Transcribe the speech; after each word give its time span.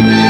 Yes, 0.00 0.29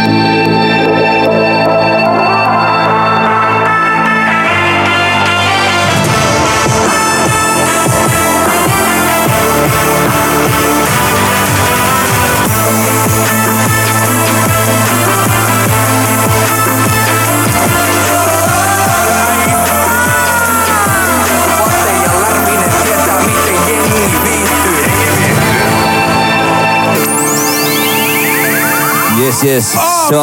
yes. 29.43 29.77
Se 30.09 30.15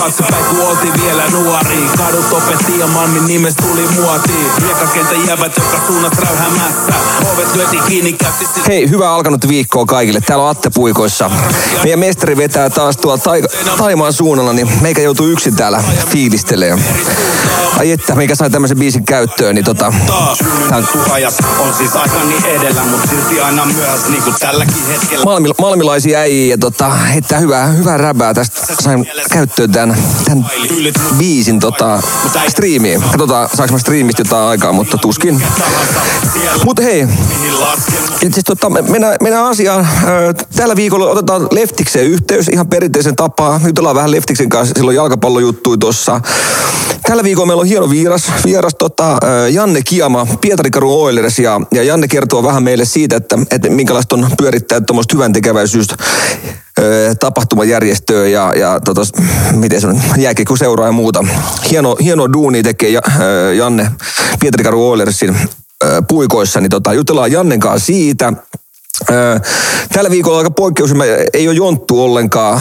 ajassa 0.00 0.22
taaksepäin, 0.22 0.44
kun 0.44 0.68
oltiin 0.68 0.92
vielä 1.04 1.22
nuori. 1.30 1.88
Kadut 1.98 2.32
opetti 2.32 2.78
ja 2.78 2.86
Malmin 2.86 3.26
nimes 3.26 3.54
tuli 3.54 3.88
muotiin. 4.00 4.46
Riekakenttä 4.62 5.14
jävät, 5.14 5.56
jotka 5.56 5.76
suunnat 5.86 6.18
räyhämässä. 6.18 6.92
Ovet 7.34 7.54
lyötiin 7.54 7.82
kiinni, 7.82 8.12
käytti 8.12 8.46
sit- 8.54 8.66
Hei, 8.66 8.90
hyvää 8.90 9.10
alkanut 9.14 9.48
viikkoa 9.48 9.86
kaikille. 9.86 10.20
Täällä 10.20 10.44
on 10.44 10.50
Atte 10.50 10.70
Puikoissa. 10.74 11.30
Meidän 11.82 12.00
mestari 12.00 12.36
vetää 12.36 12.70
taas 12.70 12.96
tuolla 12.96 13.18
taika, 13.18 13.48
Taimaan 13.76 14.12
suunnalla, 14.12 14.52
niin 14.52 14.68
meikä 14.80 15.00
joutuu 15.02 15.26
yksin 15.26 15.56
täällä 15.56 15.84
fiilistelemään. 16.08 16.84
Ai 17.78 17.90
että, 17.90 18.14
meikä 18.14 18.34
sai 18.34 18.50
tämmöisen 18.50 18.78
biisin 18.78 19.04
käyttöön, 19.04 19.54
niin 19.54 19.64
tota... 19.64 19.92
Tää 20.68 20.78
on 21.58 21.74
siis 21.78 21.96
aikani 21.96 22.34
edellä, 22.44 22.82
mut 22.82 23.00
silti 23.10 23.40
aina 23.40 23.64
myös, 23.64 24.08
niin 24.08 24.22
kuin 24.22 24.36
tälläkin 24.40 24.86
hetkellä. 24.86 25.24
Malmi, 25.24 25.48
malmilaisia 25.60 26.18
äijiä 26.18 26.50
ja 26.54 26.58
tota, 26.58 26.88
heittää 26.90 27.38
hyvää, 27.38 27.66
hyvää 27.66 27.96
räbää. 27.96 28.34
Tästä 28.34 28.60
sain 28.80 29.10
käyttöön 29.30 29.72
tämän, 29.82 30.02
tämän 30.24 30.46
biisin 31.18 31.60
tota, 31.60 32.02
striimiin. 32.48 33.02
Katsotaan, 33.02 33.48
saanko 33.54 33.72
mä 33.72 33.78
striimistä 33.78 34.20
jotain 34.20 34.48
aikaa, 34.48 34.72
mutta 34.72 34.98
tuskin. 34.98 35.42
Mutta 36.64 36.82
hei, 36.82 37.08
et 38.22 38.34
siis 38.34 38.44
tota, 38.46 38.70
me- 38.70 38.82
mennään, 38.82 39.16
mennään 39.22 39.46
asiaan. 39.46 39.88
Tällä 40.56 40.76
viikolla 40.76 41.10
otetaan 41.10 41.48
Leftikseen 41.50 42.06
yhteys 42.06 42.48
ihan 42.48 42.66
perinteisen 42.66 43.16
tapaa. 43.16 43.60
Jutellaan 43.66 43.96
vähän 43.96 44.10
Leftiksen 44.10 44.48
kanssa, 44.48 44.74
silloin 44.76 44.96
jalkapallojuttui 44.96 45.78
tuossa. 45.78 46.20
Tällä 47.02 47.24
viikolla 47.24 47.46
meillä 47.46 47.60
on 47.60 47.66
hieno 47.66 47.90
vieras, 47.90 48.32
vieras 48.44 48.74
tota, 48.74 49.18
Janne 49.50 49.82
Kiama, 49.82 50.26
Pietari 50.40 50.70
Karu 50.70 51.02
Oilers. 51.02 51.38
Ja, 51.38 51.60
ja 51.74 51.82
Janne 51.82 52.08
kertoo 52.08 52.42
vähän 52.42 52.62
meille 52.62 52.84
siitä, 52.84 53.16
että, 53.16 53.38
että 53.50 53.70
minkälaista 53.70 54.14
on 54.14 54.30
pyörittää 54.38 54.80
tuommoista 54.80 55.16
hyvän 55.16 55.32
tekeväisyys 56.74 57.16
tapahtumajärjestöä 57.20 58.28
ja, 58.28 58.54
ja 58.54 58.80
tota, 58.80 59.00
miten 59.52 59.80
se 59.80 59.86
on, 59.86 60.02
jääkiekko 60.16 60.54
ja 60.86 60.92
muuta. 60.92 61.24
Hieno, 61.70 61.96
hieno 62.00 62.32
duuni 62.32 62.62
tekee 62.62 62.88
ja, 62.88 63.00
ö, 63.20 63.54
Janne 63.54 63.90
Pietari 64.40 64.64
Karu 64.64 64.90
Oilersin 64.90 65.36
ö, 65.84 66.02
puikoissa, 66.08 66.60
niin 66.60 66.70
tota, 66.70 66.92
jutellaan 66.92 67.32
Jannen 67.32 67.60
kanssa 67.60 67.86
siitä. 67.86 68.32
Ö, 69.10 69.40
Tällä 69.92 70.10
viikolla 70.10 70.38
aika 70.38 70.50
poikkeus, 70.50 70.90
ei 71.32 71.48
ole 71.48 71.56
jonttu 71.56 72.02
ollenkaan, 72.02 72.60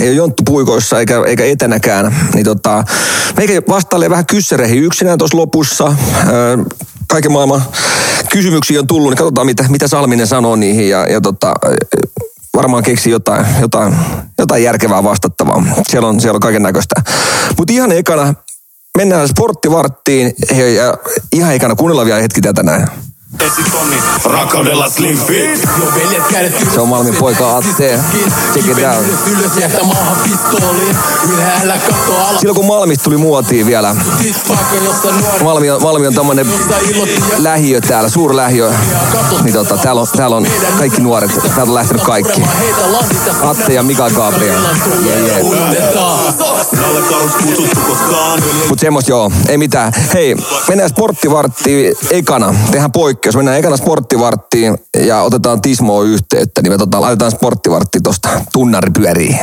ei 0.00 0.08
ole 0.08 0.16
jonttu 0.16 0.42
puikoissa 0.46 0.98
eikä, 0.98 1.22
eikä 1.26 1.44
etänäkään. 1.44 2.16
Niin 2.34 2.44
tota, 2.44 2.84
meikä 3.36 3.62
vastailee 3.68 4.10
vähän 4.10 4.26
kyssäreihin 4.26 4.82
yksinään 4.82 5.18
tuossa 5.18 5.36
lopussa. 5.36 5.94
Ö, 6.28 6.64
Kaiken 7.08 7.32
maailman 7.32 7.62
kysymyksiä 8.30 8.80
on 8.80 8.86
tullut, 8.86 9.10
niin 9.10 9.18
katsotaan 9.18 9.46
mitä, 9.46 9.64
mitä 9.68 9.88
Salminen 9.88 10.26
sanoo 10.26 10.56
niihin. 10.56 10.88
Ja, 10.88 11.06
ja 11.06 11.20
tota, 11.20 11.54
varmaan 12.56 12.82
keksi 12.82 13.10
jotain, 13.10 13.46
jotain, 13.60 13.96
jotain 14.38 14.62
järkevää 14.62 15.04
vastattavaa. 15.04 15.64
Siellä 15.88 16.08
on, 16.08 16.20
siellä 16.20 16.36
on 16.36 16.40
kaiken 16.40 16.62
näköistä. 16.62 16.94
Mutta 17.58 17.72
ihan 17.72 17.92
ekana 17.92 18.34
mennään 18.98 19.28
sporttivarttiin 19.28 20.32
ja, 20.76 20.94
ihan 21.32 21.54
ekana 21.54 21.74
kuunnellaan 21.74 22.06
vielä 22.06 22.20
hetki 22.22 22.40
tätä 22.40 22.62
näin. 22.62 22.86
Rakkaudella 24.24 24.88
slim 24.88 25.18
fit. 25.18 25.68
Se 26.74 26.80
on 26.80 26.88
Malmin 26.88 27.16
poika 27.16 27.56
Atte. 27.56 28.00
Check 28.54 28.68
it 28.68 28.78
out. 28.96 29.06
Silloin 32.40 32.56
kun 32.56 32.66
Malmista 32.66 33.04
tuli 33.04 33.16
muotiin 33.16 33.66
vielä, 33.66 33.96
Malmi 35.42 35.70
on, 35.70 35.82
Malmi 35.82 36.06
on 36.06 36.14
tämmönen 36.14 36.52
lähiö 37.38 37.80
täällä, 37.80 38.08
suurlähiö. 38.08 38.72
Niin 39.42 39.52
tota, 39.54 39.76
täällä 39.76 40.00
on, 40.00 40.06
täällä 40.16 40.36
on 40.36 40.46
kaikki 40.78 41.00
nuoret, 41.00 41.30
täältä 41.42 41.62
on 41.62 41.74
lähtenyt 41.74 42.02
kaikki. 42.02 42.42
Atte 43.42 43.72
ja 43.72 43.82
Mika 43.82 44.10
Gabriel. 44.10 44.60
Yeah, 45.06 45.20
yeah. 45.20 45.64
Mut 48.68 48.78
semmoista 48.78 49.10
joo, 49.10 49.32
ei 49.48 49.58
mitään. 49.58 49.92
Hei, 50.14 50.36
mennään 50.68 50.90
sporttivarttiin 50.90 51.96
ekana. 52.10 52.54
Tehdään 52.70 52.92
poikkeus. 53.24 53.36
Mennään 53.36 53.58
ekana 53.58 53.76
sporttivarttiin 53.76 54.78
ja 55.06 55.22
otetaan 55.22 55.60
Tismoa 55.62 56.04
yhteyttä. 56.04 56.62
Niin 56.62 56.72
me 56.72 56.78
tota, 56.78 57.00
laitetaan 57.00 57.30
sporttivartti 57.30 58.00
tosta 58.00 58.28
tunnari 58.52 58.90
pyörii. 58.90 59.36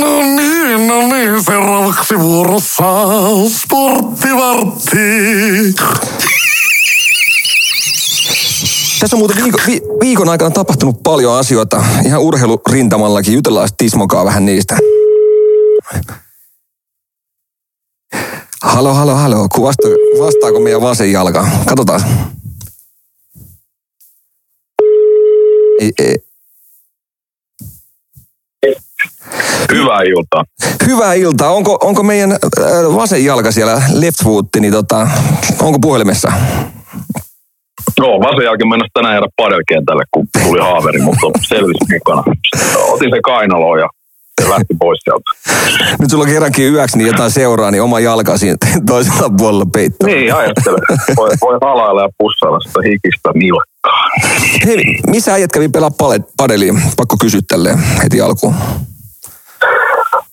No 0.00 0.20
niin, 0.36 0.88
no 0.88 0.98
niin, 1.06 1.44
seuraavaksi 1.44 2.18
vuorossa 2.18 2.84
sporttivartti. 3.48 4.98
Tässä 9.00 9.16
on 9.16 9.18
muuten 9.18 9.44
viikon, 9.44 9.60
vi, 9.66 9.80
viikon 10.00 10.28
aikana 10.28 10.50
tapahtunut 10.50 11.02
paljon 11.02 11.38
asioita. 11.38 11.84
Ihan 12.04 12.20
urheilurintamallakin. 12.20 13.34
Jutellaan 13.34 13.68
Tismokaa 13.78 14.24
vähän 14.24 14.44
niistä. 14.46 14.76
Halo, 18.62 18.94
halo, 18.94 19.14
halo. 19.14 19.48
Vastaako 20.20 20.60
meidän 20.60 20.80
vasen 20.80 21.12
jalka? 21.12 21.46
Katsotaan. 21.66 22.00
Hyvää 29.72 30.02
iltaa. 30.02 30.44
Hyvää 30.86 31.14
iltaa. 31.14 31.50
Onko, 31.50 31.78
onko 31.82 32.02
meidän 32.02 32.32
äh, 32.32 32.38
vasen 32.94 33.24
jalka 33.24 33.52
siellä, 33.52 33.82
left 33.94 34.24
foot, 34.24 34.46
niin 34.60 34.72
tota, 34.72 35.08
onko 35.60 35.78
puhelimessa? 35.78 36.32
Joo, 37.98 38.20
vasen 38.20 38.44
jälkeen 38.44 38.68
mennä 38.68 38.86
tänään 38.94 39.14
jäädä 39.14 39.26
padelkentälle, 39.36 40.02
kun 40.10 40.26
tuli 40.42 40.60
haaveri, 40.60 40.98
mutta 40.98 41.26
selvisi 41.48 41.84
mukana. 41.92 42.22
Otin 42.76 43.10
se 43.10 43.20
kainaloon 43.24 43.78
ja 43.78 43.88
se 44.42 44.48
lähti 44.48 44.74
pois 44.78 45.00
sieltä. 45.04 45.30
Nyt 45.98 46.10
sulla 46.10 46.24
on 46.24 46.30
kerrankin 46.30 46.72
yöksi 46.72 46.98
niin 46.98 47.06
jotain 47.06 47.30
seuraa, 47.30 47.70
niin 47.70 47.82
oma 47.82 48.00
jalka 48.00 48.38
siinä 48.38 48.56
toisella 48.86 49.30
puolella 49.38 49.66
peittää. 49.72 50.06
Niin, 50.06 50.34
ajattele. 50.34 50.78
Voi, 51.16 51.30
voi 51.40 51.58
halailla 51.62 52.02
ja 52.02 52.08
pussailla 52.18 52.60
sitä 52.60 52.80
hikistä 52.84 53.30
nilkkaa. 53.34 53.69
Hei, 54.66 54.98
missä 55.06 55.32
äijät 55.32 55.52
kävi 55.52 55.68
pelaa 55.68 55.90
padelia? 56.36 56.74
Pakko 56.96 57.16
kysyä 57.20 57.40
tälleen 57.48 57.78
heti 58.02 58.20
alkuun. 58.20 58.54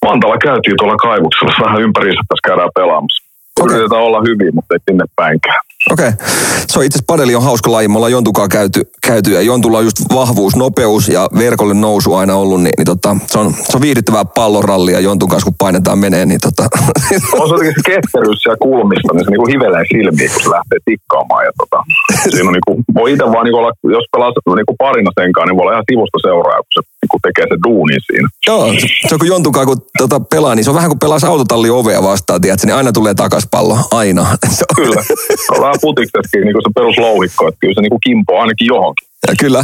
Vantaalla 0.05 0.37
käytiin 0.37 0.77
tuolla 0.77 0.95
kaivuksella. 0.95 1.65
Vähän 1.65 1.81
ympäriinsä 1.81 2.21
tässä 2.27 2.47
käydään 2.47 2.69
pelaamassa. 2.75 3.23
Okei. 3.59 3.75
Yritetään 3.77 4.01
olla 4.01 4.21
hyviä, 4.27 4.51
mutta 4.53 4.75
ei 4.75 4.79
sinne 4.89 5.05
päinkään. 5.15 5.61
Okei. 5.91 6.09
Okay. 6.09 6.27
Se 6.67 6.79
on 6.79 6.85
itse 6.85 6.97
asiassa 6.97 7.07
padeli 7.07 7.35
on 7.35 7.43
hauska 7.43 7.71
laji. 7.71 7.87
Me 7.87 7.95
ollaan 7.95 8.11
Jontukaa 8.11 8.47
käyty, 8.47 8.81
käyty 9.07 9.31
ja 9.31 9.41
Jontulla 9.41 9.77
on 9.77 9.83
just 9.83 9.97
vahvuus, 10.13 10.55
nopeus 10.55 11.09
ja 11.09 11.29
verkolle 11.37 11.73
nousu 11.73 12.13
aina 12.13 12.35
ollut. 12.35 12.61
Niin, 12.61 12.73
niin 12.77 12.85
tota, 12.85 13.17
se, 13.27 13.39
on, 13.39 13.53
se 13.53 13.77
on 13.77 13.81
viihdyttävää 13.81 14.25
pallorallia 14.25 14.99
Jontun 14.99 15.29
kanssa, 15.29 15.45
kun 15.45 15.55
painetaan 15.57 15.99
menee. 15.99 16.25
Niin 16.25 16.39
tota, 16.41 16.63
On 17.41 17.47
se 17.49 17.53
jotenkin 17.53 17.73
se 17.77 17.89
ketteryys 17.91 18.39
siellä 18.43 18.57
kulmista, 18.61 19.13
niin 19.13 19.25
se 19.25 19.31
niinku 19.31 19.47
hivelee 19.53 19.83
silmiin, 19.91 20.29
kun 20.33 20.43
se 20.43 20.49
lähtee 20.49 20.79
tikkaamaan. 20.85 21.45
Ja 21.45 21.51
tota, 21.57 21.77
siinä 22.31 22.49
on 22.49 22.55
niinku, 22.57 22.71
voi 22.93 23.13
itse 23.13 23.25
vaan 23.25 23.43
niinku 23.43 23.59
olla, 23.59 23.71
jos 23.83 24.05
pelaa 24.11 24.31
niinku 24.55 24.75
parina 24.79 25.11
senkaan, 25.19 25.47
niin 25.47 25.57
voi 25.57 25.63
olla 25.63 25.75
ihan 25.75 25.89
sivusta 25.91 26.17
seuraaja, 26.27 26.61
kun 26.65 26.73
se 26.77 26.81
niinku 27.01 27.17
tekee 27.25 27.45
se 27.51 27.57
duunin 27.67 28.01
siinä. 28.09 28.27
Joo, 28.47 28.63
se 29.07 29.13
on 29.15 29.19
kun 29.19 29.27
Jontukaa 29.27 29.65
kun 29.65 29.81
tota, 29.97 30.19
pelaa, 30.19 30.55
niin 30.55 30.63
se 30.63 30.69
on 30.69 30.75
vähän 30.79 30.89
kuin 30.89 30.99
pelaisi 30.99 31.25
autotalli 31.25 31.69
ovea 31.69 32.03
vastaan, 32.03 32.41
tiedätkö, 32.41 32.67
niin 32.67 32.75
aina 32.75 32.91
tulee 32.91 33.13
takas 33.13 33.47
pallo, 33.51 33.77
aina. 33.91 34.25
Kyllä. 34.75 35.01
Vähän 35.77 35.85
putiksessakin 35.87 36.41
niin 36.45 36.65
se 36.67 36.71
peruslouhikko, 36.79 37.47
että 37.47 37.59
kyllä 37.61 37.75
se 37.75 37.81
niin 37.81 38.05
kimpoo 38.05 38.39
ainakin 38.41 38.67
johonkin. 38.73 39.07
Ja 39.27 39.33
kyllä. 39.43 39.61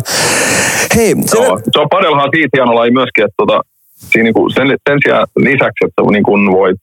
Hei, 0.96 1.12
se, 1.26 1.38
Joo. 1.38 1.60
Se 1.74 1.80
on 1.80 1.90
padelhan 1.90 2.30
siitä 2.34 2.54
hieno 2.58 2.76
laji 2.76 2.92
myöskin, 2.92 3.24
että 3.26 3.38
tota, 3.38 3.58
siinä 4.12 4.24
niin 4.24 4.38
kuin 4.38 4.54
sen, 4.54 4.68
sen 4.90 5.00
sijaan 5.04 5.28
lisäksi, 5.50 5.82
että 5.88 6.02
niin 6.12 6.28
kuin 6.30 6.42
voit 6.52 6.80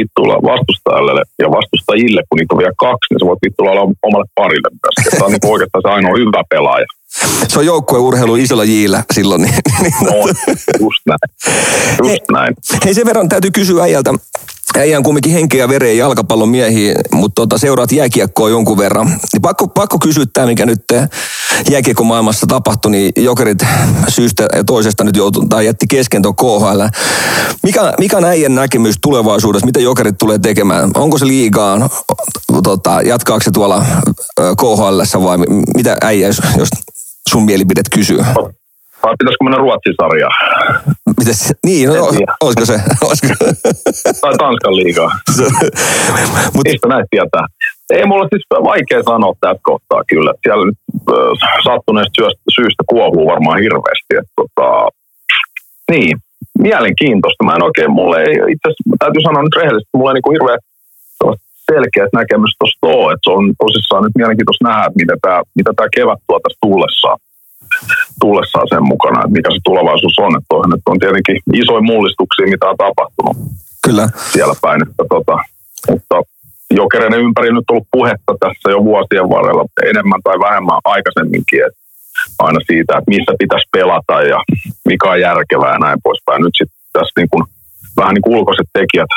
vittuilla 0.00 0.36
vastustajalle 0.50 1.22
ja 1.42 1.48
vastustajille, 1.58 2.20
kun 2.28 2.36
niitä 2.38 2.54
on 2.54 2.58
vielä 2.62 2.78
kaksi, 2.86 3.06
niin 3.10 3.20
sä 3.20 3.26
voit 3.30 3.44
vittuilla 3.46 3.72
olla 3.72 3.92
omalle 4.02 4.28
parille 4.40 4.68
myöskin. 4.82 5.10
Tämä 5.10 5.26
on 5.26 5.32
niin 5.32 5.52
oikeastaan 5.54 5.82
se 5.84 5.88
ainoa 5.88 6.18
hyvä 6.18 6.42
pelaaja. 6.54 6.86
se 7.48 7.58
on 7.58 7.66
joukkueurheilu 7.66 8.36
isolla 8.36 8.64
jillä 8.64 9.02
silloin. 9.14 9.42
Niin, 9.42 9.54
niin, 9.82 9.94
No, 10.04 10.14
just 10.86 11.02
näin. 11.06 11.26
Just 11.98 12.26
näin. 12.32 12.54
Hei 12.84 12.94
sen 12.94 13.06
verran 13.06 13.28
täytyy 13.28 13.50
kysyä 13.50 13.82
äijältä, 13.82 14.14
äijä 14.76 14.98
on 14.98 15.02
kumminkin 15.02 15.32
henkeä 15.32 15.60
ja 15.60 15.68
vereä 15.68 15.92
jalkapallon 15.92 16.48
miehiä, 16.48 16.94
mutta 17.12 17.42
tota, 17.42 17.58
seuraat 17.58 17.92
jääkiekkoa 17.92 18.50
jonkun 18.50 18.78
verran. 18.78 19.06
Niin 19.06 19.42
pakko, 19.42 19.68
pakko 19.68 19.98
kysyä 19.98 20.24
tämä, 20.32 20.46
mikä 20.46 20.66
nyt 20.66 20.84
jääkiekkomaailmassa 21.70 22.46
tapahtui, 22.46 22.90
niin 22.90 23.12
jokerit 23.16 23.58
syystä 24.08 24.48
ja 24.56 24.64
toisesta 24.64 25.04
nyt 25.04 25.16
joutui, 25.16 25.46
tai 25.48 25.66
jätti 25.66 25.86
kesken 25.86 26.22
tuon 26.22 26.36
KHL. 26.36 26.82
Mikä, 27.62 27.94
mikä 27.98 28.16
on 28.16 28.24
äijän 28.24 28.54
näkemys 28.54 28.94
tulevaisuudessa? 29.02 29.66
Mitä 29.66 29.80
jokerit 29.80 30.18
tulee 30.18 30.38
tekemään? 30.38 30.90
Onko 30.94 31.18
se 31.18 31.26
liigaa? 31.26 31.88
Tota, 32.62 33.00
jatkaako 33.02 33.44
se 33.44 33.50
tuolla 33.50 33.86
KHL 34.36 35.22
vai 35.22 35.38
mitä 35.76 35.96
äijä, 36.00 36.26
jos, 36.26 36.40
jos 36.58 36.68
sun 37.28 37.44
mielipidet 37.44 37.86
kysyy? 37.94 38.18
Vai 39.02 39.14
pitäisikö 39.18 39.44
mennä 39.44 39.58
Ruotsin 39.58 39.94
sarjaan? 40.00 40.34
Mites, 41.18 41.54
niin, 41.66 41.88
no, 41.88 42.06
olisiko 42.44 42.64
se? 42.64 42.76
Olisiko? 43.06 43.34
tai 44.20 44.34
Tanskan 44.42 44.76
liigaa. 44.76 45.10
Mut... 46.54 46.64
Mistä 46.68 46.88
näitä 46.88 47.06
tietää? 47.10 47.46
Ei 47.90 48.06
mulla 48.06 48.28
siis 48.28 48.44
vaikea 48.70 49.02
sanoa 49.02 49.34
tässä 49.40 49.62
kohtaa 49.70 50.02
kyllä. 50.12 50.32
Siellä 50.42 50.64
nyt 50.66 50.78
äh, 51.10 51.58
sattuneesta 51.64 52.28
syystä 52.56 52.82
kuohuu 52.92 53.26
varmaan 53.32 53.60
hirveästi. 53.64 54.12
Että, 54.20 54.34
tota, 54.40 54.68
niin, 55.90 56.16
mielenkiintoista. 56.58 57.44
Mä 57.44 57.56
en 57.56 57.68
oikein, 57.68 57.90
mulle 57.98 58.16
ei, 58.22 58.34
itse 58.54 58.64
asiassa 58.68 58.84
täytyy 59.02 59.22
sanoa 59.22 59.42
nyt 59.42 59.58
rehellisesti, 59.60 59.96
mulla 59.98 60.10
ei 60.10 60.14
niin 60.14 60.36
hirveä 60.36 60.58
selkeät 61.70 62.12
näkemys 62.20 62.52
tuosta 62.58 62.86
ole. 62.98 63.12
Että 63.12 63.26
se 63.26 63.32
on 63.38 63.44
tosissaan 63.62 64.02
nyt 64.04 64.18
mielenkiintoista 64.20 64.68
nähdä, 64.68 64.86
mitä 65.00 65.14
tämä, 65.24 65.38
mitä 65.58 65.70
tämä 65.76 65.94
kevät 65.96 66.20
tuo 66.26 66.38
tässä 66.40 66.62
tullessaan 66.64 67.18
tullessaan 68.20 68.68
sen 68.68 68.84
mukana, 68.92 69.20
että 69.20 69.36
mikä 69.36 69.50
se 69.50 69.60
tulevaisuus 69.64 70.18
on. 70.18 70.36
Että 70.36 70.50
toihan 70.52 70.70
nyt 70.70 70.86
on 70.92 70.98
tietenkin 70.98 71.36
isoja 71.62 71.90
mullistuksia, 71.92 72.52
mitä 72.52 72.70
on 72.72 72.82
tapahtunut 72.86 73.36
Kyllä. 73.86 74.08
siellä 74.32 74.54
päin. 74.62 74.82
Että 74.82 75.04
tota, 75.14 75.36
mutta 75.90 76.16
jokereiden 76.70 77.24
ympäri 77.26 77.48
nyt 77.52 77.68
on 77.70 77.74
ollut 77.74 77.92
puhetta 77.96 78.32
tässä 78.40 78.66
jo 78.74 78.84
vuosien 78.90 79.28
varrella 79.34 79.64
enemmän 79.90 80.20
tai 80.24 80.36
vähemmän 80.46 80.80
aikaisemminkin, 80.84 81.60
että 81.66 81.80
aina 82.46 82.60
siitä, 82.70 82.98
että 82.98 83.12
missä 83.14 83.32
pitäisi 83.38 83.68
pelata 83.76 84.16
ja 84.32 84.38
mikä 84.88 85.10
on 85.10 85.20
järkevää 85.20 85.72
ja 85.72 85.78
näin 85.78 85.98
poispäin. 86.06 86.42
Nyt 86.42 86.56
sitten 86.58 86.78
tässä 86.92 87.14
niin 87.20 87.30
kuin, 87.32 87.44
vähän 87.96 88.14
niin 88.14 88.22
kuin 88.22 88.36
ulkoiset 88.36 88.68
tekijät 88.72 89.12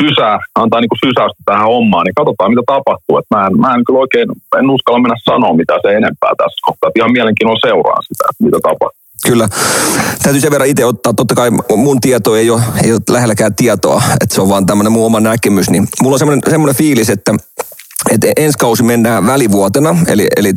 sysää, 0.00 0.38
antaa 0.62 0.80
niin 0.80 0.92
kuin 0.92 1.04
sysäystä 1.06 1.42
tähän 1.44 1.70
hommaan, 1.74 2.04
niin 2.04 2.18
katsotaan 2.20 2.50
mitä 2.52 2.64
tapahtuu. 2.66 3.18
Et 3.18 3.28
mä, 3.34 3.46
en, 3.46 3.60
mä 3.60 3.74
en 3.74 3.84
kyllä 3.84 4.00
oikein, 4.04 4.28
en 4.58 4.70
uskalla 4.70 5.00
mennä 5.04 5.16
sanoa 5.30 5.60
mitä 5.62 5.74
se 5.82 5.88
enempää 6.00 6.32
tässä 6.38 6.64
kohtaa. 6.66 6.88
Et 6.88 6.96
ihan 6.96 7.12
mielenkiinnolla 7.12 7.66
seuraa 7.66 8.00
sitä, 8.08 8.24
että 8.30 8.44
mitä 8.44 8.58
tapahtuu. 8.68 9.02
Kyllä. 9.26 9.48
Täytyy 10.22 10.40
sen 10.40 10.50
verran 10.50 10.68
itse 10.68 10.84
ottaa, 10.84 11.12
totta 11.14 11.34
kai 11.34 11.50
mun 11.76 12.00
tieto 12.00 12.36
ei 12.36 12.50
ole, 12.50 12.62
ei 12.84 12.92
ole 12.92 13.00
lähelläkään 13.10 13.54
tietoa, 13.54 14.02
että 14.20 14.34
se 14.34 14.40
on 14.40 14.48
vaan 14.48 14.66
tämmöinen 14.66 14.92
mun 14.92 15.06
oma 15.06 15.20
näkemys, 15.20 15.70
niin 15.70 15.88
mulla 16.02 16.14
on 16.14 16.18
semmoinen, 16.18 16.50
semmoinen 16.50 16.76
fiilis, 16.76 17.10
että 17.10 17.34
että 18.10 18.26
ensi 18.36 18.58
kausi 18.58 18.82
mennään 18.82 19.26
välivuotena, 19.26 19.96
eli, 20.06 20.28
eli 20.36 20.54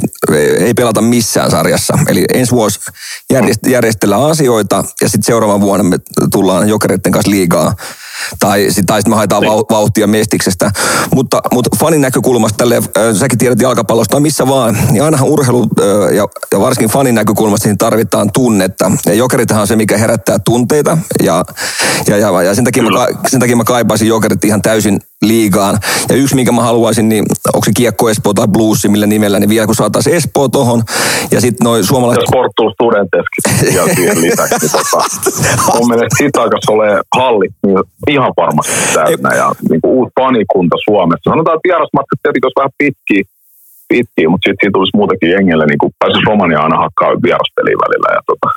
ei 0.60 0.74
pelata 0.74 1.02
missään 1.02 1.52
sarjassa. 1.52 1.98
Eli 2.08 2.26
ensi 2.34 2.52
vuosi 2.52 2.80
järjestellään 3.68 4.22
asioita 4.22 4.84
ja 5.02 5.10
sitten 5.10 5.24
seuraavan 5.24 5.62
vuonna 5.62 5.84
me 5.84 5.98
tullaan 6.32 6.70
jokereiden 6.70 7.12
kanssa 7.12 7.32
liigaa 7.32 7.74
tai 8.40 8.66
sitten 8.70 8.98
sit 8.98 9.08
me 9.08 9.16
haetaan 9.16 9.42
niin. 9.42 9.66
vauhtia 9.70 10.08
mestiksestä. 10.08 10.72
Mutta, 11.16 11.42
mutta 11.54 11.70
fanin 11.80 12.02
näkökulmasta 12.02 12.58
tälle, 12.58 12.76
äh, 12.76 13.16
säkin 13.20 13.38
tiedät 13.38 13.62
jalkapallosta, 13.62 14.20
missä 14.20 14.48
vaan, 14.48 14.78
niin 14.92 15.04
ainahan 15.04 15.28
urheilu 15.28 15.68
äh, 15.82 16.16
ja, 16.16 16.28
ja 16.52 16.60
varsinkin 16.60 16.90
fanin 16.90 17.16
näkökulmasta 17.16 17.68
niin 17.68 17.78
tarvitaan 17.78 18.32
tunnetta. 18.34 18.92
Ja 19.06 19.14
jokerithan 19.14 19.62
on 19.62 19.68
se, 19.68 19.76
mikä 19.76 19.98
herättää 19.98 20.40
tunteita 20.40 20.98
ja, 21.24 21.46
ja, 22.08 22.18
ja, 22.18 22.42
ja 22.42 22.56
sen, 22.56 22.64
takia 22.64 22.84
mä, 22.84 23.08
sen 23.28 23.40
takia 23.40 23.56
mä 23.56 23.64
kaipaisin 23.64 24.08
jokerit 24.08 24.46
ihan 24.46 24.62
täysin 24.62 25.00
liigaan. 25.22 25.80
Ja 26.10 26.16
yksi, 26.16 26.36
minkä 26.36 26.52
mä 26.52 26.62
haluaisin, 26.62 27.10
niin 27.10 27.26
onko 27.54 27.66
se 27.66 27.72
Kiekko 27.76 28.10
Espoo 28.10 28.34
tai 28.34 28.48
Blues, 28.48 28.88
millä 28.88 29.08
nimellä, 29.08 29.40
niin 29.40 29.50
vielä 29.50 29.66
kun 29.66 29.76
saataisiin 29.76 30.16
Espoo 30.16 30.48
tohon. 30.48 30.84
Ja 31.32 31.42
sitten 31.42 31.66
noin 31.66 31.84
suomalaiset... 31.84 32.22
Ja 32.22 32.28
Sportul 32.28 32.72
Studenteskin 32.74 33.76
ja 33.76 33.96
siihen 33.96 34.22
lisäksi. 34.22 34.70
Tota, 34.70 35.04
mun 35.80 35.88
mielestä 35.88 36.18
siitä 36.18 36.42
alkaisi 36.42 36.72
ole 36.72 37.02
halli 37.16 37.48
niin 37.66 37.78
ihan 38.10 38.34
varmasti 38.44 38.76
täynnä. 38.94 39.30
Ja 39.42 39.48
niin 39.70 39.82
kuin 39.82 39.94
uusi 39.98 40.12
panikunta 40.22 40.78
Suomessa. 40.88 41.32
Sanotaan, 41.32 41.56
että 41.56 41.68
vierasmatkat 41.70 42.20
tietenkin 42.20 42.48
olisi 42.48 42.62
vähän 42.62 42.78
pitkiä, 42.84 43.24
pitkiä 43.94 44.28
mutta 44.30 44.46
sitten 44.46 44.62
siinä 44.62 44.78
tulisi 44.78 44.98
muutakin 45.00 45.34
jengelle, 45.36 45.66
niin 45.66 45.82
kuin 45.84 45.92
pääsisi 46.00 46.28
Romania 46.30 46.60
aina 46.66 46.84
hakkaa 46.86 47.22
vieraspeliin 47.26 47.80
välillä. 47.86 48.10
Ja 48.18 48.22
tota, 48.30 48.48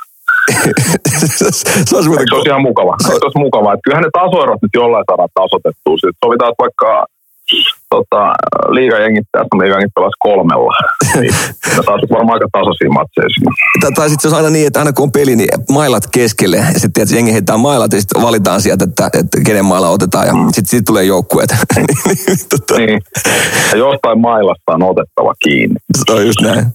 se 1.37 1.45
olisi, 1.45 1.63
se 1.89 2.35
olisi 2.35 2.49
ihan 2.51 2.67
mukava. 2.69 2.93
Se 3.07 3.23
olisi 3.27 3.43
mukava. 3.47 3.73
Että 3.73 3.85
kyllähän 3.85 4.07
ne 4.07 4.17
tasoerot 4.19 4.61
nyt 4.61 4.75
jollain 4.81 5.07
saadaan 5.09 5.35
tasotettua. 5.39 5.95
Sitten 5.97 6.21
sovitaan, 6.25 6.51
että 6.51 6.63
vaikka 6.65 6.89
tota, 7.89 8.33
liigajengit, 8.69 9.27
tässä 9.31 9.57
liigajengit 9.61 9.93
pelasi 9.95 10.17
kolmella. 10.19 10.73
Niin, 11.19 11.33
taas 11.85 12.01
varmaan 12.11 12.33
aika 12.33 12.47
tasaisia 12.51 12.89
matseja 12.89 13.27
Tai, 13.81 13.91
tai 13.91 14.09
sitten 14.09 14.29
se 14.29 14.35
on 14.35 14.37
aina 14.37 14.49
niin, 14.49 14.67
että 14.67 14.79
aina 14.79 14.93
kun 14.93 15.03
on 15.03 15.11
peli, 15.11 15.35
niin 15.35 15.49
mailat 15.69 16.03
keskelle. 16.11 16.57
Ja 16.57 16.79
sitten 16.79 17.03
että 17.03 17.15
jengi 17.15 17.33
heittää 17.33 17.57
mailat 17.57 17.93
ja 17.93 17.99
sitten 17.99 18.21
valitaan 18.21 18.61
sieltä, 18.61 18.83
että, 18.83 19.09
että 19.19 19.41
kenen 19.45 19.65
mailla 19.65 19.89
otetaan. 19.89 20.27
Ja 20.27 20.33
mm. 20.33 20.45
sitten 20.45 20.65
sit 20.65 20.85
tulee 20.85 21.03
joukkueet. 21.03 21.49
tota. 22.49 22.77
niin. 22.77 23.01
Ja 23.71 23.77
jostain 23.77 24.19
mailasta 24.19 24.71
on 24.73 24.83
otettava 24.83 25.33
kiinni. 25.43 25.75
Se 26.05 26.13
on 26.13 26.25
just 26.25 26.41
näin. 26.41 26.65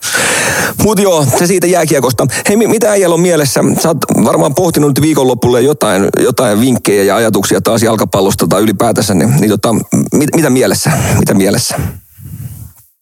Mutta 0.83 1.03
joo, 1.03 1.27
se 1.39 1.47
siitä 1.47 1.67
jääkiekosta. 1.67 2.27
Hei, 2.49 2.57
mitä 2.57 2.91
äijällä 2.91 3.15
on 3.15 3.21
mielessä? 3.21 3.61
Sä 3.81 3.89
oot 3.89 3.99
varmaan 4.25 4.55
pohtinut 4.55 4.91
nyt 4.91 5.01
viikonlopulle 5.01 5.61
jotain, 5.61 6.09
jotain 6.19 6.61
vinkkejä 6.61 7.03
ja 7.03 7.17
ajatuksia 7.17 7.61
taas 7.61 7.83
jalkapallosta 7.83 8.47
tai 8.47 8.63
ylipäätänsä. 8.63 9.15
Niin, 9.15 9.31
niin 9.41 9.51
tota, 9.51 9.75
mit, 10.13 10.29
mitä 10.37 10.51
mielessä? 10.65 10.91
Mitä 11.21 11.35
mielessä? 11.35 11.75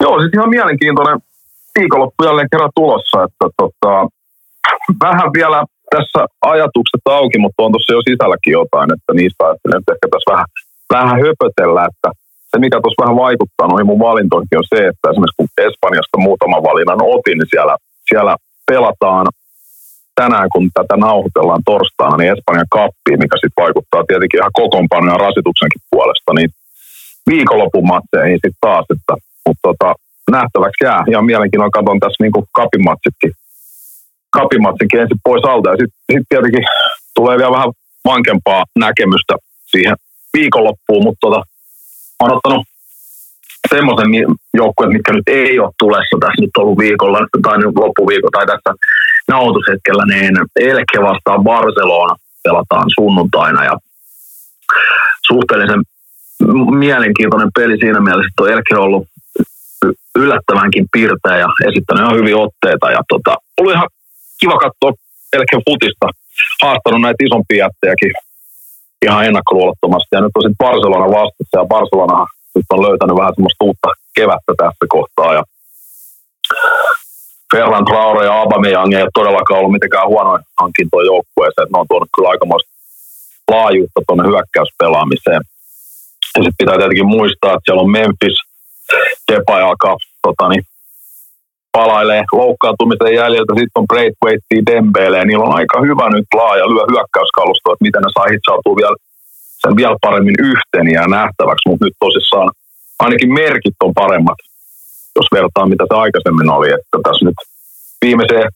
Joo, 0.03 0.15
siis 0.21 0.33
ihan 0.35 0.55
mielenkiintoinen 0.57 1.19
viikonloppu 1.79 2.25
jälleen 2.25 2.53
kerran 2.53 2.77
tulossa, 2.81 3.19
että 3.27 3.47
tota, 3.61 3.93
vähän 5.07 5.29
vielä 5.39 5.59
tässä 5.95 6.21
ajatukset 6.55 7.05
auki, 7.19 7.39
mutta 7.39 7.63
on 7.63 7.73
tuossa 7.73 7.93
jo 7.97 8.03
sisälläkin 8.09 8.57
jotain, 8.61 8.89
että 8.97 9.11
niistä 9.19 9.41
ajattelen, 9.45 9.79
että 9.79 9.93
ehkä 9.95 10.07
tässä 10.11 10.31
vähän, 10.33 10.49
vähän 10.97 11.19
höpötellä, 11.25 11.83
että 11.91 12.09
se 12.51 12.57
mikä 12.65 12.77
tuossa 12.81 13.03
vähän 13.03 13.23
vaikuttaa 13.27 13.69
noihin 13.69 13.91
mun 13.91 14.05
valintoihin 14.09 14.61
on 14.63 14.73
se, 14.75 14.81
että 14.91 15.11
esimerkiksi 15.11 15.39
kun 15.41 15.57
Espanjasta 15.69 16.25
muutaman 16.27 16.67
valinnan 16.69 17.03
otin, 17.15 17.39
niin 17.39 17.53
siellä, 17.55 17.75
siellä 18.09 18.35
pelataan 18.71 19.27
tänään, 20.21 20.49
kun 20.53 20.65
tätä 20.79 20.95
nauhoitellaan 21.07 21.67
torstaina, 21.71 22.17
niin 22.17 22.33
Espanjan 22.35 22.75
kappi, 22.79 23.11
mikä 23.23 23.37
sitten 23.37 23.63
vaikuttaa 23.65 24.09
tietenkin 24.09 24.41
ihan 24.41 24.59
kokoonpanoja 24.61 25.25
rasituksenkin 25.27 25.83
puolesta, 25.91 26.31
niin 26.39 26.51
viikonlopun 27.31 27.87
matseihin 27.87 28.37
sitten 28.37 28.61
taas, 28.61 28.87
että, 28.95 29.15
mutta 29.47 29.63
tota, 29.63 29.95
nähtäväksi 30.31 30.85
jää. 30.85 31.05
Ja 31.11 31.23
mielenkiinnolla 31.23 31.77
katson 31.79 32.01
tässä 32.01 32.23
niin 32.23 32.33
kapimatsitkin, 32.53 33.33
kapimatsinkin 34.31 35.01
ensin 35.01 35.25
pois 35.25 35.45
alta 35.45 35.71
ja 35.71 35.77
sitten 35.77 35.99
sit 36.13 36.27
tietenkin 36.29 36.65
tulee 37.15 37.39
vielä 37.39 37.57
vähän 37.59 37.73
vankempaa 38.05 38.65
näkemystä 38.79 39.35
siihen 39.67 39.97
viikonloppuun, 40.37 41.05
mutta 41.05 41.21
tota, 41.21 41.43
olen 42.23 42.37
ottanut 42.37 42.67
semmoisen 43.71 44.11
joukkueen, 44.55 44.93
mitkä 44.93 45.13
nyt 45.13 45.29
ei 45.29 45.59
ole 45.59 45.71
tulessa 45.79 46.17
tässä 46.21 46.43
nyt 46.43 46.57
ollut 46.59 46.79
viikolla 46.79 47.19
tai 47.43 47.59
nyt 47.59 47.77
loppuviikko 47.77 48.29
tai 48.33 48.47
tässä 48.47 48.71
nauhoitushetkellä, 49.29 50.05
niin 50.15 50.35
Elke 50.61 50.99
vastaan 51.03 51.45
Barcelona 51.45 52.17
pelataan 52.43 52.87
sunnuntaina 52.99 53.65
ja 53.65 53.75
suhteellisen 55.27 55.83
mielenkiintoinen 56.85 57.51
peli 57.59 57.77
siinä 57.77 58.01
mielessä, 58.01 58.29
että 58.31 58.43
on 58.43 58.51
Elke 58.51 58.77
ollut 58.77 59.07
yllättävänkin 60.19 60.87
pirteä 60.93 61.37
ja 61.39 61.49
esittänyt 61.69 62.03
ihan 62.03 62.17
hyviä 62.19 62.37
otteita. 62.37 62.91
Ja 62.91 63.03
tota, 63.09 63.37
oli 63.61 63.73
ihan 63.73 63.89
kiva 64.41 64.57
katsoa 64.65 64.93
Elken 65.33 65.63
futista. 65.69 66.07
Haastanut 66.63 67.01
näitä 67.01 67.25
isompia 67.27 67.65
jättejäkin 67.65 68.13
ihan 69.07 69.25
ennakkoluulottomasti. 69.25 70.13
Ja 70.13 70.21
nyt 70.21 70.37
on 70.37 70.43
sitten 70.43 70.65
Barcelona 70.67 71.17
vastassa 71.19 71.59
ja 71.61 71.71
Barcelona 71.75 72.27
nyt 72.55 72.69
on 72.75 72.83
löytänyt 72.87 73.17
vähän 73.17 73.35
semmoista 73.35 73.65
uutta 73.65 73.89
kevättä 74.17 74.53
tässä 74.63 74.85
kohtaa. 74.89 75.35
Ja 75.35 75.43
Ferran 77.53 77.85
Traore 77.85 78.25
ja 78.27 78.35
Aubameyang 78.41 78.93
ei 78.93 79.03
ole 79.03 79.11
todellakaan 79.15 79.59
ollut 79.59 79.77
mitenkään 79.77 80.09
huonoin 80.13 80.43
hankintoja 80.61 81.07
joukkueeseen. 81.13 81.69
Ne 81.73 81.79
on 81.81 81.87
tuonut 81.89 82.09
kyllä 82.15 82.29
aikamoista 82.29 82.71
laajuutta 83.51 84.01
tuonne 84.07 84.25
hyökkäyspelaamiseen. 84.31 85.43
Ja 86.37 86.43
sitten 86.43 86.61
pitää 86.63 86.77
tietenkin 86.79 87.15
muistaa, 87.17 87.53
että 87.53 87.65
siellä 87.65 87.83
on 87.83 87.91
Memphis, 87.91 88.37
Depay 89.29 89.63
alkaa 89.63 89.97
tota, 90.23 90.49
niin, 90.49 90.65
palailee 91.73 92.23
loukkaantumisen 92.33 93.15
jäljiltä. 93.21 93.53
Sitten 93.53 93.81
on 93.81 93.91
Braithwaite, 93.93 94.57
Dembele. 94.71 95.19
Ja 95.19 95.25
niillä 95.25 95.45
on 95.45 95.59
aika 95.61 95.81
hyvä 95.87 96.07
nyt 96.11 96.29
laaja 96.35 96.65
lyö 96.73 96.85
hyökkäyskalusto, 96.93 97.73
että 97.73 97.87
miten 97.87 98.03
ne 98.03 98.11
saa 98.15 98.33
hitsautua 98.33 98.77
vielä, 98.81 98.97
sen 99.63 99.77
vielä 99.77 99.97
paremmin 100.07 100.39
yhteen 100.51 100.89
ja 100.97 101.15
nähtäväksi. 101.19 101.69
Mutta 101.69 101.85
nyt 101.85 101.97
tosissaan 102.05 102.51
ainakin 103.05 103.33
merkit 103.33 103.79
on 103.87 103.95
paremmat, 103.95 104.41
jos 105.17 105.29
vertaa 105.37 105.71
mitä 105.73 105.85
se 105.89 105.95
aikaisemmin 106.05 106.51
oli. 106.57 106.69
Että 106.77 106.97
tässä 107.07 107.25
nyt 107.25 107.39
viimeiseen 108.05 108.49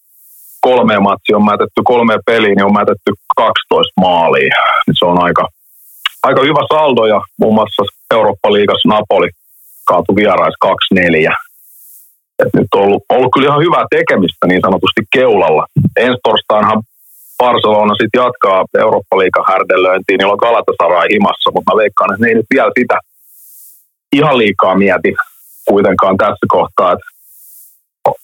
kolmeen 0.61 1.03
matsi 1.03 1.31
on 1.39 1.45
mätetty 1.45 1.81
kolmeen 1.85 2.23
peliin, 2.27 2.57
niin 2.57 2.69
on 2.71 2.79
mätetty 2.81 3.11
12 3.37 4.01
maalia. 4.01 4.55
Se 4.99 5.05
on 5.05 5.19
aika, 5.27 5.49
aika 6.27 6.43
hyvä 6.43 6.63
saldo 6.75 7.07
ja 7.07 7.21
muun 7.41 7.55
muassa 7.55 7.83
Eurooppa-liigassa 8.15 8.89
Napoli 8.89 9.29
kaatui 9.89 10.17
vierais 10.17 10.55
2-4. 10.65 11.37
Et 12.43 12.53
nyt 12.55 12.67
on 12.75 12.83
ollut, 12.83 13.03
ollut 13.09 13.33
kyllä 13.35 13.49
ihan 13.49 13.65
hyvää 13.67 13.85
tekemistä 13.91 14.47
niin 14.47 14.61
sanotusti 14.67 15.03
keulalla. 15.13 15.67
Ensi 15.97 16.19
torstainahan 16.25 16.83
Barcelona 17.39 17.95
sitten 17.95 18.23
jatkaa 18.25 18.65
Eurooppa-liigan 18.79 19.49
härdelöintiin, 19.49 20.19
niillä 20.19 20.33
on 20.33 20.45
Galatasaray 20.47 21.09
himassa, 21.13 21.51
mutta 21.55 21.75
mä 21.75 21.81
veikkaan, 21.83 22.13
että 22.13 22.23
ne 22.23 22.29
ei 22.29 22.35
nyt 22.35 22.53
vielä 22.55 22.71
sitä 22.79 22.97
ihan 24.13 24.39
liikaa 24.39 24.75
mieti 24.75 25.15
kuitenkaan 25.69 26.17
tässä 26.17 26.47
kohtaa, 26.49 26.93
että 26.93 27.07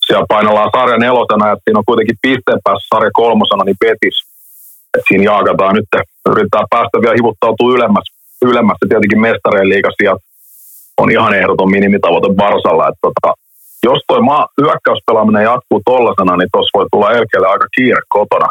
siellä 0.06 0.26
painellaan 0.28 0.70
sarja 0.76 0.98
nelosena 0.98 1.48
ja 1.48 1.56
siinä 1.64 1.78
on 1.78 1.90
kuitenkin 1.90 2.22
pisteen 2.22 2.60
päässä 2.64 2.88
sarja 2.94 3.10
kolmosena, 3.12 3.64
niin 3.64 3.76
Betis. 3.80 4.31
Et 4.98 5.04
siinä 5.08 5.24
jaakataan 5.24 5.74
nyt, 5.74 5.88
yritetään 6.30 6.66
päästä 6.70 6.96
vielä 7.02 7.18
hivuttautua 7.20 7.74
ylemmäs, 7.76 8.06
ylemmäs 8.42 8.78
ja 8.82 8.88
tietenkin 8.88 9.20
mestareen 9.20 9.68
liiga 9.68 9.90
on 10.96 11.10
ihan 11.10 11.34
ehdoton 11.34 11.70
minimitavoite 11.70 12.28
Barsalla. 12.40 12.88
Että 12.88 13.02
tota, 13.06 13.30
jos 13.82 14.00
maa, 14.20 14.48
hyökkäyspelaaminen 14.60 15.48
jatkuu 15.50 15.80
tollasena, 15.84 16.36
niin 16.36 16.48
tuossa 16.52 16.78
voi 16.78 16.86
tulla 16.92 17.12
Elkeelle 17.18 17.48
aika 17.48 17.66
kiire 17.76 18.02
kotona. 18.08 18.48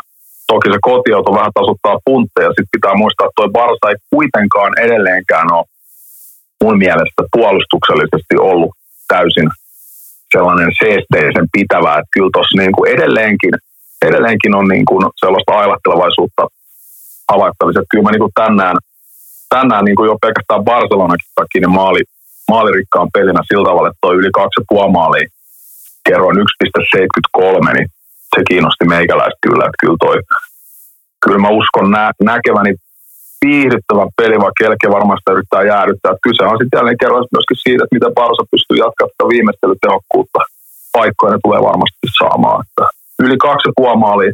Toki 0.48 0.68
se 0.72 0.78
kotiauto 0.82 1.32
vähän 1.40 1.56
tasuttaa 1.58 2.04
puntteja. 2.06 2.50
Sitten 2.50 2.76
pitää 2.78 2.96
muistaa, 3.02 3.28
että 3.28 3.40
toi 3.40 3.50
Barsa 3.58 3.90
ei 3.90 3.96
kuitenkaan 4.14 4.72
edelleenkään 4.86 5.48
ole 5.54 5.66
mun 6.64 6.78
mielestä 6.78 7.22
puolustuksellisesti 7.36 8.36
ollut 8.50 8.72
täysin 9.08 9.50
sellainen 10.32 10.72
seesteisen 10.80 11.48
pitävä, 11.52 11.92
että 12.00 12.14
kyllä 12.16 12.30
tuossa 12.34 12.58
niin 12.62 12.72
kuin 12.76 12.92
edelleenkin, 12.96 13.54
edelleenkin 14.08 14.56
on 14.56 14.68
niin 14.68 14.86
kuin 14.86 15.04
sellaista 15.16 15.52
ailahtelevaisuutta 15.62 16.44
havaittavissa. 17.32 17.90
Kyllä 17.90 18.04
mä 18.04 18.12
niin 18.12 18.26
kuin 18.26 18.38
tänään, 18.44 18.78
tänään 19.50 19.86
niin 19.86 19.96
kuin 19.96 20.08
jo 20.08 20.16
pelkästään 20.22 20.64
Barcelonakin 20.64 21.32
takia 21.36 21.62
niin 21.62 21.78
maali, 21.80 22.02
maalirikkaan 22.52 23.10
pelinä 23.14 23.42
sillä 23.44 23.70
tavalla, 23.70 23.90
että 23.90 24.04
toi 24.06 24.16
yli 24.16 24.32
2,5 24.38 24.92
maalia 24.98 25.28
kerroin 26.08 26.38
1,73, 26.38 27.74
niin 27.74 27.88
se 28.36 28.42
kiinnosti 28.50 28.86
meikäläistä 28.86 29.44
kyllä, 29.46 29.64
että 29.66 29.82
kyllä 29.82 30.00
toi, 30.06 30.18
kyllä 31.24 31.40
mä 31.44 31.50
uskon 31.60 31.92
nä, 31.92 32.12
näkeväni 32.32 32.74
viihdyttävä 33.46 34.04
peli, 34.20 34.36
vaikka 34.44 34.60
Kelke 34.60 34.88
varmasti 34.98 35.32
yrittää 35.32 35.70
jäädyttää. 35.74 36.24
Kyse 36.26 36.44
on 36.44 36.58
sitten 36.60 36.78
jälleen 36.78 37.02
kerran 37.02 37.34
myöskin 37.36 37.64
siitä, 37.64 37.84
että 37.84 37.96
miten 37.96 38.18
Barsa 38.20 38.44
pystyy 38.52 38.78
jatkamaan 38.84 39.34
viimeistelytehokkuutta. 39.34 40.40
Paikkoja 40.98 41.34
ne 41.34 41.40
tulee 41.46 41.62
varmasti 41.70 42.08
saamaan. 42.20 42.60
Että 42.66 42.86
yli 43.24 43.36
2,5 43.36 43.98
maalia, 43.98 44.32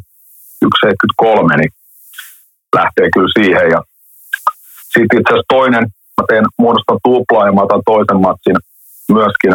1,73, 0.65 1.58
niin 1.58 1.72
lähtee 2.75 3.08
kyllä 3.13 3.32
siihen. 3.38 3.67
Ja 3.72 3.79
sitten 4.94 5.20
itse 5.20 5.32
asiassa 5.34 5.53
toinen, 5.58 5.84
mä 6.17 6.24
teen, 6.27 6.46
muodostan 6.58 7.00
tuplaa 7.03 7.48
ja 7.48 7.53
mä 7.53 7.62
otan 7.62 7.82
toisen 7.86 8.22
matsin 8.27 8.58
myöskin 9.17 9.53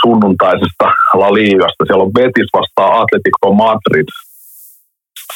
sunnuntaisesta 0.00 0.86
La 1.20 1.28
Ligasta. 1.34 1.84
Siellä 1.86 2.04
on 2.04 2.12
Betis 2.12 2.50
vastaan 2.58 2.92
Atletico 3.00 3.52
Madrid. 3.64 4.08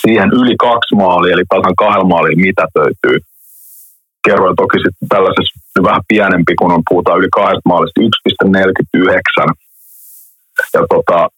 Siihen 0.00 0.30
yli 0.40 0.56
kaksi 0.56 0.94
maalia, 0.94 1.34
eli 1.34 1.44
tasan 1.48 1.76
kahdella 1.82 2.08
maalilla 2.12 2.46
mitätöityy 2.48 3.16
kerroin 4.26 4.56
toki 4.56 4.78
sitten 4.84 5.08
tällaisessa 5.08 5.82
vähän 5.88 6.08
pienempi, 6.08 6.54
kun 6.58 6.72
on 6.72 6.82
puhutaan 6.88 7.18
yli 7.18 7.28
kahdesta 7.38 7.70
maalista, 7.72 8.00
1,49. 8.00 9.54
Ja 10.74 10.80
tota, 10.94 11.28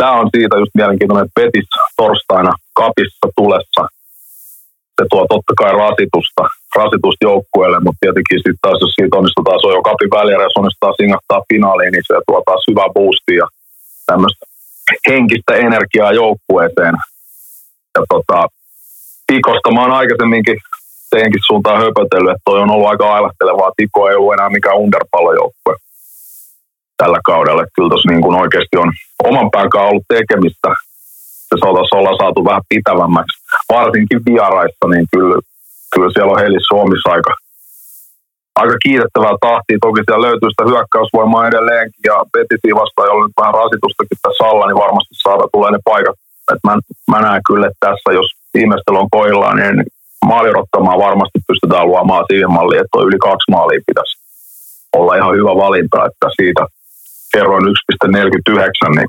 tämä 0.00 0.20
on 0.20 0.28
siitä 0.36 0.56
just 0.62 0.74
mielenkiintoinen, 0.78 1.24
että 1.24 1.38
Petis 1.40 1.68
torstaina 2.00 2.52
kapissa 2.80 3.26
tulessa, 3.38 3.82
se 4.96 5.04
tuo 5.10 5.22
totta 5.32 5.52
kai 5.60 5.72
rasitusta, 5.84 6.42
rasitusta 6.80 7.22
joukkueelle, 7.30 7.78
mutta 7.84 8.02
tietenkin 8.02 8.38
sitten 8.38 8.62
taas, 8.64 8.78
jos 8.84 8.94
siitä 8.94 9.18
onnistutaan, 9.20 9.58
se 9.60 9.66
on 9.66 9.78
jo 9.78 9.88
kapin 9.90 10.12
väliä, 10.18 10.46
jos 10.48 10.60
onnistutaan 10.60 11.00
singahtaa 11.00 11.46
finaaliin, 11.48 11.92
niin 11.92 12.06
se 12.06 12.14
tuo 12.26 12.40
taas 12.46 12.62
hyvää 12.70 12.90
boostia 12.96 13.42
ja 13.42 13.46
tämmöistä 14.10 14.44
henkistä 15.08 15.52
energiaa 15.66 16.12
joukkueeseen. 16.22 16.94
Ja 17.94 18.02
tota, 18.12 18.38
Pikosta 19.26 19.74
mä 19.74 19.82
oon 19.82 19.98
aikaisemminkin 20.00 20.58
teidänkin 21.10 21.46
suuntaan 21.46 21.82
höpötellyt, 21.84 22.32
että 22.32 22.48
toi 22.48 22.58
on 22.64 22.70
ollut 22.74 22.90
aika 22.92 23.14
ailahtelevaa. 23.14 23.76
Tiko 23.76 24.00
ei 24.08 24.16
ollut 24.16 24.34
enää 24.34 24.56
mikään 24.56 24.80
underpallojoukkue 24.84 25.74
tällä 27.02 27.20
kaudella. 27.30 27.62
Että 27.62 27.76
kyllä 27.76 27.90
tuossa 27.90 28.10
niin 28.10 28.24
kuin 28.24 28.40
oikeasti 28.42 28.76
on 28.82 28.90
oman 29.30 29.48
päänkaan 29.54 29.88
ollut 29.90 30.06
tekemistä. 30.16 30.68
Se 31.48 31.54
saataisiin 31.62 31.98
olla 32.00 32.20
saatu 32.22 32.40
vähän 32.50 32.68
pitävämmäksi. 32.72 33.36
Varsinkin 33.76 34.20
vieraissa, 34.28 34.84
niin 34.92 35.06
kyllä, 35.12 35.36
kyllä 35.92 36.10
siellä 36.12 36.32
on 36.34 36.42
Helis 36.42 36.66
Suomessa 36.70 37.08
aika, 37.16 37.32
aika 38.62 38.76
kiitettävää 38.84 39.36
tahtia. 39.46 39.84
Toki 39.86 40.00
siellä 40.02 40.26
löytyy 40.28 40.50
sitä 40.50 40.70
hyökkäysvoimaa 40.70 41.48
edelleenkin 41.50 42.04
ja 42.10 42.16
Betisiä 42.32 42.74
vastaan, 42.82 43.08
jolla 43.08 43.26
nyt 43.26 43.40
vähän 43.40 43.58
rasitustakin 43.60 44.18
tässä 44.24 44.42
alla, 44.50 44.64
niin 44.66 44.84
varmasti 44.84 45.14
saada 45.24 45.44
tulee 45.54 45.70
ne 45.72 45.80
paikat. 45.90 46.16
Et 46.52 46.62
mä, 46.66 46.72
mä 47.12 47.18
näen 47.26 47.42
kyllä, 47.48 47.66
että 47.66 47.82
tässä, 47.86 48.08
jos 48.18 48.28
viimeistely 48.56 48.96
on 49.02 49.14
koillaan, 49.18 49.56
niin 49.60 49.76
maalirottamaan 50.32 51.04
varmasti 51.06 51.38
pystytään 51.48 51.88
luomaan 51.90 52.24
siihen 52.30 52.52
malliin, 52.56 52.82
että 52.84 53.06
yli 53.08 53.18
kaksi 53.28 53.48
maalia 53.54 53.88
pitäisi 53.88 54.14
olla 54.98 55.12
ihan 55.20 55.36
hyvä 55.38 55.52
valinta, 55.64 55.98
että 56.08 56.26
siitä 56.40 56.62
kerroin 57.32 57.64
1,49, 57.64 58.96
niin 58.96 59.08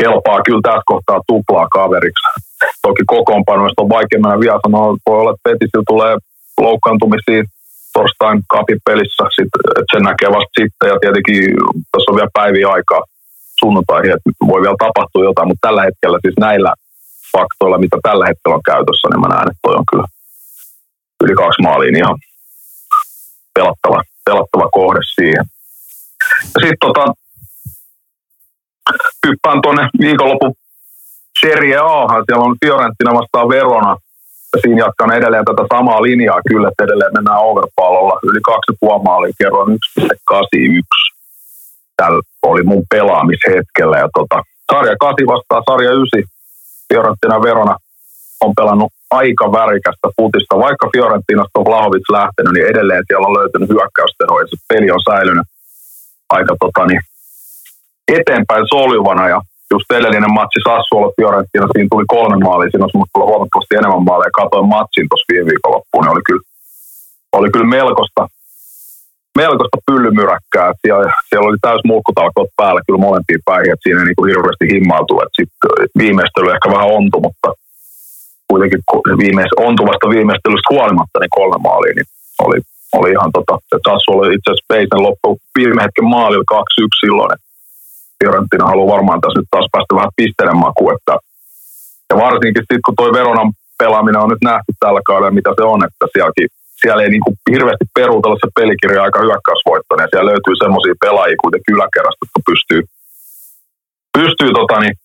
kelpaa 0.00 0.42
kyllä 0.46 0.60
tässä 0.62 0.90
kohtaa 0.92 1.20
tuplaa 1.26 1.68
kaveriksi. 1.78 2.28
Toki 2.82 3.02
kokoonpanoista 3.06 3.82
on 3.82 3.94
vaikea 3.96 4.20
mennä 4.20 4.40
vielä 4.40 4.64
sanoa, 4.66 4.96
voi 5.06 5.18
olla, 5.20 5.30
että 5.30 5.48
Petisillä 5.48 5.90
tulee 5.92 6.14
loukkaantumisia 6.60 7.42
torstain 7.92 8.38
kapipelissä, 8.54 9.24
että 9.78 9.90
sen 9.92 10.02
näkee 10.08 10.30
vasta 10.36 10.58
sitten 10.60 10.88
ja 10.92 10.96
tietenkin 11.00 11.40
tässä 11.92 12.08
on 12.10 12.16
vielä 12.18 12.36
päiviä 12.40 12.68
aikaa 12.68 13.02
sunnuntaihin, 13.60 14.12
että 14.14 14.30
voi 14.52 14.60
vielä 14.62 14.84
tapahtua 14.86 15.28
jotain, 15.30 15.48
mutta 15.48 15.66
tällä 15.66 15.82
hetkellä 15.88 16.18
siis 16.22 16.36
näillä 16.46 16.72
faktoilla, 17.36 17.78
mitä 17.84 17.96
tällä 18.02 18.24
hetkellä 18.26 18.56
on 18.58 18.68
käytössä, 18.72 19.06
niin 19.08 19.20
mä 19.20 19.28
näen, 19.28 19.50
että 19.50 19.64
toi 19.66 19.74
on 19.80 19.88
kyllä 19.90 20.06
yli 21.22 21.34
kaksi 21.34 21.62
maaliin 21.62 21.96
ihan 21.96 22.16
pelattava, 23.54 24.02
pelattava 24.24 24.68
kohde 24.78 25.00
siihen. 25.14 25.44
Sitten 26.42 26.76
tota, 26.80 27.04
hyppään 29.26 29.62
tuonne 29.62 29.88
viikonloppu 30.00 30.56
Serie 31.40 31.76
A, 31.76 32.06
siellä 32.26 32.44
on 32.44 32.56
Fiorentina 32.64 33.14
vastaan 33.14 33.48
Verona, 33.48 33.96
siinä 34.60 34.84
jatkan 34.84 35.12
edelleen 35.12 35.44
tätä 35.44 35.64
samaa 35.74 36.02
linjaa 36.02 36.40
kyllä, 36.48 36.68
että 36.68 36.84
edelleen 36.84 37.12
mennään 37.16 37.44
overpallolla. 37.48 38.20
Yli 38.22 38.40
2,5 38.96 39.02
maalia 39.02 39.32
kerroin 39.38 39.78
1,81. 40.00 40.08
Tällä 41.96 42.20
oli 42.42 42.62
mun 42.62 42.82
pelaamishetkellä. 42.90 43.96
Ja 43.98 44.08
tota, 44.18 44.42
sarja 44.72 44.96
8 45.00 45.26
vastaa 45.26 45.62
sarja 45.70 45.92
9. 45.92 46.22
Fiorentina 46.88 47.42
Verona 47.42 47.76
on 48.40 48.52
pelannut 48.56 48.92
aika 49.10 49.52
värikästä 49.52 50.08
putista. 50.16 50.58
Vaikka 50.66 50.88
Fiorentinasta 50.92 51.58
on 51.60 51.64
Vlahovic 51.64 52.06
lähtenyt, 52.12 52.52
niin 52.52 52.66
edelleen 52.66 53.04
siellä 53.06 53.26
on 53.26 53.38
löytynyt 53.38 53.68
hyökkäystero 53.68 54.40
ja 54.40 54.46
se 54.46 54.56
peli 54.68 54.90
on 54.90 55.02
säilynyt 55.10 55.46
aika 56.36 56.54
tota, 56.62 56.82
niin, 56.86 57.02
eteenpäin 58.18 58.64
soljuvana. 58.74 59.24
Ja 59.32 59.38
just 59.72 59.88
edellinen 59.98 60.36
matsi 60.38 60.58
Sassuolo 60.68 61.08
Fiorentina, 61.16 61.66
siinä 61.72 61.92
tuli 61.92 62.06
kolme 62.16 62.36
maalia, 62.44 62.70
siinä 62.70 62.84
olisi 62.84 62.98
mulla 62.98 63.30
huomattavasti 63.30 63.78
enemmän 63.80 64.08
maaleja. 64.08 64.38
Katoin 64.40 64.68
matsin 64.76 65.06
tuossa 65.08 65.30
viime 65.30 65.46
viikonloppuun, 65.50 66.02
niin 66.02 66.14
oli 66.14 66.24
kyllä, 66.28 66.44
oli 67.38 67.48
kyllä 67.54 67.70
melkoista, 67.78 68.22
melkoista 69.40 69.78
pyllymyräkkää. 69.88 70.68
Siellä, 70.82 71.06
siellä 71.28 71.48
oli 71.48 71.60
täys 71.66 71.82
mulkkutalkoot 71.90 72.50
päällä 72.60 72.80
kyllä 72.86 73.06
molempiin 73.06 73.42
päihin, 73.48 73.72
että 73.72 73.84
siinä 73.84 74.00
ei 74.00 74.06
niin 74.06 74.30
hirveästi 74.32 74.66
sitten 75.38 75.70
viimeistely 76.00 76.48
ehkä 76.54 76.68
vähän 76.74 76.92
ontu, 76.98 77.16
mutta 77.26 77.48
kuitenkin 78.50 78.80
viimeis, 79.22 79.52
ontuvasta 79.68 80.06
viimeistelystä 80.16 80.70
huolimatta 80.74 81.16
niin 81.18 81.36
kolme 81.38 81.58
maalia, 81.68 81.94
niin 81.96 82.08
oli, 82.46 82.58
oli 82.98 83.10
ihan 83.16 83.30
tota, 83.36 83.54
se 83.70 83.76
taas 83.84 84.04
oli 84.08 84.34
itse 84.34 84.48
asiassa 84.50 84.70
Peisen 84.72 85.02
loppu 85.06 85.28
viime 85.58 85.82
hetken 85.82 86.08
maalilla 86.14 86.48
2-1 86.52 87.02
silloin, 87.02 87.38
Fiorentina 88.18 88.66
haluaa 88.72 88.94
varmaan 88.96 89.20
tässä 89.20 89.38
nyt 89.38 89.50
taas 89.50 89.68
päästä 89.72 89.94
vähän 89.98 90.16
pisteiden 90.16 90.62
makuun, 90.66 90.94
että 90.96 91.14
ja 92.10 92.16
varsinkin 92.26 92.62
sitten 92.62 92.84
kun 92.84 92.96
toi 93.00 93.12
Veronan 93.12 93.50
pelaaminen 93.78 94.22
on 94.24 94.32
nyt 94.32 94.44
nähty 94.50 94.72
tällä 94.80 95.00
kaudella, 95.06 95.38
mitä 95.38 95.50
se 95.56 95.62
on, 95.72 95.80
että 95.84 96.04
sielläkin 96.12 96.48
siellä 96.80 97.02
ei 97.02 97.10
niin 97.10 97.24
kuin 97.26 97.36
hirveästi 97.54 97.86
peruutella 97.98 98.36
se 98.40 98.48
pelikirja 98.60 99.02
aika 99.02 99.20
hyökkäysvoittoinen. 99.26 100.08
Siellä 100.10 100.30
löytyy 100.32 100.54
semmoisia 100.56 101.02
pelaajia 101.04 101.42
kuitenkin 101.42 101.74
yläkerrasta, 101.76 102.22
jotka 102.24 102.40
pystyy, 102.50 102.80
pystyy 104.18 104.50
tota, 104.60 104.76
niin, 104.80 104.96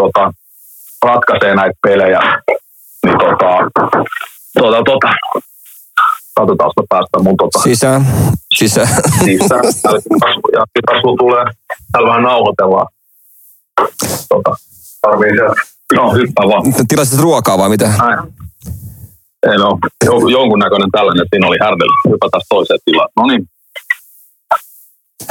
tota, 0.00 0.24
ratkaisee 1.08 1.54
näitä 1.54 1.78
pelejä. 1.86 2.20
Niin 3.04 3.18
tota, 3.24 3.50
tota, 4.58 4.80
tota, 4.90 5.08
katsotaan, 6.36 6.70
että 6.70 6.82
päästään 6.88 7.24
mun 7.24 7.36
tota... 7.36 7.58
Sisään, 7.62 8.06
sisään. 8.54 8.88
Sisään. 9.24 9.64
Ja 10.56 10.64
kasvu 10.86 11.16
tulee, 11.16 11.44
täällä 11.92 12.08
vähän 12.08 12.22
nauhoitellaan. 12.22 12.86
Tota, 14.28 14.50
tarvii 15.02 15.30
se. 15.36 15.44
No, 15.96 16.12
hyppää 16.12 16.46
vaan. 16.48 16.62
Tilasit 16.88 17.20
ruokaa 17.20 17.58
vai 17.58 17.68
mitä? 17.68 17.88
Näin. 17.98 18.18
Ei 19.50 19.56
no, 19.58 19.78
jo- 20.04 20.28
jonkunnäköinen 20.38 20.90
tällainen 20.90 21.26
siinä 21.30 21.46
oli 21.46 21.56
härdellä. 21.60 21.96
Hypätään 22.08 22.42
toiseen 22.48 22.78
tilaan. 22.84 23.08
No 23.16 23.26
niin, 23.26 23.42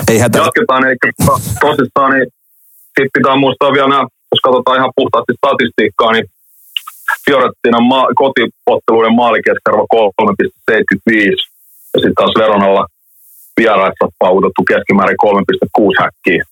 Ei 0.08 0.20
hätä. 0.20 0.38
jatketaan. 0.38 0.86
Eli 0.88 0.96
to- 1.26 1.42
tosissaan, 1.62 2.12
niin 2.14 2.28
sitten 2.96 3.10
pitää 3.18 3.36
muistaa 3.36 3.74
vielä 3.74 3.88
nämä, 3.88 4.02
jos 4.32 4.42
katsotaan 4.44 4.78
ihan 4.78 4.92
puhtaasti 4.96 5.34
statistiikkaa, 5.38 6.12
niin 6.12 6.26
Fiorentinan 7.26 7.84
ma- 7.84 8.14
kotipotteluiden 8.16 9.16
maalikeskarvo 9.16 9.86
3,75 9.96 11.46
ja 11.94 12.00
sitten 12.02 12.16
taas 12.16 12.34
Veronalla 12.38 12.88
vieraissa 13.60 14.06
paukutettu 14.20 14.64
keskimäärin 14.68 15.18
3,6 15.26 16.04
häkkiä 16.04 16.44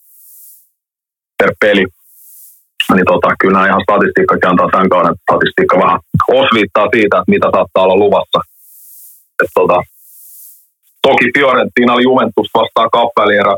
per 1.38 1.54
peli. 1.60 1.86
Niin 2.94 3.06
tota, 3.06 3.28
kyllä 3.38 3.52
nämä 3.52 3.66
ihan 3.66 3.82
statistiikkakin 3.82 4.50
antaa 4.50 4.68
tämän 4.72 4.88
kauden 4.88 5.14
statistiikka 5.22 5.78
vähän 5.84 6.00
osviittaa 6.28 6.88
siitä, 6.94 7.16
että 7.16 7.34
mitä 7.34 7.48
saattaa 7.54 7.84
olla 7.84 7.96
luvassa. 7.96 8.40
Et 9.42 9.50
tota, 9.54 9.78
toki 11.02 11.26
Fiorentina 11.34 11.94
oli 11.94 12.02
Juventus 12.02 12.48
vastaan 12.54 12.90
kappelierä, 12.92 13.56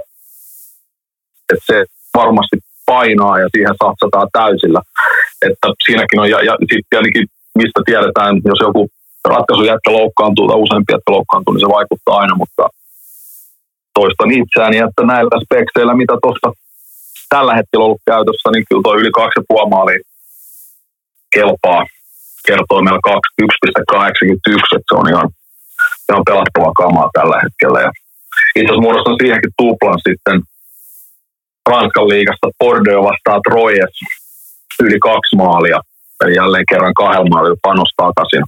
että 1.53 1.65
se 1.67 1.85
varmasti 2.15 2.57
painaa 2.87 3.39
ja 3.39 3.49
siihen 3.55 3.75
satsataan 3.85 4.29
täysillä. 4.33 4.81
Että 5.53 5.69
siinäkin 5.85 6.21
on, 6.21 6.31
ja, 6.31 6.39
ja 6.49 6.53
sitten 6.61 6.91
tietenkin 6.91 7.27
mistä 7.61 7.81
tiedetään, 7.87 8.33
jos 8.51 8.61
joku 8.67 8.89
ratkaisujätkä 9.35 9.91
loukkaantuu 9.99 10.49
tai 10.49 10.59
useampi 10.65 10.93
jätkä 10.93 11.11
loukkaantuu, 11.17 11.53
niin 11.55 11.65
se 11.67 11.77
vaikuttaa 11.79 12.19
aina, 12.23 12.35
mutta 12.43 12.65
toistan 13.99 14.31
itseäni, 14.41 14.77
että 14.87 15.03
näillä 15.13 15.37
spekseillä, 15.45 15.95
mitä 16.03 16.15
tuossa 16.23 16.49
tällä 17.29 17.53
hetkellä 17.59 17.83
on 17.83 17.89
ollut 17.89 18.09
käytössä, 18.13 18.49
niin 18.51 18.65
kyllä 18.69 18.83
tuo 18.85 18.95
yli 19.01 19.11
2,5 19.19 19.71
maalia 19.75 20.01
kelpaa. 21.35 21.83
Kertoo 22.47 22.83
meillä 22.83 23.01
1,81, 23.43 24.77
että 24.77 24.91
se 24.91 24.95
on 25.01 25.09
ihan, 25.13 25.29
ihan 26.09 26.23
pelattavaa 26.29 26.73
kamaa 26.83 27.11
tällä 27.13 27.37
hetkellä. 27.45 27.79
Ja 27.87 27.91
itse 28.57 28.67
asiassa 28.67 28.87
muodostan 28.87 29.17
siihenkin 29.21 29.57
tuplan 29.59 30.01
sitten 30.09 30.37
Ranskan 31.71 32.09
liigasta 32.09 32.47
Bordeaux 32.59 33.05
vastaa 33.09 33.41
Troyes 33.49 33.95
yli 34.83 34.99
kaksi 34.99 35.37
maalia. 35.37 35.81
Eli 36.25 36.35
jälleen 36.35 36.65
kerran 36.71 36.95
kahdella 36.95 37.31
maalilla 37.31 37.57
panos 37.63 37.91
takaisin. 37.97 38.45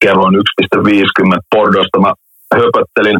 Kerroin 0.00 0.34
1,50 0.34 1.38
Bordeauxsta. 1.54 2.00
Mä 2.00 2.12
höpöttelin 2.54 3.18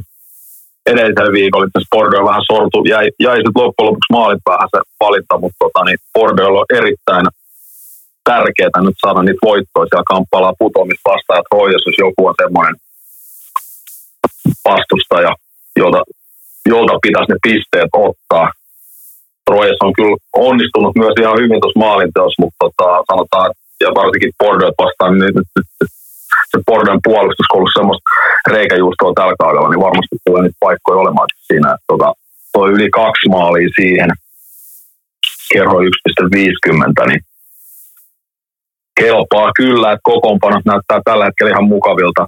edellisellä 0.86 1.32
viikolla, 1.32 1.66
että 1.66 1.80
Bordeaux 1.90 2.28
vähän 2.28 2.48
sortu. 2.52 2.78
Jäi, 2.84 3.10
jäi 3.26 3.36
sitten 3.36 3.62
loppujen 3.62 3.86
lopuksi 3.88 4.12
maalin 4.12 4.44
päähän 4.44 4.68
se 4.72 4.80
valinta, 5.00 5.38
mutta 5.38 5.56
tota, 5.58 5.84
niin 5.84 5.98
Bordeaux 6.14 6.58
on 6.60 6.76
erittäin 6.78 7.26
tärkeää 8.24 8.80
nyt 8.82 8.98
saada 9.04 9.22
niitä 9.22 9.46
voittoja. 9.48 9.86
Siellä 9.88 10.12
kamppaillaan 10.12 10.60
putoamista 10.62 11.10
vastaan, 11.10 11.38
että 11.38 11.50
Troyes, 11.50 11.86
jos 11.86 11.98
joku 12.04 12.26
on 12.26 12.34
semmoinen 12.42 12.76
vastustaja, 14.68 15.32
jolta, 15.76 16.02
jolta 16.66 16.98
pitäisi 17.02 17.32
ne 17.32 17.38
pisteet 17.42 17.92
ottaa. 18.08 18.46
Troyes 19.48 19.80
on 19.86 19.92
kyllä 19.98 20.16
onnistunut 20.48 20.94
myös 21.02 21.14
ihan 21.20 21.38
hyvin 21.42 21.60
tuossa 21.60 21.84
maalinteossa, 21.86 22.42
mutta 22.42 22.58
tota, 22.64 22.88
sanotaan, 23.10 23.48
ja 23.84 23.88
varsinkin 24.00 24.32
Bordeaux 24.42 24.78
vastaan, 24.82 25.12
niin 25.12 25.34
nyt, 25.38 25.48
nyt, 25.56 25.68
nyt 25.80 25.92
se 26.50 26.58
Bordeaux 26.66 27.00
puolustus 27.04 27.46
on 27.50 27.56
ollut 27.56 27.76
semmoista 27.78 28.10
reikäjuustoa 28.54 29.12
tällä 29.14 29.34
kaudella, 29.42 29.68
niin 29.70 29.86
varmasti 29.88 30.16
tulee 30.24 30.42
niitä 30.42 30.64
paikkoja 30.66 31.02
olemaan 31.02 31.28
siinä. 31.46 31.68
Että 31.74 31.88
tota, 31.92 32.08
toi 32.52 32.68
yli 32.76 32.88
kaksi 32.90 33.26
maalia 33.28 33.76
siihen, 33.80 34.10
kerro 35.52 35.78
1,50, 35.78 37.06
niin 37.08 37.20
kelpaa 39.00 39.50
kyllä, 39.56 39.92
että 39.92 40.08
kokoonpanot 40.10 40.64
näyttää 40.64 41.00
tällä 41.04 41.24
hetkellä 41.24 41.50
ihan 41.50 41.72
mukavilta. 41.74 42.26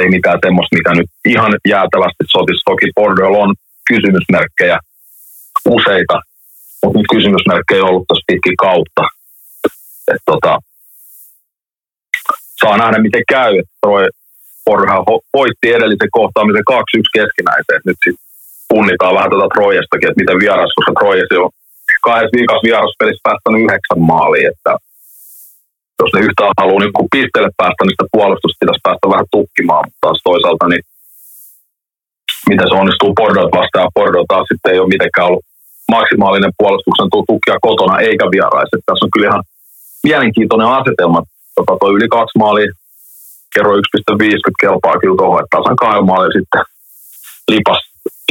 Ei 0.00 0.08
mitään 0.08 0.38
semmoista, 0.46 0.76
mikä 0.76 0.92
nyt 0.94 1.10
ihan 1.24 1.52
jäätävästi 1.68 2.24
sotisi. 2.32 2.62
Toki 2.64 2.86
Bordeaux 2.96 3.38
on 3.44 3.54
kysymysmerkkejä 3.88 4.78
useita, 5.68 6.16
mutta 6.82 6.98
nyt 6.98 7.08
kysymysmerkkejä 7.14 7.82
on 7.82 7.88
ollut 7.88 8.08
tässä 8.08 8.28
pitkin 8.30 8.56
kautta. 8.56 9.02
Et 10.14 10.22
tota, 10.30 10.58
saa 12.60 12.76
nähdä, 12.76 12.98
miten 12.98 13.22
käy. 13.28 13.54
Troy 13.80 14.08
Bordeaux 14.64 15.24
voitti 15.34 15.72
edellisen 15.76 16.14
kohtaamisen 16.18 16.68
2-1 16.72 16.74
keskinäiseen. 17.18 17.80
Nyt 17.84 18.00
sitten 18.04 18.24
punnitaan 18.68 19.14
vähän 19.14 19.30
tätä 19.30 19.48
Trojastakin, 19.54 20.08
että 20.08 20.20
miten 20.22 20.38
vieras, 20.44 20.72
koska 20.76 20.92
Trojas 21.00 21.32
on 21.44 21.50
kahdessa 22.06 22.36
viikossa 22.38 22.68
vieraspelissä 22.68 23.26
päästänyt 23.28 23.64
yhdeksän 23.64 24.02
maalia, 24.12 24.50
että 24.52 24.72
jos 26.00 26.10
ne 26.12 26.20
yhtään 26.26 26.58
haluaa 26.60 26.80
niin 26.82 26.96
kun 26.96 27.14
pisteelle 27.16 27.52
päästä, 27.60 27.82
niin 27.82 27.96
sitä 27.96 28.14
puolustusta 28.16 28.60
pitäisi 28.60 28.86
päästä 28.86 29.12
vähän 29.12 29.32
tukkimaan, 29.36 29.84
mutta 29.84 30.02
taas 30.04 30.20
toisaalta 30.30 30.64
niin 30.68 30.84
miten 32.48 32.68
se 32.68 32.74
onnistuu 32.82 33.14
Bordeaux 33.14 33.52
vastaan, 33.58 33.94
Bordeaux 33.94 34.28
taas 34.28 34.46
sitten 34.48 34.72
ei 34.72 34.80
ole 34.80 34.94
mitenkään 34.94 35.26
ollut 35.28 35.44
maksimaalinen 35.96 36.52
puolustuksen 36.58 37.08
tukkia 37.28 37.56
kotona 37.66 37.94
eikä 38.08 38.24
vieraissa. 38.34 38.76
Tässä 38.86 39.04
on 39.04 39.12
kyllä 39.12 39.28
ihan 39.28 39.44
mielenkiintoinen 40.08 40.68
asetelma. 40.78 41.20
Tota, 41.54 41.72
toi 41.80 41.92
yli 41.96 42.08
kaksi 42.08 42.38
maalia, 42.38 42.72
kerro 43.54 43.70
1,50 43.76 43.82
kelpaa 44.60 45.00
kyllä 45.00 45.16
tuohon, 45.16 45.40
että 45.40 45.56
tasan 45.56 45.76
kahden 45.76 46.06
maalia 46.10 46.38
sitten 46.38 46.62
lipas, 47.52 47.80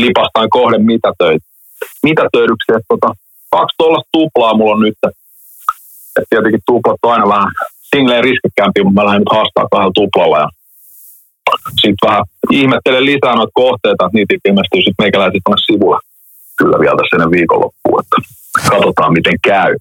lipastaan 0.01 0.49
kohden 0.49 0.83
mitätöitä. 0.91 1.45
Mitätöidyksi, 2.03 2.67
että 2.75 2.89
tota, 2.93 3.09
kaksi 3.55 3.75
tuollaista 3.77 4.09
tuplaa 4.11 4.57
mulla 4.57 4.75
on 4.75 4.81
nyt. 4.81 4.97
Et 6.17 6.27
tietenkin 6.29 6.61
tuplat 6.65 6.99
on 7.03 7.13
aina 7.13 7.27
vähän 7.27 7.51
singleen 7.95 8.23
riskikkäämpiä, 8.23 8.83
mutta 8.83 9.01
mä 9.01 9.05
lähden 9.05 9.21
nyt 9.21 9.35
haastaa 9.37 9.71
kahdella 9.71 9.99
tuplalla. 9.99 10.37
Ja 10.39 10.49
sitten 11.81 12.07
vähän 12.07 12.23
ihmettelen 12.51 13.05
lisää 13.05 13.35
noita 13.35 13.59
kohteita, 13.63 14.05
että 14.05 14.17
niitä 14.17 14.33
ilmestyy 14.45 14.81
sitten 14.81 15.03
meikäläiset 15.03 15.41
tuonne 15.45 15.61
sivulla 15.65 15.99
kyllä 16.57 16.79
vielä 16.79 16.97
tässä 16.97 17.15
ennen 17.15 17.31
viikonloppuun, 17.31 17.99
että 18.03 18.17
katsotaan 18.69 19.13
miten 19.13 19.37
käy. 19.43 19.75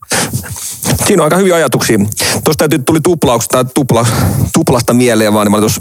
Siinä 1.07 1.23
on 1.23 1.27
aika 1.27 1.37
hyviä 1.37 1.55
ajatuksia. 1.55 1.99
Tuosta 2.45 2.59
täytyy 2.59 2.79
tuli 2.79 3.01
tuplauksesta, 3.01 3.65
tupla, 3.65 4.07
tuplasta 4.55 4.95
mieleen 4.95 5.35
vaan, 5.35 5.47
niin 5.47 5.53
mä 5.53 5.61
tuossa, 5.61 5.81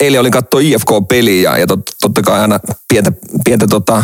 eilen 0.00 0.20
olin 0.20 0.32
katsoa 0.32 0.60
IFK-peliä 0.60 1.50
ja, 1.50 1.58
ja 1.58 1.66
tot, 1.66 1.80
totta 2.00 2.22
kai 2.22 2.40
aina 2.40 2.60
pientä, 2.88 3.12
pientä 3.44 3.66
tota, 3.66 4.02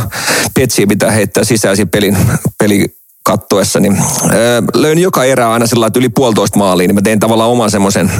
petsiä 0.54 0.86
pitää 0.86 1.10
heittää 1.10 1.44
sisään 1.44 1.76
siinä 1.76 1.88
pelin, 1.92 2.16
peli 2.58 2.86
kattoessa, 3.24 3.80
niin 3.80 3.98
öö, 4.32 4.62
löin 4.74 4.98
joka 4.98 5.24
erä 5.24 5.52
aina 5.52 5.66
sillä 5.66 5.86
että 5.86 5.98
yli 5.98 6.08
puolitoista 6.08 6.58
maaliin, 6.58 6.88
niin 6.88 6.94
mä 6.94 7.02
tein 7.02 7.20
tavallaan 7.20 7.50
oman 7.50 7.70
semmoisen 7.70 8.10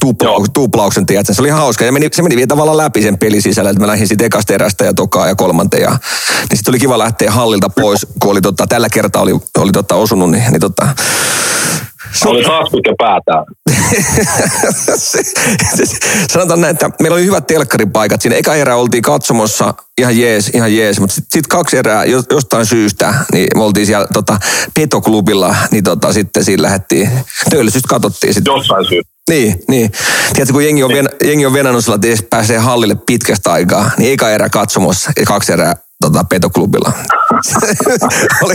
tupla, 0.00 0.30
tuplauksen, 0.52 1.06
tiedätkö? 1.06 1.34
Se 1.34 1.42
oli 1.42 1.48
hauska. 1.48 1.84
Ja 1.84 1.92
meni, 1.92 2.08
se 2.12 2.22
meni 2.22 2.36
vielä 2.36 2.46
tavallaan 2.46 2.76
läpi 2.76 3.02
sen 3.02 3.18
pelin 3.18 3.42
sisällä, 3.42 3.70
että 3.70 3.80
mä 3.80 3.86
lähdin 3.86 4.08
sitten 4.08 4.26
ekasta 4.26 4.54
erästä 4.54 4.84
ja 4.84 4.94
tokaa 4.94 5.28
ja 5.28 5.34
kolmanteen. 5.34 5.82
Ja, 5.82 5.90
niin 5.90 6.56
sitten 6.56 6.72
oli 6.72 6.78
kiva 6.78 6.98
lähteä 6.98 7.30
hallilta 7.30 7.70
pois, 7.70 8.06
kun 8.20 8.30
oli 8.30 8.40
tota, 8.40 8.66
tällä 8.66 8.88
kertaa 8.88 9.22
oli, 9.22 9.40
oli 9.58 9.72
tota, 9.72 9.94
osunut, 9.94 10.30
niin, 10.30 10.44
niin 10.50 10.60
tota, 10.60 10.88
oli 12.24 12.44
taas 12.44 12.72
mikä 12.72 12.94
päätään. 12.98 13.44
Sanotaan 16.32 16.60
näin, 16.60 16.72
että 16.72 16.90
meillä 17.02 17.14
oli 17.14 17.24
hyvät 17.24 17.46
telkkaripaikat. 17.46 18.22
Siinä 18.22 18.36
eka 18.36 18.54
erä 18.54 18.76
oltiin 18.76 19.02
katsomossa 19.02 19.74
ihan 19.98 20.18
jees, 20.18 20.48
ihan 20.48 20.76
jees. 20.76 21.00
Mutta 21.00 21.14
sitten 21.14 21.30
sit 21.32 21.46
kaksi 21.46 21.76
erää 21.76 22.04
jostain 22.30 22.66
syystä, 22.66 23.14
niin 23.32 23.48
me 23.54 23.62
oltiin 23.62 23.86
siellä 23.86 24.06
tota, 24.12 24.38
petoklubilla, 24.74 25.56
niin 25.70 25.84
tota, 25.84 26.12
sitten 26.12 26.44
siinä 26.44 26.62
lähdettiin, 26.62 27.10
työllisyystä 27.50 27.88
katsottiin. 27.88 28.34
Sit. 28.34 28.46
Jossain 28.46 28.86
syystä. 28.88 29.10
Niin, 29.30 29.62
niin. 29.68 29.92
Tiedätkö, 30.32 30.52
kun 30.52 30.64
jengi 30.64 30.82
on, 30.82 30.92
ven, 30.92 31.08
jengi 31.24 31.46
on 31.46 31.52
venannut 31.52 31.84
sillä, 31.84 31.98
että 32.02 32.26
pääsee 32.30 32.58
hallille 32.58 32.96
pitkästä 33.06 33.52
aikaa, 33.52 33.90
niin 33.98 34.12
eka 34.12 34.30
erä 34.30 34.48
katsomossa 34.48 35.12
ja 35.16 35.26
kaksi 35.26 35.52
erää 35.52 35.74
tota, 36.04 36.20
petoklubilla. 36.30 36.92
Oli... 38.44 38.54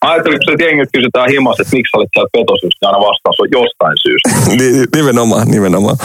Ajatteliko 0.00 0.52
että 0.52 0.64
jengit 0.64 0.88
kysytään 0.96 1.30
himassa, 1.30 1.62
että 1.62 1.76
miksi 1.76 1.96
olet 1.96 2.08
siellä 2.12 2.34
petosyys, 2.36 2.74
niin 2.76 2.88
aina 2.88 3.06
vastaus 3.08 3.40
on 3.42 3.48
jostain 3.58 3.96
syystä. 4.04 4.28
nimenomaan, 4.98 5.44
nimenomaan. 5.54 5.96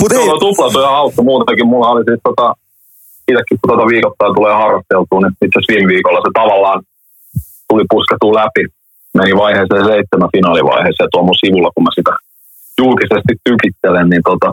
Mutta 0.00 0.14
ei... 0.14 0.40
Tuplat 0.40 0.76
on 0.76 0.82
ihan 0.82 0.98
hauska 1.00 1.22
muutenkin. 1.22 1.66
Mulla 1.66 1.88
oli 1.94 2.04
siis 2.08 2.20
tota, 2.28 2.46
itsekin 3.30 3.58
kun 3.60 3.68
tota 3.72 3.86
viikoittain 3.92 4.34
tulee 4.38 4.54
harrasteltua, 4.62 5.20
niin 5.20 5.34
itse 5.44 5.56
asiassa 5.58 5.72
viime 5.72 5.88
viikolla 5.92 6.20
se 6.20 6.30
tavallaan 6.40 6.78
tuli 7.68 7.84
puskattua 7.90 8.34
läpi. 8.40 8.62
Meni 9.18 9.32
vaiheeseen 9.42 9.84
seitsemän 9.92 10.34
finaalivaiheeseen 10.36 11.08
tuon 11.12 11.24
mun 11.26 11.42
sivulla, 11.44 11.70
kun 11.74 11.84
mä 11.84 11.90
sitä 11.98 12.12
julkisesti 12.80 13.32
tykittelen, 13.48 14.08
niin 14.08 14.24
tota, 14.30 14.48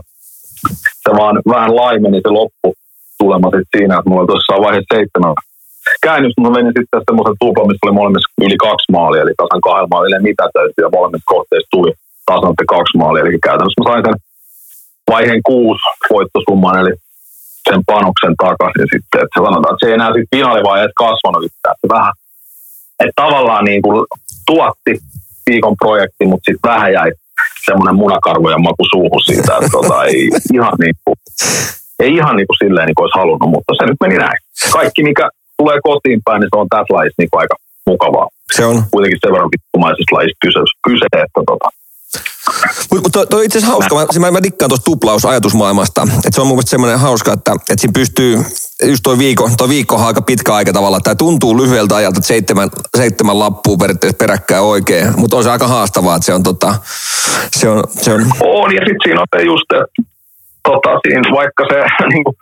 se 1.04 1.10
vaan 1.20 1.36
vähän 1.54 1.76
laimeni 1.76 2.20
se 2.22 2.30
loppu 2.40 2.68
tulema 3.24 3.48
sitten 3.50 3.76
siinä, 3.76 3.94
että 3.98 4.10
mulla 4.10 4.28
tuossa 4.28 4.64
vaiheessa 4.66 4.96
seitsemän. 4.96 5.34
Käännös, 6.06 6.34
mä 6.42 6.50
menin 6.50 6.78
sitten 6.80 7.06
semmoisen 7.08 7.40
tuplan, 7.42 7.68
missä 7.68 7.86
oli 7.86 8.00
molemmissa 8.00 8.36
yli 8.46 8.58
kaksi 8.68 8.88
maalia, 8.96 9.24
eli 9.24 9.34
tasan 9.38 9.66
kahdella 9.68 9.94
maalilla 9.94 10.28
mitä 10.30 10.46
täytyy, 10.56 10.82
ja 10.86 10.96
molemmissa 10.98 11.32
kohteissa 11.34 11.74
tuli 11.76 11.92
tasan 12.30 12.56
kaksi 12.76 12.98
maalia, 13.02 13.24
eli 13.24 13.48
käytännössä 13.48 13.80
mä 13.82 13.90
sain 13.90 14.06
sen 14.06 14.18
vaiheen 15.14 15.44
kuusi 15.50 15.86
voittosumman, 16.14 16.80
eli 16.82 16.94
sen 17.70 17.82
panoksen 17.92 18.36
takaisin 18.46 18.88
sitten, 18.94 19.22
että 19.24 19.40
sanotaan, 19.48 19.74
että 19.74 19.82
se 19.82 19.88
ei 19.90 19.98
enää 19.98 20.12
sitten 20.16 20.34
finaalivaiheessa 20.36 21.02
kasvanut 21.06 21.46
yhtään, 21.48 21.76
että 21.76 21.88
vähän, 21.96 22.14
että 23.04 23.18
tavallaan 23.24 23.66
niin 23.70 23.82
kuin 23.86 23.98
tuotti 24.50 24.94
viikon 25.50 25.76
projekti, 25.84 26.24
mutta 26.26 26.46
sitten 26.48 26.70
vähän 26.72 26.94
jäi 26.98 27.12
semmoinen 27.66 27.96
munakarvojen 27.96 28.62
maku 28.62 28.84
suuhun 28.94 29.24
siitä, 29.26 29.54
että 29.58 29.72
tota, 29.72 30.04
ei 30.04 30.30
ihan 30.54 30.74
niin 30.80 30.96
kuin, 31.06 31.16
ei 32.00 32.16
ihan 32.16 32.36
niin 32.36 32.48
kuin 32.48 32.62
silleen 32.64 32.86
niin 32.88 32.96
kuin 32.96 33.04
olisi 33.06 33.20
halunnut, 33.20 33.50
mutta 33.50 33.74
se 33.78 33.86
nyt 33.86 34.02
meni 34.04 34.18
näin. 34.18 34.38
Kaikki, 34.72 35.04
mikä 35.04 35.30
tulee 35.58 35.80
kotiin 35.84 36.22
päin, 36.26 36.40
niin 36.40 36.50
se 36.54 36.60
on 36.60 36.70
tässä 36.70 36.94
lajissa 36.94 37.20
niin 37.22 37.30
kuin 37.32 37.42
aika 37.42 37.56
mukavaa. 37.86 38.28
Se 38.56 38.66
on. 38.66 38.84
Kuitenkin 38.92 39.20
sen 39.22 39.34
verran 39.34 39.54
vittumaisesta 39.56 40.16
lajista 40.16 40.38
kyse, 40.44 40.60
kyse 40.88 41.06
että 41.06 41.42
tota, 41.52 41.70
Mutta 42.92 43.10
toi, 43.10 43.28
toi 43.28 43.46
itse 43.46 43.58
asiassa 43.58 43.74
hauska. 43.74 43.96
Mä, 43.96 44.20
mä, 44.20 44.32
mä 44.32 44.44
dikkaan 44.44 44.70
tuosta 44.70 44.86
tuplausajatusmaailmasta. 44.86 46.02
Että 46.02 46.32
se 46.32 46.42
on 46.42 46.48
mun 46.48 46.56
mielestä 46.56 46.70
semmoinen 46.70 47.00
hauska, 47.00 47.34
että, 47.34 47.52
että 47.52 47.82
siinä 47.82 47.94
pystyy, 47.94 48.40
just 48.84 49.04
toi 49.04 49.18
viikko, 49.18 49.50
toi 49.58 49.70
viikko 49.70 49.96
on 49.96 50.06
aika 50.06 50.22
pitkä 50.22 50.54
aika 50.54 50.74
tavalla. 50.74 51.00
Tämä 51.00 51.16
tuntuu 51.16 51.58
lyhyeltä 51.58 51.96
ajalta, 51.96 52.18
että 52.18 52.28
seitsemän, 52.28 52.70
seitsemän 52.98 53.40
lappua 53.40 53.78
periaatteessa 53.78 54.18
peräkkäin 54.18 54.64
oikein. 54.64 55.20
Mutta 55.20 55.38
on 55.38 55.44
se 55.44 55.52
aika 55.52 55.68
haastavaa, 55.68 56.16
että 56.16 56.26
se 56.26 56.34
on 56.34 56.44
tota, 56.44 56.76
se 57.52 57.70
on, 57.70 57.84
se 58.02 58.14
on 58.14 58.22
on, 58.44 58.76
ja 58.76 58.80
sitten 58.80 59.04
siinä 59.04 59.22
on 59.22 59.28
se 59.38 59.44
just, 59.44 59.66
tota, 60.68 60.92
siinä, 61.04 61.28
vaikka 61.40 61.64
se, 61.72 61.78
niin 62.12 62.24
kuin, 62.24 62.36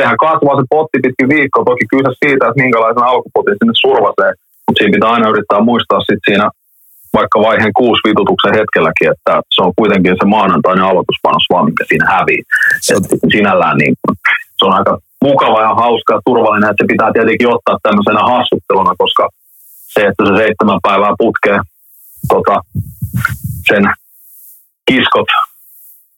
sehän 0.00 0.16
kasvaa 0.24 0.56
se 0.56 0.64
potti 0.74 0.98
pitkin 1.04 1.28
viikkoa, 1.34 1.64
toki 1.70 1.86
kyse 1.92 2.12
siitä, 2.22 2.46
että 2.46 2.62
minkälaisen 2.62 3.08
alkupotin 3.12 3.56
sinne 3.58 3.74
survasee, 3.84 4.32
mutta 4.64 4.78
siinä 4.78 4.94
pitää 4.96 5.14
aina 5.14 5.32
yrittää 5.32 5.60
muistaa 5.68 6.00
sitten 6.00 6.26
siinä 6.28 6.46
vaikka 7.18 7.38
vaiheen 7.48 7.74
kuusi 7.80 8.00
vitutuksen 8.08 8.54
hetkelläkin, 8.58 9.10
että 9.14 9.32
se 9.54 9.58
on 9.66 9.72
kuitenkin 9.78 10.16
se 10.20 10.26
maanantainen 10.36 10.84
aloituspanos 10.84 11.46
vaan, 11.52 11.64
mikä 11.64 11.84
siinä 11.88 12.06
hävii. 12.14 12.42
Et 12.94 13.04
sinällään 13.36 13.76
niin, 13.78 13.94
se 14.58 14.62
on 14.66 14.72
aika 14.78 14.98
mukava 15.28 15.60
ja 15.62 15.74
hauska 15.74 16.14
ja 16.14 16.20
turvallinen, 16.24 16.70
että 16.70 16.82
se 16.82 16.92
pitää 16.92 17.12
tietenkin 17.12 17.54
ottaa 17.54 17.78
tämmöisenä 17.82 18.22
hassutteluna, 18.32 18.92
koska 18.98 19.28
se, 19.92 20.00
että 20.06 20.22
se 20.26 20.32
seitsemän 20.36 20.80
päivää 20.82 21.14
putkee 21.18 21.58
tota, 22.28 22.56
sen 23.68 23.84
kiskot, 24.88 25.30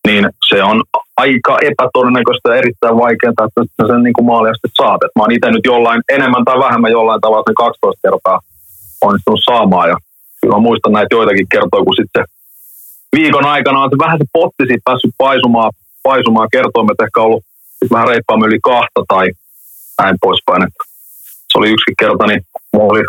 niin 0.07 0.25
se 0.49 0.63
on 0.63 0.83
aika 1.17 1.59
epätodennäköistä 1.71 2.49
ja 2.49 2.61
erittäin 2.63 2.97
vaikeaa, 2.97 3.31
että 3.31 3.63
sä 3.77 3.87
sen 3.87 4.03
niin 4.03 4.17
kuin 4.17 4.27
maaliasti 4.33 4.69
saat. 4.81 5.01
Et 5.05 5.15
mä 5.17 5.23
oon 5.23 5.37
itse 5.37 5.51
nyt 5.51 5.67
jollain 5.73 6.01
enemmän 6.17 6.45
tai 6.45 6.59
vähemmän 6.59 6.97
jollain 6.99 7.21
tavalla 7.21 7.49
sen 7.49 7.55
12 7.55 8.01
kertaa 8.07 8.39
onnistunut 9.01 9.41
saamaan 9.51 9.89
ja 9.89 9.97
mä 10.53 10.59
muistan 10.59 10.93
näitä 10.93 11.15
joitakin 11.15 11.47
kertoja, 11.55 11.85
kun 11.85 12.01
sitten 12.03 12.25
viikon 13.17 13.47
aikana 13.47 13.83
on 13.83 13.91
se 13.91 13.99
vähän 14.05 14.19
se 14.19 14.25
potti 14.33 14.65
siitä 14.67 14.89
päässyt 14.89 15.15
paisumaan, 15.19 15.73
paisumaan 16.03 16.49
kertoimet 16.53 17.01
ehkä 17.01 17.21
ollut 17.21 17.45
sit 17.79 17.91
vähän 17.91 18.09
reippaamme 18.09 18.47
yli 18.47 18.59
kahta 18.65 19.01
tai 19.09 19.31
näin 20.03 20.17
poispäin. 20.21 20.63
Et 20.63 20.75
se 21.51 21.59
oli 21.59 21.69
yksi 21.71 21.93
kerta, 21.99 22.27
niin 22.27 22.41
mulla 22.73 22.93
oli 22.93 23.05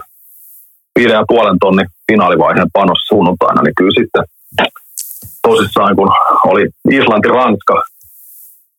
viiden 1.00 1.14
ja 1.14 1.26
puolen 1.28 1.60
tonnin 1.60 1.88
finaalivaiheen 2.12 2.74
panos 2.74 3.02
sunnuntaina, 3.08 3.62
niin 3.62 3.76
kyllä 3.78 3.96
sitten 4.02 4.24
tosissaan, 5.42 5.96
kun 5.96 6.12
oli 6.46 6.70
Islanti-Ranska 6.92 7.76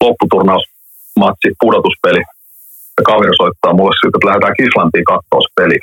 lopputurnausmatsi, 0.04 1.48
pudotuspeli, 1.61 2.22
ja 2.98 3.02
kaveri 3.11 3.34
soittaa 3.37 3.76
mulle 3.76 3.94
sitten, 3.94 4.16
että 4.16 4.28
lähdetään 4.28 4.61
Islantiin 4.66 5.11
katsoa 5.12 5.40
se 5.44 5.50
peli. 5.58 5.78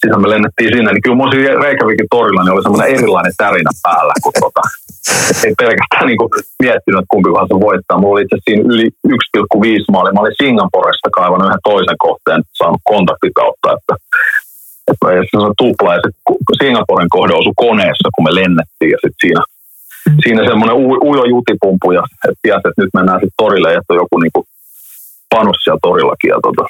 Sitten 0.00 0.22
me 0.22 0.28
lennettiin 0.34 0.72
sinne, 0.74 0.90
niin 0.92 1.04
kyllä 1.04 1.20
mun 1.20 1.32
siinä 1.32 1.62
Reykjavikin 1.64 2.12
torilla 2.14 2.42
niin 2.42 2.54
oli 2.54 2.62
semmoinen 2.62 2.94
erilainen 2.96 3.34
tärinä 3.42 3.72
päällä, 3.86 4.14
kun 4.22 4.32
tota, 4.44 4.62
ei 5.44 5.54
pelkästään 5.62 6.06
niin 6.08 6.20
kuin 6.20 6.30
miettinyt, 6.64 6.98
että 7.00 7.12
kumpi 7.12 7.30
se 7.52 7.56
voittaa. 7.66 7.98
Mulla 7.98 8.14
oli 8.14 8.24
itse 8.24 8.36
siinä 8.46 8.64
yli 8.72 8.86
1,5 9.08 9.92
maali. 9.92 10.12
Mä 10.12 10.20
olin 10.24 10.40
Singaporesta 10.42 11.16
kaivannut 11.18 11.48
yhden 11.48 11.66
toisen 11.70 11.98
kohteen, 12.06 12.40
saanut 12.58 12.82
kontaktikautta, 12.92 13.68
että 13.76 13.94
että 14.92 15.30
se 15.30 15.36
on 15.48 15.54
tupla 15.62 15.94
ja 15.94 16.00
se 16.04 16.10
Singaporen 16.62 17.08
kohde 17.16 17.34
osui 17.34 17.52
koneessa, 17.56 18.08
kun 18.14 18.24
me 18.24 18.34
lennettiin 18.34 18.90
ja 18.94 18.98
sitten 19.02 19.20
siinä, 19.24 19.42
siinä 20.24 20.42
semmoinen 20.50 20.76
u- 20.76 21.02
ujo 21.10 21.24
jutipumpu 21.34 21.92
ja 21.92 22.02
että 22.28 22.40
tiesi, 22.42 22.68
että 22.68 22.82
nyt 22.82 22.94
mennään 22.94 23.20
sitten 23.20 23.40
torille 23.42 23.68
ja 23.72 23.78
että 23.78 23.92
on 23.92 24.02
joku 24.02 24.18
niinku 24.18 24.40
panos 25.34 25.58
siellä 25.64 25.82
torillakin 25.82 26.32
ja 26.34 26.38
tota, 26.46 26.64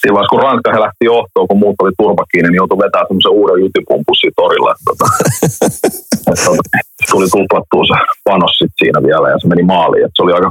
siinä 0.00 0.14
vaiheessa, 0.14 0.34
kun 0.34 0.44
Ranska 0.46 0.80
lähti 0.86 1.04
johtoon, 1.12 1.48
kun 1.48 1.58
muut 1.62 1.76
oli 1.82 1.92
turva 1.98 2.24
kiinni, 2.30 2.48
niin 2.48 2.62
joutui 2.62 2.82
vetämään 2.84 3.08
semmoisen 3.08 3.36
uuden 3.38 3.62
jutipumpun 3.64 4.16
siinä 4.16 4.38
torilla. 4.42 4.70
Että, 4.74 4.86
tota, 4.90 5.06
että, 6.30 6.44
tota, 6.48 6.62
tuli 7.10 7.28
tuplattua 7.34 7.84
se 7.90 7.96
panos 8.28 8.54
sit 8.58 8.74
siinä 8.80 8.98
vielä 9.08 9.26
ja 9.32 9.38
se 9.40 9.46
meni 9.48 9.64
maaliin. 9.72 10.04
Että 10.04 10.16
se 10.16 10.22
oli 10.24 10.32
aika 10.32 10.50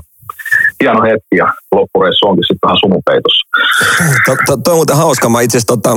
hieno 0.81 1.01
hetki 1.09 1.35
ja 1.43 1.47
loppureissu 1.75 2.27
onkin 2.27 2.47
sitten 2.47 2.65
vähän 2.67 2.81
sumupeitossa. 2.83 3.43
To, 4.25 4.31
to, 4.47 4.53
toi 4.63 4.73
on 4.73 4.77
muuten 4.81 5.01
hauska. 5.03 5.29
Mä 5.29 5.41
itse 5.41 5.57
asiassa 5.57 5.75
tota, 5.75 5.91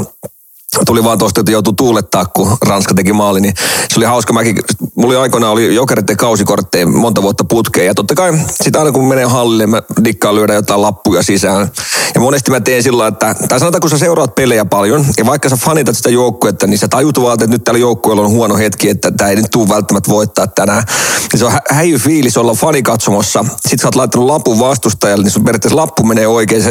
tuli 0.87 1.05
vaan 1.05 1.19
tuosta, 1.19 1.41
että 1.41 1.53
joutui 1.53 1.75
tuulettaa, 1.77 2.27
kun 2.27 2.57
Ranska 2.67 2.95
teki 2.95 3.13
maali, 3.13 3.41
niin 3.41 3.55
se 3.89 3.99
oli 3.99 4.05
hauska. 4.05 4.33
Mäkin, 4.33 4.57
mulla 4.95 5.09
oli 5.09 5.23
aikoinaan 5.23 5.53
oli 5.53 5.75
jokereiden 5.75 6.17
kausikortteja 6.17 6.87
monta 6.87 7.23
vuotta 7.23 7.45
putkeen. 7.45 7.87
Ja 7.87 7.95
totta 7.95 8.15
kai 8.15 8.33
sitä 8.51 8.79
aina 8.79 8.93
kun 8.93 9.09
menee 9.09 9.25
hallille, 9.25 9.67
mä 9.67 9.83
dikkaan 10.05 10.35
lyödä 10.35 10.55
jotain 10.55 10.83
lappuja 10.83 11.23
sisään. 11.23 11.71
Ja 12.15 12.21
monesti 12.21 12.51
mä 12.51 12.61
teen 12.61 12.83
sillä 12.83 13.07
että, 13.07 13.35
tai 13.49 13.61
sanotaan 13.61 13.81
kun 13.81 13.91
sä 13.91 13.99
seuraat 13.99 14.35
pelejä 14.35 14.65
paljon, 14.65 15.05
ja 15.19 15.27
vaikka 15.27 15.49
sä 15.49 15.57
fanitat 15.57 15.97
sitä 15.97 16.11
joukkuetta, 16.11 16.67
niin 16.67 16.79
sä 16.79 16.89
tajut 16.89 17.21
vaan, 17.21 17.35
että 17.35 17.47
nyt 17.47 17.65
tällä 17.65 17.79
joukkueella 17.79 18.23
on 18.23 18.31
huono 18.31 18.57
hetki, 18.57 18.91
että 18.91 19.11
tämä 19.11 19.31
ei 19.31 19.37
nyt 19.37 19.51
tule 19.51 19.69
välttämättä 19.69 20.11
voittaa 20.11 20.47
tänään. 20.47 20.85
Niin 21.33 21.39
se 21.39 21.45
on 21.45 21.53
hä- 21.53 21.63
häijy 21.71 21.99
fiilis 21.99 22.37
olla 22.37 22.55
fanikatsomossa. 22.55 23.45
Sitten 23.51 23.79
sä 23.79 23.87
oot 23.87 23.95
laittanut 23.95 24.27
lapun 24.27 24.59
vastustajalle, 24.59 25.25
niin 25.25 25.33
sun 25.33 25.45
periaatteessa 25.45 25.77
lappu 25.77 26.03
menee 26.03 26.27
oikein. 26.27 26.63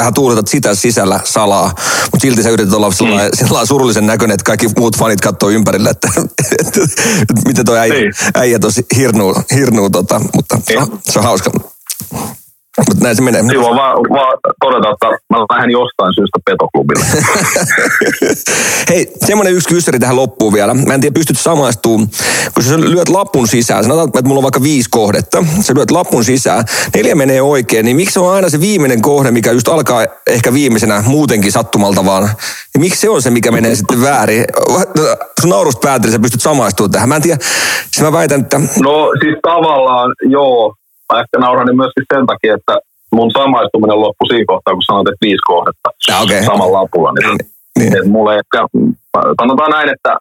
Vähän 0.00 0.14
tuuletat 0.14 0.48
sitä 0.48 0.74
sisällä 0.74 1.20
salaa, 1.24 1.68
mutta 2.12 2.18
silti 2.22 2.42
sä 2.42 2.50
yrität 2.50 2.74
olla 2.74 2.92
sellainen, 2.92 3.30
mm. 3.30 3.46
sellainen 3.46 3.66
surullisen 3.66 4.06
näköinen, 4.06 4.34
että 4.34 4.44
kaikki 4.44 4.68
muut 4.76 4.98
fanit 4.98 5.20
katsoo 5.20 5.50
ympärille, 5.50 5.90
että, 5.90 6.08
että, 6.60 6.80
että 7.20 7.34
miten 7.46 7.64
toi 7.64 7.78
äijä, 7.78 7.94
Niin. 7.94 8.12
äijä 8.34 8.58
tosi 8.58 8.86
hirnuu, 8.96 9.34
hirnuu 9.54 9.90
tota, 9.90 10.20
mutta 10.34 10.58
se 10.66 10.78
on, 10.78 11.00
se 11.10 11.18
on 11.18 11.24
hauska. 11.24 11.50
Mutta 12.78 13.04
näin 13.04 13.16
se 13.16 13.22
menee. 13.22 13.42
Silloin 13.42 13.76
vaan, 13.76 13.96
vaan 13.96 14.38
todeta, 14.60 14.90
että 14.90 15.06
mä 15.30 15.38
lähden 15.38 15.70
jostain 15.70 16.14
syystä 16.14 16.38
petoklubille. 16.44 17.04
Hei, 18.90 19.12
semmoinen 19.26 19.54
yksi 19.54 19.68
kyssäri 19.68 19.98
tähän 19.98 20.16
loppuun 20.16 20.52
vielä. 20.52 20.74
Mä 20.74 20.94
en 20.94 21.00
tiedä, 21.00 21.14
pystyt 21.14 21.38
samaistumaan. 21.38 22.08
Kun 22.54 22.62
sä 22.62 22.80
lyöt 22.80 23.08
lappun 23.08 23.48
sisään, 23.48 23.84
sanotaan, 23.84 24.08
että 24.08 24.22
mulla 24.22 24.38
on 24.38 24.42
vaikka 24.42 24.62
viisi 24.62 24.88
kohdetta. 24.90 25.44
Sä 25.60 25.74
lyöt 25.76 25.90
lappun 25.90 26.24
sisään, 26.24 26.64
neljä 26.94 27.14
menee 27.14 27.42
oikein, 27.42 27.84
niin 27.84 27.96
miksi 27.96 28.12
se 28.12 28.20
on 28.20 28.34
aina 28.34 28.50
se 28.50 28.60
viimeinen 28.60 29.02
kohde, 29.02 29.30
mikä 29.30 29.52
just 29.52 29.68
alkaa 29.68 30.06
ehkä 30.26 30.52
viimeisenä 30.52 31.02
muutenkin 31.06 31.52
sattumalta 31.52 32.04
vaan. 32.04 32.24
Niin 32.74 32.80
miksi 32.80 33.00
se 33.00 33.10
on 33.10 33.22
se, 33.22 33.30
mikä 33.30 33.50
menee 33.50 33.74
sitten 33.74 34.02
väärin? 34.02 34.44
Sun 35.40 35.50
naurusta 35.50 35.88
päätellä, 35.88 36.12
sä 36.12 36.18
pystyt 36.18 36.42
samaistumaan 36.42 36.90
tähän. 36.90 37.08
Mä 37.08 37.16
en 37.16 37.22
tiedä, 37.22 37.38
siis 37.90 38.02
mä 38.02 38.12
väitän, 38.12 38.40
että 38.40 38.58
No 38.58 39.12
siis 39.20 39.36
tavallaan 39.42 40.14
joo. 40.22 40.74
Mä 41.12 41.20
ehkä 41.20 41.38
nauranin 41.38 41.76
myöskin 41.76 42.04
sen 42.14 42.26
takia, 42.26 42.54
että 42.54 42.74
mun 43.12 43.30
samaistuminen 43.30 44.00
loppui 44.00 44.28
siinä 44.28 44.44
kohtaa, 44.52 44.74
kun 44.74 44.82
sanoit, 44.82 45.08
että 45.08 45.24
viisi 45.26 45.44
kohdetta 45.52 45.88
okei. 46.22 46.44
samalla 46.44 46.78
lapulla. 46.82 47.12
Niin, 47.12 47.28
Niin. 47.28 47.38
niin. 47.78 47.96
Et 47.98 48.08
mulle 48.14 48.32
ehkä, 48.40 48.58
sanotaan 49.40 49.70
näin, 49.70 49.88
että 49.94 50.12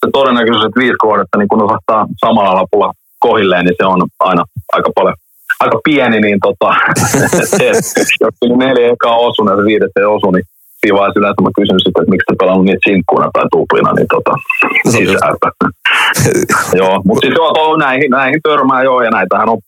se 0.00 0.06
todennäköisyys, 0.12 0.64
että 0.66 0.80
viisi 0.80 1.02
kohdetta, 1.06 1.38
niin 1.38 1.48
kun 1.48 1.62
osahtaa 1.62 2.06
samalla 2.24 2.54
lapulla 2.60 2.92
kohilleen, 3.18 3.64
niin 3.64 3.76
se 3.80 3.86
on 3.86 4.00
aina 4.20 4.42
aika 4.72 4.90
paljon 4.94 5.14
aika 5.60 5.78
pieni, 5.84 6.20
niin 6.20 6.38
tota, 6.46 6.68
se, 7.56 7.66
jos 8.20 8.56
neljä 8.56 8.92
ekaa 8.92 9.16
osu 9.16 9.48
ja 9.50 9.56
se 9.56 9.62
viides 9.64 9.90
ei 10.00 10.04
osu, 10.04 10.30
niin 10.30 10.44
siinä 10.80 10.96
vaiheessa 10.98 11.20
yleensä 11.20 11.42
mä 11.42 11.50
kysyn 11.58 11.80
sitten, 11.80 12.02
että 12.02 12.10
miksi 12.10 12.26
te 12.28 12.34
pelannut 12.38 12.64
niitä 12.66 12.84
sinkkuina 12.88 13.28
tai 13.32 13.44
tuplina, 13.52 13.92
niin 13.92 14.06
tota, 14.14 14.32
se 14.90 14.96
on 14.98 15.02
just- 15.04 15.12
sisältä. 15.12 15.48
joo, 16.80 16.94
mutta 17.06 17.26
siis 17.26 17.34
joo, 17.38 17.52
tuo, 17.52 17.76
näihin, 17.76 18.10
näihin 18.10 18.40
törmää 18.42 18.82
joo, 18.82 19.02
ja 19.02 19.10
näitähän 19.10 19.48
on 19.48 19.58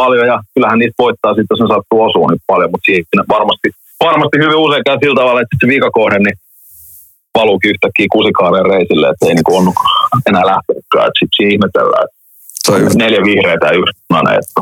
paljon, 0.00 0.26
ja 0.32 0.36
kyllähän 0.54 0.78
niistä 0.78 1.02
voittaa 1.04 1.32
sitten, 1.34 1.52
jos 1.54 1.62
ne 1.62 1.68
sattuu 1.74 2.00
osua 2.08 2.28
niin 2.28 2.48
paljon, 2.50 2.70
mutta 2.70 2.86
siinä 2.86 3.22
varmasti, 3.36 3.68
varmasti 4.08 4.36
hyvin 4.42 4.64
usein 4.66 4.84
käy 4.86 4.98
sillä 4.98 5.20
tavalla, 5.20 5.40
että 5.40 5.56
se 5.60 5.66
viikakohde, 5.72 6.18
niin 6.18 6.38
valuukin 7.38 7.72
yhtäkkiä 7.74 8.14
kusikaaren 8.16 8.70
reisille, 8.74 9.06
että 9.08 9.26
ei 9.28 9.34
niinku 9.34 9.56
onnu 9.58 9.72
enää 10.28 10.46
lähtenytkään, 10.52 11.06
että 11.08 11.20
sitten 11.20 11.50
ihmetellään, 11.52 12.04
että 12.06 12.17
on 12.74 12.82
just 12.82 12.96
neljä 12.96 13.20
vihreitä 13.24 13.66
ja 13.66 13.72
yksi 13.72 14.02
punainen, 14.08 14.34
että 14.34 14.52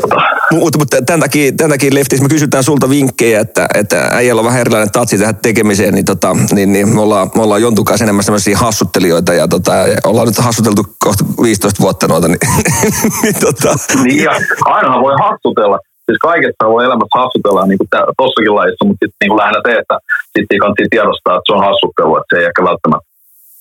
tota, 0.00 0.22
Mutta, 0.52 0.78
mutta 0.78 1.02
tämän, 1.02 1.20
takia, 1.20 1.52
tämän 1.52 1.70
takia 1.70 1.94
Leftis 1.94 2.22
me 2.22 2.28
kysytään 2.28 2.64
sulta 2.64 2.88
vinkkejä, 2.90 3.40
että, 3.40 3.68
että 3.74 4.08
äijällä 4.12 4.40
on 4.40 4.46
vähän 4.46 4.60
erilainen 4.60 4.92
tatsi 4.92 5.18
tähän 5.18 5.36
tekemiseen, 5.36 5.94
niin, 5.94 6.04
tota, 6.04 6.36
niin, 6.52 6.72
niin 6.72 6.94
me 6.94 7.00
ollaan, 7.00 7.30
me 7.34 7.42
ollaan 7.42 7.62
Jontun 7.62 7.84
kanssa 7.84 8.04
enemmän 8.04 8.24
sellaisia 8.24 8.58
hassuttelijoita 8.58 9.34
ja, 9.34 9.48
tota, 9.48 9.72
ja 9.72 9.98
ollaan 10.04 10.26
nyt 10.26 10.38
hassuteltu 10.38 10.82
kohta 10.98 11.24
15 11.42 11.82
vuotta 11.82 12.08
noita, 12.08 12.28
niin, 12.28 12.38
niin 13.22 13.40
tota, 13.40 13.74
Niin 14.02 14.22
ja 14.24 14.32
ainahan 14.64 15.02
voi 15.02 15.14
hassutella. 15.22 15.78
Siis 16.06 16.18
kaikessa 16.18 16.72
voi 16.74 16.84
elämässä 16.84 17.18
hassutella 17.18 17.66
niin 17.66 17.78
kuin 17.78 17.88
tossakin 18.16 18.54
lajissa, 18.54 18.84
mutta 18.84 19.02
sitten 19.04 19.20
niin 19.20 19.36
lähinnä 19.36 19.60
se, 19.66 19.72
että 19.82 19.96
sitten 20.38 20.58
kannattaa 20.58 20.86
tiedostaa, 20.90 21.36
että 21.36 21.46
se 21.48 21.52
on 21.56 21.66
hassuttelu, 21.68 22.16
että 22.16 22.30
se 22.30 22.36
ei 22.40 22.46
ehkä 22.48 22.62
välttämättä 22.70 23.08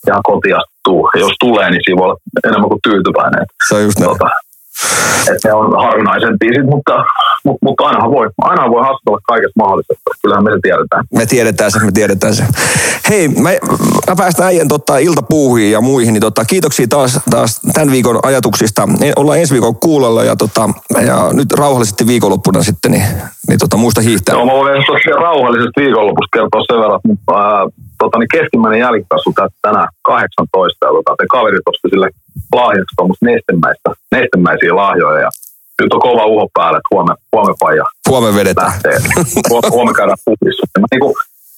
ihan 0.07 0.23
kotiasta 0.31 0.72
tuu. 0.83 1.09
Ja 1.13 1.19
jos 1.19 1.33
tulee, 1.39 1.69
niin 1.71 1.81
siinä 1.85 1.97
voi 1.99 2.05
olla 2.05 2.17
enemmän 2.47 2.69
kuin 2.69 2.79
tyytyväinen. 2.83 3.45
se 3.67 3.75
on 3.75 3.83
just 3.83 3.99
näin. 3.99 4.11
Tota, 4.11 4.29
että 5.31 5.47
ne 5.47 5.53
on 5.53 5.83
harvinaisen 5.83 6.39
biisit, 6.39 6.65
mutta, 6.65 6.93
mutta, 7.45 7.59
mutta 7.65 7.83
ainahan 7.83 8.11
voi, 8.11 8.29
aina 8.41 8.69
voi 8.69 8.81
haastella 8.83 9.19
kaikesta 9.27 9.59
mahdollisesta. 9.59 10.09
Kyllähän 10.21 10.43
me 10.43 10.51
se 10.51 10.59
tiedetään. 10.61 11.03
Me 11.13 11.25
tiedetään 11.25 11.71
se, 11.71 11.79
me 11.79 11.91
tiedetään 11.91 12.35
se. 12.35 12.43
Hei, 13.09 13.27
me, 13.27 13.59
mä 14.09 14.15
päästään 14.15 14.47
äijän 14.47 14.67
tota, 14.67 14.97
iltapuuhiin 14.97 15.71
ja 15.71 15.81
muihin, 15.81 16.13
niin 16.13 16.21
tota, 16.21 16.45
kiitoksia 16.45 16.87
taas, 16.87 17.19
taas 17.29 17.61
tämän 17.73 17.91
viikon 17.91 18.19
ajatuksista. 18.23 18.87
E, 19.01 19.11
ollaan 19.15 19.39
ensi 19.39 19.53
viikon 19.53 19.75
kuulolla 19.75 20.23
ja, 20.23 20.35
tota, 20.35 20.69
ja 21.05 21.29
nyt 21.33 21.51
rauhallisesti 21.51 22.07
viikonloppuna 22.07 22.63
sitten, 22.63 22.91
niin, 22.91 23.05
niin 23.47 23.59
tota, 23.59 23.77
muista 23.77 24.01
hiihtää. 24.01 24.35
Joo, 24.35 24.45
mä 24.45 24.51
voin 24.51 24.83
tosiaan 24.87 25.21
rauhallisesta 25.21 25.81
viikonlopusta 25.81 26.37
kertoa 26.37 26.63
sen 26.67 26.79
verran, 26.79 26.99
että 27.13 27.33
ää, 27.33 27.67
tota, 27.97 28.19
niin 28.19 28.33
keskimmäinen 28.33 28.79
jälkikasvu 28.79 29.33
tänään 29.61 29.87
18 30.01 30.85
ja 30.85 30.91
tota, 30.91 31.15
te 31.17 31.25
kaverit 31.31 31.67
osti 31.71 31.89
sille 31.89 32.09
lahjaksi 32.55 32.95
tuommoista 32.97 33.25
nestemäistä, 33.25 33.89
nestemäisiä 34.11 34.75
lahjoja 34.75 35.19
ja 35.21 35.29
nyt 35.81 35.93
on 35.93 35.99
kova 36.07 36.25
uho 36.25 36.47
päällä, 36.53 36.77
että 36.77 36.91
huomenna, 36.93 37.15
huomenna 37.31 37.57
paija 37.59 37.85
Huomenna 38.09 38.39
vedetään. 38.39 38.67
lähtee. 38.67 38.97
Huomenna, 39.75 39.97
käydään 39.99 40.21
puhissa. 40.25 40.63
Mä 40.79 40.87
niinku, 40.91 41.09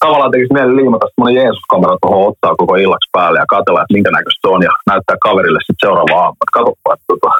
tavallaan 0.04 0.30
tekisi 0.30 0.52
mieli 0.52 0.76
liimata 0.76 1.06
semmoinen 1.08 1.38
Jeesus-kamera 1.40 1.96
tuohon 2.02 2.28
otsaa 2.28 2.54
koko 2.60 2.74
illaksi 2.84 3.10
päälle 3.16 3.38
ja 3.38 3.52
katsella, 3.54 3.82
että 3.82 3.94
minkä 3.96 4.10
näköistä 4.10 4.40
se 4.42 4.48
on 4.54 4.62
ja 4.68 4.72
näyttää 4.90 5.16
kaverille 5.26 5.60
sitten 5.60 5.82
seuraava 5.86 6.16
aamu. 6.22 6.36
Katsoppa, 6.56 6.94
että 6.94 7.04
tota, 7.12 7.30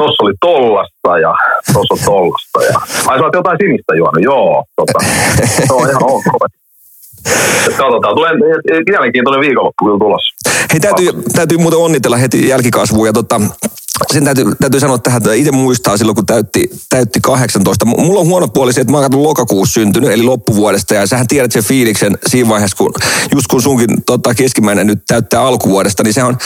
tossa 0.00 0.24
oli 0.24 0.34
tollasta 0.48 1.10
ja 1.24 1.32
tossa 1.74 1.94
on 1.96 2.02
tollasta. 2.12 2.58
Ja... 2.68 2.76
Ai 3.08 3.18
sä 3.18 3.24
oot 3.24 3.38
jotain 3.40 3.58
sinistä 3.62 3.92
juonut, 4.00 4.22
joo. 4.30 4.64
Tota, 4.76 4.98
se 5.66 5.72
on 5.78 5.88
ihan 5.90 6.02
ok. 6.16 6.24
Katsotaan, 7.78 8.14
tulee 8.14 8.32
mielenkiintoinen 8.90 9.40
viikonloppu 9.40 9.84
kyllä 9.84 9.98
tulossa. 9.98 10.35
Hei, 10.72 10.80
täytyy, 10.80 11.12
täytyy 11.32 11.58
muuten 11.58 11.80
onnitella 11.80 12.16
heti 12.16 12.48
jälkikasvua 12.48 13.06
ja 13.06 13.12
tota, 13.12 13.40
sen 14.12 14.24
täytyy, 14.24 14.44
täytyy 14.60 14.80
sanoa 14.80 14.98
tähän, 14.98 15.16
että 15.16 15.32
itse 15.32 15.52
muistaa 15.52 15.96
silloin, 15.96 16.14
kun 16.16 16.26
täytti, 16.26 16.70
täytti 16.90 17.20
18. 17.20 17.84
M- 17.84 17.88
Mulla 17.88 18.20
on 18.20 18.26
huono 18.26 18.48
puoli 18.48 18.72
se, 18.72 18.80
että 18.80 18.92
mä 18.92 18.98
oon 18.98 19.22
lokakuussa 19.22 19.72
syntynyt, 19.72 20.10
eli 20.10 20.22
loppuvuodesta, 20.22 20.94
ja 20.94 21.06
sähän 21.06 21.26
tiedät 21.26 21.52
sen 21.52 21.64
fiiliksen 21.64 22.18
siinä 22.26 22.48
vaiheessa, 22.48 22.76
kun 22.76 22.92
just 23.34 23.46
kun 23.46 23.62
sunkin 23.62 24.02
tota, 24.06 24.34
keskimmäinen 24.34 24.86
nyt 24.86 25.02
täyttää 25.06 25.42
alkuvuodesta, 25.42 26.02
niin 26.02 26.14
se 26.14 26.24
on, 26.24 26.36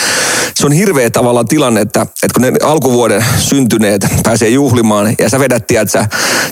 se 0.55 0.67
on 0.67 0.73
hirveä 0.73 1.11
tavallaan 1.11 1.49
tilanne, 1.49 1.81
että, 1.81 2.03
että 2.03 2.35
kun 2.35 2.43
ne 2.43 2.53
alkuvuoden 2.63 3.25
syntyneet 3.39 4.07
pääsee 4.25 4.49
juhlimaan, 4.49 5.15
ja 5.19 5.29
sä 5.29 5.39
vedät, 5.39 5.67
tiedät, 5.67 5.91
sä, 5.91 6.07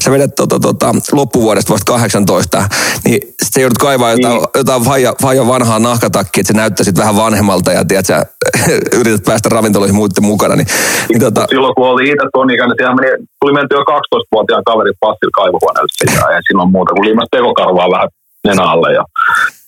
sä 0.04 0.11
vedät 0.11 0.34
tota, 0.34 0.61
tota, 0.61 0.94
loppuvuodesta 1.12 1.72
vasta 1.72 1.92
18, 1.92 2.68
niin 3.04 3.20
sä 3.54 3.61
joudut 3.61 3.78
kaivaa 3.78 4.11
jotain, 4.11 4.34
Niin. 4.34 4.48
jotain 4.54 4.82
faija, 4.82 5.14
faija 5.22 5.46
vanhaa 5.46 5.78
nahkatakkia, 5.78 6.40
että 6.40 6.52
sä 6.52 6.56
näyttäisit 6.56 6.96
vähän 6.98 7.16
vanhemmalta, 7.16 7.72
ja 7.72 7.84
tiedät, 7.84 8.06
sä 8.06 8.26
yrität 9.00 9.24
päästä 9.24 9.48
ravintoloihin 9.48 9.94
muiden 9.96 10.24
mukana, 10.24 10.56
niin, 10.56 10.66
niin 11.09 11.20
tota, 11.20 11.40
Silloin 11.48 11.74
kun 11.74 11.88
oltiin 11.88 12.12
itse 12.12 12.27
ton 12.33 12.51
ikäinen, 12.51 12.77
siellä 12.79 12.94
meni, 12.94 13.11
tuli 13.40 13.53
menty 13.53 13.74
jo 13.74 13.83
12-vuotiaan 13.92 14.64
kaverin 14.70 15.01
passilla 15.01 15.38
kaivohuoneelle 15.40 15.92
sisään. 16.01 16.35
Ja 16.35 16.40
silloin 16.48 16.70
muuta 16.77 16.92
kuin 16.94 17.05
liimas 17.09 17.29
tekokarvaa 17.31 17.90
vähän 17.94 18.09
nenä 18.46 18.64
alle 18.72 18.92
ja 18.98 19.05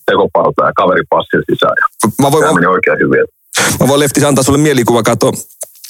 tekoparta 0.05 0.65
ja 0.67 0.71
kaverin 0.81 1.07
passilla 1.09 1.45
sisään. 1.51 1.75
Ja 1.81 1.85
mä 2.21 2.31
voin, 2.31 2.43
tämä 2.43 2.53
meni 2.53 2.67
oikein 2.75 2.99
hyvin. 3.03 3.25
Mä 3.79 3.87
voin 3.87 3.99
Leftis 3.99 4.23
antaa 4.23 4.43
sulle 4.43 4.57
mielikuva, 4.67 5.03
kato. 5.03 5.31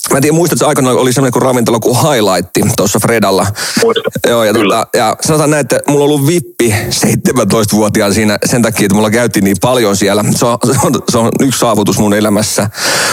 Mä 0.10 0.18
en 0.18 0.22
tiedä, 0.22 0.36
muistatko, 0.36 0.68
aikana 0.68 0.92
oli 0.92 1.14
semmoinen 1.14 1.32
kuin 1.34 1.42
ravintola 1.42 1.80
kuin 1.80 1.98
Highlight 1.98 2.76
tuossa 2.76 3.00
Fredalla. 3.00 3.48
Muistan. 3.84 4.12
Joo, 4.28 4.44
ja, 4.44 4.54
Kyllä. 4.54 4.76
tota, 4.76 4.98
ja 4.98 5.16
sanotaan 5.22 5.50
näin, 5.50 5.62
että 5.62 5.80
mulla 5.88 6.04
on 6.04 6.12
ollut 6.12 6.28
vippi 6.28 6.76
17-vuotiaan 7.06 8.14
siinä 8.14 8.38
sen 8.46 8.62
takia, 8.62 8.86
että 8.86 8.96
mulla 8.96 9.12
käytiin 9.12 9.44
niin 9.44 9.58
paljon 9.62 9.96
siellä. 9.96 10.24
Se 10.36 10.46
on, 10.46 10.58
se 10.66 10.88
on, 10.88 10.94
se 11.12 11.18
on 11.18 11.32
yksi 11.40 11.60
saavutus 11.60 12.00
mun 12.00 12.14
elämässä. 12.14 12.70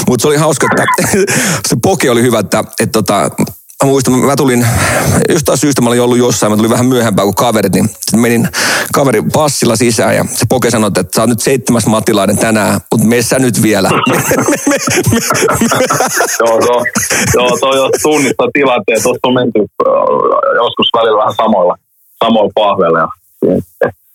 Mutta 0.09 0.23
se 0.23 0.29
oli 0.29 0.37
hauska, 0.37 0.67
että 0.83 1.19
se 1.69 1.77
poke 1.83 2.11
oli 2.11 2.23
hyvä, 2.23 2.39
että, 2.39 2.65
että 2.81 2.93
tota, 2.93 3.31
Mä 3.85 3.91
muistan, 3.91 4.15
mä 4.15 4.37
tulin, 4.37 4.67
jostain 5.29 5.59
syystä 5.59 5.83
mä 5.83 5.89
olin 5.89 6.03
ollut 6.03 6.19
jossain, 6.19 6.53
mä 6.53 6.57
tulin 6.57 6.71
vähän 6.71 6.87
myöhempään 6.87 7.27
kuin 7.27 7.35
kaverit, 7.35 7.73
niin 7.73 7.89
sitten 7.89 8.21
menin 8.21 8.49
kaverin 8.95 9.33
passilla 9.33 9.77
sisään 9.77 10.17
ja 10.17 10.25
se 10.35 10.47
poke 10.49 10.71
sanoi, 10.71 10.89
että 10.89 11.05
sä 11.15 11.23
oot 11.23 11.29
nyt 11.29 11.41
seitsemäs 11.41 11.87
matilainen 11.87 12.39
tänään, 12.39 12.81
mutta 12.93 13.07
meissä 13.07 13.39
nyt 13.39 13.63
vielä. 13.63 13.91
joo, 16.41 16.61
joo, 16.61 16.85
joo, 17.35 17.59
toi 17.61 17.77
jo 17.77 17.91
tunnistaa 18.03 18.49
tilanteen. 18.53 19.03
Tuossa 19.03 19.21
on 19.23 19.35
menty 19.35 19.61
äh, 19.61 19.67
joskus 20.55 20.89
välillä 20.97 21.19
vähän 21.19 21.35
samoilla, 21.37 21.75
samoilla 22.25 22.53
pahveilla. 22.55 22.99
Ja, 22.99 23.09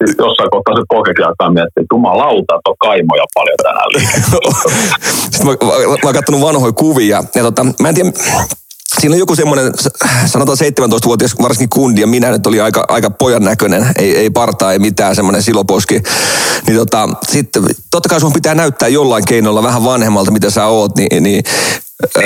sitten 0.07 0.25
jossain 0.25 0.49
kohtaa 0.51 0.75
se 0.75 0.83
pokekin 0.89 1.25
alkaa 1.25 1.49
miettiä, 1.49 1.81
että 1.81 1.95
jumalauta, 1.95 2.55
että 2.55 2.69
on 2.69 2.75
kaimoja 2.79 3.25
paljon 3.33 3.57
tänään. 3.63 3.89
Sitten 5.31 5.47
mä, 5.47 5.51
mä, 5.51 5.73
mä 5.87 5.95
oon 6.03 6.13
katsonut 6.13 6.41
vanhoja 6.41 6.73
kuvia. 6.73 7.23
Ja 7.35 7.43
tota, 7.43 7.65
mä 7.79 7.89
en 7.89 7.95
tiedä, 7.95 8.11
siinä 8.99 9.13
on 9.13 9.19
joku 9.19 9.35
semmoinen, 9.35 9.73
sanotaan 10.25 10.57
17-vuotias 10.57 11.35
varsinkin 11.41 11.69
kundi, 11.69 12.01
ja 12.01 12.07
minä 12.07 12.31
nyt 12.31 12.47
oli 12.47 12.61
aika, 12.61 12.85
aika 12.87 13.09
pojan 13.09 13.43
näköinen, 13.43 13.87
ei, 13.97 14.17
ei 14.17 14.29
partaa, 14.29 14.73
ei 14.73 14.79
mitään, 14.79 15.15
semmoinen 15.15 15.43
siloposki. 15.43 16.01
Niin 16.67 16.77
tota, 16.77 17.09
sitten 17.29 17.63
totta 17.91 18.09
kai 18.09 18.19
sun 18.19 18.33
pitää 18.33 18.55
näyttää 18.55 18.87
jollain 18.87 19.25
keinolla 19.25 19.63
vähän 19.63 19.83
vanhemmalta, 19.83 20.31
mitä 20.31 20.49
sä 20.49 20.65
oot, 20.65 20.95
niin, 20.95 21.23
niin 21.23 21.43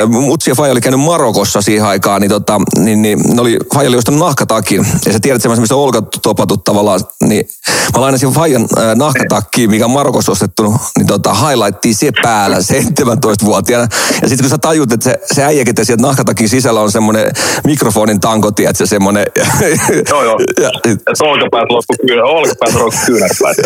Mutsi 0.07 0.51
ja 0.51 0.55
Faija 0.55 0.71
oli 0.71 0.81
käynyt 0.81 0.99
Marokossa 0.99 1.61
siihen 1.61 1.85
aikaan, 1.85 2.21
niin, 2.21 2.31
tota, 2.31 2.61
niin, 2.77 3.01
niin 3.01 3.19
ne 3.33 3.41
oli, 3.41 3.57
Faija 3.73 3.89
oli 3.89 3.97
ostanut 3.97 4.19
nahkatakin. 4.19 4.87
Ja 5.05 5.13
sä 5.13 5.19
tiedät 5.19 5.41
semmoisen, 5.41 5.63
missä 5.63 5.75
on 5.75 5.81
olkat 5.81 6.05
topatut 6.21 6.63
tavallaan. 6.63 6.99
Niin 7.23 7.49
mä 7.93 8.01
lainasin 8.01 8.29
Faijan 8.29 8.67
äh, 8.77 8.95
nahkatakkiin, 8.95 9.69
mikä 9.69 9.85
on 9.85 9.91
Marokossa 9.91 10.31
ostettu, 10.31 10.75
niin 10.97 11.07
tota, 11.07 11.33
highlightiin 11.33 11.95
se 11.95 12.11
päällä 12.21 12.57
17-vuotiaana. 12.73 13.87
Ja 14.21 14.29
sitten 14.29 14.43
kun 14.43 14.49
sä 14.49 14.57
tajut, 14.57 14.91
että 14.91 15.03
se, 15.03 15.19
se 15.33 15.43
äijä, 15.43 15.65
ketä 15.65 15.83
sieltä 15.83 16.01
nahkatakin 16.01 16.49
sisällä 16.49 16.81
on 16.81 16.91
semmoinen 16.91 17.31
mikrofonin 17.63 18.19
tanko, 18.19 18.51
tiedätkö, 18.51 18.85
semmoinen. 18.85 19.25
Joo, 20.09 20.23
joo. 20.23 20.39
ja, 20.61 20.69
Että 20.85 21.23
olkapäät 21.23 21.69
loppu 21.69 21.93
kyynär, 22.07 22.25
olkapäät 22.25 22.73
loppu 22.73 22.99
kyynärpäät. 23.05 23.57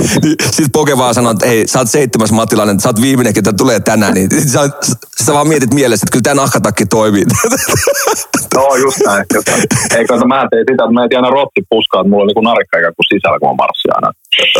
Sitten 0.56 0.70
Poke 0.72 0.98
vaan 0.98 1.14
sanoi, 1.14 1.32
että 1.32 1.46
hei, 1.46 1.68
sä 1.68 1.78
oot 1.78 1.90
seitsemäs 1.90 2.32
matilainen, 2.32 2.80
sä 2.80 2.88
oot 2.88 3.00
viimeinen, 3.00 3.34
ketä 3.34 3.52
tulee 3.52 3.80
tänään. 3.80 4.14
Niin 4.14 4.28
sä, 4.48 4.70
sä 5.26 5.32
vaan 5.32 5.48
mietit 5.56 5.74
mielessä, 5.80 6.04
että 6.04 6.12
kyllä 6.14 6.26
tämä 6.28 6.40
nahkatakki 6.42 6.84
toimii. 6.96 7.24
Joo, 8.56 8.72
just 8.84 9.00
näin. 9.06 9.24
Just 9.34 9.48
näin. 9.52 9.62
Ei 9.96 10.04
kato, 10.10 10.24
mä 10.32 10.38
tein 10.50 10.64
sitä, 10.70 10.82
että 10.84 10.96
mä 10.96 11.04
etin 11.04 11.18
aina 11.20 11.36
rotti 11.38 11.60
puskaa, 11.72 12.00
että 12.00 12.10
mulla 12.10 12.22
on 12.24 12.28
niinku 12.30 12.44
narikka 12.50 12.74
ikään 12.78 12.96
kuin 12.98 13.08
sisällä, 13.12 13.38
kun 13.40 13.48
mä 13.50 13.60
marssin 13.62 13.92
aina. 13.96 14.08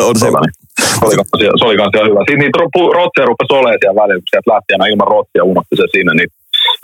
On 0.09 0.15
se. 0.21 0.27
Niin, 0.27 0.53
Se 0.99 1.05
oli, 1.07 1.17
kans 1.19 1.31
siellä- 1.41 1.59
se 1.61 1.65
oli 1.69 1.77
kans 1.81 1.93
ihan 1.97 2.09
hyvä. 2.11 2.21
Siinä 2.29 2.43
niitä 2.43 2.59
ro- 2.63 2.93
rotseja 2.99 3.27
rupesi 3.31 3.53
olemaan 3.59 3.81
siellä 3.83 3.99
välillä, 4.03 4.21
kun 4.23 4.31
sieltä 4.33 4.51
lähti 4.55 4.71
aina 4.73 4.91
ilman 4.93 5.11
rotsia 5.15 5.43
unohti 5.53 5.75
se 5.81 5.87
sinne, 5.95 6.13
niin 6.19 6.29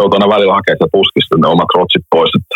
joutui 0.03 0.17
aina 0.17 0.35
välillä 0.35 0.55
hakemaan 0.55 0.89
puskista 0.93 1.37
ne 1.39 1.47
omat 1.49 1.69
rotsit 1.77 2.03
pois. 2.11 2.31
Että 2.39 2.55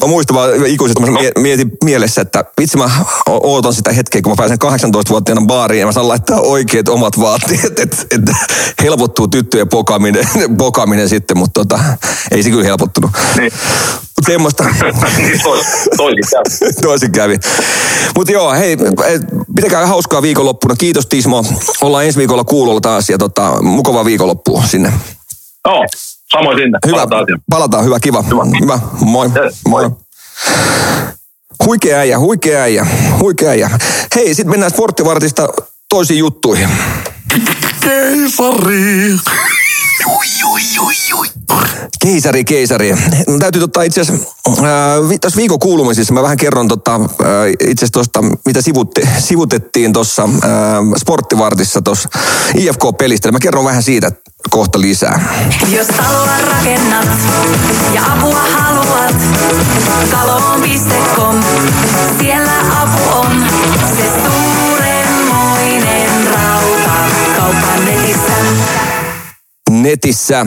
Mä 0.00 0.06
muistan 0.06 0.36
vaan 0.36 0.66
ikuisesti, 0.66 1.02
mä 1.02 1.20
mie- 1.20 1.32
mietin 1.38 1.70
mielessä, 1.84 2.20
että 2.20 2.44
vitsi 2.60 2.76
mä 2.78 2.90
ootan 3.26 3.74
sitä 3.74 3.92
hetkeä, 3.92 4.22
kun 4.22 4.32
mä 4.32 4.36
pääsen 4.36 4.58
18-vuotiaana 4.64 5.46
baariin 5.46 5.80
ja 5.80 5.86
mä 5.86 5.92
saan 5.92 6.08
laittaa 6.08 6.40
oikeat 6.40 6.88
omat 6.88 7.20
vaatteet, 7.20 7.78
että 7.82 7.96
et 8.10 8.20
helpottuu 8.82 9.28
tyttöjen 9.28 9.68
pokaaminen, 9.68 10.28
pokaaminen 10.58 11.08
sitten, 11.08 11.38
mutta 11.38 11.60
tota, 11.64 11.80
ei 12.30 12.42
se 12.42 12.50
kyllä 12.50 12.64
helpottunut. 12.64 13.10
Niin. 13.36 13.52
Mutta 14.16 14.32
semmoista 14.32 14.64
Niin 15.16 15.40
tois- 15.42 15.88
toisin 15.96 16.24
käy. 16.30 16.72
toisin 16.82 17.12
kävi. 17.12 17.36
Mutta 18.16 18.32
joo, 18.32 18.52
hei, 18.52 18.72
eh, 18.72 19.20
pitäkää 19.56 19.86
hauskaa 19.86 20.22
viikonloppuna. 20.22 20.76
Kiitos 20.76 21.06
Tismo. 21.06 21.44
Ollaan 21.82 22.04
ensi 22.04 22.18
viikolla 22.18 22.44
kuulolla 22.44 22.80
taas 22.80 23.08
ja 23.10 23.18
tota, 23.18 23.62
mukavaa 23.62 24.04
viikonloppua 24.04 24.62
sinne. 24.66 24.92
Joo, 25.66 25.84
samoin 26.32 26.58
sinne. 26.58 26.78
Hyvä. 26.86 26.96
Palataan. 26.96 27.26
Palataan, 27.50 27.84
hyvä, 27.84 28.00
kiva. 28.00 28.22
Hyvä. 28.22 28.44
Hyvä. 28.60 28.78
Moi. 29.00 29.30
Yes, 29.44 29.60
moi. 29.68 29.90
Huikea 31.66 31.98
äijä, 31.98 32.18
huikea 32.18 32.62
äijä, 32.62 32.86
huikea 33.20 33.50
äijä. 33.50 33.70
Hei, 34.14 34.34
sitten 34.34 34.50
mennään 34.50 34.72
sporttivartista 34.72 35.48
toisiin 35.88 36.18
juttuihin. 36.18 36.68
Keisari. 37.80 39.16
Keisari, 42.02 42.44
keisari. 42.44 42.92
No, 43.28 43.38
täytyy 43.38 43.62
ottaa 43.62 43.82
itse 43.82 44.00
asiassa, 44.00 44.28
äh, 44.48 44.64
tuossa 45.20 45.36
viikon 45.36 45.58
kuulumisissa 45.58 46.14
mä 46.14 46.22
vähän 46.22 46.36
kerron 46.36 46.68
tota, 46.68 46.94
äh, 46.94 47.00
itse 47.50 47.72
asiassa 47.74 47.92
tuosta, 47.92 48.22
mitä 48.46 48.62
sivutte, 48.62 49.08
sivutettiin 49.18 49.92
tuossa 49.92 50.22
äh, 50.22 50.30
sporttivartissa 50.96 51.82
tuossa 51.82 52.08
IFK-pelistä. 52.54 53.32
Mä 53.32 53.38
kerron 53.38 53.64
vähän 53.64 53.82
siitä 53.82 54.12
kohta 54.50 54.80
lisää. 54.80 55.34
Jos 55.68 55.86
taloa 55.86 56.38
rakennat 56.50 57.08
ja 57.94 58.02
apua 58.12 58.42
haluat, 58.52 59.14
kalon.com, 60.10 61.42
siellä 62.20 62.52
apu 62.82 63.18
on. 63.18 63.44
Se 63.96 64.04
suurenmoinen 64.24 66.26
rauta, 66.26 66.90
kaupan 67.36 67.84
netissä. 67.84 68.32
netissä. 69.70 70.46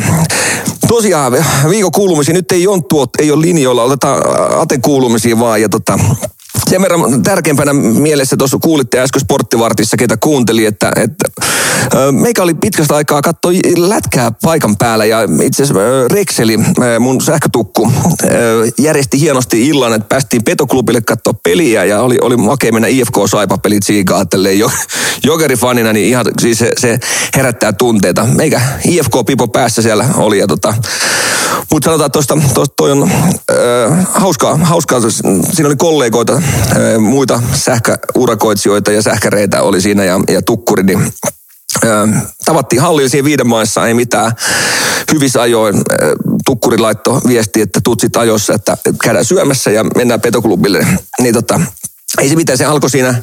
Tosiaan, 0.88 1.34
viikon 1.70 1.92
kuulumisia, 1.92 2.34
nyt 2.34 2.52
ei 2.52 2.64
Jonttu 2.64 3.06
ei 3.20 3.32
ole 3.32 3.42
linjoilla, 3.42 3.84
otetaan 3.84 4.22
Aten 4.60 4.82
kuulumisia 4.82 5.40
vaan. 5.40 5.62
Ja 5.62 5.70
tota, 5.70 6.00
sen 6.70 6.82
verran 6.82 7.24
tärkeimpänä 7.24 7.74
mielessä 7.74 8.38
tuossa 8.38 8.58
kuulitte 8.62 9.00
äsken 9.00 9.22
sporttivartissa, 9.22 9.98
ketä 9.98 10.18
kuunteli, 10.18 10.66
että, 10.66 10.92
että 10.96 11.26
meikä 12.12 12.44
oli 12.44 12.54
pitkästä 12.54 12.96
aikaa 12.96 13.22
katsoa 13.22 13.52
lätkää 13.78 14.32
paikan 14.42 14.78
päällä 14.78 15.06
ja 15.06 15.20
itse 15.42 15.64
asiassa 15.64 15.82
ö, 15.82 17.00
mun 17.00 17.22
sähkötukku, 17.22 17.92
järjesti 18.78 19.20
hienosti 19.20 19.68
illan, 19.68 19.94
että 19.94 20.08
päästiin 20.10 20.44
Petoklubille 20.44 21.02
katsoa 21.02 21.34
peliä 21.44 21.86
ja 21.86 22.02
oli, 22.02 22.18
oli 22.22 22.38
makea 22.38 22.72
mennä 22.72 22.88
IFK 22.88 23.16
Saipa-pelit 23.26 23.84
siikaa, 23.84 24.26
tälleen 24.26 24.60
jo, 24.60 24.72
jokerifanina, 25.24 25.94
niin 25.94 26.08
ihan 26.08 26.26
siis 26.42 26.60
se, 26.60 26.72
se 26.78 27.00
herättää 27.36 27.74
tunteita. 27.74 28.26
Meikä 28.26 28.62
IFK-pipo 28.88 29.48
päässä 29.48 29.82
siellä 29.82 30.06
oli 30.16 30.40
ja 30.40 30.48
tota, 30.48 30.74
mutta 31.72 31.86
sanotaan 31.86 32.12
tuosta, 32.12 32.38
tuosta 32.54 32.74
toi 32.78 32.92
on 32.92 33.12
äh, 33.12 34.08
hauskaa, 34.12 34.58
hauskaa, 34.58 35.00
siinä 35.54 35.68
oli 35.68 35.76
kollegoita, 35.76 36.34
äh, 36.34 37.00
muita 37.00 37.42
sähköurakoitsijoita 37.54 38.92
ja 38.92 39.02
sähkäreitä 39.02 39.62
oli 39.62 39.82
siinä 39.82 40.04
ja, 40.04 40.20
ja 40.30 40.42
tukkuri, 40.42 40.84
niin 40.84 41.14
tavattiin 42.46 42.82
halliin 42.82 43.10
siinä 43.10 43.26
viiden 43.26 43.48
maissa, 43.48 43.88
ei 43.88 43.94
mitään 43.94 44.32
hyvissä 45.14 45.42
ajoin. 45.42 45.76
Äh, 45.76 46.10
tukkuri 46.46 46.78
laittoi 46.78 47.22
viesti, 47.28 47.62
että 47.62 47.80
tutsit 47.84 48.18
ajoissa, 48.18 48.54
että 48.54 48.78
käydään 49.04 49.26
syömässä 49.26 49.72
ja 49.72 49.84
mennään 49.84 50.22
petoklubille. 50.22 50.88
Niin 51.20 51.34
tota, 51.34 51.62
ei 52.20 52.30
se 52.30 52.36
mitään, 52.36 52.58
se 52.58 52.66
alkoi 52.66 52.90
siinä, 52.90 53.16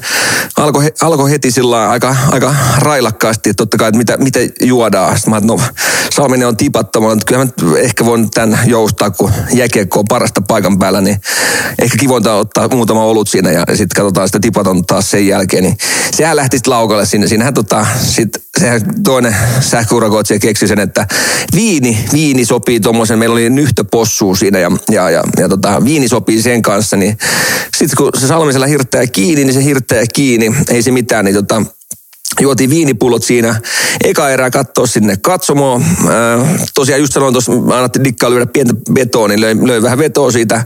alkoi, 0.56 0.92
alkoi 1.02 1.30
heti 1.30 1.50
sillä 1.50 1.90
aika, 1.90 2.16
aika 2.30 2.54
railakkaasti, 2.78 3.50
että 3.50 3.60
totta 3.60 3.76
kai, 3.76 3.88
että 3.88 3.98
mitä, 3.98 4.16
mitä 4.16 4.38
juodaan. 4.62 5.16
Sitten 5.16 5.30
mä 5.30 5.36
ajattelin, 5.36 5.60
no 5.60 5.82
Salminen 6.14 6.48
on 6.48 6.56
tipattomalla, 6.56 7.14
mutta 7.14 7.26
kyllä 7.26 7.44
mä 7.44 7.78
ehkä 7.78 8.04
voin 8.04 8.30
tämän 8.30 8.58
joustaa, 8.66 9.10
kun 9.10 9.32
jääkiekko 9.52 9.98
on 9.98 10.04
parasta 10.08 10.42
paikan 10.48 10.78
päällä, 10.78 11.00
niin 11.00 11.20
ehkä 11.78 11.98
kivointa 11.98 12.34
ottaa 12.34 12.68
muutama 12.68 13.04
olut 13.04 13.28
siinä 13.28 13.50
ja 13.50 13.64
sitten 13.68 13.96
katsotaan 13.96 14.28
sitä 14.28 14.40
tipaton 14.40 14.86
taas 14.86 15.10
sen 15.10 15.26
jälkeen. 15.26 15.62
Niin 15.62 15.76
sehän 16.16 16.36
lähti 16.36 16.56
sitten 16.56 16.70
laukalle 16.70 17.06
sinne. 17.06 17.28
Siinähän 17.28 17.54
tota, 17.54 17.86
sit, 18.00 18.28
sehän 18.58 18.80
toinen 19.04 19.36
sähköurakoitsija 19.60 20.38
keksi 20.38 20.68
sen, 20.68 20.78
että 20.78 21.06
viini, 21.54 22.04
viini 22.12 22.44
sopii 22.44 22.80
tuommoisen, 22.80 23.18
meillä 23.18 23.32
oli 23.32 23.50
nyhtöpossuu 23.50 24.34
siinä 24.34 24.58
ja, 24.58 24.70
ja, 24.90 25.10
ja, 25.10 25.24
ja 25.36 25.48
tota, 25.48 25.84
viini 25.84 26.08
sopii 26.08 26.42
sen 26.42 26.62
kanssa, 26.62 26.96
niin 26.96 27.18
sitten 27.76 27.96
kun 27.96 28.10
se 28.20 28.26
Salmisella 28.26 28.66
hirttää 28.66 29.06
kiinni, 29.06 29.44
niin 29.44 29.54
se 29.54 29.64
hirttää 29.64 30.02
kiinni, 30.14 30.54
ei 30.70 30.82
se 30.82 30.90
mitään, 30.90 31.24
niin 31.24 31.34
tota, 31.34 31.62
juotiin 32.40 32.70
viinipullot 32.70 33.24
siinä. 33.24 33.60
Eka 34.04 34.30
erää 34.30 34.50
katsoa 34.50 34.86
sinne 34.86 35.16
katsomoon. 35.16 35.82
Äh, 35.82 36.48
tosiaan 36.74 37.00
just 37.00 37.12
sanoin 37.12 37.34
tuossa, 37.34 37.52
mä 37.52 37.76
annattiin 37.76 38.04
dikkaa 38.04 38.30
lyödä 38.30 38.46
pientä 38.46 38.74
vetoa, 38.94 39.28
niin 39.28 39.40
löin, 39.40 39.66
löin 39.66 39.82
vähän 39.82 39.98
vetoa 39.98 40.30
siitä. 40.30 40.64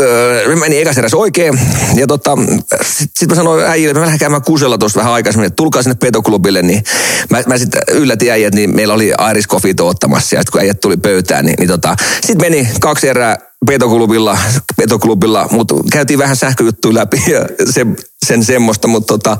Öö, 0.00 0.56
meni 0.56 0.80
ekas 0.80 0.98
eräs 0.98 1.14
oikein. 1.14 1.60
Ja 1.94 2.06
tota, 2.06 2.36
sitten 2.82 3.08
sit 3.18 3.28
mä 3.28 3.34
sanoin 3.34 3.64
äijille, 3.64 3.90
että 3.90 4.00
mä 4.00 4.04
lähden 4.04 4.18
käymään 4.18 4.42
kusella 4.42 4.78
tuossa 4.78 5.00
vähän 5.00 5.12
aikaisemmin, 5.12 5.46
että 5.46 5.56
tulkaa 5.56 5.82
sinne 5.82 5.94
petoklubille. 5.94 6.62
Niin 6.62 6.84
mä, 7.30 7.42
mä 7.46 7.58
sitten 7.58 7.82
yllätin 7.88 8.32
äijät, 8.32 8.54
niin 8.54 8.76
meillä 8.76 8.94
oli 8.94 9.12
Iris 9.30 9.48
Coffee 9.48 9.74
ottamassa. 9.80 10.36
Ja 10.36 10.40
sitten 10.40 10.52
kun 10.52 10.60
äijät 10.60 10.80
tuli 10.80 10.96
pöytään, 10.96 11.46
niin, 11.46 11.56
niin 11.58 11.68
tota, 11.68 11.96
sitten 12.20 12.50
meni 12.50 12.68
kaksi 12.80 13.08
erää 13.08 13.36
petoklubilla, 13.66 14.38
petoklubilla 14.76 15.48
mutta 15.50 15.74
käytiin 15.92 16.18
vähän 16.18 16.36
sähköjuttuja 16.36 16.94
läpi 16.94 17.22
ja 17.26 17.46
se, 17.70 17.86
sen 18.26 18.44
semmoista, 18.44 18.88
mutta 18.88 19.14
tota, 19.14 19.38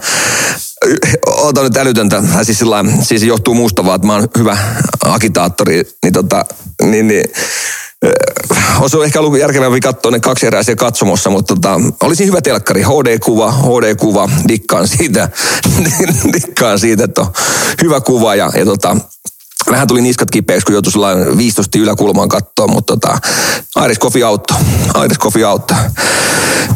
Ota 1.27 1.63
nyt 1.63 1.77
älytöntä, 1.77 2.23
siis, 2.43 2.59
sillä, 2.59 2.85
siis 3.03 3.23
johtuu 3.23 3.55
muusta 3.55 3.85
vaan, 3.85 3.97
että 3.97 4.07
mä 4.07 4.15
oon 4.15 4.29
hyvä 4.39 4.57
agitaattori, 5.05 5.83
niin 6.03 6.13
tota, 6.13 6.45
niin, 6.83 7.09
niin 7.09 7.25
olisi 8.81 9.03
ehkä 9.05 9.21
ollut 9.21 9.39
järkevämpi 9.39 9.81
katsoa 9.81 10.11
ne 10.11 10.21
kaksi 10.21 10.47
erää 10.47 10.63
siellä 10.63 10.79
katsomossa, 10.79 11.31
mutta 11.31 11.55
tota, 11.55 11.81
olisi 12.03 12.27
hyvä 12.27 12.41
telkkari, 12.41 12.83
HD-kuva, 12.83 13.53
HD-kuva, 13.53 14.29
dikkaan 14.49 14.89
siitä, 14.89 15.29
dikkaan 16.35 16.79
siitä, 16.79 17.05
että 17.05 17.21
on 17.21 17.33
hyvä 17.83 18.01
kuva 18.01 18.35
ja, 18.35 18.51
ja 18.55 18.65
tota, 18.65 18.97
Vähän 19.71 19.89
tuli 19.89 20.01
niskat 20.01 20.31
kipeäksi, 20.31 20.67
kun 20.67 20.73
joutui 20.73 20.93
sellainen 20.93 21.39
15 21.39 21.79
yläkulmaan 21.79 22.29
kattoon, 22.29 22.71
mutta 22.71 22.97
tota, 22.97 23.19
Iris 23.85 23.99
Coffee 23.99 24.23
auttoi. 24.23 24.57
Iris 25.05 25.19
Coffee 25.19 25.45
auttoi. 25.45 25.77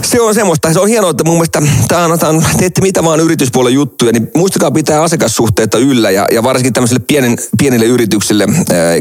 Se 0.03 0.21
on 0.21 0.35
semmoista, 0.35 0.73
se 0.73 0.81
on 0.81 0.89
hienoa, 0.89 1.11
että 1.11 1.25
mun 1.25 1.35
mielestä 1.35 1.63
tämä 1.89 2.05
on, 2.29 2.45
teette 2.59 2.81
mitä 2.81 3.05
vaan 3.05 3.21
yrityspuolen 3.21 3.75
juttuja, 3.75 4.13
niin 4.13 4.31
muistakaa 4.35 4.71
pitää 4.71 5.03
asiakassuhteita 5.03 5.79
yllä 5.79 6.11
ja, 6.11 6.27
ja 6.33 6.43
varsinkin 6.43 6.73
tämmöisille 6.73 7.05
pienen, 7.07 7.37
pienille 7.59 7.87
yrityksille, 7.87 8.47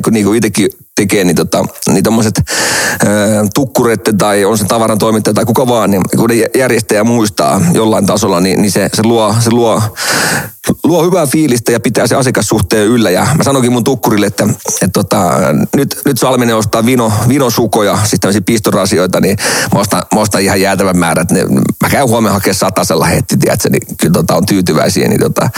kun 0.04 0.14
niin 0.14 0.26
kuin 0.26 0.38
itsekin 0.38 0.70
tekee, 0.96 1.24
niin, 1.24 1.36
tota, 1.36 1.66
niin 1.88 2.04
tommoset 2.04 2.42
tukkurette 3.54 4.14
tai 4.18 4.46
on 4.46 4.58
se 4.58 4.66
tavaran 4.66 4.98
toimittaja 4.98 5.34
tai 5.34 5.46
kuka 5.46 5.68
vaan, 5.68 5.92
niin 5.92 6.02
kun 6.18 6.30
järjestäjä 6.58 7.04
muistaa 7.04 7.62
jollain 7.74 8.06
tasolla, 8.06 8.40
niin, 8.40 8.62
niin 8.62 8.72
se, 8.72 8.90
se, 8.94 9.04
luo, 9.04 9.36
se 9.40 9.52
luo, 9.52 9.82
luo 10.84 11.06
hyvää 11.06 11.26
fiilistä 11.26 11.72
ja 11.72 11.80
pitää 11.80 12.08
se 12.08 12.16
asiakassuhteen 12.16 12.88
yllä. 12.88 13.10
Ja 13.10 13.28
mä 13.38 13.44
sanoinkin 13.44 13.72
mun 13.72 13.84
tukkurille, 13.84 14.26
että, 14.26 14.44
että 14.68 14.94
tota, 14.94 15.32
nyt, 15.76 16.02
nyt 16.06 16.18
Salminen 16.18 16.56
ostaa 16.56 16.86
vino, 16.86 17.12
vinosukoja, 17.28 17.98
siis 18.04 18.20
tämmöisiä 18.20 18.42
pistorasioita, 18.46 19.20
niin 19.20 19.38
mä 19.74 19.80
ostan, 19.80 20.04
mä 20.16 20.22
ostan 20.22 20.42
ihan 20.42 20.62
jäätävän 20.62 20.98
määrät. 20.98 21.32
Ne, 21.32 21.46
mä 21.84 21.90
käyn 21.90 22.08
huomenna 22.10 22.34
hakemaan 22.34 22.56
satasella 22.56 23.06
heti, 23.06 23.38
tiedätkö, 23.38 23.70
niin 23.70 23.98
kyllä 23.98 24.14
tota, 24.14 24.36
on 24.36 24.46
tyytyväisiä. 24.46 25.08
Niin, 25.08 25.22
tota, 25.22 25.50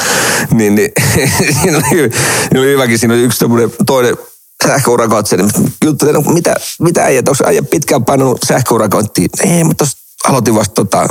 niin, 0.53 0.75
niin 0.75 0.91
siinä, 1.61 1.77
oli, 1.77 1.89
siinä 1.89 2.59
oli 2.59 2.67
hyväkin, 2.67 2.99
siinä 2.99 3.13
oli 3.13 3.23
yksi 3.23 3.45
toinen 3.85 4.17
sähköurakoitsija, 4.65 5.43
niin 5.43 5.73
juttelin, 5.85 6.13
no, 6.13 6.21
mitä, 6.21 6.55
mitä 6.79 7.03
äijät, 7.03 7.27
onko 7.27 7.47
äijä 7.47 7.63
pitkään 7.63 8.05
painanut 8.05 8.39
sähköurakointiin? 8.47 9.29
Ei, 9.43 9.63
mutta 9.63 9.85
aloitin 10.23 10.55
vasta 10.55 10.73
tota, 10.73 11.07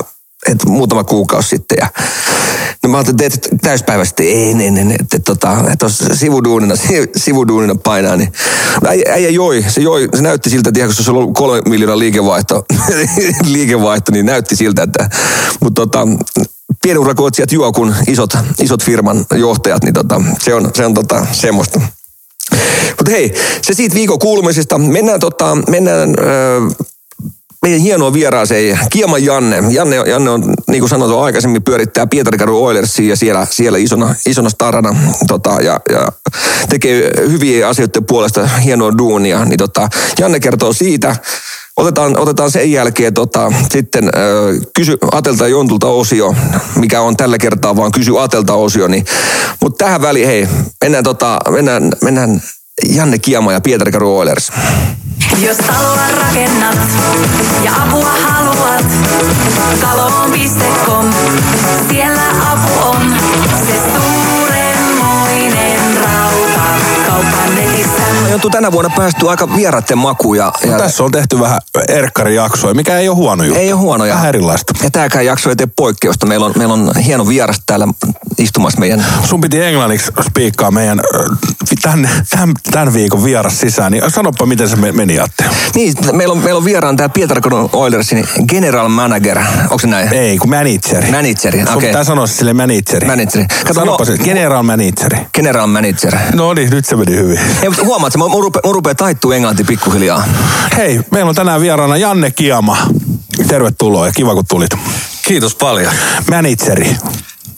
et 0.46 0.64
muutama 0.64 1.04
kuukausi 1.04 1.48
sitten 1.48 1.78
ja 1.80 1.88
No 2.82 2.90
mä 2.90 2.96
ajattelin, 2.98 3.32
että 3.34 3.48
täyspäiväisesti. 3.62 4.28
Ei, 4.28 4.54
ne, 4.54 4.70
ne, 4.70 4.94
että 4.94 5.18
tota, 5.18 5.64
että 5.72 5.86
sivuduunina, 6.14 6.74
sivuduunina 7.24 7.74
painaa. 7.74 8.16
Niin. 8.16 8.32
Äijä, 8.86 9.12
äijä 9.12 9.30
joi, 9.30 9.64
se 9.68 9.80
joi, 9.80 10.08
se 10.16 10.22
näytti 10.22 10.50
siltä, 10.50 10.68
että 10.68 10.84
kun 10.84 11.04
se 11.04 11.10
ollut 11.10 11.34
kolme 11.34 11.62
miljoonaa 11.68 11.98
liikevaihto, 11.98 12.64
liikevaihto, 13.44 14.12
niin 14.12 14.26
näytti 14.26 14.56
siltä, 14.56 14.82
että, 14.82 15.08
mutta 15.60 15.82
tota, 15.82 16.08
pienurakoitsijat 16.82 17.52
juo 17.52 17.72
kun 17.72 17.94
isot, 18.08 18.30
isot 18.60 18.84
firman 18.84 19.26
johtajat, 19.34 19.84
niin 19.84 19.94
tota, 19.94 20.22
se 20.38 20.54
on, 20.54 20.70
se 20.74 20.86
on 20.86 20.94
tota, 20.94 21.26
semmoista. 21.32 21.80
Mutta 22.88 23.10
hei, 23.10 23.34
se 23.62 23.74
siitä 23.74 23.94
viikon 23.94 24.18
kuulumisesta. 24.18 24.78
Mennään, 24.78 25.20
tota, 25.20 25.54
mennään 25.68 26.14
öö, 26.18 26.60
meidän 27.62 27.80
hienoa 27.80 28.12
vieraaseen, 28.12 28.78
Kiema 28.90 29.18
Janne. 29.18 29.62
Janne, 29.70 29.96
Janne 29.96 30.30
on, 30.30 30.54
niin 30.68 30.80
kuin 30.80 30.90
sanottu 30.90 31.18
aikaisemmin, 31.18 31.62
pyörittää 31.62 32.06
Pietarikaru 32.06 32.64
Oilersia 32.64 33.16
siellä, 33.16 33.46
siellä 33.50 33.78
isona, 33.78 34.14
isona 34.26 34.50
starana 34.50 34.96
tota, 35.26 35.50
ja, 35.50 35.80
ja, 35.90 36.08
tekee 36.68 37.10
hyviä 37.28 37.68
asioiden 37.68 38.04
puolesta 38.04 38.46
hienoa 38.46 38.98
duunia. 38.98 39.44
Niin 39.44 39.58
tota, 39.58 39.88
Janne 40.18 40.40
kertoo 40.40 40.72
siitä. 40.72 41.16
Otetaan, 41.76 42.18
otetaan 42.18 42.50
sen 42.50 42.72
jälkeen 42.72 43.14
tota, 43.14 43.52
sitten 43.72 44.04
äh, 44.04 44.12
kysy 44.74 44.96
Atelta 45.12 45.48
Jontulta 45.48 45.86
osio, 45.86 46.34
mikä 46.74 47.00
on 47.00 47.16
tällä 47.16 47.38
kertaa 47.38 47.76
vaan 47.76 47.92
kysy 47.92 48.12
Atelta 48.20 48.54
osio. 48.54 48.88
Niin, 48.88 49.04
mutta 49.62 49.84
tähän 49.84 50.02
väliin, 50.02 50.26
hei, 50.26 50.48
mennään, 50.80 51.04
tota, 51.04 51.38
mennään, 51.50 51.92
mennään 52.02 52.42
Janne 52.88 53.18
Kiama 53.18 53.52
ja 53.52 53.60
Pietari 53.60 53.92
Karu 53.92 54.18
Oilers. 54.18 54.52
Jos 55.38 55.56
taloa 55.56 56.08
rakennat 56.20 56.78
ja 57.64 57.72
apua 57.82 58.12
haluat, 58.20 58.84
kalon.com, 59.80 61.12
siellä 61.90 62.52
apu 62.52 62.88
on. 62.88 63.15
Netissä. 68.36 68.46
Jonttu 68.46 68.50
tänä 68.50 68.72
vuonna 68.72 68.90
päästy 68.96 69.28
aika 69.28 69.56
vieraiden 69.56 69.98
makuja. 69.98 70.52
Ja, 70.64 70.70
No, 70.72 70.78
tässä 70.78 71.04
on 71.04 71.10
tehty 71.10 71.40
vähän 71.40 71.60
erkkarijaksoja, 71.88 72.74
mikä 72.74 72.98
ei 72.98 73.08
ole 73.08 73.16
huono 73.16 73.44
juttu. 73.44 73.60
Ei 73.60 73.72
ole 73.72 73.80
huonoja. 73.80 74.14
Vähän 74.14 74.28
erilaista. 74.28 74.72
Ja 74.82 74.90
tämäkään 74.90 75.26
jakso 75.26 75.50
ei 75.50 75.56
tee 75.56 75.68
poikkeusta. 75.76 76.26
Meillä 76.26 76.46
on, 76.46 76.52
meillä 76.56 76.74
on 76.74 76.92
hieno 76.96 77.28
vieras 77.28 77.62
täällä 77.66 77.88
istumassa 78.38 78.80
meidän... 78.80 79.04
Sun 79.24 79.40
piti 79.40 79.62
englanniksi 79.62 80.12
spiikkaa 80.26 80.70
meidän 80.70 81.00
ö, 81.14 81.24
tämän, 81.82 82.08
tämän, 82.30 82.54
tämän 82.72 82.94
viikon 82.94 83.24
vieras 83.24 83.60
sisään, 83.60 83.92
niin 83.92 84.10
sanoppa 84.10 84.46
miten 84.46 84.68
se 84.68 84.76
me- 84.76 84.92
meni 84.92 85.20
Atte. 85.20 85.44
Niin, 85.74 85.94
meillä 86.12 86.32
on, 86.32 86.38
meillä 86.38 86.58
on 86.58 86.64
vieraana 86.64 86.96
tämä 86.96 87.08
Pietarkodon 87.08 87.68
Oilersin 87.72 88.28
general 88.48 88.88
manager. 88.88 89.38
Onko 89.62 89.78
se 89.78 89.86
näin? 89.86 90.12
Ei, 90.12 90.38
kun 90.38 90.50
manageri. 90.50 91.10
Manageri, 91.10 91.58
Sun 91.66 91.76
okei. 91.76 91.88
pitää 91.88 92.04
sanoa 92.04 92.26
sille 92.26 92.52
manageri. 92.54 93.06
Manageri. 93.06 93.46
Kato, 93.62 93.74
Sanoppa 93.74 94.04
no- 94.04 94.16
se, 94.16 94.18
general 94.24 94.62
manageri. 94.62 95.18
General 95.34 95.66
manager. 95.66 96.16
No 96.34 96.54
niin, 96.54 96.70
nyt 96.70 96.84
se 96.86 96.96
meni 96.96 97.16
hyvin. 97.16 97.38
Ei, 97.62 97.68
mutta 97.68 97.84
huomaat, 97.84 98.10
että 98.10 98.18
mun, 98.28 98.42
rupeaa, 98.42 98.62
mun 98.64 98.74
rupeaa 98.74 98.94
taittuu 98.94 99.32
englanti 99.32 99.64
pikkuhiljaa. 99.64 100.24
Hei, 100.76 101.00
meillä 101.10 101.28
on 101.28 101.34
tänään 101.34 101.60
vieraana 101.60 101.96
Janne 101.96 102.30
Kiama. 102.30 102.76
Tervetuloa 103.48 104.06
ja 104.06 104.12
kiva 104.12 104.34
kun 104.34 104.44
tulit. 104.48 104.70
Kiitos 105.22 105.54
paljon. 105.54 105.92
Manageri. 106.30 106.96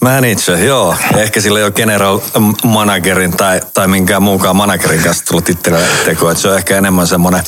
Manager, 0.00 0.58
joo. 0.58 0.96
Ehkä 1.16 1.40
sillä 1.40 1.58
ei 1.58 1.64
ole 1.64 1.72
general 1.72 2.20
managerin 2.64 3.30
tai, 3.30 3.60
tai 3.74 3.88
minkään 3.88 4.22
muunkaan 4.22 4.56
managerin 4.56 5.02
kanssa 5.02 5.24
tullut 5.24 5.44
tittillä 5.44 5.78
tekoa. 6.04 6.34
Se 6.34 6.48
on 6.48 6.56
ehkä 6.56 6.78
enemmän 6.78 7.06
semmoinen 7.06 7.44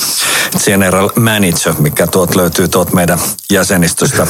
general 0.65 1.11
manager, 1.17 1.75
mikä 1.79 2.07
tuot 2.07 2.35
löytyy 2.35 2.69
tuot 2.69 2.93
meidän 2.93 3.19
jäsenistöstä 3.51 4.27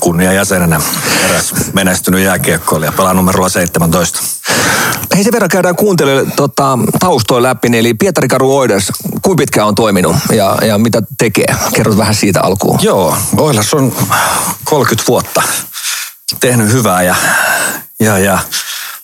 kunnia 0.00 0.32
jäsenenä. 0.32 0.80
Eräs 1.24 1.54
menestynyt 1.72 2.20
jääkiekkoilija, 2.20 2.92
pelaa 2.92 3.14
numerolla 3.14 3.48
17. 3.48 4.18
Hei 5.14 5.24
sen 5.24 5.32
verran 5.32 5.50
käydään 5.50 5.76
kuuntelijoille 5.76 6.30
tota, 6.36 6.78
taustoja 6.98 7.42
läpi, 7.42 7.68
niin 7.68 7.80
eli 7.80 7.94
Pietari 7.94 8.28
Karu 8.28 8.56
Oiders, 8.58 8.92
kuinka 9.22 9.40
pitkään 9.42 9.68
on 9.68 9.74
toiminut 9.74 10.16
ja, 10.32 10.56
ja 10.66 10.78
mitä 10.78 11.02
tekee? 11.18 11.54
Kerrot 11.74 11.96
vähän 11.96 12.14
siitä 12.14 12.40
alkuun. 12.42 12.78
Joo, 12.82 13.16
Oilers 13.36 13.74
on 13.74 13.92
30 14.64 15.08
vuotta 15.08 15.42
tehnyt 16.40 16.72
hyvää 16.72 17.02
ja, 17.02 17.14
ja, 18.00 18.18
ja 18.18 18.38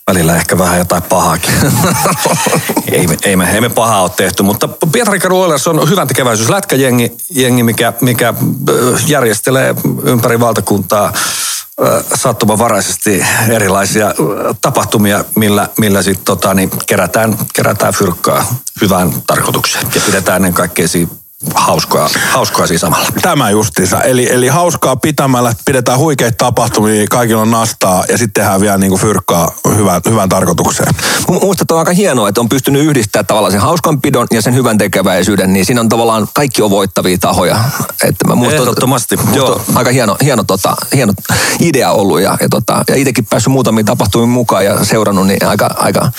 välillä 0.07 0.35
ehkä 0.35 0.57
vähän 0.57 0.77
jotain 0.77 1.03
pahaakin. 1.03 1.53
ei, 2.91 3.07
me, 3.07 3.17
ei, 3.23 3.35
me, 3.35 3.51
ei 3.51 3.61
me 3.61 3.69
pahaa 3.69 4.01
ole 4.01 4.11
tehty, 4.17 4.43
mutta 4.43 4.67
Pietari 4.67 5.19
Oilers 5.31 5.67
on 5.67 5.89
hyvän 5.89 6.07
tekeväisyys 6.07 6.49
lätkäjengi, 6.49 7.11
jengi, 7.31 7.63
mikä, 7.63 7.93
mikä 8.01 8.29
äh, 8.29 9.09
järjestelee 9.09 9.75
ympäri 10.03 10.39
valtakuntaa 10.39 11.05
äh, 11.05 12.03
sattumanvaraisesti 12.15 13.25
erilaisia 13.49 14.07
äh, 14.07 14.13
tapahtumia, 14.61 15.25
millä, 15.35 15.69
millä 15.77 16.01
sitten 16.01 16.25
tota, 16.25 16.53
niin 16.53 16.71
kerätään, 16.85 17.37
kerätään 17.53 17.93
fyrkkaa 17.93 18.55
hyvään 18.81 19.13
tarkoitukseen 19.27 19.87
ja 19.95 20.01
pidetään 20.05 20.35
ennen 20.35 20.53
kaikkea 20.53 20.87
siinä 20.87 21.11
hauskaa, 21.53 22.09
hauskaa 22.31 22.67
siinä 22.67 22.79
samalla. 22.79 23.07
Tämä 23.21 23.49
justiinsa. 23.49 24.01
Eli, 24.01 24.31
eli 24.31 24.47
hauskaa 24.47 24.95
pitämällä, 24.95 25.53
pidetään 25.65 25.99
huikeita 25.99 26.37
tapahtumia, 26.37 27.05
kaikilla 27.09 27.41
on 27.41 27.51
nastaa 27.51 28.03
ja 28.09 28.17
sitten 28.17 28.43
tehdään 28.43 28.61
vielä 28.61 28.77
niin 28.77 28.89
kuin 28.89 29.01
fyrkkaa 29.01 29.51
hyvään, 29.75 30.01
hyvään 30.09 30.29
tarkoitukseen. 30.29 30.89
Että 30.89 31.73
on 31.73 31.79
aika 31.79 31.91
hienoa, 31.91 32.29
että 32.29 32.41
on 32.41 32.49
pystynyt 32.49 32.85
yhdistämään 32.85 33.25
tavallaan 33.25 33.51
sen 33.51 33.61
hauskanpidon 33.61 34.27
ja 34.31 34.41
sen 34.41 34.55
hyvän 34.55 34.77
tekeväisyyden, 34.77 35.53
niin 35.53 35.65
siinä 35.65 35.81
on 35.81 35.89
tavallaan 35.89 36.27
kaikki 36.33 36.61
on 36.61 36.69
voittavia 36.69 37.17
tahoja. 37.17 37.59
Että 38.03 38.27
mä 38.27 38.35
musta, 38.35 38.55
Ehdottomasti, 38.55 39.17
musta 39.17 39.37
joo. 39.37 39.61
aika 39.75 39.91
hieno, 39.91 40.17
hieno, 40.23 40.43
tota, 40.43 40.75
hieno 40.95 41.13
idea 41.59 41.91
ollut 41.91 42.21
ja, 42.21 42.37
ja, 42.41 42.49
tota, 42.49 42.83
ja 42.87 42.95
itsekin 42.95 43.25
päässyt 43.25 43.53
muutamiin 43.53 43.85
tapahtumiin 43.85 44.29
mukaan 44.29 44.65
ja 44.65 44.85
seurannut, 44.85 45.27
niin 45.27 45.45
aika, 45.45 45.69
aika 45.77 46.11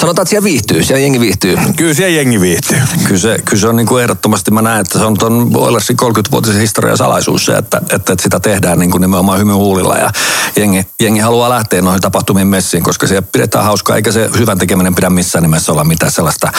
sanotaan, 0.00 0.22
että 0.22 0.30
siellä 0.30 0.44
viihtyy, 0.44 0.82
siellä 0.82 1.00
jengi 1.00 1.20
viihtyy. 1.20 1.56
Kyllä 1.76 1.94
siellä 1.94 2.16
jengi 2.16 2.40
viihtyy. 2.40 2.78
Kyllä 3.04 3.20
se, 3.20 3.38
kyllä 3.44 3.60
se 3.60 3.68
on 3.68 3.76
niin 3.76 3.86
kuin 3.86 4.02
ehdottomasti, 4.02 4.41
mä 4.50 4.62
näen, 4.62 4.80
että 4.80 4.98
se 4.98 5.04
on 5.04 5.18
tuon 5.18 5.50
Oilersin 5.54 5.96
30-vuotisen 6.02 6.60
historian 6.60 6.96
salaisuus 6.96 7.44
se, 7.44 7.52
että, 7.52 7.78
että, 7.78 8.12
että 8.12 8.22
sitä 8.22 8.40
tehdään 8.40 8.78
niin 8.78 8.90
kuin 8.90 9.00
nimenomaan 9.00 9.38
hymyn 9.38 9.56
huulilla 9.56 9.96
ja 9.96 10.10
jengi, 10.56 10.86
jengi 11.00 11.20
haluaa 11.20 11.50
lähteä 11.50 11.82
noihin 11.82 12.00
tapahtumiin 12.00 12.46
messiin, 12.46 12.82
koska 12.82 13.06
siellä 13.06 13.28
pidetään 13.32 13.64
hauskaa, 13.64 13.96
eikä 13.96 14.12
se 14.12 14.30
hyvän 14.38 14.58
tekeminen 14.58 14.94
pidä 14.94 15.10
missään 15.10 15.42
nimessä 15.42 15.72
olla 15.72 15.84
mitään 15.84 16.12
sellaista 16.12 16.52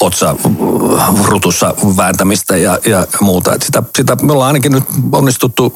otsa 0.00 0.36
rutussa 1.24 1.74
vääntämistä 1.96 2.56
ja, 2.56 2.78
ja 2.86 3.06
muuta. 3.20 3.52
Sitä, 3.62 3.82
sitä, 3.96 4.16
me 4.22 4.32
ollaan 4.32 4.46
ainakin 4.46 4.72
nyt 4.72 4.84
onnistuttu 5.12 5.74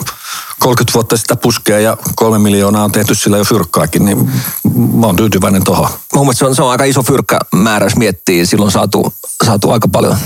30 0.59 0.95
vuotta 0.95 1.17
sitä 1.17 1.37
puskea 1.37 1.81
ja 1.81 1.97
kolme 2.17 2.39
miljoonaa 2.39 2.85
on 2.85 2.93
tehty 2.93 3.15
sillä 3.15 3.39
jo 3.39 3.45
fyrkkaakin, 3.45 4.05
niin 4.05 4.31
mä 4.95 5.07
oon 5.07 5.17
tyytyväinen 5.17 5.65
tohon. 5.65 5.89
Mun 6.15 6.27
mielestä 6.27 6.39
se 6.39 6.47
on, 6.47 6.55
se 6.55 6.63
on 6.63 6.71
aika 6.71 6.85
iso 6.85 7.03
fyrkkämäärä, 7.03 7.87
jos 7.87 7.97
miettii. 7.97 8.47
Silloin 8.47 8.73
saatu, 8.73 9.15
saatu 9.45 9.71
aika 9.71 9.89
paljon 9.89 10.17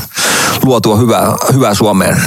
luotua 0.62 0.96
hyvää, 0.96 1.34
hyvää 1.52 1.74
Suomeen. 1.74 2.22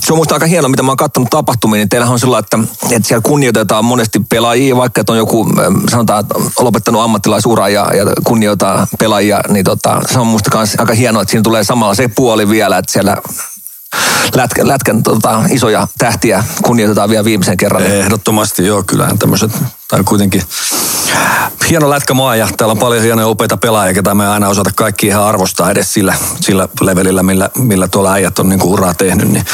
Se 0.00 0.12
on 0.12 0.18
musta 0.18 0.34
aika 0.34 0.46
hienoa, 0.46 0.68
mitä 0.68 0.82
mä 0.82 0.90
oon 0.90 0.96
katsonut 0.96 1.30
tapahtumia, 1.30 1.78
niin 1.78 1.88
teillähän 1.88 2.12
on 2.12 2.18
sillä, 2.18 2.38
että, 2.38 2.58
että 2.90 3.08
siellä 3.08 3.22
kunnioitetaan 3.22 3.84
monesti 3.84 4.20
pelaajia, 4.28 4.76
vaikka 4.76 5.00
että 5.00 5.12
on 5.12 5.18
joku, 5.18 5.46
sanotaan, 5.90 6.24
lopettanut 6.60 7.02
ammattilaisuraa 7.02 7.68
ja, 7.68 7.94
ja 7.94 8.04
kunnioittaa 8.24 8.86
pelaajia, 8.98 9.40
niin 9.48 9.64
tota, 9.64 10.00
se 10.12 10.18
on 10.18 10.26
musta 10.26 10.58
aika 10.78 10.94
hienoa, 10.94 11.22
että 11.22 11.30
siinä 11.30 11.42
tulee 11.42 11.64
samalla 11.64 11.94
se 11.94 12.08
puoli 12.08 12.48
vielä, 12.48 12.78
että 12.78 12.92
siellä 12.92 13.16
lätkän, 14.34 14.68
lätkän 14.68 15.02
tota, 15.02 15.42
isoja 15.50 15.88
tähtiä 15.98 16.44
kunnioitetaan 16.62 17.10
vielä 17.10 17.24
viimeisen 17.24 17.56
kerran. 17.56 17.82
Ehdottomasti 17.82 18.66
joo, 18.66 18.82
kyllähän 18.82 19.18
tämmöiset, 19.18 19.52
tai 19.88 20.04
kuitenkin 20.04 20.42
hieno 21.68 21.90
lätkämaa 21.90 22.36
ja 22.36 22.48
täällä 22.56 22.72
on 22.72 22.78
paljon 22.78 23.02
hienoja 23.02 23.28
upeita 23.28 23.56
pelaajia, 23.56 23.94
ketä 23.94 24.14
me 24.14 24.28
aina 24.28 24.48
osata 24.48 24.70
kaikki 24.74 25.06
ihan 25.06 25.24
arvostaa 25.24 25.70
edes 25.70 25.94
sillä, 25.94 26.14
sillä 26.40 26.68
levelillä, 26.80 27.22
millä, 27.22 27.50
millä 27.58 27.88
tuolla 27.88 28.12
äijät 28.12 28.38
on 28.38 28.48
niin 28.48 28.60
kuin 28.60 28.72
uraa 28.72 28.94
tehnyt, 28.94 29.28
niin 29.28 29.44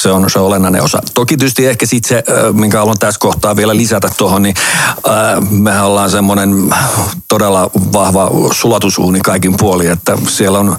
se 0.00 0.10
on, 0.10 0.30
se 0.30 0.38
olennainen 0.38 0.82
osa. 0.82 0.98
Toki 1.14 1.36
tietysti 1.36 1.66
ehkä 1.66 1.86
sitten 1.86 2.08
se, 2.08 2.24
minkä 2.52 2.78
haluan 2.78 2.98
tässä 2.98 3.20
kohtaa 3.20 3.56
vielä 3.56 3.76
lisätä 3.76 4.08
tuohon, 4.16 4.42
niin 4.42 4.54
mehän 5.50 5.84
ollaan 5.84 6.10
semmoinen 6.10 6.74
todella 7.28 7.70
vahva 7.92 8.30
sulatusuuni 8.52 9.20
kaikin 9.20 9.56
puolin, 9.56 9.90
että 9.90 10.18
siellä 10.28 10.58
on 10.58 10.76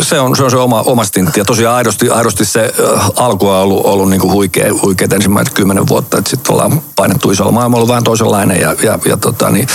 se 0.00 0.20
on 0.20 0.36
se, 0.36 0.44
on 0.44 0.50
se 0.50 0.56
oma, 0.56 0.80
oma 0.80 1.04
stintti. 1.04 1.40
Ja 1.40 1.44
tosiaan 1.44 1.76
aidosti, 1.76 2.10
aidosti 2.10 2.44
se 2.44 2.72
äh, 2.94 3.10
alku 3.16 3.48
on 3.48 3.56
ollut, 3.56 3.86
ollut 3.86 4.10
niin 4.10 4.20
kuin 4.20 4.32
huikea, 4.32 4.72
huikeet 4.82 5.12
ensimmäiset 5.12 5.54
kymmenen 5.54 5.88
vuotta, 5.88 6.18
että 6.18 6.30
sitten 6.30 6.52
ollaan 6.52 6.82
painettu 6.96 7.30
isolla. 7.30 7.52
Maailma 7.52 7.76
ollut 7.76 7.88
vähän 7.88 8.04
toisenlainen 8.04 8.60
ja, 8.60 8.76
ja, 8.82 8.98
ja 9.04 9.16
tota, 9.16 9.50
niin, 9.50 9.66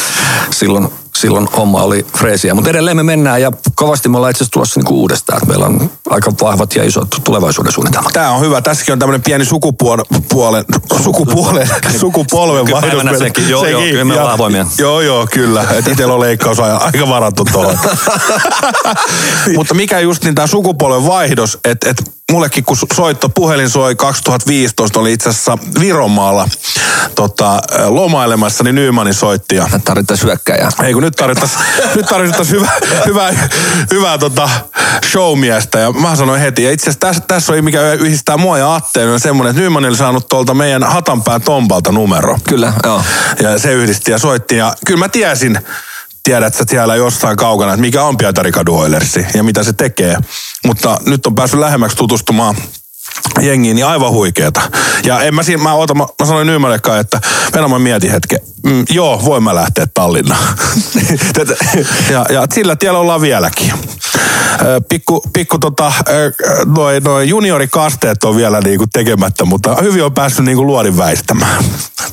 silloin 0.51 0.89
silloin 1.16 1.47
homma 1.57 1.84
oli 1.84 2.05
freesiä. 2.18 2.53
Mutta 2.53 2.70
edelleen 2.70 2.97
me 2.97 3.03
mennään 3.03 3.41
ja 3.41 3.51
kovasti 3.76 4.09
me 4.09 4.18
ollaan 4.18 4.32
itse 4.32 4.43
asiassa 4.43 4.53
tulossa 4.53 4.80
niinku 4.80 4.99
uudestaan. 5.01 5.38
Että 5.38 5.47
meillä 5.47 5.66
on 5.66 5.91
aika 6.09 6.32
vahvat 6.41 6.76
ja 6.76 6.84
isot 6.84 7.07
tulevaisuuden 7.24 7.72
suunnitelmat. 7.72 8.13
Tämä 8.13 8.32
on 8.32 8.41
hyvä. 8.41 8.61
Tässäkin 8.61 8.93
on 8.93 8.99
tämmöinen 8.99 9.24
pieni 9.24 9.45
sukupuolen, 9.45 10.05
puolen, 10.30 10.66
sukupuolen, 11.03 11.70
sukupolven 11.99 12.72
vaihdos. 12.72 12.82
Nykypäivänä 12.82 13.18
sekin, 13.18 13.49
joo, 13.49 13.66
joo, 13.66 13.82
kyllä 13.82 14.05
me 14.05 14.13
ollaan 14.13 14.34
avoimia. 14.34 14.66
Joo, 14.78 15.01
joo, 15.01 15.28
kyllä. 15.32 15.66
Et 15.72 15.88
itsellä 15.88 16.13
on 16.13 16.20
leikkaus 16.20 16.59
aika 16.59 17.09
varattu 17.09 17.45
tuohon. 17.51 17.78
Mutta 19.57 19.74
mikä 19.74 19.99
just 19.99 20.24
niin 20.24 20.36
tämä 20.36 20.47
sukupolven 20.47 21.07
vaihdos, 21.07 21.59
että 21.66 21.89
et 21.89 22.11
mullekin 22.32 22.65
kun 22.65 22.78
soitto, 22.93 23.30
puhelin 23.30 23.69
soi 23.69 23.95
2015, 23.95 24.99
oli 24.99 25.13
itse 25.13 25.30
asiassa 25.30 25.57
Viromaalla 25.80 26.47
tota, 27.15 27.61
lomailemassa, 27.88 28.63
niin 28.63 28.76
Nymanin 28.76 29.13
soitti 29.13 29.55
ja 29.55 29.67
Tarvittaisiin 29.86 30.28
hyökkäjää. 30.28 30.69
ei 30.84 30.93
kun 30.93 31.03
nyt 31.03 31.15
tarvittaisiin 31.15 31.61
nyt 31.95 32.05
tarvittaisi 32.05 32.51
hyvä, 32.51 32.71
hyvä, 33.05 33.34
hyvää 33.91 34.17
tota 34.17 34.49
showmiestä. 35.11 35.80
Ja 35.80 35.91
mä 35.91 36.15
sanoin 36.15 36.41
heti, 36.41 36.63
ja 36.63 36.71
itse 36.71 36.84
asiassa 36.84 36.99
tässä, 36.99 37.21
tässä 37.28 37.53
oli 37.53 37.61
mikä 37.61 37.93
yhdistää 37.93 38.38
mua 38.38 38.57
ja 38.57 38.76
Atteen, 38.76 39.09
on 39.09 39.19
semmoinen, 39.19 39.51
että 39.51 39.61
Nyman 39.61 39.86
oli 39.86 39.97
saanut 39.97 40.28
tuolta 40.28 40.53
meidän 40.53 40.84
Hatanpään 40.84 41.41
Tompalta 41.41 41.91
numero. 41.91 42.38
Kyllä, 42.49 42.73
joo. 42.84 43.03
Ja 43.41 43.59
se 43.59 43.73
yhdisti 43.73 44.11
ja 44.11 44.17
soitti. 44.17 44.57
Ja 44.57 44.73
kyllä 44.86 44.99
mä 44.99 45.09
tiesin, 45.09 45.59
tiedät 46.26 46.53
sä 46.55 46.63
siellä 46.69 46.95
jossain 46.95 47.38
kaukana, 47.38 47.73
että 47.73 47.82
mikä 47.82 48.03
on 48.03 48.17
Pietari 48.17 48.51
Kadu 48.51 48.76
Oilersi 48.76 49.26
ja 49.34 49.43
mitä 49.43 49.63
se 49.63 49.73
tekee. 49.73 50.17
Mutta 50.65 50.97
nyt 51.05 51.26
on 51.26 51.36
päässyt 51.36 51.59
lähemmäksi 51.59 51.97
tutustumaan 51.97 52.55
jengiin, 53.41 53.75
niin 53.75 53.85
aivan 53.85 54.11
huikeeta. 54.11 54.61
Ja 55.05 55.21
en 55.21 55.35
mä 55.35 55.43
siinä, 55.43 55.63
mä, 55.63 55.73
ootan, 55.73 55.97
mä, 55.97 56.05
mä 56.19 56.25
sanoin 56.25 56.47
Nymanillekaan, 56.47 56.99
että 56.99 57.21
mennä 57.53 57.67
mä 57.67 57.79
mietin 57.79 58.11
hetken. 58.11 58.39
Mm, 58.63 58.85
joo, 58.89 59.21
voin 59.25 59.43
mä 59.43 59.55
lähteä 59.55 59.87
Tallinnaan. 59.93 60.47
Ja, 62.11 62.25
ja 62.29 62.47
sillä 62.53 62.75
tiellä 62.75 62.99
ollaan 62.99 63.21
vieläkin. 63.21 63.73
Pikku, 64.89 65.23
pikku 65.33 65.59
tota, 65.59 65.93
ö, 66.09 66.31
noi, 67.03 67.29
juniorikasteet 67.29 68.23
on 68.23 68.35
vielä 68.35 68.59
niinku 68.59 68.85
tekemättä, 68.93 69.45
mutta 69.45 69.75
hyvin 69.81 70.03
on 70.03 70.13
päässyt 70.13 70.45
niinku 70.45 70.65
luodin 70.65 70.97
väistämään. 70.97 71.63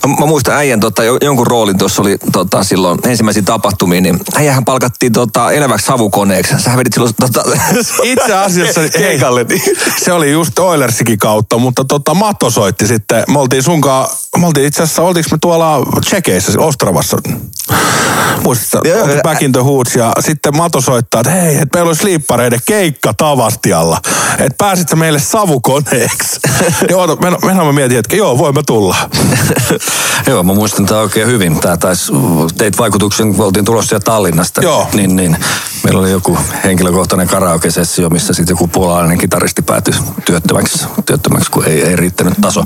Mä, 0.07 0.15
mä 0.21 0.27
muistan 0.27 0.55
äijän 0.55 0.81
tota, 0.81 1.05
jo- 1.05 1.19
jonkun 1.23 1.47
roolin 1.47 1.79
tuossa 1.79 2.03
oli 2.03 2.19
tota, 2.33 2.65
silloin 2.65 2.99
ensimmäisiä 3.07 3.43
tapahtumia, 3.43 4.01
niin 4.01 4.21
äijähän 4.35 4.65
palkattiin 4.65 5.13
tota, 5.13 5.51
eläväksi 5.51 5.87
savukoneeksi. 5.87 6.55
Sä 6.59 6.77
vedit 6.77 6.93
silloin 6.93 7.15
tota, 7.21 7.45
Itse 8.03 8.35
asiassa, 8.35 8.81
keikalle. 8.99 9.45
Niin. 9.49 9.63
se 10.05 10.13
oli 10.13 10.33
just 10.33 10.59
Oilers 10.59 10.92
Oilersikin 10.93 11.19
kautta, 11.19 11.59
mutta 11.59 11.85
tota, 11.85 12.15
Mato 12.15 12.51
soitti 12.51 12.87
sitten. 12.87 13.25
Me 13.29 13.39
oltiin 13.39 13.63
sunkaan, 13.63 14.09
me 14.41 14.47
oltiin 14.47 14.67
itse 14.67 14.83
asiassa, 14.83 15.03
oltiinko 15.03 15.29
me 15.33 15.39
tuolla 15.41 16.01
Tsekeissä, 16.01 16.53
Ostravassa? 16.59 17.19
Muistatko, 18.45 18.89
Joo, 18.89 18.99
oltiin 18.99 19.17
joo. 19.17 19.23
Back 19.23 19.43
in 19.43 19.53
the 19.53 19.61
Hoods 19.61 19.97
ja 19.97 20.13
sitten 20.21 20.57
Mato 20.57 20.81
soittaa, 20.81 21.21
että 21.21 21.31
hei, 21.31 21.57
että 21.57 21.79
meillä 21.79 21.89
olisi 21.89 22.05
liippareiden 22.05 22.61
keikka 22.67 23.15
Tavastialla. 23.15 24.01
Että 24.33 24.55
pääsit 24.59 24.89
sä 24.89 24.97
meille 24.97 25.19
savukoneeksi? 25.19 26.41
niin 26.81 26.97
oota, 26.97 27.17
me, 27.17 27.37
mehän 27.45 27.67
mä 27.67 27.73
mietin, 27.73 27.99
että 27.99 28.17
joo, 28.17 28.39
voimme 28.39 28.63
tulla. 28.67 28.97
Joo, 30.27 30.43
mä 30.43 30.55
muistan 30.55 30.87
tämä 30.87 31.01
oikein 31.01 31.27
hyvin. 31.27 31.61
Tää 31.61 31.77
taisi, 31.77 32.13
teit 32.59 32.79
vaikutuksen, 32.79 33.35
kun 33.35 33.47
oltiin 33.47 33.65
tulossa 33.65 33.89
sieltä 33.89 34.05
Tallinnasta. 34.05 34.63
Joo. 34.63 34.89
Niin, 34.93 35.17
niin. 35.17 35.37
Meillä 35.85 36.01
oli 36.01 36.11
joku 36.11 36.39
henkilökohtainen 36.65 37.29
karaoke-sessio, 37.29 38.11
missä 38.11 38.33
sitten 38.33 38.53
joku 38.53 38.69
puolalainen 38.69 39.19
kitaristi 39.19 39.63
päätyi 39.63 39.95
työttömäksi, 40.25 40.87
työttömäksi 41.07 41.51
kun 41.51 41.65
ei, 41.65 41.83
ei 41.83 41.97
riittänyt 41.97 42.35
taso. 42.41 42.65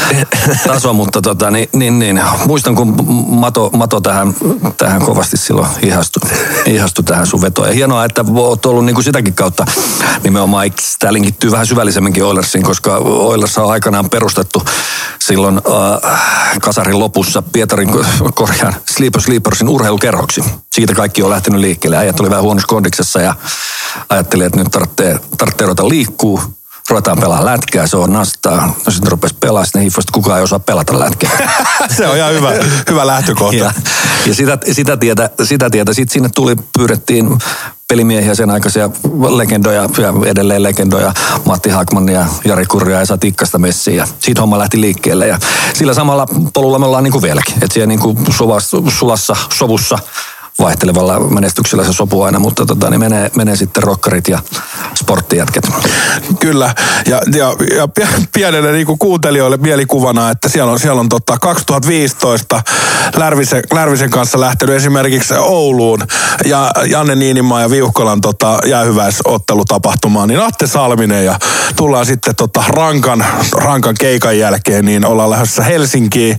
taso, 0.66 0.87
mutta 0.92 1.22
tota, 1.22 1.50
niin, 1.50 1.68
niin, 1.72 1.98
niin. 1.98 2.20
muistan, 2.46 2.74
kun 2.74 3.04
Mato, 3.28 3.70
Mato 3.76 4.00
tähän, 4.00 4.34
tähän 4.76 5.02
kovasti 5.02 5.36
silloin 5.36 5.68
ihastui, 5.82 6.30
ihastui 6.66 7.04
tähän 7.04 7.26
sun 7.26 7.42
vetoon. 7.42 7.68
Ja 7.68 7.74
hienoa, 7.74 8.04
että 8.04 8.24
oot 8.34 8.66
ollut 8.66 8.84
niin 8.84 8.94
kuin 8.94 9.04
sitäkin 9.04 9.34
kautta 9.34 9.64
nimenomaan 10.24 10.72
tämä 10.98 11.12
linkittyy 11.12 11.50
vähän 11.50 11.66
syvällisemminkin 11.66 12.24
Oilersiin, 12.24 12.64
koska 12.64 12.96
Oilers 12.96 13.58
on 13.58 13.70
aikanaan 13.70 14.10
perustettu 14.10 14.62
silloin 15.18 15.56
äh, 15.56 16.20
kasarin 16.60 16.98
lopussa 16.98 17.42
Pietarin 17.42 17.88
ko- 17.88 18.32
korjaan 18.34 18.74
Sleeper 18.90 19.20
Sleepersin 19.20 19.68
urheilukerhoksi. 19.68 20.44
Siitä 20.72 20.94
kaikki 20.94 21.22
on 21.22 21.30
lähtenyt 21.30 21.60
liikkeelle. 21.60 21.96
Äijät 21.96 22.20
oli 22.20 22.30
vähän 22.30 22.44
huonossa 22.44 22.68
kondiksessa 22.68 23.20
ja 23.20 23.34
ajatteli, 24.08 24.44
että 24.44 24.58
nyt 24.58 24.70
tarvitsee, 24.70 25.20
tarvitsee 25.38 25.66
ruveta 25.66 25.88
liikkuu. 25.88 26.57
Ruvetaan 26.90 27.18
pelaa 27.20 27.44
lätkää, 27.44 27.86
se 27.86 27.96
on 27.96 28.12
nastaa. 28.12 28.66
No 28.86 28.92
sitten 28.92 29.10
rupesi 29.10 29.34
pelaa, 29.40 29.64
sitten 29.64 29.82
hiffasi, 29.82 30.04
että 30.04 30.12
kukaan 30.12 30.38
ei 30.38 30.44
osaa 30.44 30.58
pelata 30.58 30.98
lätkää. 30.98 31.30
Se 31.96 32.06
on 32.06 32.16
ihan 32.16 32.32
hyvä, 32.32 32.52
hyvä 32.90 33.06
lähtökohta. 33.06 33.56
Ja, 33.56 33.72
ja 34.26 34.34
sitä, 34.34 34.58
sitä, 34.72 34.96
tietä, 34.96 35.30
sitä 35.42 35.70
tietä 35.70 35.92
sitten 35.94 36.12
sinne 36.12 36.28
tuli, 36.34 36.56
pyydettiin 36.78 37.38
pelimiehiä 37.88 38.34
sen 38.34 38.50
aikaisia 38.50 38.90
legendoja 39.36 39.82
ja 39.82 40.14
edelleen 40.26 40.62
legendoja, 40.62 41.12
Matti 41.44 41.70
Hakman 41.70 42.08
ja 42.08 42.26
Jari 42.44 42.66
Kurja 42.66 42.96
ja 42.96 43.00
Esa 43.00 43.18
Tikkasta 43.18 43.58
messiin 43.58 43.96
ja 43.96 44.06
siitä 44.18 44.40
homma 44.40 44.58
lähti 44.58 44.80
liikkeelle 44.80 45.26
ja 45.26 45.38
sillä 45.74 45.94
samalla 45.94 46.26
polulla 46.54 46.78
me 46.78 46.86
ollaan 46.86 47.04
niin 47.04 47.12
kuin 47.12 47.22
vieläkin, 47.22 47.54
että 47.54 47.74
siellä 47.74 47.86
niin 47.86 48.00
kuin 48.00 48.18
suvassa, 48.30 48.76
sulassa 48.98 49.36
sovussa 49.54 49.98
vaihtelevalla 50.62 51.20
menestyksellä 51.20 51.84
se 51.84 51.92
sopu 51.92 52.22
aina, 52.22 52.38
mutta 52.38 52.66
tota, 52.66 52.90
niin 52.90 53.00
menee, 53.00 53.30
menee 53.36 53.56
sitten 53.56 53.82
rokkarit 53.82 54.28
ja 54.28 54.38
sporttijätket. 54.94 55.70
Kyllä, 56.40 56.74
ja, 57.06 57.20
ja, 57.36 57.54
ja 57.76 57.88
pie- 57.88 58.26
pienelle 58.32 58.72
niin 58.72 58.98
kuuntelijoille 58.98 59.56
mielikuvana, 59.56 60.30
että 60.30 60.48
siellä 60.48 60.72
on, 60.72 60.78
siellä 60.78 61.00
on 61.00 61.08
tota 61.08 61.38
2015 61.38 62.62
Lärvisen, 63.16 63.62
Lärvisen 63.72 64.10
kanssa 64.10 64.40
lähtenyt 64.40 64.76
esimerkiksi 64.76 65.34
Ouluun 65.34 65.98
ja 66.44 66.70
Janne 66.86 67.14
Niinimaa 67.14 67.60
ja 67.60 67.70
Viuhkolan 67.70 68.20
tota, 68.20 68.58
jäähyväisottelutapahtumaan, 68.66 70.28
niin 70.28 70.40
Atte 70.40 70.66
Salminen 70.66 71.24
ja 71.24 71.38
tullaan 71.76 72.06
sitten 72.06 72.36
tota 72.36 72.64
rankan, 72.68 73.24
rankan 73.52 73.94
keikan 74.00 74.38
jälkeen, 74.38 74.84
niin 74.84 75.06
ollaan 75.06 75.30
lähdössä 75.30 75.62
Helsinkiin. 75.62 76.36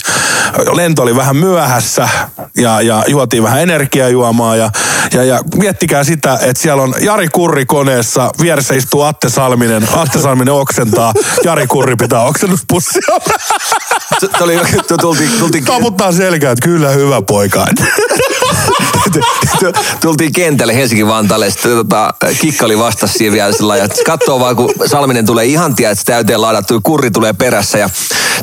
Lento 0.74 1.02
oli 1.02 1.16
vähän 1.16 1.36
myöhässä 1.36 2.10
ja, 2.58 2.82
ja 2.82 3.04
juotiin 3.08 3.44
vähän 3.44 3.62
energiajuomaa 4.10 4.56
ja, 4.56 4.72
ja, 5.14 5.24
ja 5.24 5.40
miettikää 5.56 6.04
sitä, 6.04 6.40
että 6.42 6.62
siellä 6.62 6.84
on 6.84 6.94
Jari 7.02 7.28
Kurri 7.28 7.66
koneessa, 7.66 8.32
vieressä 8.42 8.74
istuu 8.74 9.02
Atte 9.02 9.30
Salminen, 9.30 9.88
Atte 9.96 10.20
Salminen 10.20 10.54
oksentaa, 10.54 11.14
Jari 11.44 11.68
Kurri 11.68 11.96
pitää 11.96 12.24
oksennuspussia. 12.24 13.02
Se 14.20 14.44
oli, 14.44 14.60
tultiin, 15.02 15.32
tultiin, 15.40 15.66
Taputtaa 15.66 16.12
selkää, 16.12 16.52
että 16.52 16.68
kyllä 16.68 16.90
hyvä 16.90 17.22
poika. 17.22 17.66
tultiin 20.02 20.34
kentälle 20.34 20.76
Helsinki-Vantaalle, 20.76 21.52
sitten 21.52 21.72
tota, 21.72 22.14
kikka 22.42 22.66
oli 22.66 22.78
vastassa 22.78 23.18
siinä 23.18 23.34
vielä 23.34 23.52
sillä 23.52 23.68
lailla, 23.68 23.86
että 23.86 24.02
katsoo 24.06 24.40
vaan, 24.40 24.56
kun 24.56 24.74
Salminen 24.86 25.26
tulee 25.26 25.46
ihan 25.46 25.76
tiedä, 25.76 25.92
että 25.92 26.00
se 26.00 26.06
täyteen 26.06 26.42
ladattu, 26.42 26.74
ja 26.74 26.80
kurri 26.84 27.12
tulee 27.12 27.34
perässä, 27.34 27.78
ja 27.78 27.90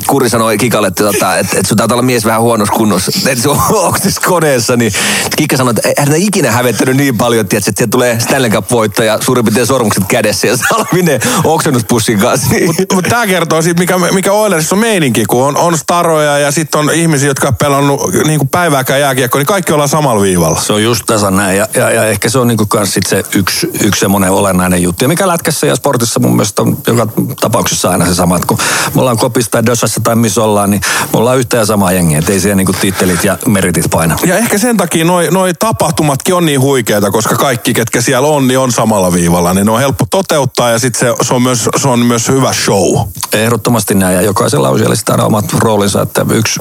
kurri 0.07 0.29
sanoi 0.29 0.57
kikalle, 0.57 0.87
että, 0.87 1.03
tota, 1.03 1.37
että, 1.37 1.57
että 1.57 1.67
sun 1.67 1.77
taitaa 1.77 1.95
olla 1.95 2.01
mies 2.01 2.25
vähän 2.25 2.41
huonossa 2.41 2.73
kunnossa, 2.73 3.11
että 3.29 3.41
se 3.41 3.49
on 3.49 3.59
onko 3.69 3.99
tässä 4.03 4.21
koneessa, 4.25 4.77
niin 4.77 4.91
kikka 5.35 5.57
sanoi, 5.57 5.73
että 5.77 6.01
hän 6.01 6.13
ei 6.13 6.25
ikinä 6.25 6.51
hävettänyt 6.51 6.97
niin 6.97 7.17
paljon, 7.17 7.41
että, 7.41 7.57
että 7.57 7.71
sieltä 7.75 7.91
tulee 7.91 8.19
Stanley 8.19 8.49
Cup 8.49 8.71
voitto 8.71 9.03
ja 9.03 9.19
suurin 9.21 9.45
piirtein 9.45 9.67
sormukset 9.67 10.03
kädessä, 10.07 10.47
ja 10.47 10.57
Salminen 10.57 11.21
oksennuspussin 11.43 12.19
kanssa. 12.19 12.47
Mutta 12.93 13.09
tämä 13.09 13.27
kertoo 13.27 13.61
siitä, 13.61 13.79
mikä, 13.79 13.97
mikä 13.97 14.31
Oilersissa 14.31 14.75
on 14.75 14.79
meininki, 14.79 15.25
kun 15.25 15.36
on, 15.45 15.57
on 15.57 15.77
staroja 15.77 16.37
ja 16.37 16.51
sitten 16.51 16.79
on 16.79 16.93
ihmisiä, 16.93 17.27
jotka 17.27 17.47
on 17.47 17.55
pelannut 17.55 18.13
niin 18.25 18.39
kuin 18.39 18.49
päivääkään 18.49 18.99
jääkiekkoa, 18.99 19.39
niin 19.39 19.47
kaikki 19.47 19.73
ollaan 19.73 19.89
samalla 19.89 20.21
viivalla. 20.21 20.59
Se 20.59 20.73
on 20.73 20.83
just 20.83 21.03
tasan 21.05 21.35
näin 21.35 21.57
ja, 21.57 21.67
ja, 21.73 21.91
ja 21.91 22.07
ehkä 22.07 22.29
se 22.29 22.39
on 22.39 22.47
niinku 22.47 22.65
kans 22.65 22.93
sit 22.93 23.07
se 23.07 23.23
yksi, 23.35 23.69
yksi 23.83 23.99
semmoinen 23.99 24.31
olennainen 24.31 24.81
juttu. 24.81 25.03
Ja 25.03 25.07
mikä 25.07 25.27
lätkässä 25.27 25.67
ja 25.67 25.75
sportissa 25.75 26.19
mun 26.19 26.35
mielestä 26.35 26.61
on 26.61 26.77
joka 26.87 27.07
tapauksessa 27.41 27.89
aina 27.89 28.05
se 28.05 28.15
sama, 28.15 28.35
että 28.35 28.47
kun 28.47 28.57
me 28.95 29.01
ollaan 29.01 29.17
kopissa 29.17 29.51
tai 29.51 29.65
dösassa 29.65 30.01
tai 30.01 30.15
missä 30.15 30.43
ollaan, 30.43 30.69
niin 30.69 30.81
me 31.13 31.19
ollaan 31.19 31.37
yhtä 31.37 31.57
ja 31.57 31.65
samaa 31.65 31.91
jengiä, 31.91 32.19
että 32.19 32.31
ei 32.31 32.39
siellä 32.39 32.55
niinku 32.55 32.73
tittelit 32.73 33.23
ja 33.23 33.37
meritit 33.47 33.85
paina. 33.91 34.15
Ja 34.25 34.37
ehkä 34.37 34.57
sen 34.57 34.77
takia 34.77 35.05
noi, 35.05 35.27
noi 35.31 35.53
tapahtumatkin 35.53 36.35
on 36.35 36.45
niin 36.45 36.61
huikeita, 36.61 37.11
koska 37.11 37.35
kaikki, 37.35 37.73
ketkä 37.73 38.01
siellä 38.01 38.27
on, 38.27 38.47
niin 38.47 38.59
on 38.59 38.71
samalla 38.71 39.13
viivalla. 39.13 39.53
Niin 39.53 39.65
ne 39.65 39.71
on 39.71 39.79
helppo 39.79 40.05
toteuttaa 40.11 40.69
ja 40.69 40.79
sitten 40.79 40.99
se, 40.99 41.25
se, 41.25 41.33
on 41.33 41.41
myös, 41.41 41.69
se 41.77 41.87
on 41.87 41.99
myös 41.99 42.27
hyvä 42.27 42.53
show. 42.53 43.07
Ehdottomasti 43.33 43.95
näin 43.95 44.15
ja 44.15 44.21
jokaisella 44.21 44.69
on 44.69 44.77
siellä 44.77 44.95
sitä 44.95 45.17
omat 45.27 45.53
roolinsa, 45.53 46.01
että 46.01 46.25
yksi, 46.29 46.59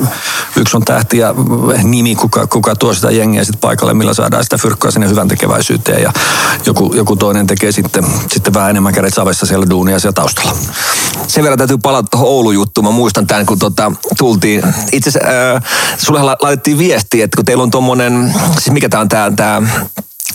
yksi 0.57 0.77
on 0.77 0.85
tähti 0.85 1.19
ja 1.19 1.35
nimi, 1.83 2.15
kuka, 2.15 2.47
kuka 2.47 2.77
tuo 2.77 2.95
sitä 2.95 3.11
jengiä 3.11 3.45
sitten 3.45 3.61
paikalle, 3.61 3.95
millä 3.95 4.15
saadaan 4.15 4.45
sitä 4.45 4.59
fyrkkaa 4.59 4.91
sinne 4.91 5.09
hyvän 5.09 5.29
tekeväisyyteen 5.29 6.03
ja 6.03 6.13
joku, 6.67 6.95
joku 6.95 7.17
toinen 7.17 7.47
tekee 7.47 7.73
sitten, 7.73 8.05
sitten 8.31 8.55
vähän 8.55 8.71
enemmän 8.71 8.95
kädet 8.95 9.15
savessa 9.15 9.47
siellä 9.47 9.67
duunia 9.71 9.99
siellä 9.99 10.13
taustalla. 10.13 10.53
Sen 11.29 11.45
verran 11.45 11.59
täytyy 11.59 11.79
palata 11.79 12.09
tuohon 12.11 12.29
Oulun-juttuun. 12.29 12.85
Mä 12.85 12.91
muistan 12.91 13.27
tämän, 13.27 13.47
kun 13.47 13.59
tota, 13.59 13.93
tultiin. 14.19 14.63
Itse 14.93 15.11
asiassa 15.11 15.55
äh, 15.55 15.63
sulle 15.99 16.23
la- 16.23 16.37
laitettiin 16.43 16.79
viestiä, 16.79 17.25
että 17.25 17.37
kun 17.37 17.45
teillä 17.45 17.63
on 17.63 17.71
tommonen, 17.71 18.35
siis 18.53 18.71
mikä 18.71 18.89
tää 18.89 19.01
on 19.01 19.37
tää 19.37 19.63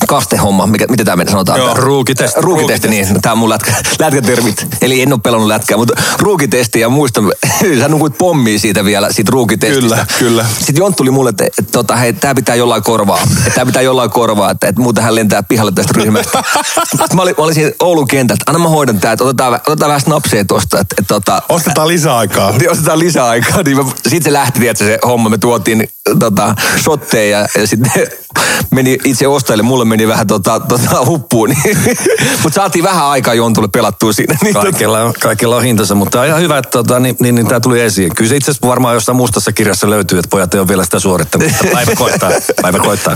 kastehomma, 0.07 0.67
mikä, 0.67 0.85
miten 0.89 1.05
tämä 1.05 1.15
meidän 1.15 1.31
sanotaan? 1.31 1.59
Joo, 1.59 1.73
Tää- 1.73 1.83
ruukitesti. 1.83 2.41
Ruukitesti, 2.41 2.87
niin. 2.87 3.21
Tämä 3.21 3.31
on 3.31 3.37
mun 3.37 3.49
lätkä, 3.49 3.73
lätkätermit. 3.99 4.67
Eli 4.81 5.01
en 5.01 5.13
ole 5.13 5.19
pelannut 5.23 5.47
lätkää, 5.47 5.77
mutta 5.77 5.93
ruukitesti 6.19 6.79
ja 6.79 6.89
muistan, 6.89 7.31
sä 7.79 7.87
nukuit 7.87 8.17
pommia 8.17 8.59
siitä 8.59 8.85
vielä, 8.85 9.11
siitä 9.11 9.31
ruukitestistä. 9.31 9.95
Kyllä, 9.95 10.05
kyllä. 10.19 10.45
Sitten 10.57 10.77
Jont 10.77 10.95
tuli 10.95 11.11
mulle, 11.11 11.29
että, 11.29 11.45
että 11.45 11.71
tota, 11.71 11.95
hei, 11.95 12.13
tää 12.13 12.35
pitää 12.35 12.55
jollain 12.55 12.83
korvaa. 12.83 13.19
Että 13.37 13.51
tää 13.55 13.65
pitää 13.65 13.81
jollain 13.81 14.09
korvaa, 14.09 14.51
että, 14.51 14.67
että 14.67 14.81
muuten 14.81 15.03
hän 15.03 15.15
lentää 15.15 15.43
pihalle 15.43 15.71
tästä 15.71 15.93
ryhmästä. 15.95 16.43
Sitten 16.89 17.15
mä 17.15 17.21
olin, 17.21 17.35
mä 17.37 17.43
olin 17.43 17.55
siinä 17.55 17.71
Oulun 17.79 18.07
kentältä, 18.07 18.43
anna 18.47 18.59
mä 18.59 18.69
hoidan 18.69 18.99
tää, 18.99 19.11
että 19.11 19.23
otetaan, 19.23 19.53
otetaan 19.53 19.89
vähän 19.89 20.01
snapseja 20.01 20.45
tosta. 20.45 20.79
Että, 20.79 20.95
että, 20.99 21.13
tota, 21.13 21.41
Ostetaan 21.49 21.87
lisäaikaa. 21.87 22.51
niin 22.51 22.71
ostetaan 22.71 22.99
lisää 22.99 23.25
aikaa, 23.27 23.63
niin 23.63 23.77
sitten 23.95 24.23
se 24.23 24.33
lähti, 24.33 24.67
että 24.67 24.83
se 24.85 24.99
homma, 25.05 25.29
me 25.29 25.37
tuotiin 25.37 25.89
tota, 26.19 26.55
shotteja 26.83 27.39
ja, 27.39 27.47
ja 27.61 27.67
sitten 27.67 27.91
meni 28.71 28.97
itse 29.05 29.27
ostajille, 29.27 29.63
mulle 29.63 29.80
meni 29.85 30.07
vähän 30.07 30.27
tota, 30.27 30.59
tota 30.59 31.05
huppuun, 31.05 31.49
niin, 31.49 31.77
mutta 32.43 32.55
saatiin 32.55 32.83
vähän 32.83 33.05
aikaa 33.05 33.33
Jontulle 33.33 33.67
pelattua 33.67 34.13
siinä. 34.13 34.37
Niin, 34.43 34.53
tota, 34.53 34.65
Kaikilla 34.65 34.99
on, 34.99 35.13
kaikilla 35.19 35.55
on 35.55 35.63
hintansa, 35.63 35.95
mutta 35.95 36.21
on 36.21 36.27
ihan 36.27 36.41
hyvä, 36.41 36.57
että 36.57 36.69
tota, 36.69 36.99
niin, 36.99 37.15
niin, 37.19 37.35
niin 37.35 37.47
tämä 37.47 37.59
tuli 37.59 37.81
esiin. 37.81 38.15
Kyllä 38.15 38.29
se 38.29 38.35
itse 38.35 38.51
asiassa 38.51 38.67
varmaan 38.67 38.93
jossain 38.93 39.15
mustassa 39.15 39.51
kirjassa 39.51 39.89
löytyy, 39.89 40.19
että 40.19 40.29
pojat 40.29 40.53
ei 40.53 40.59
ole 40.59 40.67
vielä 40.67 40.83
sitä 40.83 40.99
suorittanut, 40.99 41.47
mutta 41.47 41.67
päivä 41.73 41.95
koittaa. 41.95 42.29
Päivä 42.61 42.79
koittaa. 42.79 43.15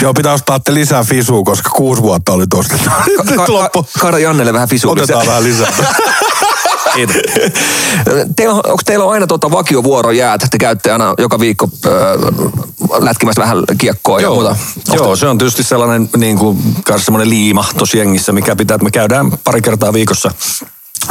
Joo, 0.00 0.14
pitää 0.14 0.32
ostaa 0.32 0.60
te 0.60 0.74
lisää 0.74 1.04
fisua, 1.04 1.42
koska 1.44 1.70
kuusi 1.70 2.02
vuotta 2.02 2.32
oli 2.32 2.46
tosta. 2.46 2.74
Nyt 3.06 3.36
ka, 3.36 3.52
loppu. 3.52 3.82
ka, 3.82 3.88
kaada 4.00 4.18
Jannelle 4.18 4.52
vähän 4.52 4.68
fisua. 4.68 4.92
Otetaan 4.92 5.26
vähän 5.26 5.44
lisää. 5.44 5.72
Kiitos. 6.94 7.16
Teillä, 8.36 8.54
on- 8.54 8.62
onko 8.66 8.82
teillä 8.84 9.04
on 9.04 9.12
aina 9.12 9.26
tota 9.26 9.50
vakiovuoro 9.50 10.10
jäät, 10.10 10.40
te 10.50 10.58
käytte 10.58 10.92
aina 10.92 11.14
joka 11.18 11.40
viikko 11.40 11.68
äh, 11.86 11.92
lätkimässä 12.98 13.42
vähän 13.42 13.58
kiekkoa 13.78 14.20
ja 14.20 14.30
muuta? 14.30 14.56
Joo, 14.92 15.16
se 15.16 15.26
on 15.26 15.38
tietysti 15.38 15.62
sellainen 15.62 16.08
niin 16.16 16.38
kuin, 16.38 16.58
semmoinen 16.96 17.30
liima 17.30 17.64
tuossa 17.78 17.96
jengissä, 17.96 18.32
mikä 18.32 18.56
pitää, 18.56 18.74
että 18.74 18.84
me 18.84 18.90
käydään 18.90 19.38
pari 19.44 19.62
kertaa 19.62 19.92
viikossa, 19.92 20.30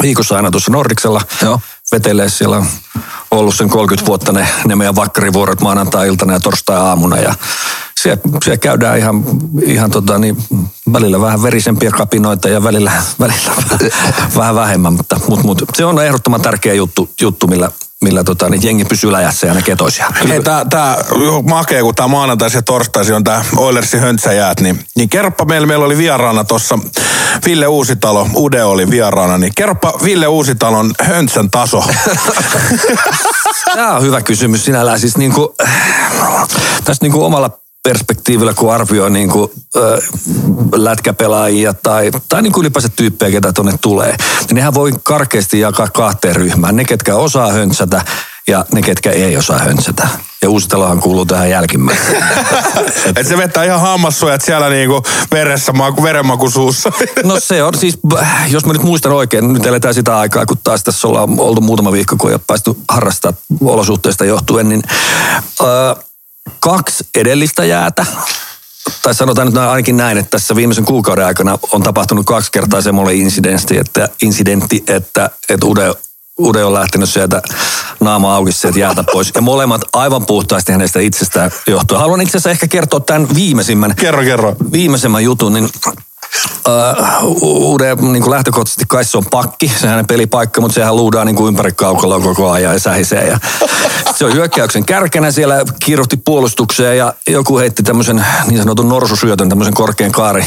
viikossa 0.01 0.35
aina 0.35 0.51
tuossa 0.51 0.71
Nordiksella. 0.71 1.21
Joo. 1.41 1.59
Vetelee 1.91 2.29
siellä 2.29 2.57
on 2.57 2.65
ollut 3.31 3.55
sen 3.55 3.69
30 3.69 4.07
vuotta 4.07 4.31
ne, 4.31 4.47
ne 4.65 4.75
meidän 4.75 4.95
vakkarivuorot 4.95 5.61
maanantai-iltana 5.61 6.33
ja 6.33 6.39
torstai-aamuna 6.39 7.17
ja 7.17 7.35
siellä, 8.03 8.21
siellä 8.43 8.57
käydään 8.57 8.97
ihan, 8.97 9.23
ihan 9.61 9.91
tota, 9.91 10.19
niin, 10.19 10.37
välillä 10.93 11.21
vähän 11.21 11.43
verisempiä 11.43 11.91
kapinoita 11.91 12.49
ja 12.49 12.63
välillä, 12.63 12.91
välillä 13.19 13.51
vähän 14.37 14.55
vähemmän, 14.55 14.93
mutta 14.93 15.19
mut, 15.29 15.43
mut, 15.43 15.63
se 15.73 15.85
on 15.85 16.05
ehdottoman 16.05 16.41
tärkeä 16.41 16.73
juttu, 16.73 17.09
juttu 17.21 17.47
millä, 17.47 17.71
millä 18.01 18.23
tota, 18.23 18.49
niin 18.49 18.63
jengi 18.63 18.85
pysyy 18.85 19.11
läjässä 19.11 19.47
ja 19.47 19.53
ne 19.53 19.61
ketoisia. 19.61 20.11
Hei, 20.29 20.43
tää, 20.43 20.65
tää 20.65 20.97
makee, 21.49 21.81
kun 21.81 21.95
tää 21.95 22.07
maanantaisi 22.07 22.57
ja 22.57 22.61
torstaisi 22.61 23.13
on 23.13 23.23
tää 23.23 23.45
Oilersin 23.57 23.99
höntsäjäät, 23.99 24.59
niin, 24.59 24.79
niin 24.95 25.09
kerropa 25.09 25.45
meillä, 25.45 25.67
meillä 25.67 25.85
oli 25.85 25.97
vieraana 25.97 26.43
tuossa 26.43 26.79
Ville 27.45 27.67
Uusitalo, 27.67 28.27
Ude 28.35 28.63
oli 28.63 28.89
vieraana, 28.89 29.37
niin 29.37 29.53
kerropa 29.55 29.93
Ville 30.03 30.27
Uusitalon 30.27 30.93
höntsän 30.99 31.51
taso. 31.51 31.83
Tämä 33.75 33.95
on 33.95 34.01
hyvä 34.01 34.21
kysymys 34.21 34.65
sinällään. 34.65 34.99
Siis 34.99 35.17
niin 35.17 35.33
kuin, 35.33 35.49
tästä 36.83 37.05
niin 37.05 37.11
kuin 37.11 37.25
omalla 37.25 37.62
perspektiivillä, 37.83 38.53
kun 38.53 38.73
arvioi 38.73 39.11
niin 39.11 39.29
kuin, 39.29 39.51
ö, 39.75 40.01
lätkäpelaajia 40.75 41.73
tai, 41.73 42.11
tai 42.29 42.41
niin 42.41 42.53
kuin 42.53 42.61
ylipäänsä 42.61 42.89
tyyppejä, 42.89 43.31
ketä 43.31 43.53
tuonne 43.53 43.77
tulee, 43.81 44.15
niin 44.47 44.55
nehän 44.55 44.73
voi 44.73 44.91
karkeasti 45.03 45.59
jakaa 45.59 45.87
kahteen 45.87 46.35
ryhmään. 46.35 46.75
Ne, 46.75 46.85
ketkä 46.85 47.15
osaa 47.15 47.51
höntsätä 47.51 48.01
ja 48.47 48.65
ne, 48.73 48.81
ketkä 48.81 49.11
ei 49.11 49.37
osaa 49.37 49.59
höntsätä. 49.59 50.07
Ja 50.41 50.49
Uusitalohan 50.49 50.99
kuuluu 50.99 51.25
tähän 51.25 51.49
jälkimmäiseen. 51.49 52.23
Et 53.15 53.27
se 53.27 53.37
vetää 53.37 53.63
ihan 53.63 53.81
hammassuojat 53.81 54.41
siellä 54.41 54.69
niinku 54.69 55.03
veressä, 55.31 55.71
maku, 55.71 56.03
verenmaku 56.03 56.49
suussa. 56.49 56.91
No 57.23 57.39
se 57.39 57.63
on 57.63 57.77
siis, 57.77 57.99
jos 58.47 58.65
mä 58.65 58.73
nyt 58.73 58.83
muistan 58.83 59.11
oikein, 59.11 59.53
nyt 59.53 59.65
eletään 59.65 59.93
sitä 59.93 60.17
aikaa, 60.17 60.45
kun 60.45 60.57
taas 60.63 60.83
tässä 60.83 61.07
ollaan 61.07 61.39
oltu 61.39 61.61
muutama 61.61 61.91
viikko, 61.91 62.15
kun 62.17 62.29
ei 62.29 62.33
ole 62.33 62.41
päästy 62.47 62.75
harrastaa 62.89 63.33
olosuhteista 63.61 64.25
johtuen, 64.25 64.69
niin 64.69 64.83
ö, 65.61 65.95
kaksi 66.59 67.07
edellistä 67.15 67.65
jäätä, 67.65 68.05
tai 69.03 69.13
sanotaan 69.13 69.47
nyt 69.47 69.57
ainakin 69.57 69.97
näin, 69.97 70.17
että 70.17 70.29
tässä 70.29 70.55
viimeisen 70.55 70.85
kuukauden 70.85 71.25
aikana 71.25 71.57
on 71.71 71.83
tapahtunut 71.83 72.25
kaksi 72.25 72.51
kertaa 72.51 72.81
semmoinen 72.81 73.15
incidentti, 73.15 73.77
että, 73.77 74.09
incidentti, 74.21 74.83
että, 74.87 75.29
että 75.49 75.65
Ude, 75.65 75.93
Ude 76.39 76.63
on 76.63 76.73
lähtenyt 76.73 77.09
sieltä 77.09 77.41
naama 77.99 78.35
auki 78.35 78.51
sieltä 78.51 78.79
jäältä 78.79 79.03
pois. 79.03 79.31
Ja 79.35 79.41
molemmat 79.41 79.81
aivan 79.93 80.25
puhtaasti 80.25 80.71
hänestä 80.71 80.99
itsestään 80.99 81.51
johtuen. 81.67 82.01
Haluan 82.01 82.21
itse 82.21 82.37
asiassa 82.37 82.51
ehkä 82.51 82.67
kertoa 82.67 82.99
tämän 82.99 83.27
viimeisimmän 83.35 83.95
kerro, 83.95 84.23
kerro. 84.23 84.55
viimeisemmän 84.71 85.23
jutun, 85.23 85.53
niin 85.53 85.69
Uh, 86.67 87.73
Ude 87.73 87.95
niin 87.95 88.29
lähtökohtaisesti 88.29 88.85
kai 88.87 89.05
se 89.05 89.17
on 89.17 89.25
pakki, 89.31 89.71
se 89.79 89.87
hänen 89.87 90.07
pelipaikka, 90.07 90.61
mutta 90.61 90.75
sehän 90.75 90.95
luudaa 90.95 91.25
niin 91.25 91.35
kuin 91.35 91.47
ympäri 91.47 91.71
kaukalla 91.71 92.19
koko 92.19 92.51
ajan 92.51 92.73
ja 92.73 92.79
sähisee. 92.79 93.27
Ja 93.27 93.39
se 94.15 94.25
on 94.25 94.33
hyökkäyksen 94.33 94.85
kärkenä 94.85 95.31
siellä, 95.31 95.63
kiiruhti 95.85 96.17
puolustukseen 96.17 96.97
ja 96.97 97.13
joku 97.27 97.57
heitti 97.57 97.83
tämmöisen 97.83 98.25
niin 98.47 98.57
sanotun 98.57 98.89
norsusyötön, 98.89 99.49
tämmöisen 99.49 99.73
korkean 99.73 100.11
kaari, 100.11 100.45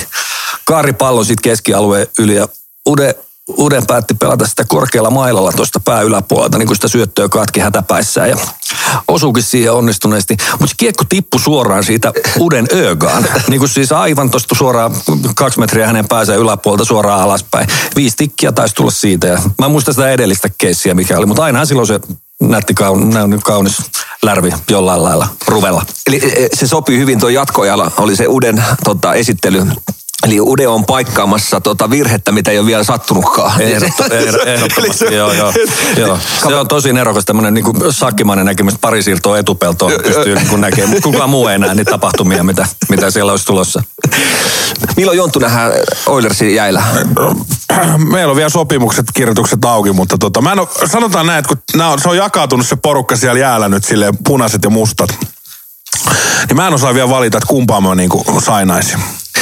kaaripallon 0.65 1.27
siitä 1.27 1.43
keskialueen 1.43 2.07
yli 2.19 2.37
ja 2.37 2.49
Ude 2.89 3.15
Ude 3.59 3.83
päätti 3.87 4.15
pelata 4.15 4.47
sitä 4.47 4.65
korkealla 4.69 5.11
mailalla 5.11 5.53
tuosta 5.53 5.81
pää 5.81 6.01
yläpuolelta, 6.01 6.59
niin 6.59 6.67
kuin 6.67 6.77
sitä 6.77 6.89
syöttöä 6.89 7.29
katki 7.29 7.61
hätäpäissään 7.61 8.29
ja 8.29 8.37
osuukin 9.09 9.43
siihen 9.43 9.73
onnistuneesti. 9.73 10.37
Mutta 10.61 10.75
kiekko 10.77 11.05
tippui 11.09 11.41
suoraan 11.41 11.85
siitä 11.85 12.13
Uden 12.39 12.67
öögaan. 12.73 13.27
niin 13.49 13.59
kuin 13.59 13.69
siis 13.69 13.93
aivan 13.93 14.31
tuosta 14.31 14.55
suoraan 14.55 14.95
kaksi 15.35 15.61
metriä 15.61 15.87
hänen 15.87 16.09
päänsä 16.09 16.35
yläpuolelta 16.35 16.85
suoraan 16.85 17.21
alaspäin. 17.21 17.69
Viisi 17.97 18.17
tikkiä 18.17 18.53
taisi 18.53 18.75
tulla 18.75 18.91
siitä 18.91 19.27
ja 19.27 19.39
mä 19.59 19.67
en 19.67 19.73
muista 19.73 19.93
sitä 19.93 20.11
edellistä 20.11 20.49
keissiä 20.59 20.95
mikä 20.95 21.19
oli, 21.19 21.27
mutta 21.27 21.45
ainahan 21.45 21.67
silloin 21.67 21.87
se 21.87 22.01
nätti 22.43 22.75
kaun, 22.75 23.15
kaunis 23.45 23.83
lärvi 24.23 24.53
jollain 24.71 25.03
lailla 25.03 25.29
ruvella. 25.49 25.87
Eli 26.07 26.21
e, 26.25 26.49
se 26.55 26.67
sopii 26.67 26.99
hyvin 26.99 27.21
tuo 27.21 27.29
jatkoajalla, 27.29 27.91
oli 27.97 28.17
se 28.17 28.29
Uden 28.29 28.65
tota, 28.85 29.15
esittely. 29.15 29.67
Eli 30.25 30.41
Ude 30.41 30.69
on 30.69 30.87
paikkaamassa 30.87 31.61
tota 31.61 31.91
virhettä, 31.91 32.33
mitä 32.33 32.51
ei 32.51 32.59
ole 32.59 32.67
vielä 32.67 32.85
sattunutkaan. 32.85 33.61
Ehdotto, 33.61 34.05
ehdo- 34.05 34.47
ehdottomasti, 34.47 35.15
joo, 35.15 35.33
joo, 35.33 35.53
joo. 35.97 36.19
Se 36.49 36.55
on 36.55 36.69
tosi 36.69 36.93
nerokas 36.93 37.25
tämmöinen 37.25 37.55
niin 37.55 37.65
kuin 37.65 37.77
sakkimainen 37.91 38.47
näkemys, 38.47 38.75
pari 38.81 39.03
siirtoa 39.03 39.39
etupeltoon 39.39 39.93
pystyy 40.03 40.35
niin 40.35 40.49
kuin 40.49 40.61
näkemään, 40.61 40.91
mutta 40.91 41.09
kukaan 41.09 41.31
muu 41.31 41.49
ei 41.49 41.59
näe 41.59 41.75
niitä 41.75 41.91
tapahtumia, 41.91 42.45
mitä, 42.45 42.67
mitä 42.89 43.11
siellä 43.11 43.33
olisi 43.33 43.47
tulossa. 43.47 43.83
Milloin 44.97 45.19
Jonttu 45.19 45.39
nähdään 45.39 45.73
Oilersin 46.07 46.55
jäillä? 46.55 46.83
Meillä 47.99 48.31
on 48.31 48.37
vielä 48.37 48.49
sopimukset, 48.49 49.07
kirjoitukset 49.15 49.65
auki, 49.65 49.93
mutta 49.93 50.19
tota, 50.19 50.43
mä 50.43 50.53
en 50.53 50.59
ole, 50.59 50.69
sanotaan 50.87 51.27
näin, 51.27 51.39
että 51.39 51.57
kun 51.73 51.83
on, 51.83 52.01
se 52.01 52.09
on 52.09 52.17
jakautunut 52.17 52.67
se 52.67 52.77
porukka 52.77 53.17
siellä 53.17 53.41
jäällä 53.41 53.69
nyt 53.69 53.85
silleen 53.85 54.15
punaiset 54.25 54.65
ja 54.65 54.71
mustat, 54.71 55.11
niin 56.49 56.57
mä 56.57 56.67
en 56.67 56.75
osaa 56.75 56.95
vielä 56.95 57.09
valita, 57.09 57.39
että 57.39 57.49
kumpaa 57.49 57.81
mä 57.81 57.95
niin 57.95 58.11
sainaisin. 58.45 58.99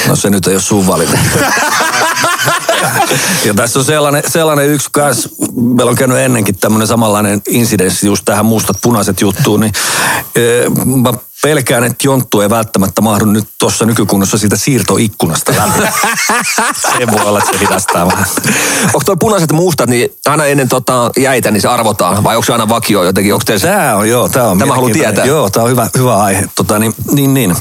No 0.09 0.17
se 0.17 0.31
nyt 0.31 0.47
ei 0.47 0.55
ole 0.55 0.63
sun 0.63 0.87
valinta. 0.87 1.19
ja 3.45 3.55
tässä 3.55 3.79
on 3.79 3.85
sellainen, 3.85 4.23
sellainen 4.29 4.69
yksi 4.69 4.89
kanssa, 4.93 5.29
meillä 5.77 5.91
on 5.91 5.97
käynyt 5.97 6.19
ennenkin 6.19 6.57
tämmöinen 6.57 6.89
samanlainen 6.89 7.43
incidenssi 7.49 8.07
just 8.07 8.25
tähän 8.25 8.47
mustat 8.47 8.77
punaiset 8.83 9.21
juttuun, 9.21 9.61
niin 9.61 9.73
e, 10.37 10.41
mä 11.03 11.13
pelkään, 11.43 11.85
että 11.85 12.07
Jonttu 12.07 12.41
ei 12.41 12.51
välttämättä 12.51 13.01
mahdu 13.01 13.25
nyt 13.25 13.45
tuossa 13.59 13.87
nykykunnossa 13.87 14.39
siitä 14.39 14.57
siirtoikkunasta 14.57 15.53
läpi. 15.57 15.89
se 16.99 17.07
voi 17.11 17.21
olla, 17.25 17.39
että 17.39 17.51
se 17.53 17.59
hidastaa 17.61 18.07
vähän. 18.07 18.27
Onko 18.85 19.01
tuo 19.05 19.17
punaiset 19.17 19.53
mustat, 19.53 19.91
niin 19.91 20.11
aina 20.27 20.45
ennen 20.45 20.69
tota 20.69 21.11
jäitä, 21.17 21.51
niin 21.51 21.61
se 21.61 21.69
arvotaan? 21.69 22.25
Vai 22.25 22.37
onko 22.37 22.47
se 22.47 22.53
aina 22.53 22.69
vakio 22.69 23.03
jotenkin? 23.03 23.35
Onko 23.35 23.45
teillä... 23.45 23.67
Tämä 23.67 23.97
on, 23.97 24.09
joo, 24.09 24.29
tämä 24.29 24.47
on 24.47 24.59
Tämä 24.59 24.75
haluan 24.75 24.93
tietää. 24.93 25.25
Joo, 25.25 25.51
tämä 25.51 25.65
on 25.65 25.71
hyvä, 25.71 25.91
hyvä 25.99 26.17
aihe. 26.17 26.49
Tota, 26.55 26.79
niin, 26.79 26.95
niin, 27.13 27.35
niin. 27.35 27.57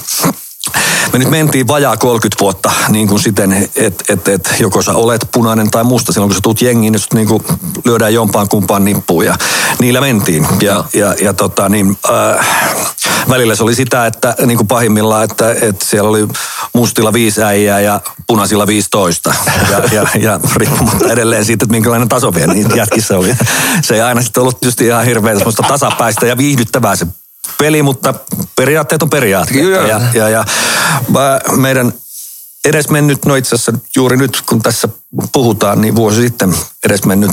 Me 1.13 1.19
nyt 1.19 1.29
mentiin 1.29 1.67
vajaa 1.67 1.97
30 1.97 2.43
vuotta 2.43 2.71
niin 2.89 3.07
kuin 3.07 3.19
siten, 3.19 3.69
että 3.75 4.03
et, 4.09 4.27
et, 4.27 4.55
joko 4.59 4.81
sä 4.81 4.93
olet 4.93 5.27
punainen 5.31 5.71
tai 5.71 5.83
musta. 5.83 6.13
Silloin 6.13 6.29
kun 6.29 6.35
sä 6.35 6.41
tuut 6.41 6.61
jengiin, 6.61 6.91
niin 6.91 6.99
sut 6.99 7.13
niin 7.13 7.27
kuin 7.27 7.43
lyödään 7.85 8.13
jompaan 8.13 8.49
kumpaan 8.49 8.85
nippuun 8.85 9.25
ja 9.25 9.35
niillä 9.79 10.01
mentiin. 10.01 10.47
Ja, 10.61 10.83
ja, 10.93 11.15
ja 11.21 11.33
tota, 11.33 11.69
niin, 11.69 11.97
äh, 12.09 12.47
välillä 13.29 13.55
se 13.55 13.63
oli 13.63 13.75
sitä, 13.75 14.05
että 14.05 14.35
niin 14.45 14.57
kuin 14.57 14.67
pahimmillaan, 14.67 15.23
että, 15.23 15.51
että 15.51 15.85
siellä 15.85 16.09
oli 16.09 16.27
mustilla 16.73 17.13
viisi 17.13 17.43
äijää 17.43 17.79
ja 17.79 18.01
punaisilla 18.27 18.67
15. 18.67 19.33
Ja, 19.71 19.81
ja, 19.91 20.07
ja 20.19 20.39
riippumatta 20.55 21.11
edelleen 21.13 21.45
siitä, 21.45 21.63
että 21.63 21.73
minkälainen 21.73 22.09
taso 22.09 22.33
vielä 22.33 22.53
niin 22.53 22.75
jätkissä 22.75 23.17
oli. 23.17 23.35
Se 23.81 23.95
ei 23.95 24.01
aina 24.01 24.21
sitten 24.21 24.41
ollut 24.41 24.59
tietysti 24.59 24.85
ihan 24.85 25.05
hirveän 25.05 25.37
tasapäistä 25.67 26.25
ja 26.25 26.37
viihdyttävää 26.37 26.95
se 26.95 27.07
peli, 27.57 27.83
mutta 27.83 28.13
periaatteet 28.55 29.03
on 29.03 29.09
periaatteet. 29.09 29.65
Joo. 29.65 29.87
Ja, 29.87 30.01
ja, 30.13 30.29
ja 30.29 30.45
meidän 31.51 31.93
edesmennyt, 32.65 33.25
no 33.25 33.35
itse 33.35 33.55
asiassa 33.55 33.73
juuri 33.95 34.17
nyt 34.17 34.43
kun 34.45 34.61
tässä 34.61 34.89
puhutaan, 35.31 35.81
niin 35.81 35.95
vuosi 35.95 36.21
sitten 36.21 36.55
edesmennyt 36.85 37.31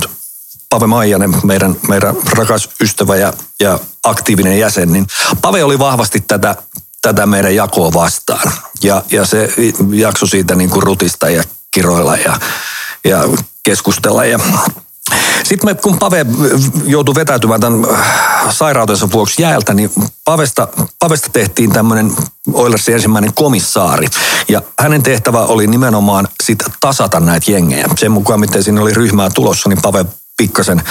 Pave 0.68 0.86
Maijanen, 0.86 1.34
meidän, 1.44 1.76
meidän 1.88 2.16
rakas 2.32 2.68
ystävä 2.80 3.16
ja, 3.16 3.32
ja 3.60 3.78
aktiivinen 4.04 4.58
jäsen, 4.58 4.92
niin 4.92 5.06
Pave 5.42 5.64
oli 5.64 5.78
vahvasti 5.78 6.20
tätä, 6.20 6.54
tätä 7.02 7.26
meidän 7.26 7.54
jakoa 7.54 7.92
vastaan. 7.92 8.52
Ja, 8.82 9.02
ja 9.10 9.26
se 9.26 9.54
jakso 9.92 10.26
siitä 10.26 10.54
niin 10.54 10.70
kuin 10.70 10.82
rutista 10.82 11.30
ja 11.30 11.42
kiroilla 11.70 12.16
ja, 12.16 12.40
ja 13.04 13.28
keskustella. 13.62 14.24
Ja 14.24 14.40
sitten 15.50 15.70
me, 15.70 15.74
kun 15.74 15.98
Pave 15.98 16.26
joutui 16.84 17.14
vetäytymään 17.14 17.60
tämän 17.60 17.86
sairautensa 18.50 19.12
vuoksi 19.12 19.42
jäältä, 19.42 19.74
niin 19.74 19.90
Pavesta, 20.24 20.68
Pavesta 20.98 21.28
tehtiin 21.32 21.72
tämmöinen 21.72 22.12
Oilersin 22.52 22.94
ensimmäinen 22.94 23.34
komissaari. 23.34 24.06
Ja 24.48 24.62
hänen 24.78 25.02
tehtävä 25.02 25.38
oli 25.38 25.66
nimenomaan 25.66 26.28
sit 26.42 26.58
tasata 26.80 27.20
näitä 27.20 27.50
jengejä. 27.50 27.88
Sen 27.98 28.12
mukaan, 28.12 28.40
miten 28.40 28.62
siinä 28.62 28.80
oli 28.80 28.94
ryhmää 28.94 29.30
tulossa, 29.30 29.68
niin 29.68 29.82
Pave 29.82 30.04
pikkasen 30.36 30.82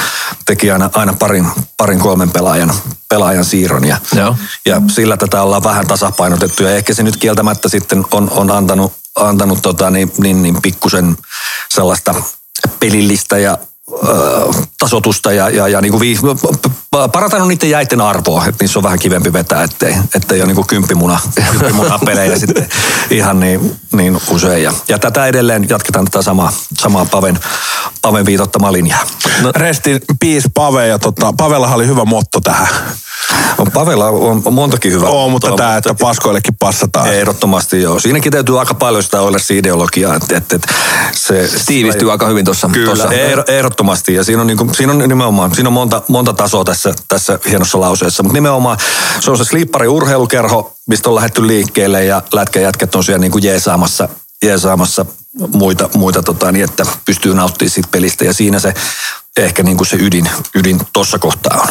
teki 0.46 0.72
aina, 0.72 0.90
aina 0.94 1.14
parin, 1.14 1.48
parin 1.78 2.00
kolmen 2.00 2.32
pelaajan, 2.32 2.74
pelaajan 3.10 3.46
siirron. 3.46 3.88
Ja, 3.88 3.98
Joo. 4.16 4.36
ja 4.66 4.82
sillä 4.88 5.18
tätä 5.18 5.42
ollaan 5.42 5.64
vähän 5.64 5.88
tasapainotettu. 5.88 6.64
Ja 6.64 6.76
ehkä 6.76 6.94
se 6.94 7.04
nyt 7.04 7.18
kieltämättä 7.18 7.70
sitten 7.70 8.06
on, 8.12 8.30
on 8.30 8.52
antanut, 8.52 8.94
antanut 9.16 9.62
tota, 9.62 9.90
niin, 9.90 10.12
niin, 10.18 10.42
niin 10.42 10.62
pikkusen 10.62 11.18
sellaista 11.70 12.16
pelillistä 12.80 13.38
ja 13.38 13.58
ö, 13.92 14.50
tasotusta 14.80 15.32
ja, 15.32 15.50
ja, 15.50 15.68
ja 15.68 15.82
niin 15.82 15.92
kuin 15.92 16.00
vii, 16.00 16.18
parantanut 17.12 17.48
niiden 17.48 17.70
jäiden 17.70 18.02
arvoa, 18.02 18.46
että 18.46 18.64
niissä 18.64 18.80
on 18.80 18.84
vähän 18.84 19.00
kivempi 19.00 19.34
vetää, 19.34 19.64
ettei, 19.64 19.96
ettei 20.16 20.40
ole 20.40 20.48
niin 20.48 20.56
kuin 20.56 20.68
kymppimuna, 20.68 21.20
kymppimuna 21.52 22.00
pelejä 22.00 22.40
sitten 22.40 22.68
ihan 23.10 23.40
niin, 23.40 23.76
niin 23.92 24.20
usein. 24.30 24.64
Ja, 24.64 24.74
ja 24.88 25.00
tätä 25.00 25.26
edelleen 25.26 25.70
jatketaan 25.70 26.06
tätä 26.06 26.22
samaa, 26.22 26.52
samaa 26.78 27.06
Paven, 27.06 27.40
Paven 28.02 28.26
viitottamaa 28.26 28.72
linjaa. 28.72 29.04
No. 29.42 29.52
Restin 29.56 30.02
piis 30.20 30.44
Pave 30.54 30.88
ja 30.88 31.00
tota, 31.00 31.34
Pavellahan 31.38 31.76
oli 31.76 31.88
hyvä 31.88 32.06
motto 32.06 32.42
tähän. 32.42 32.68
On 33.58 33.72
Pavella 33.72 34.06
on 34.08 34.54
montakin 34.54 34.92
hyvää. 34.92 35.10
Oo, 35.10 35.30
mutta 35.30 35.52
tämä, 35.58 35.78
että 35.78 35.94
paskoillekin 35.94 36.56
passataan. 36.60 37.14
Ehdottomasti 37.14 37.82
joo. 37.82 38.00
Siinäkin 38.00 38.32
täytyy 38.32 38.60
aika 38.60 38.74
paljon 38.74 39.04
sitä 39.04 39.22
olla 39.22 39.38
ideologiaa, 39.50 40.16
että, 40.16 40.38
että, 40.38 40.56
että 40.56 40.74
se 41.12 41.50
Tiivistyy 41.66 42.12
aika 42.12 42.28
hyvin 42.28 42.46
tuossa. 42.46 42.70
Kyllä, 42.74 42.86
tuossa. 42.86 43.12
ehdottomasti. 43.12 43.54
ehdottomasti. 43.54 44.14
Ja 44.14 44.24
siinä 44.24 44.42
on, 44.42 44.48
niin 44.48 44.58
kuin, 44.58 44.69
siinä 44.74 44.94
on 44.94 45.00
nimenomaan, 45.00 45.56
siinä 45.56 45.70
on 45.70 45.74
monta, 45.74 46.02
monta 46.08 46.34
tasoa 46.34 46.66
tässä, 46.66 46.94
tässä 47.08 47.40
hienossa 47.50 47.80
lauseessa. 47.80 48.24
Mutta 48.24 48.34
nimenomaan 48.34 48.78
se 49.20 49.32
on 49.32 49.38
se 49.38 49.44
slippari 49.44 49.88
urheilukerho, 49.88 50.74
mistä 50.88 51.10
on 51.10 51.16
lähdetty 51.16 51.48
liikkeelle 51.48 52.06
ja 52.06 52.22
lätkäjätkät 52.34 52.96
on 52.96 53.04
siellä 53.04 53.20
niin 53.20 53.32
kuin 53.32 53.44
jeesaamassa, 53.44 54.10
jeesaamassa 54.44 55.06
muita, 55.48 55.90
muita 55.96 56.24
tota, 56.24 56.52
niin 56.52 56.66
että 56.66 56.86
pystyy 57.06 57.34
nauttimaan 57.34 57.70
siitä 57.70 57.90
pelistä. 57.92 58.26
Ja 58.26 58.34
siinä 58.34 58.60
se 58.60 58.74
ehkä 59.46 59.64
niin 59.64 59.78
kuin 59.78 59.88
se 59.88 59.98
ydin, 60.02 60.30
ydin 60.56 60.80
tuossa 60.94 61.20
kohtaa 61.20 61.62
on. 61.62 61.68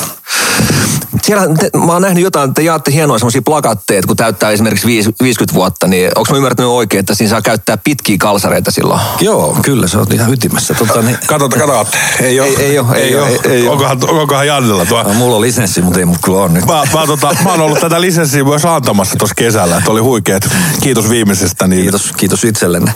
Siellä, 1.22 1.54
te, 1.60 1.70
mä 1.86 1.92
oon 1.92 2.02
nähnyt 2.02 2.24
jotain, 2.24 2.48
että 2.48 2.62
jaatte 2.62 2.92
hienoja 2.92 3.18
semmoisia 3.18 3.42
plakatteja, 3.42 4.02
kun 4.06 4.16
täyttää 4.16 4.50
esimerkiksi 4.50 4.86
viis- 4.86 5.10
50 5.22 5.54
vuotta, 5.54 5.86
niin 5.86 6.10
onko 6.14 6.30
mä 6.30 6.36
ymmärtänyt 6.36 6.70
oikein, 6.70 7.00
että 7.00 7.14
siinä 7.14 7.30
saa 7.30 7.42
käyttää 7.42 7.76
pitkiä 7.84 8.16
kalsareita 8.20 8.70
silloin? 8.70 9.00
Joo, 9.20 9.56
kyllä 9.62 9.86
se 9.88 9.98
on 9.98 10.06
ihan 10.12 10.32
ytimessä. 10.32 10.74
Tota, 10.74 11.02
niin, 11.02 11.18
Katot, 11.26 11.54
katot. 11.54 11.88
Ei, 12.20 12.40
ole. 12.40 12.48
Ei- 12.48 12.56
ei 12.56 12.78
oo, 12.78 12.92
ei 12.94 13.16
ei- 13.16 13.38
ei 13.44 13.66
oo. 13.66 13.72
onkohan, 13.72 13.98
onkohan 14.08 14.46
Jannella 14.46 14.86
tuo? 14.86 15.02
no, 15.02 15.14
mulla 15.14 15.36
on 15.36 15.40
lisenssi, 15.42 15.82
mutta 15.82 15.98
ei 15.98 16.04
mulla 16.04 16.18
kyllä 16.24 16.38
ole 16.38 16.48
nyt. 16.48 16.66
Mä, 16.66 16.82
mä, 16.94 17.06
tota, 17.06 17.36
mä 17.44 17.50
oon 17.50 17.60
ollut 17.60 17.80
tätä 17.80 18.00
lisenssiä 18.00 18.44
myös 18.44 18.64
antamassa 18.64 19.16
tuossa 19.16 19.34
kesällä. 19.34 19.76
Että 19.76 19.90
oli 19.90 20.00
huikeet. 20.00 20.48
Kiitos 20.82 21.10
viimeisestä. 21.10 21.66
Niin 21.66 21.82
Kiitos, 21.82 22.12
kiitos 22.16 22.44
itsellenne. 22.44 22.94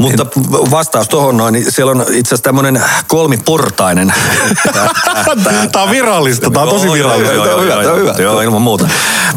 Mutta 0.00 0.26
vastaus 0.70 1.08
tuohon 1.08 1.36
noin, 1.36 1.52
niin 1.52 1.72
siellä 1.72 1.90
on 1.92 2.00
itse 2.00 2.10
asiassa 2.28 2.42
tämmöinen 2.42 2.82
kolmiportainen. 3.08 4.13
Tää 5.72 5.82
on 5.82 5.90
virallista. 5.90 6.50
Tää 6.50 6.62
on 6.62 6.68
tosi 6.68 6.92
virallista. 6.92 7.34
Joo, 7.34 7.46
joo, 7.46 7.62
joo, 7.62 7.82
joo, 7.82 7.98
joo, 7.98 8.16
joo, 8.18 8.40
ilman 8.40 8.62
muuta. 8.62 8.88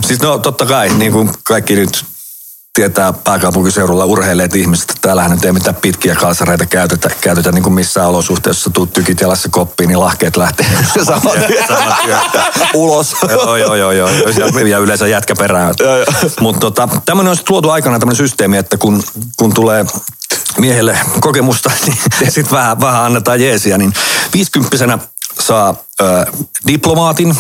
Siis 0.06 0.22
no 0.22 0.38
totta 0.38 0.66
kai, 0.66 0.90
niin 0.90 1.12
kuin 1.12 1.30
kaikki 1.44 1.76
nyt 1.76 2.06
tietää 2.78 3.14
pääkaupunkiseudulla 3.14 4.06
urheilleet 4.06 4.56
ihmiset, 4.56 4.90
että 4.90 5.02
täällähän 5.02 5.32
nyt 5.32 5.46
ei 5.46 5.52
mitään 5.52 5.76
pitkiä 5.76 6.16
kalsareita 6.16 6.66
käytetä, 6.66 7.10
käytetä 7.22 7.52
niin 7.52 7.64
kuin 7.64 7.74
missään 7.74 8.08
olosuhteessa. 8.08 8.70
Tuut 8.70 8.94
tykit 8.94 9.22
jalassa 9.22 9.50
koppiin, 9.52 9.88
niin 9.88 10.00
lahkeet 10.00 10.38
lähtee 10.38 10.68
saman 11.06 11.38
tien- 11.38 11.68
saman 11.68 11.96
tien 12.06 12.18
Ulos. 12.74 13.16
joo, 13.32 13.56
joo, 13.56 13.76
joo, 13.76 13.92
joo. 13.92 14.10
Ja, 14.10 14.68
ja 14.68 14.78
yleensä 14.78 15.08
jätkä 15.08 15.36
perään. 15.36 15.74
Mutta 16.40 16.60
tota, 16.60 16.90
tämmöinen 17.06 17.30
on 17.32 17.36
sitten 17.38 17.54
luotu 17.54 17.70
aikana 17.70 18.00
tämmöinen 18.00 18.18
systeemi, 18.18 18.58
että 18.58 18.78
kun, 18.78 19.04
kun 19.38 19.54
tulee 19.54 19.86
miehelle 20.60 21.00
kokemusta, 21.20 21.72
niin 21.86 21.98
sitten 22.32 22.52
vähän, 22.52 22.82
vähän 22.82 23.04
annetaan 23.04 23.42
jeesiä, 23.42 23.78
niin 23.78 23.94
50 24.34 25.00
saa 25.40 25.76
ö, 26.02 26.26
diplomaatin, 26.68 27.38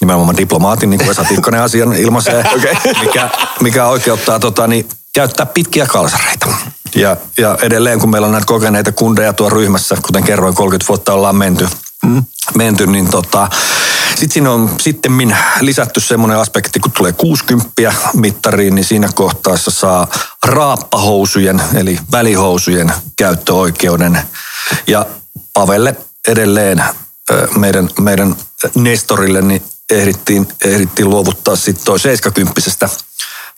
nimenomaan 0.00 0.36
diplomaatin, 0.36 0.90
niin 0.90 0.98
kuin 0.98 1.08
Vesa 1.08 1.24
Tikkanen 1.24 1.62
asian 1.62 1.92
ilmaisee, 1.92 2.44
mikä, 3.02 3.30
mikä 3.60 3.86
oikeuttaa 3.86 4.38
tota, 4.38 4.66
niin, 4.66 4.88
käyttää 5.12 5.46
pitkiä 5.46 5.86
kalsareita. 5.86 6.46
Ja, 6.94 7.16
ja 7.38 7.58
edelleen, 7.62 7.98
kun 7.98 8.10
meillä 8.10 8.26
on 8.26 8.32
näitä 8.32 8.46
kokeneita 8.46 8.92
kundeja 8.92 9.32
tuo 9.32 9.50
ryhmässä, 9.50 9.96
kuten 10.06 10.24
kerroin, 10.24 10.54
30 10.54 10.88
vuotta 10.88 11.12
ollaan 11.12 11.36
menty, 11.36 11.68
mm. 12.06 12.24
menty 12.54 12.86
niin 12.86 13.10
tota, 13.10 13.48
sitten 14.14 14.30
siinä 14.30 14.50
on 14.50 14.70
sitten 14.80 15.36
lisätty 15.60 16.00
semmoinen 16.00 16.38
aspekti, 16.38 16.80
kun 16.80 16.92
tulee 16.92 17.12
60 17.12 17.70
mittariin, 18.14 18.74
niin 18.74 18.84
siinä 18.84 19.08
kohtaessa 19.14 19.70
saa 19.70 20.06
raappahousujen, 20.46 21.62
eli 21.74 21.98
välihousujen 22.12 22.92
käyttöoikeuden. 23.16 24.22
Ja 24.86 25.06
Pavelle 25.52 25.96
edelleen 26.28 26.84
meidän, 27.56 27.88
meidän 28.00 28.36
Nestorille 28.74 29.42
niin 29.42 29.62
ehdittiin, 29.90 30.48
ehdittiin 30.64 31.10
luovuttaa 31.10 31.56
sitten 31.56 31.84
toi 31.84 31.98
70 31.98 32.60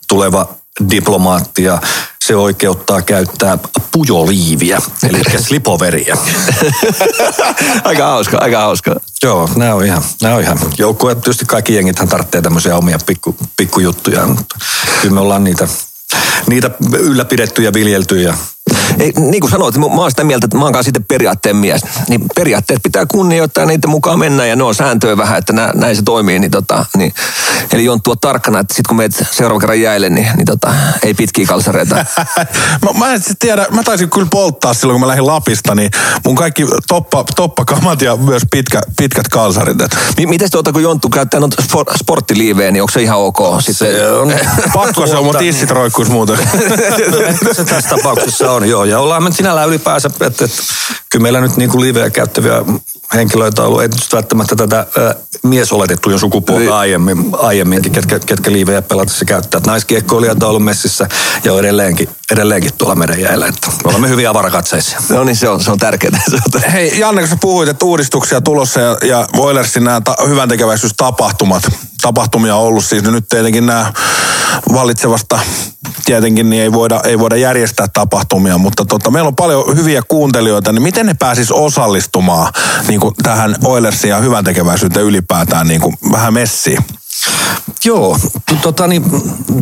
tuleva 0.09 0.55
diplomaatti 0.91 1.65
ja 1.65 1.81
se 2.27 2.37
oikeuttaa 2.37 3.03
käyttää 3.03 3.59
pujoliiviä, 3.93 4.83
eli 5.03 5.23
slipoveriä. 5.39 6.17
aika 7.85 8.07
hauska, 8.07 8.39
aika 8.39 8.59
hauska. 8.61 8.97
Joo, 9.23 9.51
nämä 9.57 9.75
on 9.75 9.85
ihan, 9.85 10.03
nämä 10.23 10.35
on 10.35 10.43
ihan. 10.43 10.59
Joukkueet, 10.79 11.21
tietysti 11.21 11.45
kaikki 11.45 11.75
jengithän 11.75 12.09
tarvitsee 12.09 12.43
tämmöisiä 12.43 12.77
omia 12.77 12.99
pikku, 13.07 13.37
pikkujuttuja, 13.57 14.27
mutta 14.27 14.57
kyllä 15.01 15.15
me 15.15 15.21
ollaan 15.21 15.45
niitä, 15.45 15.69
niitä 16.47 16.71
ylläpidetty 16.93 17.63
ja 17.63 17.73
viljelty 17.73 18.23
ja 18.23 18.35
Ei, 18.99 19.13
niin 19.17 19.41
kuin 19.41 19.51
sanoit, 19.51 19.77
mä 19.77 19.87
oon 19.87 20.11
sitä 20.11 20.25
mieltä, 20.25 20.45
että 20.45 20.57
mä 20.57 20.65
oon 20.65 20.73
kanssa 20.73 20.89
sitten 20.89 21.05
periaatteen 21.05 21.57
mies. 21.57 21.83
Niin 22.09 22.25
periaatteet 22.35 22.83
pitää 22.83 23.07
kunnioittaa 23.07 23.63
ja 23.63 23.67
niiden 23.69 23.91
mukaan 23.91 24.19
mennä 24.19 24.47
ja 24.47 24.57
ne 24.57 24.63
on 24.63 24.75
sääntöjä 24.75 25.17
vähän, 25.17 25.39
että 25.39 25.53
nä, 25.53 25.73
näin 25.75 25.97
se 25.97 26.03
toimii. 26.03 26.39
Niin 26.39 26.51
tota, 26.51 26.87
niin, 26.97 27.15
eli 27.73 27.85
Jonttu 27.85 28.11
on 28.11 28.19
tarkkana, 28.21 28.59
että 28.59 28.75
sitten 28.75 28.89
kun 28.89 28.97
meet 28.97 29.27
seuraavan 29.31 29.61
kerran 29.61 29.81
jäille, 29.81 30.11
niin, 30.11 30.29
niin 30.37 30.45
tota, 30.45 30.75
ei 31.03 31.15
pitkiä 31.15 31.47
kalsareita. 31.47 31.95
mä, 32.85 32.99
mä 32.99 33.15
en 33.15 33.21
tiedä, 33.39 33.67
mä 33.71 33.83
taisin 33.83 34.11
kyllä 34.11 34.27
polttaa 34.31 34.75
silloin, 34.75 34.95
kun 34.95 35.01
mä 35.01 35.09
lähdin 35.09 35.27
Lapista, 35.27 35.75
niin 35.75 35.91
mun 36.25 36.35
kaikki 36.35 36.67
toppa, 36.89 37.25
toppakamat 37.37 38.03
ja 38.03 38.17
myös 38.17 38.43
pitkä, 38.51 38.81
pitkät 38.97 39.29
kalsarit. 39.29 39.77
Mi- 40.19 40.27
Miten 40.27 40.51
tuota, 40.51 40.73
kun 40.73 40.83
Jonttu 40.83 41.09
käyttää 41.09 41.41
noita 41.41 41.63
spor- 41.63 41.99
sporttiliivejä, 41.99 42.71
niin 42.71 42.83
onko 42.83 42.93
se 42.93 43.03
ihan 43.03 43.19
ok? 43.19 43.39
Sitten, 43.61 43.97
se 43.97 44.11
on... 44.11 44.33
Pakko 44.75 45.07
se 45.07 45.17
on, 45.17 45.25
mun 45.25 45.37
tissit 45.37 45.71
roikkuis 45.71 46.09
muuten. 46.09 46.39
Se 47.53 47.65
tässä 47.65 47.97
tapauksessa 47.97 48.54
on, 48.55 48.69
joo. 48.69 48.85
Ja 48.85 49.01
ollaan 49.01 49.23
me 49.23 49.33
sinällään 49.33 49.69
ylipäänsä, 49.69 50.09
että, 50.09 50.27
että 50.27 50.49
kyllä 51.11 51.23
meillä 51.23 51.41
nyt 51.41 51.57
niin 51.57 51.71
kuin 51.71 51.81
liveä 51.81 52.11
käyttäviä 52.11 52.63
henkilöitä 53.15 53.63
on 53.63 53.69
ollut, 53.69 53.83
ei 53.83 53.89
nyt 53.89 54.13
välttämättä 54.13 54.57
tätä 54.57 54.79
äh, 54.79 55.15
miesoletettujen 55.43 56.19
sukupuolta 56.19 56.79
aiemmin, 56.79 57.27
aiemminkin, 57.33 57.93
ketkä, 57.93 58.19
ketkä 58.19 58.53
liivejä 58.53 58.83
pelatessa 58.83 59.25
käyttää. 59.25 59.59
Että 59.59 59.71
Naiskiekkoilijat 59.71 60.43
on 60.43 60.49
ollut 60.49 60.65
messissä 60.65 61.09
ja 61.45 61.53
on 61.53 61.59
edelleenkin, 61.59 62.09
edelleenkin 62.31 62.71
tuolla 62.79 62.95
meidän 62.95 63.21
jäillä. 63.21 63.47
Että 63.47 63.67
me 63.85 63.91
olemme 63.91 64.09
hyviä 64.09 64.31
avarakatseisia. 64.31 64.99
no 65.09 65.25
niin, 65.25 65.37
se 65.37 65.49
on, 65.49 65.61
se 65.65 65.71
on 65.71 65.79
tärkeää. 65.79 66.21
Se 66.31 66.37
on 66.37 66.51
tärkeää. 66.51 66.73
Hei 66.73 66.99
Janne, 66.99 67.23
kun 67.23 67.29
sä 67.29 67.37
puhuit, 67.41 67.69
että 67.69 67.85
uudistuksia 67.85 68.41
tulossa 68.41 68.81
ja, 68.81 68.99
ja 69.03 69.27
Oilersin 69.37 69.85
nämä 69.85 70.01
ta- 70.01 70.17
hyvän 70.29 70.49
tekeväisyystapahtumat, 70.49 71.63
tapahtumia 72.05 72.57
ollut 72.57 72.85
siis 72.85 73.03
nyt 73.03 73.29
tietenkin 73.29 73.67
nämä 73.67 73.93
vallitsevasta 74.73 75.39
tietenkin 76.05 76.51
niin 76.51 76.63
ei 76.63 76.73
voida, 76.73 77.01
ei 77.05 77.19
voida 77.19 77.37
järjestää 77.37 77.87
tapahtumia, 77.93 78.59
mutta 78.59 78.85
tota, 78.85 79.11
meillä 79.11 79.29
on 79.29 79.37
paljon 79.37 79.77
hyviä 79.77 80.03
kuuntelijoita, 80.09 80.73
niin 80.73 80.83
miten 80.83 81.07
ne 81.07 81.15
pääsis 81.15 81.53
osallistumaan 81.53 82.53
niin 82.89 83.01
kuin 83.01 83.15
tähän 83.23 83.57
Oilersin 83.65 84.11
ja 84.11 84.19
hyvän 84.19 84.45
tekeväisyyteen 84.45 85.07
ylipäätään 85.07 85.69
niin 85.69 85.81
kuin 85.81 85.97
vähän 86.13 86.35
messiin? 86.35 86.85
Joo, 87.85 88.19
tota 88.63 88.87
niin, 88.87 89.05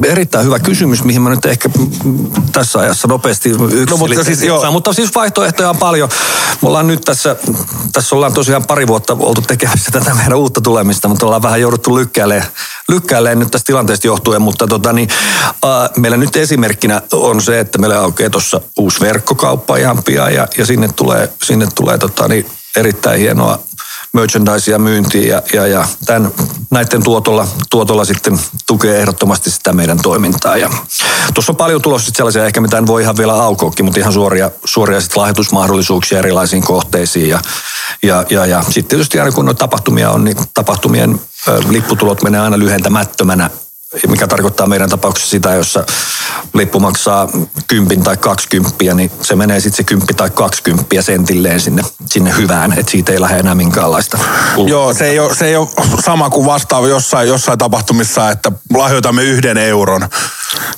erittäin 0.05 0.47
hyvä 0.47 0.59
kysymys, 0.59 1.05
mihin 1.05 1.23
mä 1.23 1.31
nyt 1.31 1.47
ehkä 1.47 1.71
tässä 2.53 2.79
ajassa 2.79 3.09
nopeasti 3.09 3.51
yksi 3.51 3.91
No, 3.91 3.97
mutta 3.97 4.25
siis 4.25 4.43
joo. 4.43 4.73
mutta 4.73 4.93
siis 4.93 5.15
vaihtoehtoja 5.15 5.71
on 5.71 5.77
paljon. 5.77 6.09
Me 6.63 6.69
ollaan 6.69 6.87
nyt 6.87 7.01
tässä, 7.01 7.37
tässä 7.93 8.17
ollaan 8.17 8.33
tosiaan 8.33 8.65
pari 8.65 8.87
vuotta 8.87 9.17
oltu 9.21 9.43
tekemässä 9.43 9.91
tätä 9.91 10.15
meidän 10.15 10.35
uutta 10.35 10.61
tulemista, 10.61 11.09
mutta 11.09 11.27
ollaan 11.27 11.43
vähän 11.43 11.61
jouduttu 11.61 11.97
lykkäilemään, 11.97 12.47
lykkäilemään 12.89 13.39
nyt 13.39 13.51
tästä 13.51 13.67
tilanteesta 13.67 14.07
johtuen, 14.07 14.43
mutta 14.43 14.67
tota 14.67 14.93
niin, 14.93 15.09
äh, 15.65 15.91
meillä 15.97 16.17
nyt 16.17 16.37
esimerkkinä 16.37 17.03
on 17.13 17.43
se, 17.43 17.61
että 17.61 17.79
meillä 17.79 18.01
aukeaa 18.01 18.31
tuossa 18.31 18.61
uusi 18.79 19.01
verkkokauppa 19.01 19.77
ihan 19.77 20.03
pian 20.03 20.35
ja, 20.35 20.49
ja 20.59 20.67
sinne 20.67 20.89
tulee, 20.97 21.33
sinne 21.43 21.67
tulee 21.75 21.99
tota 21.99 22.29
niin, 22.29 22.47
erittäin 22.77 23.21
hienoa 23.21 23.59
merchandisea 24.13 24.79
myyntiin 24.79 25.29
ja, 25.29 25.43
ja, 25.53 25.67
ja 25.67 25.85
tämän, 26.07 26.33
näiden 26.71 27.03
tuotolla, 27.03 27.49
tuotolla 27.71 28.05
sitten 28.05 28.41
tukee 28.67 29.01
ehdottomasti 29.01 29.51
sitä 29.51 29.73
meidän 29.73 29.99
toimintaa. 30.03 30.57
Ja 30.57 30.71
tuossa 31.35 31.53
on 31.53 31.57
paljon 31.57 31.83
tulossa 31.83 32.11
sellaisia, 32.15 32.47
ehkä 32.47 32.61
mitä 32.61 32.79
en 32.79 32.87
voi 32.87 33.03
ihan 33.03 33.17
vielä 33.17 33.33
aukoakin, 33.33 33.85
mutta 33.85 34.01
ihan 34.01 34.13
suoria, 34.13 34.51
suoria 34.65 35.01
sit 35.01 35.17
lahjoitusmahdollisuuksia 35.17 36.19
erilaisiin 36.19 36.63
kohteisiin. 36.63 37.29
Ja, 37.29 37.41
ja, 38.03 38.25
ja, 38.31 38.47
ja 38.47 38.63
sitten 38.63 38.85
tietysti 38.85 39.21
aina 39.21 39.33
kun 39.33 39.45
noita 39.45 39.59
tapahtumia 39.59 40.11
on, 40.11 40.25
niin 40.25 40.37
tapahtumien 40.55 41.21
lipputulot 41.69 42.23
menee 42.23 42.41
aina 42.41 42.59
lyhentämättömänä 42.59 43.51
mikä 44.09 44.26
tarkoittaa 44.26 44.66
meidän 44.66 44.88
tapauksessa 44.88 45.30
sitä, 45.30 45.55
jossa 45.55 45.84
lippu 46.55 46.80
maksaa 46.80 47.28
kympin 47.68 48.03
tai 48.03 48.16
kaksikymppiä, 48.16 48.95
niin 48.95 49.11
se 49.22 49.36
menee 49.36 49.61
sitten 49.61 49.76
se 49.76 49.84
kymppi 49.84 50.14
tai 50.14 50.30
kaksikymppiä 50.30 51.03
sentilleen 51.03 51.61
sinne, 51.61 51.82
sinne 52.07 52.34
hyvään, 52.36 52.72
että 52.78 52.90
siitä 52.93 53.12
ei 53.12 53.20
lähde 53.20 53.38
enää 53.38 53.55
minkäänlaista. 53.55 54.18
Joo, 54.66 54.95
se 54.95 55.05
ei, 55.05 55.18
ole, 55.18 55.34
se 55.34 55.47
ei 55.47 55.57
ole 55.57 55.68
sama 56.05 56.30
kuin 56.30 56.47
vastaava 56.47 56.88
jossain, 56.88 57.28
jossain 57.28 57.59
tapahtumissa, 57.59 58.30
että 58.30 58.53
lahjoitamme 58.74 59.22
yhden 59.22 59.59
euron. 59.59 60.09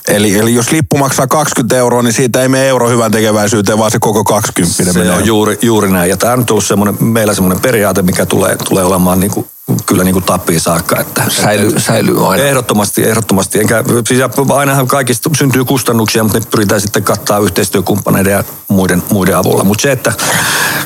Eli, 0.09 0.39
eli 0.39 0.55
jos 0.55 0.71
lippu 0.71 0.99
maksaa 0.99 1.27
20 1.27 1.77
euroa, 1.77 2.03
niin 2.03 2.13
siitä 2.13 2.43
ei 2.43 2.49
mene 2.49 2.69
euro 2.69 2.89
hyvän 2.89 3.11
tekeväisyyteen, 3.11 3.79
vaan 3.79 3.91
se 3.91 3.99
koko 3.99 4.25
20 4.25 4.85
Se 4.85 4.99
menee. 4.99 5.13
on 5.13 5.27
juuri, 5.27 5.59
juuri 5.63 5.91
näin. 5.91 6.11
Ja 6.11 6.17
tämä 6.17 6.33
on 6.33 6.39
nyt 6.39 6.51
ollut 6.51 6.65
semmoinen, 6.65 7.05
meillä 7.05 7.35
semmoinen 7.35 7.61
periaate, 7.63 8.03
mikä 8.03 8.27
tulee, 8.27 8.57
tulee 8.69 8.85
olemaan 8.85 9.21
niin 9.21 9.31
kuin, 9.31 9.47
kyllä 9.87 10.05
niin 10.05 10.13
kuin 10.13 10.25
tappiin 10.25 10.61
saakka. 10.61 11.01
Että, 11.01 11.25
Säilyy, 11.29 11.81
säilyy 11.81 12.31
aina. 12.31 12.45
Ehdottomasti, 12.45 13.05
ehdottomasti. 13.05 13.61
Enkä, 13.61 13.85
siis 14.09 14.21
ainahan 14.55 14.87
kaikista 14.87 15.31
syntyy 15.39 15.65
kustannuksia, 15.65 16.23
mutta 16.23 16.39
ne 16.39 16.45
pyritään 16.51 16.81
sitten 16.81 17.05
kattaa 17.05 17.39
yhteistyökumppaneiden 17.39 18.33
ja 18.33 18.45
muiden, 18.69 19.03
muiden 19.11 19.37
avulla. 19.37 19.65
Mutta 19.65 19.83
se, 19.83 19.93
että 19.93 20.13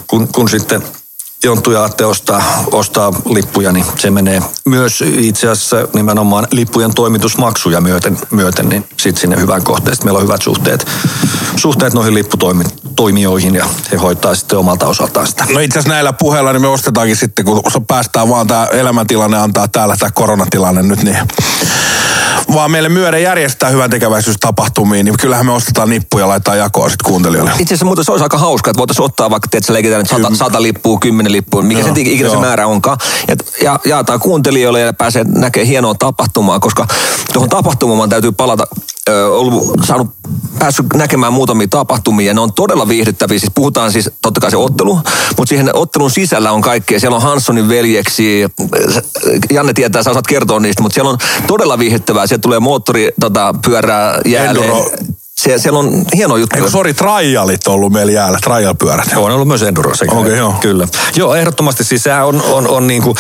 kun, 0.07 0.29
kun 0.29 0.49
sitten 0.49 0.83
Jonttu 1.45 1.71
ja 1.71 1.85
Atte 1.85 2.05
ostaa, 2.05 2.65
ostaa 2.73 3.13
lippuja, 3.25 3.73
niin 3.73 3.85
se 3.97 4.11
menee 4.11 4.43
myös 4.65 5.05
itse 5.07 5.49
asiassa 5.49 5.89
nimenomaan 5.95 6.47
lippujen 6.53 6.95
toimitusmaksuja 6.95 7.81
myöten, 7.81 8.19
myöten 8.31 8.69
niin 8.69 8.85
sitten 8.97 9.21
sinne 9.21 9.37
hyvään 9.41 9.65
kohteeseen. 9.65 10.07
Meillä 10.07 10.19
on 10.19 10.25
hyvät 10.25 10.43
suhteet, 10.43 10.87
suhteet 11.57 11.95
noihin 11.95 12.15
lipputoimijoihin 12.15 13.55
ja 13.55 13.67
he 13.93 13.97
hoitaa 13.97 14.35
sitten 14.35 14.59
omalta 14.59 14.87
osaltaan 14.87 15.27
sitä. 15.27 15.47
No 15.53 15.61
itse 15.61 15.79
asiassa 15.79 15.95
näillä 15.95 16.13
puheilla 16.13 16.53
niin 16.53 16.63
me 16.63 16.69
ostetaankin 16.69 17.17
sitten, 17.17 17.45
kun 17.45 17.63
päästään 17.89 18.29
vaan 18.29 18.47
tämä 18.47 18.67
elämäntilanne 18.67 19.39
antaa 19.39 19.69
täällä 19.69 19.97
tämä 19.99 20.11
koronatilanne 20.11 20.83
nyt, 20.83 21.03
niin 21.03 21.17
vaan 22.55 22.71
meille 22.71 22.89
myöden 22.89 23.23
järjestää 23.23 23.71
hyvän 23.71 23.91
tekeväisyystapahtumiin, 23.91 25.05
niin 25.05 25.17
kyllähän 25.21 25.47
me 25.47 25.53
ostetaan 25.53 25.91
nippuja 25.91 26.25
ja 26.25 26.29
laitetaan 26.29 26.59
jakoa 26.59 26.89
sitten 26.89 27.11
kuuntelijoille. 27.11 27.51
Itse 27.51 27.65
asiassa 27.65 27.85
muuten 27.85 28.05
se 28.05 28.13
olisi 28.13 28.23
aika 28.23 28.39
hauska, 28.39 28.71
että 28.71 28.79
voitaisiin 28.79 29.05
ottaa 29.05 29.31
vaikka, 29.31 29.49
että 29.53 29.73
leikitään 29.73 30.01
nyt 30.01 30.09
sata, 30.09 30.37
sata 30.37 30.63
lippua, 30.63 30.99
kymmenen 30.99 31.33
lippua, 31.33 31.63
mikä 31.63 31.81
Joo, 31.81 31.95
se 31.95 32.01
ikinä 32.01 32.29
se 32.29 32.35
joo. 32.35 32.41
määrä 32.41 32.67
onkaan. 32.67 32.99
Ja, 33.29 33.37
ja 33.63 33.81
jaetaan 33.85 34.21
kuuntelijoille 34.21 34.81
ja 34.81 34.93
pääsee 34.93 35.25
näkemään 35.25 35.69
hienoa 35.69 35.95
tapahtumaa, 35.95 36.61
koska 36.61 36.87
tuohon 37.33 37.49
tapahtumaan 37.49 38.09
täytyy 38.09 38.33
palata. 38.33 38.67
Ö, 39.09 39.29
ollut 39.29 39.81
saanut, 39.85 40.09
päässyt 40.59 40.87
näkemään 40.95 41.33
muutamia 41.33 41.69
tapahtumia 41.71 42.27
ja 42.27 42.35
ne 42.35 42.41
on 42.41 42.53
todella 42.53 42.89
viihdyttäviä. 42.89 43.39
Siis 43.39 43.53
puhutaan 43.55 43.93
siis 43.93 44.11
totta 44.23 44.41
kai 44.41 44.51
se 44.51 44.57
ottelu, 44.57 44.95
mutta 45.37 45.49
siihen 45.49 45.71
ottelun 45.73 46.11
sisällä 46.11 46.53
on 46.53 46.61
kaikkea. 46.61 47.01
Siellä 47.01 47.17
on 47.17 47.23
Hanssonin 47.23 47.69
veljeksi, 47.69 48.47
Janne 49.51 49.73
tietää, 49.73 50.03
sä 50.03 50.11
osaat 50.11 50.27
kertoa 50.27 50.61
niistä, 50.61 50.83
mutta 50.83 50.95
siellä 50.95 51.11
on 51.11 51.19
todella 51.47 51.79
viihdyttävää. 51.79 52.27
Siellä 52.27 52.43
tulee 52.43 52.61
moottori, 52.61 53.11
tota, 53.21 53.55
pyörää 53.65 54.21
jäälle. 54.27 54.61
Enduro. 54.61 54.91
Sie, 55.39 55.59
siellä 55.59 55.79
on 55.79 56.05
hieno 56.15 56.37
juttu. 56.37 56.57
Eikö 56.57 56.71
sori, 56.71 56.95
trialit 56.95 57.67
on 57.67 57.75
ollut 57.75 57.93
meillä 57.93 58.13
jäällä, 58.13 58.39
trial-pyörät. 58.43 59.09
On 59.17 59.33
ollut 59.33 59.49
myös 59.49 59.63
enduro 59.63 59.95
sekä. 59.95 60.15
Okei, 60.15 60.37
joo. 60.37 60.55
Kyllä. 60.61 60.89
Joo, 61.17 61.35
ehdottomasti 61.35 61.85
siis 61.85 62.03
sehän 62.03 62.27
on, 62.27 62.43
on, 62.43 62.69
on 62.69 62.87
niinku, 62.87 63.15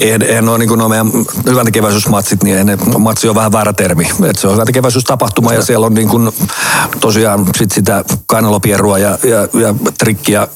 eihän, 0.00 0.22
eihän 0.22 0.48
ole 0.48 0.58
niinku 0.58 0.76
nuo 0.76 0.88
meidän 0.88 1.10
hyvän 1.46 1.64
tekeväisyysmatsit, 1.64 2.42
niin 2.42 2.66
ne, 2.66 2.78
matsi 2.98 3.28
on 3.28 3.34
vähän 3.34 3.52
väärä 3.52 3.72
termi. 3.72 4.10
Et 4.30 4.38
se 4.38 4.46
on 4.46 4.52
hyvän 4.52 4.66
tekeväisyystapahtuma 4.66 5.52
ja 5.52 5.62
siellä 5.62 5.86
on 5.86 5.94
niinku, 5.94 6.34
tosiaan 7.00 7.46
sit 7.56 7.70
sitä 7.72 8.04
kainalopierua 8.26 8.98
ja, 8.98 9.18
ja, 9.22 9.60
ja 9.60 9.74
trikkiä 9.98 10.48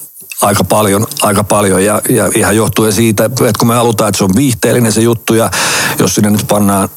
aika 0.42 0.64
paljon, 0.64 1.06
aika 1.22 1.44
paljon 1.44 1.84
ja, 1.84 2.02
ja 2.08 2.30
ihan 2.34 2.56
johtuen 2.56 2.92
siitä, 2.92 3.24
että 3.24 3.52
kun 3.58 3.68
me 3.68 3.74
halutaan, 3.74 4.08
että 4.08 4.18
se 4.18 4.24
on 4.24 4.36
viihteellinen 4.36 4.92
se 4.92 5.00
juttu 5.00 5.34
ja 5.34 5.50
jos 5.98 6.14
sinne 6.14 6.30
nyt 6.30 6.44
pannaan 6.48 6.88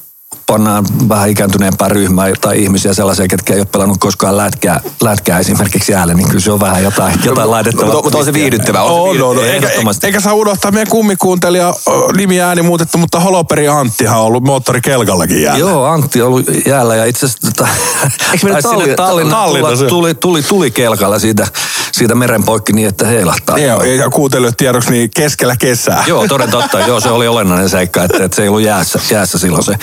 pannaan 0.50 0.84
vähän 1.08 1.28
ikääntyneempää 1.30 1.88
ryhmää 1.88 2.32
tai 2.40 2.62
ihmisiä 2.62 2.94
sellaisia, 2.94 3.28
ketkä 3.28 3.54
ei 3.54 3.60
ole 3.60 3.66
pelannut 3.72 3.98
koskaan 4.00 4.36
lätkää, 4.36 4.80
lätkää 5.02 5.38
esimerkiksi 5.38 5.92
jäällä, 5.92 6.14
niin 6.14 6.28
kyllä 6.28 6.40
se 6.40 6.52
on 6.52 6.60
vähän 6.60 6.84
jotain, 6.84 7.14
jotain 7.24 7.50
laitettavaa. 7.50 8.02
Mutta, 8.02 8.18
on 8.18 8.24
se 8.24 8.32
viihdyttävää. 8.32 8.82
On 8.82 9.10
On, 9.10 9.22
on. 9.22 9.44
Eikä, 9.44 9.56
ehdottomasti. 9.56 10.06
eikä 10.06 10.20
saa 10.20 10.34
unohtaa 10.34 10.70
meidän 10.70 10.88
kummikuuntelija 10.88 11.74
nimi 12.16 12.40
ääni 12.40 12.62
muutettu, 12.62 12.98
mutta 12.98 13.20
Holoperi 13.20 13.68
Anttihan 13.68 14.18
on 14.18 14.24
ollut 14.24 14.44
moottorikelkallakin 14.44 15.42
jäällä. 15.42 15.58
Joo, 15.60 15.84
Antti 15.84 16.22
on 16.22 16.28
ollut 16.28 16.46
jäällä 16.66 16.96
ja 16.96 17.04
itse 17.04 17.26
asiassa 17.26 17.50
tota, 17.50 17.68
Eikö 18.32 18.60
Talli- 18.62 18.94
Tallinna 19.30 19.76
se- 19.76 19.86
tuli, 19.86 20.14
tuli, 20.14 20.42
tuli 20.42 20.70
kelkalla 20.70 21.18
siitä, 21.18 21.46
siitä 21.92 22.14
meren 22.14 22.44
poikki 22.44 22.72
niin, 22.72 22.88
että 22.88 23.06
heilahtaa. 23.06 23.58
Joo, 23.58 23.82
ja 23.82 24.10
kuuntelijoille 24.10 24.54
tiedoksi 24.56 24.90
niin 24.90 25.10
keskellä 25.16 25.56
kesää. 25.56 26.04
Joo, 26.06 26.28
toden 26.28 26.50
totta. 26.50 26.80
Joo, 26.80 27.00
se 27.00 27.10
oli 27.10 27.28
olennainen 27.28 27.68
seikka, 27.68 28.04
että, 28.04 28.24
että 28.24 28.36
se 28.36 28.42
ei 28.42 28.48
ollut 28.48 28.62
jäässä, 28.62 29.00
jäässä 29.10 29.38
silloin 29.38 29.64
se, 29.64 29.74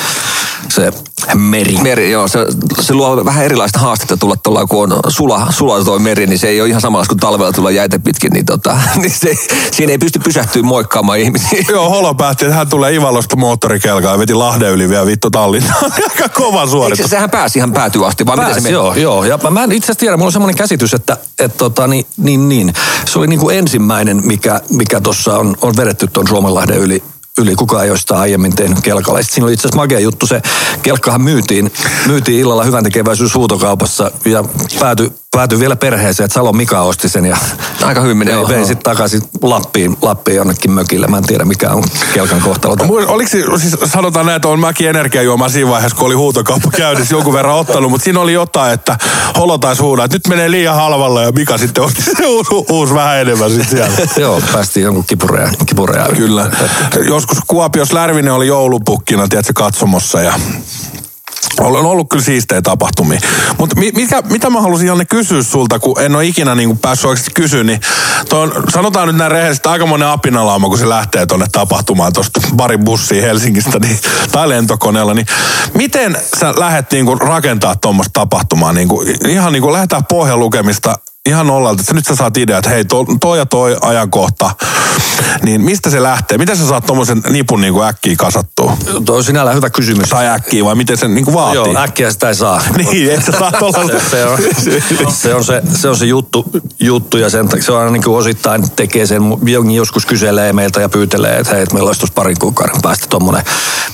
se 0.69 0.91
meri. 1.35 1.77
Meri, 1.81 2.11
joo, 2.11 2.27
se, 2.27 2.39
se 2.79 2.93
luo 2.93 3.25
vähän 3.25 3.45
erilaista 3.45 3.79
haastetta 3.79 4.17
tulla 4.17 4.35
tuolla, 4.43 4.65
kun 4.65 4.93
on 4.93 4.99
sula, 5.11 5.51
sula 5.51 5.83
toi 5.83 5.99
meri, 5.99 6.27
niin 6.27 6.39
se 6.39 6.47
ei 6.47 6.61
ole 6.61 6.69
ihan 6.69 6.81
samalla 6.81 7.05
kuin 7.05 7.19
talvella 7.19 7.51
tulla 7.51 7.71
jäitä 7.71 7.99
pitkin, 7.99 8.31
niin, 8.31 8.45
tota, 8.45 8.77
niin 9.01 9.11
se, 9.11 9.35
siinä 9.71 9.91
ei 9.91 9.97
pysty 9.97 10.19
pysähtyä 10.19 10.63
moikkaamaan 10.63 11.19
ihmisiä. 11.19 11.63
Joo, 11.69 11.89
Holo 11.89 12.13
päätti, 12.15 12.45
että 12.45 12.57
hän 12.57 12.69
tulee 12.69 12.93
Ivalosta 12.93 13.35
moottorikelkaa 13.35 14.11
ja 14.11 14.19
veti 14.19 14.33
Lahden 14.33 14.71
yli 14.71 14.89
vielä 14.89 15.05
vittu 15.05 15.29
Tallinnaan. 15.31 15.91
Aika 16.09 16.29
kova 16.29 16.59
Eikö 16.59 16.71
suoritus. 16.71 17.05
se, 17.05 17.09
sehän 17.09 17.29
pääsi 17.29 17.59
ihan 17.59 17.73
päätyy 17.73 18.07
asti, 18.07 18.25
vai 18.25 18.35
miten 18.35 18.47
se 18.47 18.53
Pääsi, 18.53 18.63
meni? 18.63 18.73
joo, 18.73 18.95
joo. 18.95 19.23
Ja 19.23 19.39
mä 19.51 19.63
en 19.63 19.71
itse 19.71 19.85
asiassa 19.85 19.99
tiedä, 19.99 20.17
mulla 20.17 20.27
on 20.27 20.31
semmoinen 20.31 20.57
käsitys, 20.57 20.93
että 20.93 21.17
et 21.39 21.57
tota, 21.57 21.87
niin, 21.87 22.05
niin, 22.17 22.49
niin, 22.49 22.73
se 23.05 23.19
oli 23.19 23.27
niin 23.27 23.39
kuin 23.39 23.57
ensimmäinen, 23.57 24.27
mikä, 24.27 24.61
mikä 24.69 25.01
tuossa 25.01 25.37
on, 25.37 25.55
on 25.61 25.77
vedetty 25.77 26.07
tuon 26.07 26.27
Suomenlahden 26.27 26.77
yli, 26.77 27.03
yli 27.37 27.55
kukaan 27.55 27.83
ei 27.83 27.89
ole 27.89 27.97
sitä 27.97 28.19
aiemmin 28.19 28.55
tehnyt 28.55 28.81
kelkalla. 28.81 29.19
Ja 29.19 29.23
sit 29.23 29.33
siinä 29.33 29.45
oli 29.45 29.53
itse 29.53 29.67
asiassa 29.67 29.81
makea 29.81 29.99
juttu, 29.99 30.27
se 30.27 30.41
kelkkahan 30.83 31.21
myytiin, 31.21 31.71
myytiin 32.07 32.39
illalla 32.39 32.63
hyvän 32.63 32.83
tekeväisyys 32.83 33.35
huutokaupassa 33.35 34.11
ja 34.25 34.43
päätyi 34.79 35.11
päätyi 35.37 35.59
vielä 35.59 35.75
perheeseen, 35.75 36.25
että 36.25 36.33
Salon 36.33 36.57
Mika 36.57 36.81
osti 36.81 37.09
sen 37.09 37.25
ja 37.25 37.37
Aika 37.83 38.01
hyvin 38.01 38.17
menee. 38.17 38.47
vei, 38.47 38.65
sitten 38.65 38.83
takaisin 38.83 39.21
Lappiin, 39.41 39.97
Lappiin 40.01 40.35
jonnekin 40.35 40.71
mökille. 40.71 41.07
Mä 41.07 41.17
en 41.17 41.25
tiedä 41.25 41.45
mikä 41.45 41.69
on 41.71 41.83
kelkan 42.13 42.41
kohtalo. 42.41 42.75
Oliko 43.07 43.29
siis 43.29 43.75
sanotaan 43.85 44.25
näin, 44.25 44.35
että 44.35 44.47
on 44.47 44.59
mäkin 44.59 44.89
energiajuoma 44.89 45.49
siinä 45.49 45.69
vaiheessa, 45.69 45.97
kun 45.97 46.05
oli 46.05 46.15
huutokauppa 46.15 46.71
käynnissä 46.71 47.15
jonkun 47.15 47.33
verran 47.33 47.55
ottanut, 47.55 47.91
mutta 47.91 48.03
siinä 48.03 48.19
oli 48.19 48.33
jotain, 48.33 48.73
että 48.73 48.97
Holo 49.37 49.59
huudaa, 49.81 50.05
että 50.05 50.15
nyt 50.15 50.27
menee 50.27 50.51
liian 50.51 50.75
halvalla 50.75 51.23
ja 51.23 51.31
Mika 51.31 51.57
sitten 51.57 51.83
otti 51.83 52.01
se 52.01 52.27
uusi, 52.27 52.49
uusi 52.69 52.93
vähän 52.93 53.17
enemmän 53.17 53.49
sitten 53.49 53.69
siellä. 53.69 54.07
Joo, 54.23 54.41
päästiin 54.53 54.83
jonkun 54.83 55.03
kipureja. 55.07 55.49
kipureja. 55.65 56.07
Kyllä. 56.15 56.51
Joskus 57.07 57.37
Kuopios 57.47 57.93
Lärvinen 57.93 58.33
oli 58.33 58.47
joulupukkina, 58.47 59.27
tiedätkö, 59.27 59.53
katsomossa 59.55 60.21
ja 60.21 60.33
on 61.59 61.85
ollut 61.85 62.09
kyllä 62.09 62.23
siistejä 62.23 62.61
tapahtumia. 62.61 63.19
Mutta 63.57 63.75
mikä, 63.75 64.21
mitä 64.21 64.49
mä 64.49 64.61
halusin 64.61 64.87
Janne 64.87 65.05
kysyä 65.05 65.43
sulta, 65.43 65.79
kun 65.79 66.01
en 66.01 66.15
ole 66.15 66.25
ikinä 66.25 66.55
niin 66.55 66.69
kuin 66.69 66.79
päässyt 66.79 67.09
oikeasti 67.09 67.31
kysyä, 67.33 67.63
niin 67.63 67.81
on, 68.31 68.63
sanotaan 68.69 69.07
nyt 69.07 69.17
näin 69.17 69.31
rehellisesti 69.31 69.69
aikamoinen 69.69 70.07
apinalauma, 70.07 70.69
kun 70.69 70.77
se 70.77 70.89
lähtee 70.89 71.25
tuonne 71.25 71.45
tapahtumaan 71.51 72.13
tuosta 72.13 72.41
barin 72.55 72.83
bussiin 72.83 73.23
Helsingistä 73.23 73.79
niin, 73.79 73.99
tai 74.31 74.49
lentokoneella, 74.49 75.13
niin 75.13 75.27
miten 75.73 76.17
sä 76.39 76.53
lähdet 76.57 76.91
niin 76.91 77.21
rakentaa 77.21 77.75
tuommoista 77.75 78.11
tapahtumaa, 78.13 78.73
niin 78.73 78.87
kuin, 78.87 79.15
ihan 79.27 79.53
niin 79.53 79.61
kuin 79.61 79.73
lähdetään 79.73 80.05
pohjan 80.05 80.39
lukemista 80.39 80.95
ihan 81.27 81.47
nollalta, 81.47 81.81
että 81.81 81.93
nyt 81.93 82.05
sä 82.05 82.15
saat 82.15 82.37
idea, 82.37 82.57
että 82.57 82.69
hei, 82.69 82.85
toi, 82.85 83.05
toi 83.21 83.37
ja 83.37 83.45
toi 83.45 83.77
ajankohta, 83.81 84.51
niin 85.43 85.61
mistä 85.61 85.89
se 85.89 86.03
lähtee? 86.03 86.37
Miten 86.37 86.57
sä 86.57 86.67
saat 86.67 86.85
tuommoisen 86.85 87.21
nipun 87.29 87.61
niin 87.61 87.73
kuin 87.73 87.87
äkkiä 87.87 88.15
kasattua? 88.17 88.77
Tuo 89.05 89.15
on 89.15 89.23
sinällään 89.23 89.55
hyvä 89.55 89.69
kysymys. 89.69 90.09
Tai 90.09 90.27
äkkiä, 90.27 90.65
vai 90.65 90.75
miten 90.75 90.97
se 90.97 91.07
niin 91.07 91.25
kuin 91.25 91.35
vaatii? 91.35 91.55
Joo, 91.55 91.77
äkkiä 91.77 92.11
sitä 92.11 92.27
ei 92.27 92.35
saa. 92.35 92.61
Niin, 92.77 93.11
et 93.11 93.25
sä 93.25 93.31
saa 93.31 93.51
tuolla... 93.51 93.99
se, 93.99 94.09
se, 94.11 94.25
on, 94.25 94.39
se, 95.11 95.35
on 95.35 95.43
se, 95.43 95.61
se 95.73 95.89
on 95.89 95.97
se 95.97 96.05
juttu, 96.05 96.45
juttu 96.79 97.17
ja 97.17 97.29
sen, 97.29 97.49
se 97.59 97.71
on 97.71 97.79
aina 97.79 97.91
niin 97.91 98.03
kuin 98.03 98.17
osittain 98.17 98.71
tekee 98.71 99.05
sen, 99.05 99.21
jonkin 99.45 99.75
joskus 99.75 100.05
kyselee 100.05 100.53
meiltä 100.53 100.81
ja 100.81 100.89
pyytelee, 100.89 101.37
että 101.37 101.53
hei, 101.53 101.63
että 101.63 101.73
meillä 101.73 101.87
olisi 101.87 101.99
tuossa 101.99 102.13
parin 102.13 102.39
kuukauden 102.39 102.81
päästä 102.81 103.05
tuommoinen 103.09 103.43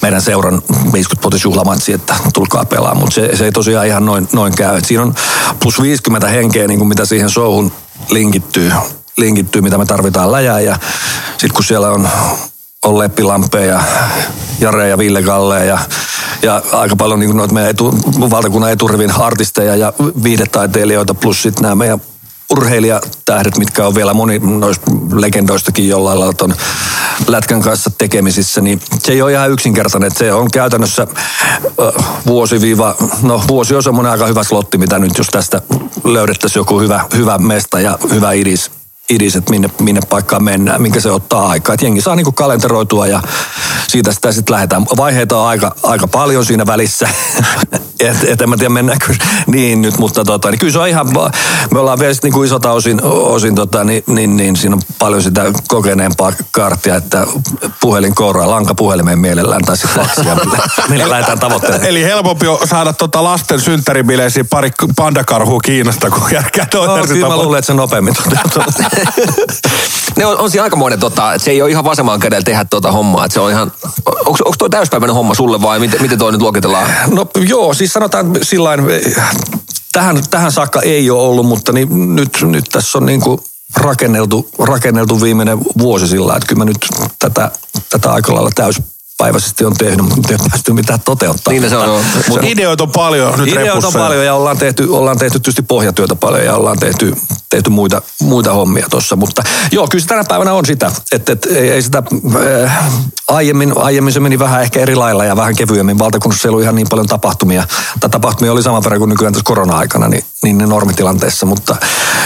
meidän 0.01 0.21
seuran 0.21 0.61
50 0.93 1.37
juhlamatsi, 1.43 1.93
että 1.93 2.15
tulkaa 2.33 2.65
pelaa, 2.65 2.95
mutta 2.95 3.15
se, 3.15 3.35
se 3.35 3.45
ei 3.45 3.51
tosiaan 3.51 3.87
ihan 3.87 4.05
noin, 4.05 4.27
noin 4.33 4.55
käy. 4.55 4.77
Et 4.77 4.85
siinä 4.85 5.03
on 5.03 5.13
plus 5.59 5.81
50 5.81 6.27
henkeä, 6.27 6.67
niin 6.67 6.79
kuin 6.79 6.87
mitä 6.87 7.05
siihen 7.05 7.22
showhun 7.29 7.71
linkittyy, 8.09 8.71
linkittyy, 9.17 9.61
mitä 9.61 9.77
me 9.77 9.85
tarvitaan 9.85 10.31
läjää. 10.31 10.59
Ja 10.59 10.77
sitten 11.29 11.53
kun 11.53 11.63
siellä 11.63 11.89
on 11.89 12.09
on 12.83 12.99
Leppi 12.99 13.23
Lampe 13.23 13.65
ja 13.65 13.83
Jare 14.59 14.89
ja 14.89 14.97
Ville 14.97 15.21
Galle 15.21 15.65
ja, 15.65 15.79
ja 16.41 16.61
aika 16.71 16.95
paljon 16.95 17.19
niin 17.19 17.37
noita 17.37 17.53
meidän 17.53 17.69
etu, 17.69 17.95
valtakunnan 18.19 18.71
eturivin 18.71 19.11
artisteja 19.11 19.75
ja 19.75 19.93
viidetaiteilijoita 20.23 21.13
plus 21.13 21.41
sitten 21.41 21.61
nämä 21.61 21.75
meidän 21.75 22.01
urheilijatähdet, 22.57 23.57
mitkä 23.57 23.87
on 23.87 23.95
vielä 23.95 24.13
moni 24.13 24.39
noista 24.39 24.91
legendoistakin 25.13 25.87
jollain 25.87 26.19
lailla 26.19 26.33
ton 26.33 26.55
lätkän 27.27 27.61
kanssa 27.61 27.91
tekemisissä, 27.97 28.61
niin 28.61 28.81
se 28.99 29.11
ei 29.11 29.21
ole 29.21 29.31
ihan 29.31 29.51
yksinkertainen. 29.51 30.07
Että 30.07 30.19
se 30.19 30.33
on 30.33 30.51
käytännössä 30.51 31.07
äh, 31.07 32.05
vuosi 32.25 32.61
viiva, 32.61 32.95
no 33.21 33.43
vuosi 33.47 33.75
on 33.75 33.83
semmoinen 33.83 34.11
aika 34.11 34.27
hyvä 34.27 34.43
slotti, 34.43 34.77
mitä 34.77 34.99
nyt 34.99 35.17
jos 35.17 35.27
tästä 35.27 35.61
löydettäisiin 36.03 36.61
joku 36.61 36.79
hyvä, 36.79 37.05
hyvä 37.15 37.37
mesta 37.37 37.79
ja 37.79 37.97
hyvä 38.09 38.31
idis, 38.31 38.71
idis, 39.09 39.35
että 39.35 39.51
minne, 39.51 39.69
minne 39.79 40.01
paikkaan 40.09 40.43
mennään, 40.43 40.81
minkä 40.81 40.99
se 40.99 41.11
ottaa 41.11 41.49
aikaa. 41.49 41.73
Että 41.73 41.85
jengi 41.85 42.01
saa 42.01 42.15
niinku 42.15 42.31
kalenteroitua 42.31 43.07
ja 43.07 43.21
siitä 43.87 44.11
sitä 44.11 44.31
sitten 44.31 44.53
lähdetään. 44.53 44.85
Vaiheita 44.97 45.37
on 45.37 45.47
aika, 45.47 45.75
aika 45.83 46.07
paljon 46.07 46.45
siinä 46.45 46.65
välissä. 46.65 47.09
et, 48.07 48.23
et 48.27 48.41
en 48.41 48.49
mä 48.49 48.57
tiedä 48.57 48.69
mennäänkö 48.69 49.13
niin 49.47 49.81
nyt, 49.81 49.97
mutta 49.97 50.23
tota, 50.23 50.51
niin 50.51 50.59
kyllä 50.59 50.73
se 50.73 50.79
on 50.79 50.87
ihan, 50.87 51.07
me 51.71 51.79
ollaan 51.79 51.99
vielä 51.99 52.13
sit 52.13 52.23
niinku 52.23 52.43
isolta 52.43 52.71
osin, 52.71 53.03
osin 53.03 53.55
tota, 53.55 53.83
niin, 53.83 54.03
niin, 54.07 54.37
niin, 54.37 54.55
siinä 54.55 54.75
on 54.75 54.81
paljon 54.99 55.23
sitä 55.23 55.43
kokeneempaa 55.67 56.33
karttia, 56.51 56.95
että 56.95 57.27
puhelin 57.81 58.15
kouraa, 58.15 58.49
lanka 58.49 58.75
puhelimeen 58.75 59.19
mielellään 59.19 59.61
tai 59.61 59.77
sitten 59.77 60.03
lapsia, 60.03 60.35
millä, 60.45 60.57
millä 60.89 61.09
lähdetään 61.09 61.39
tavoittelemaan. 61.39 61.89
Eli 61.89 62.03
helpompi 62.03 62.47
on 62.47 62.57
saada 62.65 62.93
tota 62.93 63.23
lasten 63.23 63.61
synttäribileisiin 63.61 64.47
pari 64.47 64.71
pandakarhua 64.95 65.59
Kiinasta, 65.59 66.09
kun 66.09 66.31
järkkää 66.31 66.67
No, 66.73 66.85
toinen 66.85 67.07
kyllä 67.07 67.27
mä 67.27 67.37
luulen, 67.37 67.59
että 67.59 67.67
se 67.67 67.73
nopeammin 67.73 68.15
ne 70.17 70.25
on, 70.25 70.37
on 70.37 70.51
siinä 70.51 70.63
aikamoinen, 70.63 70.99
tota, 70.99 71.33
että 71.33 71.45
se 71.45 71.51
ei 71.51 71.61
ole 71.61 71.69
ihan 71.69 71.83
vasemman 71.83 72.19
kädellä 72.19 72.43
tehdä 72.43 72.65
tuota 72.65 72.91
hommaa. 72.91 73.25
Että 73.25 73.33
se 73.33 73.39
on 73.39 73.51
ihan, 73.51 73.71
onko, 74.05 74.37
onko 74.45 74.55
toi 74.59 74.69
täyspäiväinen 74.69 75.15
homma 75.15 75.33
sulle 75.33 75.61
vai 75.61 75.79
miten, 75.79 76.01
miten 76.01 76.17
toi 76.17 76.31
nyt 76.31 76.41
luokitellaan? 76.41 76.89
No 77.11 77.27
joo, 77.47 77.73
siis 77.73 77.92
sanotaan 77.93 78.37
sillain, 78.41 78.81
tähän, 79.91 80.23
tähän 80.29 80.51
saakka 80.51 80.81
ei 80.81 81.09
ole 81.09 81.21
ollut, 81.21 81.45
mutta 81.45 81.71
niin, 81.71 82.15
nyt, 82.15 82.37
nyt 82.41 82.65
tässä 82.71 82.97
on 82.97 83.05
niin 83.05 83.21
kuin 83.21 83.41
rakenneltu, 83.75 84.49
rakenneltu 84.59 85.21
viimeinen 85.21 85.59
vuosi 85.77 86.07
sillä, 86.07 86.35
että 86.35 86.47
kyllä 86.47 86.59
mä 86.59 86.65
nyt 86.65 86.87
tätä, 87.19 87.51
tätä 87.89 88.11
aika 88.11 88.33
lailla 88.33 88.51
täys 88.55 88.81
omapäiväisesti 89.23 89.65
on 89.65 89.73
tehnyt, 89.73 90.05
mutta 90.15 90.31
ei 90.31 90.37
päästy 90.49 90.73
mitään 90.73 90.99
toteuttaa. 91.05 91.53
Niin 91.53 91.69
se 91.69 91.77
on, 91.77 91.85
joo. 91.85 92.01
Mutta 92.29 92.47
Ideoita 92.47 92.83
on 92.83 92.91
paljon 92.91 93.39
nyt 93.39 93.47
Ideoita 93.47 93.71
on 93.71 93.77
repussa. 93.77 93.99
paljon 93.99 94.25
ja 94.25 94.33
ollaan 94.35 94.57
tehty, 94.57 94.87
ollaan 94.89 95.17
tehty 95.17 95.39
tietysti 95.39 95.61
pohjatyötä 95.61 96.15
paljon 96.15 96.45
ja 96.45 96.55
ollaan 96.55 96.79
tehty, 96.79 97.15
tehty 97.49 97.69
muita, 97.69 98.01
muita 98.21 98.53
hommia 98.53 98.87
tuossa. 98.89 99.15
Mutta 99.15 99.43
joo, 99.71 99.87
kyllä 99.87 100.01
se 100.01 100.07
tänä 100.07 100.23
päivänä 100.27 100.53
on 100.53 100.65
sitä, 100.65 100.91
että, 101.11 101.33
että 101.33 101.49
ei, 101.49 101.71
ei 101.71 101.81
sitä, 101.81 102.03
äh, 102.63 102.85
aiemmin, 103.27 103.73
aiemmin 103.77 104.13
se 104.13 104.19
meni 104.19 104.39
vähän 104.39 104.61
ehkä 104.61 104.79
eri 104.79 104.95
lailla 104.95 105.25
ja 105.25 105.35
vähän 105.35 105.55
kevyemmin. 105.55 105.99
Valtakunnassa 105.99 106.41
siellä 106.41 106.55
oli 106.55 106.63
ihan 106.63 106.75
niin 106.75 106.89
paljon 106.89 107.07
tapahtumia. 107.07 107.67
Tai 107.99 108.09
tapahtumia 108.09 108.51
oli 108.51 108.63
saman 108.63 108.83
verran 108.83 108.99
kuin 108.99 109.09
nykyään 109.09 109.33
tässä 109.33 109.45
korona-aikana, 109.45 110.07
niin, 110.07 110.23
niin 110.43 110.57
ne 110.57 110.65
normitilanteessa. 110.65 111.45
Mutta 111.45 111.75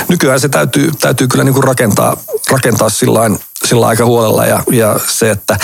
nykyään 0.07 0.39
se 0.39 0.49
täytyy, 0.49 0.91
täytyy 0.99 1.27
kyllä 1.27 1.43
niin 1.43 1.53
kuin 1.53 1.63
rakentaa, 1.63 2.17
rakentaa 2.51 2.89
sillain, 2.89 3.39
sillä 3.65 3.87
aika 3.87 4.05
huolella 4.05 4.45
ja, 4.45 4.63
ja 4.71 4.99
se, 5.07 5.31
että 5.31 5.57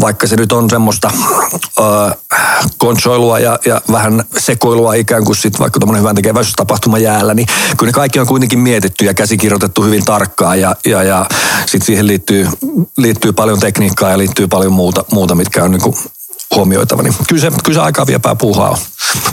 vaikka 0.00 0.26
se 0.26 0.36
nyt 0.36 0.52
on 0.52 0.70
semmoista 0.70 1.10
konsoilua 2.78 3.38
ja, 3.38 3.58
ja 3.66 3.80
vähän 3.92 4.24
sekoilua 4.38 4.94
ikään 4.94 5.24
kuin 5.24 5.36
sit 5.36 5.58
vaikka 5.58 5.80
tuommoinen 5.80 6.02
hyvän 6.02 6.14
tekeväisyystapahtuma 6.14 6.98
jäällä, 6.98 7.34
niin 7.34 7.48
kyllä 7.76 7.88
ne 7.88 7.92
kaikki 7.92 8.20
on 8.20 8.26
kuitenkin 8.26 8.58
mietitty 8.58 9.04
ja 9.04 9.14
käsikirjoitettu 9.14 9.82
hyvin 9.82 10.04
tarkkaan 10.04 10.60
ja, 10.60 10.76
ja, 10.86 11.02
ja 11.02 11.26
sitten 11.60 11.86
siihen 11.86 12.06
liittyy, 12.06 12.48
liittyy 12.96 13.32
paljon 13.32 13.60
tekniikkaa 13.60 14.10
ja 14.10 14.18
liittyy 14.18 14.48
paljon 14.48 14.72
muuta, 14.72 15.04
muuta 15.12 15.34
mitkä 15.34 15.64
on 15.64 15.70
niin 15.70 15.82
kuin 15.82 15.96
huomioitava. 16.54 17.02
Niin 17.02 17.14
kyllä, 17.28 17.40
se, 17.40 17.50
kyllä 17.64 17.78
se 17.78 17.84
aikaa 17.84 18.06
viepää 18.06 18.34
puuhaa 18.34 18.70
on. 18.70 18.78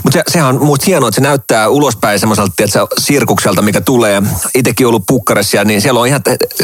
Mutta 0.04 0.18
se, 0.18 0.22
sehän 0.28 0.48
on 0.48 0.64
musta 0.64 0.84
hienoa, 0.86 1.08
että 1.08 1.20
se 1.20 1.28
näyttää 1.28 1.68
ulospäin 1.68 2.20
semmoiselta 2.20 2.52
tiedätkö, 2.56 2.86
sirkukselta, 2.98 3.62
mikä 3.62 3.80
tulee. 3.80 4.22
Itsekin 4.54 4.86
ollut 4.86 5.06
pukkareissa, 5.06 5.64
niin 5.64 5.80
siellä 5.80 6.00
on 6.00 6.06
ihan, 6.06 6.20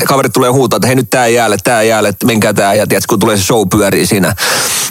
kaverit 0.06 0.32
tulee 0.32 0.50
huutaa, 0.50 0.76
että 0.76 0.86
hei 0.86 0.96
nyt 0.96 1.10
tää 1.10 1.26
jäälle, 1.26 1.56
tää 1.64 1.82
jäälle, 1.82 2.14
menkää 2.24 2.52
tää. 2.52 2.74
Ja 2.74 2.86
tiedätkö, 2.86 3.06
kun 3.08 3.18
tulee 3.18 3.36
se 3.36 3.42
show 3.42 3.68
pyörii 3.68 4.06
siinä. 4.06 4.34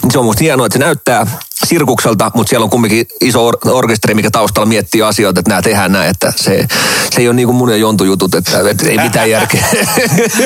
Niin 0.03 0.11
se 0.11 0.19
on 0.19 0.25
musta 0.25 0.43
hienoa, 0.43 0.65
että 0.65 0.79
se 0.79 0.85
näyttää 0.85 1.27
sirkukselta, 1.65 2.31
mutta 2.33 2.49
siellä 2.49 2.63
on 2.63 2.69
kumminkin 2.69 3.07
iso 3.21 3.47
or- 3.47 3.57
orkesteri, 3.65 4.13
mikä 4.13 4.31
taustalla 4.31 4.65
miettii 4.65 5.01
asioita, 5.01 5.39
että 5.39 5.49
nämä 5.49 5.61
tehdään 5.61 5.91
näin, 5.91 6.09
että 6.09 6.33
se, 6.35 6.67
se 7.11 7.21
ei 7.21 7.27
ole 7.27 7.35
niin 7.35 7.47
kuin 7.47 7.55
mun 7.55 7.69
ja 7.69 7.77
Jontu 7.77 8.03
jutut, 8.03 8.35
että, 8.35 8.69
että 8.69 8.89
ei 8.89 8.97
mitään 8.97 9.29
järkeä. 9.29 9.65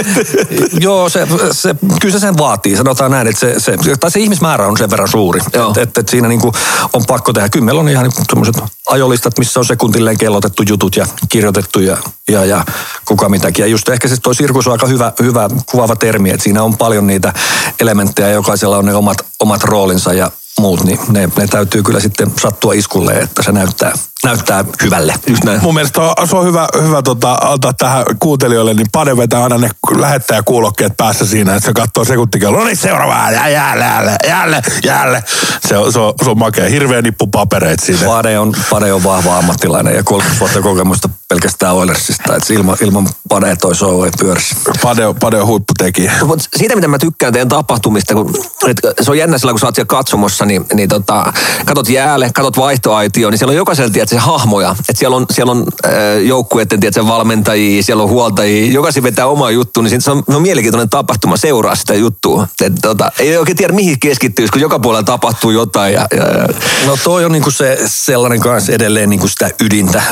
Joo, 0.86 1.10
se, 1.10 1.28
se, 1.52 1.76
kyllä 2.02 2.14
se 2.14 2.20
sen 2.20 2.38
vaatii. 2.38 2.78
Sanotaan 2.78 3.12
näin, 3.12 3.28
että 3.28 3.40
se, 3.40 3.60
se, 3.60 3.78
tai 4.00 4.12
se 4.12 4.20
ihmismäärä 4.20 4.68
on 4.68 4.78
sen 4.78 4.90
verran 4.90 5.08
suuri. 5.08 5.42
Että 5.46 5.82
et, 5.82 5.98
et 5.98 6.10
siinä 6.10 6.28
niinku 6.28 6.52
on 6.94 7.02
pakko 7.08 7.34
tehdä. 7.34 7.50
Kyllä 7.50 7.66
meillä 7.66 7.82
on 7.82 7.90
ihan 7.90 8.12
semmoiset 8.30 8.56
ajolistat, 8.90 9.40
missä 9.40 9.60
on 9.60 9.66
sekuntilleen 9.66 10.18
kellotettu 10.18 10.64
jutut 10.70 10.96
ja 10.96 11.06
kirjoitettu 11.30 11.80
ja, 11.80 11.98
ja, 12.28 12.46
ja 12.46 12.66
kuka 13.06 13.30
mitäkin. 13.30 13.64
Ja 13.64 13.68
just 13.68 13.90
ehkä 13.90 14.08
se 14.08 14.18
toi 14.18 14.36
sirkus 14.36 14.68
on 14.68 14.72
aika 14.72 14.88
hyvä, 14.88 15.14
hyvä 15.22 15.50
kuvaava 15.72 15.96
termi, 15.96 16.30
että 16.30 16.44
siinä 16.44 16.64
on 16.64 16.78
paljon 16.78 17.08
niitä 17.08 17.34
elementtejä, 17.80 18.30
jokaisella 18.30 18.78
on 18.78 18.86
ne 18.86 18.96
omat, 18.96 19.18
omat 19.40 19.64
roolinsa 19.64 20.14
ja 20.14 20.32
muut, 20.60 20.84
niin 20.84 21.00
ne, 21.10 21.30
ne 21.38 21.48
täytyy 21.48 21.84
kyllä 21.84 22.00
sitten 22.00 22.32
sattua 22.42 22.74
iskulle, 22.74 23.14
että 23.14 23.44
se 23.44 23.52
näyttää, 23.52 23.94
näyttää 24.26 24.66
hyvälle. 24.84 25.14
Just 25.28 25.44
näin. 25.44 25.62
Mun 25.64 25.74
mielestä 25.74 26.02
on, 26.02 26.28
se 26.28 26.36
on 26.36 26.46
hyvä, 26.46 26.68
hyvä 26.82 27.02
tota, 27.02 27.34
antaa 27.34 27.74
tähän 27.74 28.06
kuuntelijoille, 28.20 28.74
niin 28.74 28.88
Pade 28.92 29.18
vetää 29.18 29.44
aina 29.44 29.58
ne 29.58 29.70
lähettäjäkuulokkeet 29.98 30.98
päässä 30.98 31.26
siinä, 31.26 31.56
että 31.56 31.66
se 31.66 31.74
katsoo 31.74 32.06
sekuntikello. 32.06 32.58
No 32.60 32.64
niin, 32.66 32.78
seuraava, 32.78 33.32
jälleen, 33.32 34.16
jälleen, 34.28 34.64
jälleen. 34.84 35.24
Se 35.68 35.78
on, 35.78 35.94
se 35.94 36.00
on, 36.00 36.14
se 36.24 36.30
on 36.30 36.38
makea. 36.38 36.70
Hirveä 36.70 37.02
nippu 37.02 37.28
papereita 37.28 37.86
siinä. 37.86 38.06
Pade 38.06 38.40
on, 38.40 38.54
Pade 38.70 38.94
on 38.94 39.04
vahva 39.04 39.38
ammattilainen 39.38 39.96
ja 39.96 40.04
30 40.04 40.40
vuotta 40.40 40.62
kokemusta 40.62 41.10
pelkästään 41.30 41.76
Oilersista. 41.76 42.36
Että 42.36 42.54
ilman, 42.54 42.78
ilman 42.82 43.10
Padea 43.30 43.56
toi 43.56 43.76
show 43.76 44.06
ei 44.06 44.12
pyörisi. 44.20 44.56
Pade, 44.82 45.06
on- 45.06 45.16
Pade 45.16 45.42
on 45.42 45.48
huipputekijä. 45.48 46.14
Mut 46.24 46.50
siitä, 46.56 46.76
mitä 46.76 46.88
mä 46.88 46.98
tykkään 47.00 47.34
teidän 47.34 47.50
tapahtumista, 47.50 48.14
kun, 48.14 48.34
et 48.68 48.78
se 49.02 49.12
on 49.12 49.18
jännä 49.18 49.38
sillä, 49.38 49.52
kun 49.54 49.60
sä 49.60 49.66
oot 49.66 49.76
siellä 49.76 49.88
katsomossa, 49.88 50.46
niin, 50.46 50.66
niin 50.74 50.90
tota, 50.90 51.34
katot 51.66 51.90
jäälle, 51.90 52.30
katot 52.34 52.58
vaihtoaitio, 52.58 53.30
niin 53.30 53.38
siellä 53.38 53.52
on 53.52 53.58
jokaisella 53.58 53.90
tiedät, 53.90 54.10
se 54.16 54.20
hahmoja. 54.20 54.72
Että 54.80 55.00
siellä 55.00 55.16
on, 55.16 55.26
siellä 55.32 55.52
on 55.52 55.66
äh, 55.86 55.92
joukkueiden 56.26 56.80
tiedät, 56.80 56.94
se 56.94 57.08
valmentajia, 57.08 57.84
siellä 57.84 58.04
on 58.04 58.10
huoltajia, 58.10 58.72
jokaisen 58.74 59.04
vetää 59.04 59.28
omaa 59.28 59.52
juttu, 59.52 59.82
niin 59.82 60.02
se 60.02 60.12
on, 60.12 60.24
on 60.28 60.42
mielenkiintoinen 60.42 60.90
tapahtuma 60.90 61.38
seuraa 61.38 61.76
sitä 61.76 61.94
juttua. 61.94 62.48
Et, 62.62 62.74
tota, 62.82 63.12
ei 63.20 63.38
oikein 63.38 63.58
tiedä, 63.58 63.74
mihin 63.74 64.00
keskittyisi, 64.00 64.52
kun 64.52 64.62
joka 64.62 64.80
puolella 64.80 65.04
tapahtuu 65.04 65.52
jotain. 65.52 65.94
Ja, 65.94 66.08
ja, 66.18 66.24
ja. 66.38 66.48
No 66.86 66.98
toi 67.04 67.26
on 67.26 67.32
niinku 67.32 67.52
se 67.52 67.80
sellainen 67.86 68.40
kanssa 68.40 68.72
edelleen 68.72 69.10
niinku 69.10 69.28
sitä 69.28 69.50
ydintä, 69.62 70.04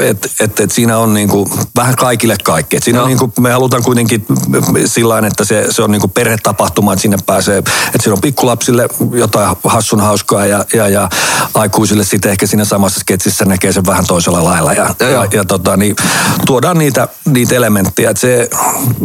että 0.00 0.28
et, 0.40 0.60
et 0.60 0.70
siinä 0.70 0.98
on 0.98 1.14
niinku 1.14 1.50
vähän 1.76 1.96
kaikille 1.96 2.36
kaikki. 2.44 2.76
Et 2.76 2.82
siinä 2.82 2.98
No. 2.98 3.02
on 3.04 3.08
niinku, 3.08 3.32
me 3.40 3.52
halutaan 3.52 3.82
kuitenkin 3.82 4.26
sillä 4.86 5.18
että 5.26 5.44
se, 5.44 5.66
se 5.70 5.82
on 5.82 5.90
niinku 5.90 6.08
perhetapahtuma, 6.08 6.92
että 6.92 7.02
sinne 7.02 7.18
pääsee, 7.26 7.58
että 7.58 7.72
siinä 8.00 8.12
on 8.14 8.20
pikkulapsille 8.20 8.88
jotain 9.12 9.56
hassun 9.64 10.00
hauskaa 10.00 10.46
ja, 10.46 10.64
ja, 10.74 10.88
ja 10.88 11.08
aikuisille 11.54 12.04
sitten 12.04 12.30
ehkä 12.30 12.46
siinä 12.46 12.64
samassa 12.64 13.00
sketsissä 13.00 13.41
näkee 13.44 13.72
sen 13.72 13.86
vähän 13.86 14.06
toisella 14.06 14.44
lailla. 14.44 14.72
Ja, 14.72 14.94
ja, 15.00 15.26
ja 15.32 15.44
tota, 15.44 15.76
niin, 15.76 15.96
tuodaan 16.46 16.78
niitä, 16.78 17.08
niitä 17.24 17.54
elementtejä, 17.54 18.10
että 18.10 18.20
se, 18.20 18.50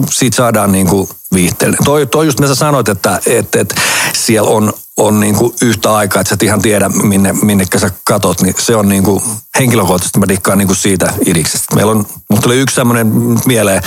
siitä 0.10 0.36
saadaan 0.36 0.72
niinku 0.72 1.10
viihteellinen. 1.34 1.86
Toi, 1.86 2.06
toi 2.06 2.26
just 2.26 2.40
mitä 2.40 2.48
sä 2.54 2.56
sanoit, 2.56 2.90
että, 2.90 3.20
että, 3.26 3.60
että 3.60 3.76
siellä 4.14 4.50
on, 4.50 4.74
on 4.98 5.20
niinku 5.20 5.56
yhtä 5.62 5.94
aikaa, 5.94 6.22
että 6.22 6.30
sä 6.30 6.34
et 6.34 6.44
ihan 6.44 6.62
tiedä, 6.62 6.90
minne, 6.90 7.34
minnekä 7.42 7.80
sä 7.80 7.92
katot, 8.04 8.42
niin 8.42 8.56
se 8.58 8.76
on 8.76 8.90
niinku, 8.90 9.24
henkilökohtaisesti 9.60 10.20
mä 10.20 10.28
dikkaan 10.28 10.58
niinku 10.58 10.76
siitä 10.76 11.14
idiksestä. 11.26 11.76
Meillä 11.76 11.92
on, 11.92 12.06
mutta 12.30 12.44
tuli 12.44 12.58
yksi 12.58 12.76
semmoinen 12.76 13.08
mieleen, 13.46 13.82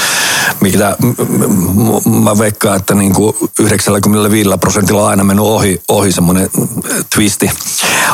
mitä 0.61 0.97
mä 2.23 2.39
veikkaan, 2.39 2.77
että 2.77 2.95
niinku 2.95 3.37
95 3.59 4.51
prosentilla 4.61 5.03
on 5.03 5.09
aina 5.09 5.25
mennyt 5.25 5.45
ohi, 5.45 5.83
ohi 5.89 6.13
semmoinen 6.13 6.51
twisti. 7.15 7.51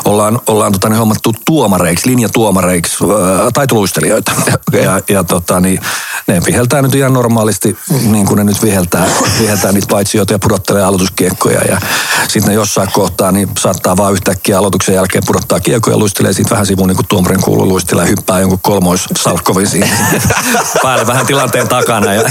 Ollaan, 0.04 0.40
ollaan 0.46 0.72
tota, 0.72 0.88
niin 0.88 0.98
hommattu 0.98 1.34
tuomareiksi, 1.44 2.10
linjatuomareiksi, 2.10 2.96
ää, 3.04 3.50
taitoluistelijoita. 3.50 4.32
Ja, 4.72 5.00
ja 5.08 5.24
tota, 5.24 5.60
niin, 5.60 5.80
ne 6.26 6.42
viheltää 6.46 6.82
nyt 6.82 6.94
ihan 6.94 7.12
normaalisti, 7.12 7.78
niin 8.10 8.26
kuin 8.26 8.38
ne 8.38 8.44
nyt 8.44 8.62
viheltää, 8.62 9.06
viheltää 9.40 9.72
niitä 9.72 9.86
paitsioita 9.90 10.32
ja 10.32 10.38
pudottelee 10.38 10.82
aloituskiekkoja. 10.82 11.60
Ja 11.60 11.80
sitten 12.28 12.48
ne 12.48 12.54
jossain 12.54 12.85
kohtaa 12.92 13.32
niin 13.32 13.48
saattaa 13.58 13.96
vaan 13.96 14.12
yhtäkkiä 14.12 14.58
aloituksen 14.58 14.94
jälkeen 14.94 15.24
pudottaa 15.26 15.60
kiekkoja 15.60 15.94
ja 15.94 15.98
luistelee 15.98 16.32
siitä 16.32 16.50
vähän 16.50 16.66
sivuun, 16.66 16.88
niin 16.88 16.96
kuin 16.96 17.06
tuomarin 17.08 17.40
kuuluu 17.40 17.68
luistelee 17.68 18.04
ja 18.04 18.08
hyppää 18.08 18.40
jonkun 18.40 18.58
kolmois 18.62 19.04
salkkovin 19.16 19.66
siinä 19.66 19.88
päälle 20.82 21.06
vähän 21.06 21.26
tilanteen 21.26 21.68
takana. 21.68 22.14
Ja, 22.14 22.30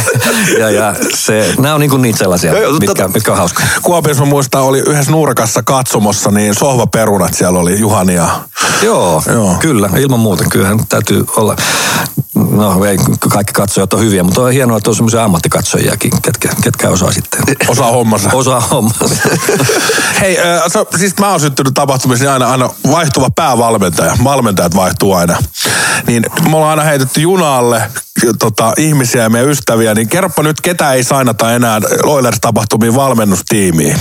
ja, 0.60 0.70
ja 0.70 0.96
se, 1.16 1.54
nämä 1.60 1.74
on 1.76 1.80
niin 1.80 1.90
kuin 1.90 2.02
niitä 2.02 2.20
sellaisia, 2.20 2.52
Joo, 2.52 2.62
joo, 2.62 2.80
mitkä, 2.80 3.08
mitkä 3.08 3.32
on 3.32 3.38
hauskoja. 3.38 3.68
Kuopiossa 3.82 4.24
mä 4.24 4.30
muistan, 4.30 4.62
oli 4.62 4.80
yhdessä 4.80 5.12
nurkassa 5.12 5.64
katsomossa, 5.64 6.32
niin 6.32 6.56
sohvaperunat 6.56 7.34
siellä 7.34 7.60
oli 7.60 7.80
Juhani 7.80 8.16
ja 8.16 8.30
Joo, 8.82 9.24
Joo. 9.28 9.46
Joo, 9.46 9.56
kyllä, 9.60 9.90
ilman 9.98 10.20
muuta. 10.20 10.44
Kyllähän 10.52 10.80
täytyy 10.90 11.26
olla, 11.36 11.56
no 12.36 12.86
ei 12.86 12.98
kaikki 13.30 13.54
katsojat 13.54 13.94
on 13.94 14.00
hyviä, 14.00 14.24
mutta 14.24 14.42
on 14.42 14.52
hienoa, 14.52 14.78
että 14.78 14.90
on 14.90 14.96
semmoisia 14.96 15.24
ammattikatsojiakin, 15.24 16.12
ketkä, 16.22 16.50
ketkä 16.64 16.90
osaa 16.90 17.12
sitten. 17.12 17.44
osaa 17.68 17.92
hommansa. 17.92 18.30
Osaa 18.34 18.60
hommaa. 18.60 18.94
Hei, 20.22 20.40
äh, 20.40 20.64
so, 20.74 20.88
siis 20.98 21.18
mä 21.20 21.32
oon 21.32 21.40
syttynyt 21.40 21.74
tapahtumissa 21.74 22.26
niin 22.26 22.32
aina, 22.32 22.52
aina 22.52 22.70
vaihtuva 22.92 23.30
päävalmentaja. 23.36 24.18
Valmentajat 24.24 24.76
vaihtuu 24.76 25.14
aina. 25.14 25.38
Niin 26.08 26.26
me 26.50 26.56
ollaan 26.56 26.70
aina 26.70 26.84
heitetty 26.84 27.22
junalle 27.22 27.82
tota, 28.40 28.74
ihmisiä 28.78 29.24
ja 29.24 29.30
meidän 29.30 29.50
ystäviä, 29.50 29.94
niin 29.94 30.10
kerropa 30.10 30.44
nyt, 30.44 30.62
ketä 30.62 30.94
ei 30.94 31.04
sainata 31.04 31.54
enää 31.54 31.82
Oilers-tapahtumiin 32.04 32.96
valmennustiimiin. 32.96 33.98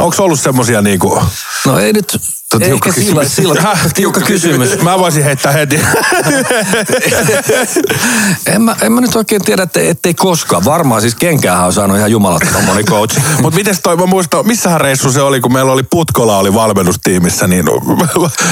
Onko 0.00 0.24
ollut 0.24 0.40
semmosia 0.40 0.82
niinku... 0.82 1.22
No 1.66 1.78
ei 1.78 1.92
nyt, 1.92 2.20
tiukka 2.50 2.88
eikä 2.88 3.00
sillä, 3.00 3.24
sillä, 3.24 3.76
tiukka 3.94 4.20
kysymys. 4.20 4.82
Mä 4.82 4.98
voisin 4.98 5.24
heittää 5.24 5.52
heti. 5.52 5.80
En 8.46 8.62
mä, 8.62 8.76
en 8.82 8.92
mä 8.92 9.00
nyt 9.00 9.16
oikein 9.16 9.42
tiedä, 9.42 9.62
että 9.62 9.80
ettei 9.82 10.14
koskaan. 10.14 10.64
Varmaan 10.64 11.00
siis 11.00 11.14
kenkäähän 11.14 11.66
on 11.66 11.72
saanut 11.72 11.96
ihan 11.96 12.10
jumalattoman 12.10 12.64
moni 12.64 12.84
coach. 12.84 13.18
Mutta 13.42 13.56
miten 13.56 13.76
toi, 13.82 13.96
mä 13.96 14.06
muistan, 14.06 14.46
missähän 14.46 14.80
reissu 14.80 15.12
se 15.12 15.20
oli, 15.22 15.40
kun 15.40 15.52
meillä 15.52 15.72
oli 15.72 15.82
Putkola 15.82 16.38
oli 16.38 16.54
valmennustiimissä, 16.54 17.46
niin 17.46 17.64
mä 18.00 18.08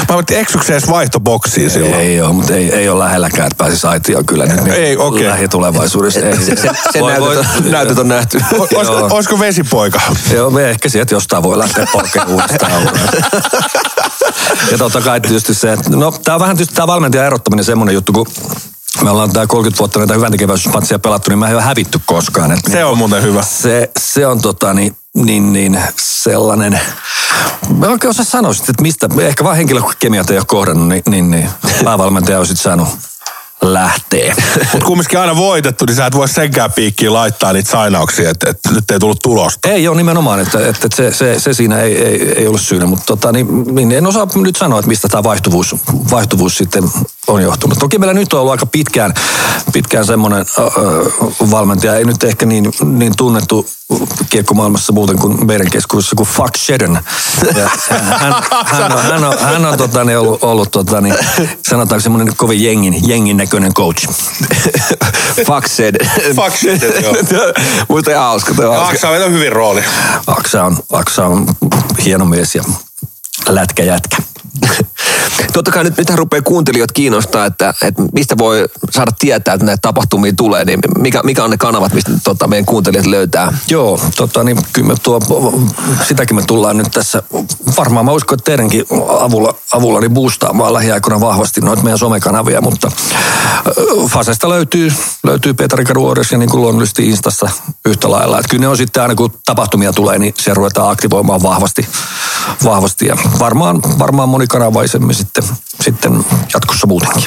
ajattelin, 0.09 0.41
eksyks 0.43 0.67
se 0.67 0.73
edes 0.73 0.91
vaihtoboksiin 0.91 1.71
silloin? 1.71 1.95
Ei 1.95 2.21
ole, 2.21 2.33
mutta 2.33 2.55
ei, 2.55 2.73
ei 2.75 2.89
ole 2.89 3.05
lähelläkään, 3.05 3.47
että 3.47 3.65
pääsisi 3.65 3.87
aitioon 3.87 4.27
kyllä 4.27 4.47
nyt. 4.47 4.61
niin 4.65 4.75
Ei, 4.75 4.97
okei. 4.97 5.29
Lähitulevaisuudessa. 5.29 6.21
Ei. 6.21 6.37
Se, 6.37 6.57
se, 6.57 6.71
se 6.93 7.01
Voi- 7.01 7.21
voi- 7.21 7.35
näytöt, 7.37 7.57
on, 7.65 7.71
näytöt 7.71 7.99
on 7.99 8.09
nähty. 8.09 8.41
O- 8.59 9.15
Olisiko, 9.15 9.39
vesipoika? 9.39 10.01
Joo, 10.35 10.51
me 10.51 10.71
ehkä 10.71 10.89
sieltä 10.89 11.15
jostain 11.15 11.43
voi 11.43 11.59
lähteä 11.59 11.87
polkemaan 11.93 12.31
uudestaan. 12.31 12.73
Ja 14.71 14.79
totta 14.79 15.01
kai 15.01 15.21
tietysti 15.21 15.55
se, 15.55 15.73
että 15.73 15.91
no 15.91 16.13
tämä 16.25 16.35
on 16.35 16.41
vähän 16.41 16.57
tietysti 16.57 16.75
tämä 16.75 16.87
valmentajan 16.87 17.27
erottaminen 17.27 17.65
semmoinen 17.65 17.95
juttu, 17.95 18.13
kun 18.13 18.27
me 19.03 19.11
ollaan 19.11 19.33
tämä 19.33 19.47
30 19.47 19.79
vuotta 19.79 19.99
näitä 19.99 20.15
hyvän 20.15 20.33
tekeväisyyspatsia 20.33 20.99
pelattu, 20.99 21.31
niin 21.31 21.39
mä 21.39 21.49
en 21.49 21.55
ole 21.55 21.63
hävitty 21.63 22.01
koskaan. 22.07 22.53
Että 22.53 22.71
Se 22.71 22.85
on 22.85 22.99
muuten 22.99 23.23
hyvä. 23.23 23.43
se, 23.43 23.91
se 23.99 24.27
on 24.27 24.41
tota 24.41 24.75
niin, 24.75 24.97
niin, 25.15 25.53
niin 25.53 25.81
sellainen, 25.99 26.81
mä 27.79 27.87
oikein 27.87 28.11
osaa 28.11 28.25
sanoa 28.25 28.53
sit, 28.53 28.69
että 28.69 28.83
mistä, 28.83 29.09
ehkä 29.19 29.45
vaan 29.45 29.57
henkilökemiat 29.57 30.31
ei 30.31 30.39
ole 30.39 30.45
kohdannut, 30.49 30.89
niin, 30.89 31.03
niin, 31.09 31.31
niin 31.31 31.51
päävalmentaja 31.85 32.41
on 32.41 32.47
sitten 32.47 32.63
saanut 32.63 32.89
lähtee. 33.73 34.35
Mutta 34.73 34.87
kumminkin 34.87 35.19
aina 35.19 35.37
voitettu, 35.37 35.85
niin 35.85 35.97
sä 35.97 36.07
et 36.07 36.15
voi 36.15 36.29
senkään 36.29 36.73
piikkiin 36.73 37.13
laittaa 37.13 37.53
niitä 37.53 37.71
sainauksia, 37.71 38.31
että, 38.31 38.51
että 38.51 38.71
nyt 38.71 38.91
ei 38.91 38.99
tullut 38.99 39.19
tulosta. 39.23 39.69
Ei 39.69 39.89
ole 39.89 39.97
nimenomaan, 39.97 40.41
että, 40.41 40.69
että 40.69 40.89
se, 40.95 41.13
se, 41.13 41.41
se, 41.41 41.55
siinä 41.55 41.81
ei, 41.81 42.03
ei, 42.05 42.33
ei 42.33 42.47
ollut 42.47 42.61
syynä, 42.61 42.87
mutta 42.87 43.05
tota, 43.07 43.33
niin, 43.33 43.75
niin 43.75 43.93
en 43.93 44.07
osaa 44.07 44.27
nyt 44.35 44.57
sanoa, 44.57 44.79
että 44.79 44.89
mistä 44.89 45.09
tämä 45.09 45.23
vaihtuvuus, 45.23 45.77
vaihtuvuus 46.11 46.57
sitten 46.59 46.85
on 47.27 47.43
johtunut. 47.43 47.79
Toki 47.79 47.99
meillä 47.99 48.15
nyt 48.15 48.33
on 48.33 48.41
ollut 48.41 48.53
aika 48.53 48.67
pitkään, 48.67 49.15
pitkään 49.73 50.05
semmoinen 50.05 50.47
äh, 50.59 50.65
valmentaja, 51.51 51.97
ei 51.97 52.05
nyt 52.05 52.25
ehkä 52.25 52.47
niin, 52.47 52.73
niin 52.85 53.13
tunnettu 53.17 53.67
kiekkomaailmassa 54.31 54.93
muuten 54.93 55.19
kuin 55.19 55.47
meidän 55.47 55.71
keskuudessa 55.71 56.17
kuin 56.17 56.29
Fuck 56.29 56.57
Shedden. 56.57 56.99
Ja 57.57 57.71
hän, 57.91 58.35
hän, 58.67 58.93
on, 58.93 59.03
hän 59.03 59.25
on, 59.25 59.39
hän 59.39 59.65
on 59.65 59.79
tota, 59.79 60.05
niin 60.05 60.19
ollut, 60.19 60.43
ollut 60.43 60.71
tota, 60.71 61.01
niin, 61.01 61.15
sanotaanko 61.69 62.03
semmoinen 62.03 62.37
kovin 62.37 62.65
jengin, 62.65 63.09
jengin 63.09 63.37
näköinen 63.37 63.75
coach. 63.75 64.09
Fuck 65.47 65.67
said. 65.67 65.97
Fuck 66.37 66.63
joo. 67.03 67.53
Mutta 67.89 68.11
ihan 68.11 68.25
hauska. 68.25 68.53
Aksa 68.81 69.09
on 69.09 69.33
hyvin 69.33 69.53
rooli. 69.53 69.85
Aksa 70.27 70.65
on, 70.65 70.77
Aksa 70.93 71.27
on 71.27 71.47
hieno 72.05 72.25
mies 72.25 72.55
ja 72.55 72.65
lätkä 73.49 73.83
jätkä. 73.83 74.34
Totta 75.53 75.71
kai 75.71 75.85
nyt, 75.85 75.97
nythän 75.97 76.19
rupeaa 76.19 76.43
kuuntelijat 76.43 76.93
kiinnostaa, 76.93 77.47
että, 77.47 77.75
että 77.83 78.03
mistä 78.13 78.39
voi 78.39 78.69
saada 78.91 79.11
tietää, 79.19 79.55
että 79.55 79.67
näitä 79.67 79.81
tapahtumia 79.81 80.33
tulee, 80.37 80.65
niin 80.65 80.79
mikä, 80.99 81.21
mikä 81.23 81.45
on 81.45 81.51
ne 81.51 81.57
kanavat, 81.57 81.93
mistä 81.95 82.11
tota, 82.25 82.47
meidän 82.47 82.65
kuuntelijat 82.65 83.07
löytää? 83.07 83.59
Joo, 83.69 84.01
tota, 84.17 84.45
niin 84.45 84.59
kyllä 84.73 84.89
me 84.89 84.95
tuo, 85.03 85.21
sitäkin 86.09 86.37
me 86.37 86.43
tullaan 86.47 86.77
nyt 86.77 86.91
tässä, 86.91 87.23
varmaan 87.77 88.05
mä 88.05 88.13
uskon, 88.13 88.37
että 88.39 88.45
teidänkin 88.45 88.85
avulla, 89.21 89.55
avulla 89.73 90.01
niin 90.01 90.15
boostaamaan 90.15 90.75
lähiaikoina 90.75 91.21
vahvasti 91.21 91.61
noita 91.61 91.83
meidän 91.83 91.99
somekanavia, 91.99 92.61
mutta 92.61 92.91
Fasesta 94.09 94.49
löytyy, 94.49 94.93
löytyy 95.23 95.55
Petri 95.55 95.85
Karuores 95.85 96.33
ja 96.33 96.39
niin 96.39 96.51
kuin 96.51 96.61
luonnollisesti 96.61 97.09
Instassa 97.09 97.51
yhtä 97.87 98.11
lailla. 98.11 98.39
Että 98.39 98.49
kyllä 98.51 98.61
ne 98.61 98.69
on 98.69 98.77
sitten 98.77 99.03
aina 99.03 99.15
kun 99.15 99.33
tapahtumia 99.47 99.93
tulee, 99.93 100.19
niin 100.19 100.35
se 100.39 100.55
ruvetaan 100.55 100.91
aktivoimaan 100.91 101.43
vahvasti, 101.43 101.89
vahvasti 102.65 103.07
ja 103.07 103.17
varmaan, 103.39 103.83
varmaan 103.99 104.29
monikanavaisemmin 104.45 105.15
sitten, 105.15 105.45
sitten 105.81 106.25
jatkossa 106.55 106.87
muutenkin. 106.87 107.25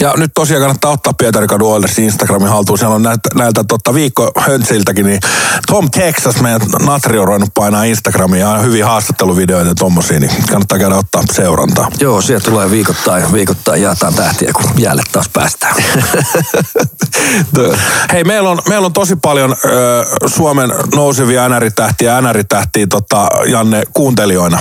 Ja 0.00 0.14
nyt 0.16 0.30
tosiaan 0.34 0.60
kannattaa 0.60 0.90
ottaa 0.90 1.12
Pietarikadun 1.12 1.72
Oilersin 1.72 2.04
Instagramin 2.04 2.48
haltuun. 2.48 2.78
Siellä 2.78 2.94
on 2.94 3.02
näiltä, 3.02 3.28
näiltä 3.34 3.64
tota, 3.68 3.94
viikko 3.94 4.30
höntsiltäkin, 4.38 5.06
niin 5.06 5.20
Tom 5.66 5.90
Texas, 5.90 6.40
meidän 6.40 6.60
Natri 6.86 7.18
on 7.18 7.26
ruvennut 7.26 7.50
painaa 7.54 7.84
Instagramia 7.84 8.48
ja 8.48 8.58
hyviä 8.58 8.86
haastatteluvideoita 8.86 9.70
ja 9.70 9.74
tommosia, 9.74 10.20
niin 10.20 10.30
kannattaa 10.50 10.78
käydä 10.78 10.96
ottaa 10.96 11.22
seurantaa. 11.32 11.88
Joo, 12.00 12.20
siellä 12.20 12.44
tulee 12.44 12.70
viikoittain, 12.70 13.32
viikoittain 13.32 13.82
jaetaan 13.82 14.14
tähtiä, 14.14 14.52
kun 14.52 14.70
jäälle 14.76 15.02
taas 15.12 15.28
päästään. 15.28 15.74
Hei, 18.12 18.24
meillä 18.24 18.50
on, 18.50 18.58
meillä 18.68 18.86
on 18.86 18.92
tosi 18.92 19.16
paljon 19.16 19.56
ö, 19.64 20.06
Suomen 20.26 20.72
nousevia 20.94 21.48
NR-tähtiä, 21.48 22.20
NR-tähtiä 22.20 22.86
tota, 22.86 23.28
Janne 23.46 23.82
kuuntelijoina. 23.94 24.58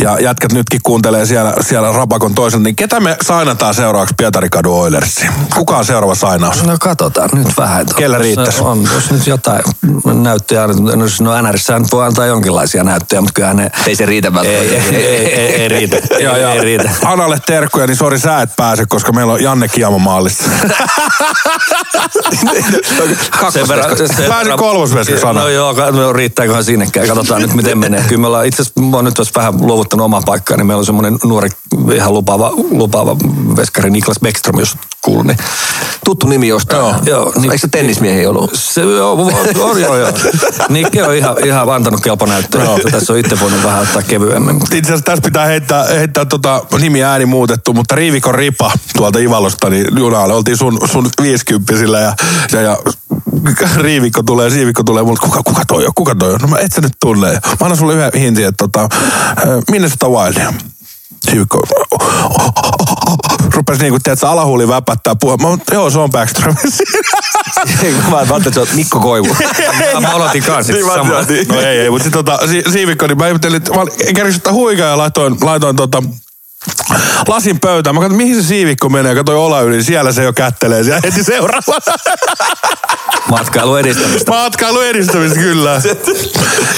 Ja 0.00 0.20
jätkät 0.20 0.52
nytkin 0.52 0.80
kuuntelee 0.82 1.26
siellä, 1.26 1.54
siellä 1.60 1.92
Rapakon 1.92 2.34
toisen, 2.34 2.62
niin 2.62 2.76
ketä 2.76 3.00
me 3.00 3.16
sainataan 3.22 3.74
seuraavaksi 3.74 4.14
Pietarikadun 4.18 4.74
Oilersiin? 4.74 5.30
Kuka 5.54 5.76
on 5.76 5.84
seuraava 5.84 6.14
sainaus? 6.14 6.64
No 6.64 6.76
katsotaan 6.80 7.30
nyt 7.32 7.48
vähän. 7.56 7.86
Kellä 7.96 8.16
jos 8.16 8.22
riittäisi? 8.22 8.62
On, 8.62 8.88
jos 8.94 9.10
nyt 9.10 9.26
jotain 9.26 9.62
näyttöjä, 10.22 10.66
no, 10.66 11.08
siis 11.08 11.20
no 11.20 11.42
NRssä 11.42 11.78
nyt 11.78 11.92
voi 11.92 12.06
antaa 12.06 12.26
jonkinlaisia 12.26 12.84
näyttöjä, 12.84 13.20
mutta 13.20 13.34
kyllä 13.34 13.54
ne... 13.54 13.70
Ei 13.86 13.94
se 13.96 14.06
riitä 14.06 14.32
Ei, 14.42 14.48
ei, 14.48 14.60
välttämättä. 14.60 14.96
ei, 14.96 15.06
ei, 15.06 15.34
ei, 15.34 15.54
ei 15.54 15.68
riitä. 15.68 15.96
Ja, 16.20 16.36
ja 16.38 16.52
ei 16.52 16.60
riitä. 16.60 16.90
Analle 17.04 17.38
terkkuja, 17.46 17.86
niin 17.86 17.96
sori 17.96 18.18
sä 18.18 18.42
et 18.42 18.56
pääse, 18.56 18.86
koska 18.88 19.12
meillä 19.12 19.32
on 19.32 19.42
Janne 19.42 19.68
Kiamo 19.68 19.98
maalissa. 19.98 20.44
Pääsin 23.40 23.68
verran- 23.68 24.58
kolmosveskaksi 24.58 25.20
sana. 25.20 25.40
No 25.40 25.48
joo, 25.48 25.72
no 25.90 26.12
riittääköhän 26.12 26.64
sinnekään. 26.64 27.06
Katsotaan 27.06 27.42
nyt 27.42 27.54
miten 27.54 27.78
menee. 27.78 28.04
Kyllä 28.08 28.20
me 28.20 28.26
ollaan 28.26 28.46
itse 28.46 28.62
asiassa, 28.62 28.80
mä 28.80 28.96
oon 28.96 29.04
nyt 29.04 29.14
tässä 29.14 29.32
vähän 29.36 29.68
luovuttanut 29.88 30.04
omaa 30.04 30.22
paikkaa, 30.26 30.56
niin 30.56 30.66
meillä 30.66 30.78
on 30.78 30.86
semmoinen 30.86 31.18
nuori, 31.24 31.48
ihan 31.94 32.12
lupaava, 32.14 32.52
lupaava 32.70 33.16
veskari 33.56 33.90
Niklas 33.90 34.20
Bäckström, 34.20 34.58
jos 34.58 34.76
kuuluu. 35.08 35.22
Niin 35.22 35.38
Tuttu 36.04 36.26
nimi 36.26 36.48
jostain. 36.48 36.80
Joo, 36.80 36.94
joo, 37.04 37.32
niin- 37.36 37.44
Eikö 37.44 37.58
se 37.58 37.68
tennismiehiä 37.68 38.30
ollut? 38.30 38.50
Se 38.54 38.80
joo, 38.80 39.12
on, 39.60 39.80
joo, 39.80 39.96
joo. 39.96 40.12
Nikke 40.68 41.04
on 41.04 41.14
ihan, 41.14 41.36
ihan 41.44 41.70
antanut 41.74 42.00
kelponäyttöä. 42.00 42.64
Joo. 42.64 42.76
että 42.76 42.90
Tässä 42.90 43.12
on 43.12 43.18
itse 43.18 43.40
voinut 43.40 43.62
vähän 43.64 43.82
ottaa 43.82 44.02
kevyemmin. 44.02 44.54
mutta- 44.54 44.76
Itse 44.76 44.88
asiassa 44.92 45.04
tässä 45.04 45.22
pitää 45.22 45.46
heittää, 45.46 45.84
heittää 45.84 46.24
tota, 46.24 46.62
nimi 46.80 47.02
ääni 47.04 47.26
muutettu, 47.26 47.72
mutta 47.74 47.94
Riivikon 47.94 48.34
Ripa 48.34 48.72
tuolta 48.96 49.18
Ivalosta, 49.18 49.70
niin 49.70 49.86
junalle 49.98 50.34
oltiin 50.34 50.56
sun, 50.56 50.80
sun 50.92 51.10
viisikymppisillä 51.22 52.00
ja, 52.00 52.14
ja, 52.52 52.60
ja 52.60 52.78
Riivikko 53.76 54.22
tulee, 54.22 54.50
Siivikko 54.50 54.82
tulee 54.82 55.02
mulle, 55.02 55.18
kuka, 55.22 55.42
kuka 55.44 55.62
toi 55.68 55.86
on, 55.86 55.92
kuka 55.94 56.14
toi 56.14 56.32
on? 56.32 56.40
No 56.40 56.48
mä 56.48 56.58
et 56.58 56.72
sä 56.72 56.80
nyt 56.80 56.92
tunne. 57.00 57.30
Mä 57.32 57.38
annan 57.60 57.76
sulle 57.78 57.94
yhden 57.94 58.10
hintin, 58.20 58.46
että 58.46 58.64
tota, 58.68 58.88
minne 59.70 59.88
sitä 59.88 60.06
Wild? 60.06 60.52
Siivikko 61.24 61.62
rupesi 63.54 63.82
niinku, 63.82 63.98
tiedätkö, 64.02 64.28
alahuuli 64.28 64.68
väpättää 64.68 65.14
puhua. 65.20 65.36
Mä, 65.36 65.48
oon, 65.48 65.58
joo, 65.72 65.90
se 65.90 65.98
on 65.98 66.10
Backstrom. 66.10 66.56
Mä 68.10 68.16
ajattelin, 68.16 68.36
että 68.36 68.50
se 68.52 68.60
on 68.60 68.66
Mikko 68.74 69.00
Koivu. 69.00 69.36
Mä 70.00 70.08
aloitin 70.08 70.42
kanssa 70.42 70.72
Niin, 70.72 70.86
mä 70.86 70.94
sama. 70.94 71.24
tiedän. 71.24 71.46
No 71.48 71.60
ei, 71.60 71.78
ei, 71.80 71.90
mutta 71.90 72.04
sitten 72.04 72.24
tota, 72.24 72.46
si, 72.46 72.62
Siivikko, 72.72 73.06
niin 73.06 73.18
mä 73.18 73.26
ihmettelin, 73.26 73.56
että 73.56 73.70
mä 74.24 74.32
sitä 74.32 74.52
huikaa 74.52 74.88
ja 74.88 74.98
laitoin, 74.98 75.36
laitoin 75.42 75.76
tota, 75.76 76.02
lasin 77.28 77.60
pöytään. 77.60 77.94
Mä 77.94 78.00
katsoin, 78.00 78.16
mihin 78.16 78.42
se 78.42 78.48
siivikko 78.48 78.88
menee. 78.88 79.14
Katsoin 79.14 79.38
olla 79.38 79.60
yli, 79.60 79.84
siellä 79.84 80.12
se 80.12 80.24
jo 80.24 80.32
kättelee 80.32 80.84
siellä 80.84 81.00
heti 81.04 81.24
seuraavana. 81.24 81.94
Matkailu 83.30 83.76
edistämistä. 83.76 84.30
Matkailu 84.30 84.80
edistämistä 84.80 85.38
kyllä. 85.38 85.80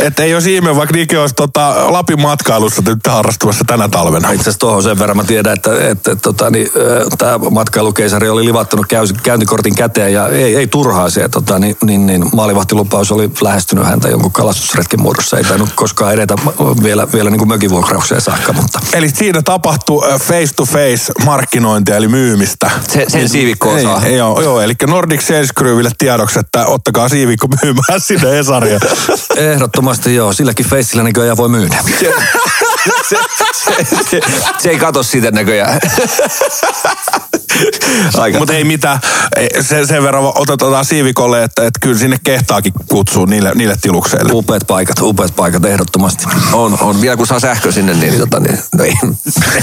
Että 0.01 0.23
ei 0.23 0.35
olisi 0.35 0.55
ihme, 0.55 0.77
vaikka 0.77 0.97
Nike 0.97 1.19
olisi 1.19 1.35
tota, 1.35 1.93
Lapin 1.93 2.21
matkailussa 2.21 2.83
nyt 2.87 3.07
harrastumassa 3.07 3.65
tänä 3.67 3.89
talvena. 3.89 4.31
Itse 4.31 4.43
asiassa 4.43 4.59
tuohon 4.59 4.83
sen 4.83 4.99
verran 4.99 5.17
mä 5.17 5.25
tiedän, 5.25 5.53
että, 5.53 5.71
että 5.89 6.17
tota, 6.17 6.51
niin, 6.51 6.71
tämä 7.19 7.39
matkailukeisari 7.39 8.29
oli 8.29 8.45
livattanut 8.45 8.87
käy- 8.87 9.15
käyntikortin 9.23 9.75
käteen 9.75 10.13
ja 10.13 10.29
ei, 10.29 10.57
ei 10.57 10.67
turhaa 10.67 11.11
se. 11.11 11.29
Tota, 11.29 11.59
niin, 11.59 11.77
niin, 11.85 12.07
niin, 12.07 12.25
maalivahtilupaus 12.33 13.13
oli 13.13 13.31
lähestynyt 13.41 13.87
häntä 13.87 14.09
jonkun 14.09 14.33
kalastusretken 14.33 15.03
muodossa. 15.03 15.39
Ei 15.39 15.45
tainnut 15.45 15.71
koskaan 15.75 16.13
edetä 16.13 16.35
vielä, 16.83 17.09
vielä 17.13 17.31
niin 17.31 17.39
kuin 17.39 17.49
mökivuokraukseen 17.49 18.21
saakka, 18.21 18.53
mutta 18.53 18.81
Eli 18.93 19.11
siinä 19.11 19.43
tapahtui 19.43 19.80
face 20.19 20.55
to 20.57 20.65
face 20.65 21.13
markkinointia 21.25 21.97
eli 21.97 22.09
myymistä. 22.09 22.71
Se, 22.89 23.05
sen 23.09 23.29
siivikko 23.29 23.77
Ei, 23.77 23.87
osaa. 23.87 24.03
ei, 24.05 24.17
joo, 24.17 24.41
joo, 24.41 24.61
eli 24.61 24.75
Nordic 24.87 25.21
Sales 25.21 25.51
Crewille 25.59 25.91
tiedoksi, 25.99 26.39
että 26.39 26.67
ottakaa 26.67 27.09
siivikko 27.09 27.49
myymään 27.63 28.01
sinne 28.01 28.39
Esaria. 28.39 28.81
ehdottomasti 29.37 30.15
joo, 30.15 30.33
silläkin 30.33 30.67
feissillä 30.67 31.03
näköjään 31.03 31.37
voi 31.37 31.49
myydä. 31.49 31.77
Se, 33.09 33.17
se, 33.53 33.85
se, 34.11 34.21
se 34.59 34.71
ei 34.71 34.79
kato 34.79 35.03
siitä 35.03 35.31
näköjään. 35.31 35.81
Mutta 38.39 38.53
ei 38.55 38.65
mitään, 38.65 39.01
sen, 39.61 39.87
sen 39.87 40.03
verran 40.03 40.25
otetaan 40.35 40.85
siivikolle, 40.85 41.45
että, 41.45 41.67
että 41.67 41.81
kyllä 41.81 41.99
sinne 41.99 42.17
kehtaakin 42.25 42.73
kutsuu 42.89 43.25
niille, 43.25 43.53
niille 43.55 43.77
tilukseille. 43.83 44.33
Upeat 44.33 44.63
paikat, 44.67 44.97
upeat 45.01 45.37
paikat 45.37 45.65
ehdottomasti. 45.65 46.25
On, 46.53 46.79
on. 46.81 47.01
Vielä 47.01 47.17
kun 47.17 47.27
saa 47.27 47.41
sähkö 47.41 47.73
sinne, 47.73 47.95
niin, 47.95 48.19
tota, 48.19 48.41
niin 48.41 48.59
no 48.75 48.85
ei. 48.89 48.95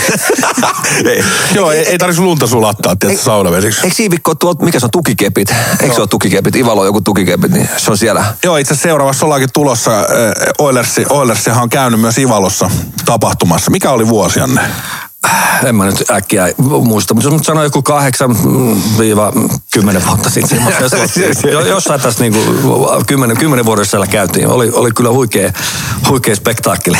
ei. 1.12 1.24
Joo, 1.54 1.72
ei, 1.72 1.88
ei 1.88 1.98
tarvitse 1.98 2.22
lunta 2.22 2.48
sulattaa, 2.48 2.96
tietysti 2.96 3.26
saunavesiksi. 3.26 3.82
Eikö 3.84 3.96
Siivikko 3.96 4.36
tuolta, 4.36 4.66
mikä 4.66 4.80
se 4.80 4.86
on, 4.86 4.92
tukikepit? 4.92 5.56
Eikö 5.82 5.96
se 5.96 6.02
ole 6.02 6.08
tukikepit? 6.08 6.56
Ivalo 6.56 6.82
on 6.82 6.88
joku 6.88 7.02
tukikepit, 7.02 7.52
niin 7.52 7.70
se 7.78 7.92
on 7.92 7.98
siellä. 7.98 8.26
Joo, 8.44 8.58
itse 8.58 8.74
asiassa 8.74 8.90
seuraavassa 8.90 9.26
ollaankin 9.26 9.50
tulossa. 9.54 9.92
Oilersi, 10.60 11.06
Oilersihan 11.10 11.64
on 11.64 11.70
käynyt 11.70 12.00
myös 12.00 12.18
Ivalossa 12.18 12.70
tapahtumassa. 13.06 13.72
Mikä 13.72 13.92
oli 13.92 14.08
vuosi, 14.08 14.40
Janne? 14.40 14.62
En 15.64 15.76
mä 15.76 15.86
nyt 15.86 16.04
äkkiä 16.12 16.48
muista, 16.84 17.14
mutta 17.14 17.30
jos 17.30 17.42
sanoin 17.42 17.66
joku 17.66 17.84
8-10 17.90 17.94
vuotta 20.08 20.30
sitten. 20.30 20.60
semmoista. 20.90 21.48
Jo- 21.52 21.66
Jossain 21.66 22.02
tässä 22.02 22.24
niinku 22.24 22.40
10, 23.08 23.38
10 23.38 23.66
vuoden 23.66 23.86
sisällä 23.86 24.08
käytiin. 24.08 24.48
Oli, 24.48 24.72
oli 24.74 24.92
kyllä 24.92 25.10
huikea, 25.10 25.52
huikea 26.10 26.36
spektaakkeli. 26.36 26.98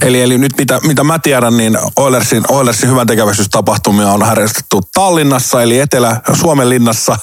Eli, 0.00 0.22
eli 0.22 0.38
nyt 0.38 0.52
mitä, 0.58 0.80
mitä 0.86 1.04
mä 1.04 1.18
tiedän, 1.18 1.56
niin 1.56 1.78
Oilersin, 1.96 2.44
Oilersin 2.48 2.90
hyvän 2.90 3.06
tekeväisyystapahtumia 3.06 4.08
on 4.08 4.22
harrastettu 4.22 4.80
Tallinnassa, 4.94 5.62
eli 5.62 5.78
Etelä-Suomen 5.78 6.68
linnassa, 6.68 7.16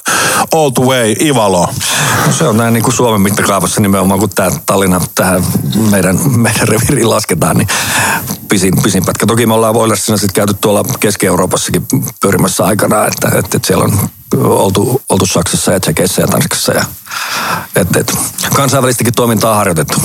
all 0.54 0.70
the 0.70 0.84
way, 0.84 1.14
Ivalo. 1.22 1.70
No 2.28 2.34
se 2.34 2.48
on 2.48 2.58
näin 2.58 2.74
niin 2.74 2.84
kuin 2.84 2.94
Suomen 2.94 3.22
mittakaavassa 3.22 3.82
nimenomaan, 3.82 4.20
kun 4.20 4.30
tämä 4.30 4.52
Tallinna 4.66 5.02
tähän 5.16 5.44
meidän, 5.92 6.20
meidän 6.38 6.68
reviiriin 6.68 7.10
lasketaan, 7.10 7.58
niin 7.58 7.68
pisin, 8.52 8.74
pisin 8.84 9.06
pätkä. 9.06 9.26
Toki 9.26 9.46
me 9.46 9.54
ollaan 9.54 9.78
Oilersina 9.78 10.18
sitten 10.18 10.34
käyty 10.34 10.54
tuolla 10.54 10.84
Keski-Euroopassakin 11.00 11.86
pyörimässä 12.22 12.66
aikana, 12.66 13.06
että, 13.06 13.28
että, 13.28 13.40
että 13.40 13.68
siellä 13.68 13.84
on 13.84 14.00
oltu, 14.38 15.02
oltu 15.10 15.26
Saksassa 15.26 15.72
ja 15.72 15.80
Tsekeissä 15.80 16.22
ja 16.22 16.28
Tanskassa. 16.28 16.74
Ja, 16.74 16.86
että, 17.76 18.00
että 18.00 18.14
kansainvälistäkin 18.54 19.14
toimintaa 19.14 19.56
harjoitettu. 19.56 20.02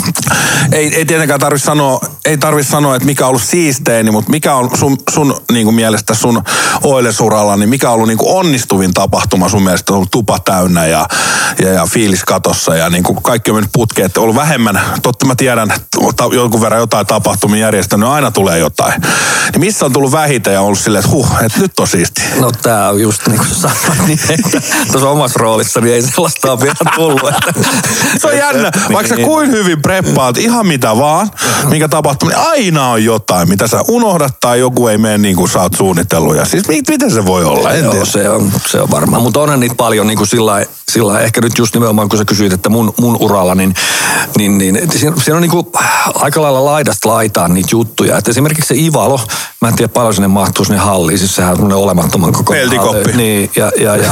Ei, 0.73 0.95
ei 0.97 1.05
tietenkään 1.05 1.41
tarvitse 1.41 1.67
sanoa 1.67 2.01
ei 2.27 2.39
tarvi 2.39 2.65
sanoa, 2.65 2.97
että 2.97 3.07
mikä 3.07 3.25
on 3.25 3.29
ollut 3.29 3.43
siisteini, 3.43 4.11
mutta 4.11 4.31
mikä 4.31 4.55
on 4.55 4.71
sun, 4.79 4.97
sun 5.11 5.35
niin 5.53 5.65
kuin 5.65 5.75
mielestä 5.75 6.15
sun 6.15 6.43
Oilesuralla, 6.83 7.57
niin 7.57 7.69
mikä 7.69 7.89
on 7.89 7.95
ollut 7.95 8.09
niin 8.09 8.19
kuin 8.19 8.37
onnistuvin 8.37 8.95
tapahtuma 8.95 9.49
sun 9.49 9.63
mielestä? 9.63 9.93
On 9.93 9.97
ollut 9.97 10.11
tupa 10.11 10.39
täynnä 10.39 10.87
ja, 10.87 11.07
ja, 11.59 11.69
ja 11.69 11.87
fiilis 11.87 12.25
katossa 12.25 12.77
ja 12.77 12.91
niin 12.91 13.03
kuin 13.03 13.23
kaikki 13.23 13.51
on 13.51 13.57
mennyt 13.57 13.73
putkeen. 13.73 14.07
Että 14.07 14.21
on 14.21 14.23
ollut 14.23 14.37
vähemmän, 14.37 14.81
totta 15.03 15.27
mä 15.27 15.35
tiedän, 15.35 15.71
että 15.71 16.25
jonkun 16.33 16.61
verran 16.61 16.81
jotain 16.81 17.07
tapahtumia 17.07 17.61
järjestänyt, 17.61 18.09
aina 18.09 18.31
tulee 18.31 18.59
jotain. 18.59 19.03
Niin 19.53 19.61
missä 19.61 19.85
on 19.87 19.93
tullut 19.93 20.13
vähiten 20.13 20.53
ja 20.53 20.61
ollut 20.61 20.79
silleen, 20.79 21.05
että 21.05 21.17
huh, 21.17 21.29
että 21.43 21.61
nyt 21.61 21.81
on 21.81 21.89
siisti. 21.89 22.23
No 22.41 22.53
tää 22.53 22.89
on 22.89 23.01
just 23.01 23.27
niin 23.27 23.39
kuin 23.39 23.55
sanoit, 23.55 24.07
niin 24.07 24.16
tuossa 24.93 25.11
omassa 25.11 25.41
roolissa 25.41 25.81
niin 25.81 25.95
ei 25.95 26.03
sellaista 26.03 26.53
ole 26.53 26.61
vielä 26.61 26.93
tullut. 26.95 27.29
Että, 27.29 27.53
Se 28.21 28.27
on 28.27 28.37
jännä. 28.37 28.71
Niin, 28.75 28.93
Vaikka 28.93 29.09
sä 29.09 29.15
niin. 29.15 29.27
kuin 29.27 29.51
hyvin 29.51 29.83
preppaat 29.83 30.39
ihan 30.39 30.67
mitä 30.67 30.97
vaan, 30.97 31.31
minkä 31.69 31.89
tapahtuu, 31.89 32.29
niin 32.29 32.39
aina 32.39 32.89
on 32.89 33.05
jotain, 33.05 33.49
mitä 33.49 33.67
sä 33.67 33.81
unohdat 33.89 34.41
tai 34.41 34.61
joku 34.61 34.89
ei 34.89 34.99
mene 34.99 35.19
niin 35.19 35.37
kuin 35.37 35.49
sä 35.49 35.61
oot 35.61 35.75
suunnitellut. 35.77 36.37
Ja 36.37 36.45
siis 36.45 36.69
mit, 36.69 36.89
miten 36.89 37.11
se 37.11 37.27
voi 37.27 37.45
olla? 37.45 37.71
En 37.73 37.85
Joo, 37.85 37.93
tiedä. 37.93 38.07
se 38.07 38.29
on, 38.29 38.53
se 38.67 38.81
on 38.81 38.91
varmaan. 38.91 39.23
Mutta 39.23 39.41
onhan 39.41 39.61
niitä 39.61 39.75
paljon 39.75 40.07
niin 40.07 40.19
kuin 40.19 40.29
sillä 40.29 40.67
sillä 40.93 41.21
ehkä 41.21 41.41
nyt 41.41 41.59
just 41.59 41.75
nimenomaan 41.75 42.09
kun 42.09 42.19
sä 42.19 42.25
kysyit, 42.25 42.53
että 42.53 42.69
mun, 42.69 42.95
mun 43.01 43.17
uralla, 43.21 43.55
niin, 43.55 43.75
niin, 44.39 44.59
niin 44.59 44.77
että 44.77 44.99
siinä, 44.99 45.17
siinä 45.21 45.37
on 45.37 45.43
niin 45.43 45.51
kuin 45.51 45.67
aika 46.15 46.43
lailla 46.43 46.65
laidasta 46.65 47.09
laitaan 47.09 47.55
niitä 47.55 47.69
juttuja. 47.73 48.19
Et 48.19 48.29
esimerkiksi 48.29 48.69
se 48.69 48.75
Ivalo, 48.85 49.21
mä 49.61 49.69
en 49.69 49.75
tiedä 49.75 49.93
paljon 49.93 50.15
sinne 50.15 50.29
mahtuu 50.29 50.65
sinne 50.65 50.79
halliin, 50.79 51.19
siis 51.19 51.37
sehän 51.37 51.61
on 51.61 51.73
olemattoman 51.73 52.33
koko 52.33 52.53
Peltikoppi. 52.53 53.13
Niin, 53.13 53.51
ja, 53.57 53.73
ja, 53.81 53.97
ja 53.97 54.06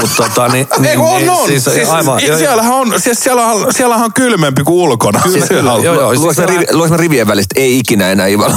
mutta 0.00 0.16
tota, 0.16 0.48
niin, 0.52 0.68
niin, 0.78 0.98
kun 0.98 1.08
on, 1.08 1.16
niin, 1.16 1.30
on. 1.30 1.46
Siis, 1.46 1.64
siis, 1.64 1.88
aivan, 1.88 2.20
joo, 2.20 2.28
joo. 2.28 2.38
siellähän 2.38 2.72
on, 2.74 2.94
siis 3.00 3.20
siellähän, 3.20 3.56
siellähän 3.70 4.04
on 4.04 4.12
kylmempi 4.12 4.64
kuin 4.64 4.74
ulkona. 4.76 5.20
Kyllä, 5.22 5.46
Siellä 5.46 5.60
kyllä, 5.60 5.72
on- 5.72 5.82
joo, 5.82 5.94
joo. 5.94 6.14
Siis 6.34 6.38
rivi, 6.48 6.66
rivien 6.96 7.26
välistä? 7.28 7.54
Ei 7.60 7.78
ikinä 7.78 8.10
enää 8.10 8.26
Ivalo. 8.26 8.54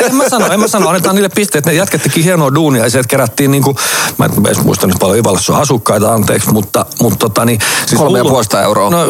en 0.00 0.14
mä 0.14 0.28
sano, 0.28 0.46
en 0.52 0.60
mä 0.60 0.68
sano, 0.68 0.88
annetaan 0.88 1.14
niille 1.14 1.28
pisteet. 1.28 1.66
Ne 1.66 1.72
jätkät 1.74 2.02
teki 2.02 2.24
hienoa 2.24 2.54
duunia 2.54 2.82
ja 2.84 2.90
sieltä 2.90 3.08
kerättiin 3.08 3.50
niinku, 3.50 3.76
mä 4.18 4.24
en 4.24 4.30
edes 4.46 4.62
muista 4.64 4.86
nyt 4.86 4.96
paljon 5.00 5.18
Ivalossa 5.18 5.52
on 5.54 5.60
asukkaita, 5.60 6.14
anteeksi, 6.14 6.50
mutta, 6.52 6.86
mutta 7.00 7.18
tota 7.18 7.44
niin. 7.44 7.60
Siis 7.86 8.00
Kolme 8.00 8.18
ja 8.18 8.24
puolesta 8.24 8.62
euroa. 8.62 8.90
No 8.90 9.06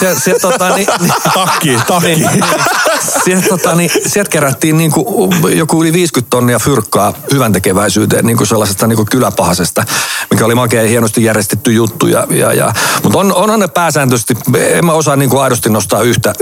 se, 0.00 0.14
se 0.20 0.34
tota 0.40 0.76
niin, 0.76 0.88
niin 1.00 1.12
Takki, 1.34 1.78
takki. 1.86 2.06
niin, 2.06 2.28
niin. 2.32 2.44
Sieltä, 3.24 3.46
tota, 3.48 3.74
niin, 3.74 3.90
sieltä 4.06 4.30
kerättiin 4.30 4.76
niinku 4.76 5.30
joku 5.54 5.82
yli 5.82 5.92
50 5.92 6.30
tonnia 6.30 6.58
fyrkkaa 6.58 7.12
hyvän 7.32 7.52
tekeväisyyteen 7.52 8.26
niinku 8.26 8.44
sellaisesta 8.46 8.86
niinku 8.86 9.04
kyläpahasesta, 9.10 9.84
mikä 10.30 10.44
oli 10.44 10.51
makea 10.54 10.88
hienosti 10.88 11.24
järjestetty 11.24 11.72
juttu. 11.72 12.06
Ja, 12.06 12.26
ja, 12.30 12.52
ja, 12.52 12.72
mutta 13.02 13.18
on, 13.18 13.34
onhan 13.34 13.60
ne 13.60 13.68
pääsääntöisesti, 13.68 14.34
en 14.54 14.86
mä 14.86 14.92
osaa 14.92 15.16
niinku 15.16 15.38
aidosti 15.38 15.70
nostaa 15.70 16.02
yhtä, 16.02 16.32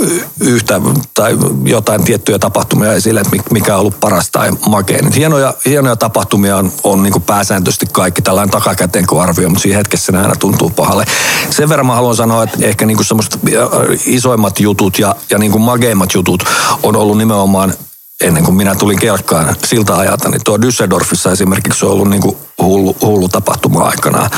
yhtä 0.40 0.80
tai 1.14 1.38
jotain 1.64 2.04
tiettyjä 2.04 2.38
tapahtumia 2.38 2.92
esille, 2.92 3.20
että 3.20 3.36
mi- 3.36 3.42
mikä 3.50 3.74
on 3.74 3.80
ollut 3.80 4.00
paras 4.00 4.30
tai 4.32 4.50
makea. 4.68 4.98
Hienoja, 5.16 5.54
hienoja 5.66 5.96
tapahtumia 5.96 6.56
on, 6.56 6.72
on 6.84 7.02
niinku 7.02 7.20
pääsääntöisesti 7.20 7.86
kaikki 7.92 8.22
tällainen 8.22 8.50
takakäteen 8.50 9.06
kun 9.06 9.22
arvio, 9.22 9.48
mutta 9.48 9.62
siinä 9.62 9.76
hetkessä 9.76 10.12
ne 10.12 10.18
aina 10.18 10.36
tuntuu 10.36 10.70
pahalle. 10.70 11.04
Sen 11.50 11.68
verran 11.68 11.86
mä 11.86 11.94
haluan 11.94 12.16
sanoa, 12.16 12.42
että 12.42 12.58
ehkä 12.60 12.86
niinku 12.86 13.04
semmoiset 13.04 13.34
äh, 13.34 13.60
isoimmat 14.06 14.60
jutut 14.60 14.98
ja, 14.98 15.16
ja 15.30 15.38
niinku 15.38 15.58
mageimmat 15.58 16.14
jutut 16.14 16.44
on 16.82 16.96
ollut 16.96 17.18
nimenomaan 17.18 17.74
ennen 18.20 18.44
kuin 18.44 18.54
minä 18.54 18.74
tulin 18.74 18.98
kelkkaan 18.98 19.56
siltä 19.66 19.96
ajalta, 19.96 20.28
niin 20.28 20.40
tuo 20.44 20.56
Düsseldorfissa 20.56 21.32
esimerkiksi 21.32 21.86
on 21.86 21.92
ollut 21.92 22.08
niin 22.10 22.22
kuin 22.22 22.36
hullu, 22.62 22.96
hullu 23.02 23.28
tapahtuma 23.28 23.80
aikanaan, 23.80 24.30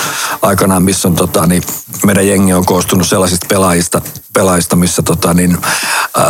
aikanaan 0.42 0.82
missä 0.82 1.08
on 1.08 1.14
tota, 1.14 1.46
niin 1.46 1.62
meidän 2.06 2.28
jengi 2.28 2.52
on 2.52 2.66
koostunut 2.66 3.08
sellaisista 3.08 3.46
pelaajista, 3.48 4.02
pelaajista 4.32 4.76
missä 4.76 5.02
tota, 5.02 5.34
niin, 5.34 5.58
äh, 6.18 6.26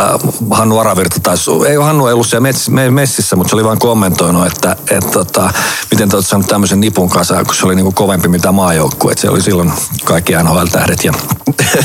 Hannu 0.51 0.79
Aravirta 0.79 1.19
taisi, 1.19 1.51
ei 1.67 1.75
Hannu 1.75 2.07
ei 2.07 2.13
ollut 2.13 2.27
siellä 2.27 2.49
messissä, 2.91 3.35
mutta 3.35 3.49
se 3.49 3.55
oli 3.55 3.63
vain 3.63 3.79
kommentoinut, 3.79 4.47
että, 4.47 4.75
että 4.89 5.11
tota, 5.11 5.53
miten 5.91 6.09
te 6.09 6.15
olette 6.15 6.29
saanut 6.29 6.47
tämmöisen 6.47 6.79
nipun 6.79 7.09
kasaan, 7.09 7.45
kun 7.45 7.55
se 7.55 7.65
oli 7.65 7.75
niin 7.75 7.83
kuin 7.85 7.95
kovempi 7.95 8.27
mitä 8.27 8.51
maajoukkue, 8.51 9.11
että 9.11 9.21
se 9.21 9.29
oli 9.29 9.41
silloin 9.41 9.73
kaikki 10.03 10.33
NHL-tähdet 10.33 11.03
ja, 11.03 11.13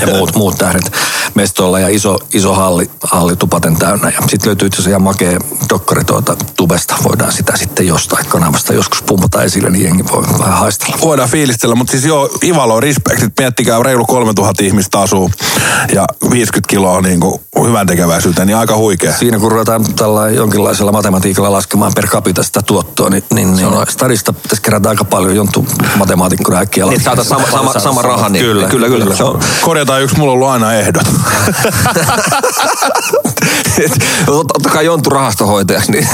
ja 0.00 0.06
muut, 0.06 0.34
muut 0.34 0.58
tähdet 0.58 0.92
mestolla 1.34 1.80
ja 1.80 1.88
iso, 1.88 2.18
iso 2.34 2.54
halli, 2.54 2.90
halli 3.02 3.36
tupaten 3.36 3.76
täynnä. 3.76 4.08
Ja 4.10 4.20
sitten 4.20 4.46
löytyy 4.46 4.66
itse 4.66 4.76
asiassa 4.76 4.90
ihan 4.90 5.02
makea 5.02 5.40
dokkari 5.68 6.04
tuota 6.04 6.36
tubesta. 6.56 6.94
Voidaan 7.04 7.32
sitä 7.32 7.56
sitten 7.56 7.86
jostain 7.86 8.26
kanavasta 8.26 8.72
joskus 8.72 9.02
pumpata 9.02 9.42
esille, 9.42 9.70
niin 9.70 9.84
jengi 9.84 9.97
voi 10.12 10.24
vähän 10.38 10.58
haistella. 10.58 10.96
Voidaan 11.00 11.28
fiilistellä, 11.28 11.74
mutta 11.74 11.90
siis 11.90 12.04
joo, 12.04 12.30
Ivalo, 12.44 12.80
respektit. 12.80 13.32
Miettikää, 13.38 13.82
reilu 13.82 14.04
3000 14.04 14.64
ihmistä 14.64 15.00
asuu 15.00 15.30
ja 15.94 16.04
50 16.30 16.68
kiloa 16.68 17.00
niin 17.00 17.20
kuin 17.20 17.40
hyvän 17.66 17.86
tekeväisyyteen, 17.86 18.46
niin 18.46 18.56
aika 18.56 18.76
huikea. 18.76 19.12
Siinä 19.12 19.38
kun 19.38 19.52
ruvetaan 19.52 19.94
tällä 19.94 20.28
jonkinlaisella 20.28 20.92
matematiikalla 20.92 21.52
laskemaan 21.52 21.92
per 21.94 22.06
capita 22.06 22.42
sitä 22.42 22.62
tuottoa, 22.62 23.10
niin, 23.10 23.24
niin, 23.34 23.56
niin 23.56 23.68
stadista 23.88 24.32
pitäisi 24.32 24.62
kerätä 24.62 24.88
aika 24.88 25.04
paljon 25.04 25.36
jonttu 25.36 25.66
matemaatikkona 25.96 26.58
äkkiä. 26.58 26.84
Niin, 26.84 27.00
saataisiin 27.00 27.40
sama, 27.40 27.50
sama, 27.50 27.80
sama 27.80 28.02
raha. 28.02 28.28
Niin, 28.28 28.44
Kyllä, 28.44 28.68
kyllä. 28.68 28.88
kyllä. 28.88 29.16
Se 29.16 29.24
on, 29.24 29.40
Korjataan 29.60 30.02
yksi, 30.02 30.18
mulla 30.18 30.32
on 30.32 30.34
ollut 30.34 30.48
aina 30.48 30.74
ehdot. 30.74 31.02
ottakaa 34.26 34.82
Jonttu 34.82 35.10
rahastohoitajaksi, 35.10 35.92
niin 35.92 36.08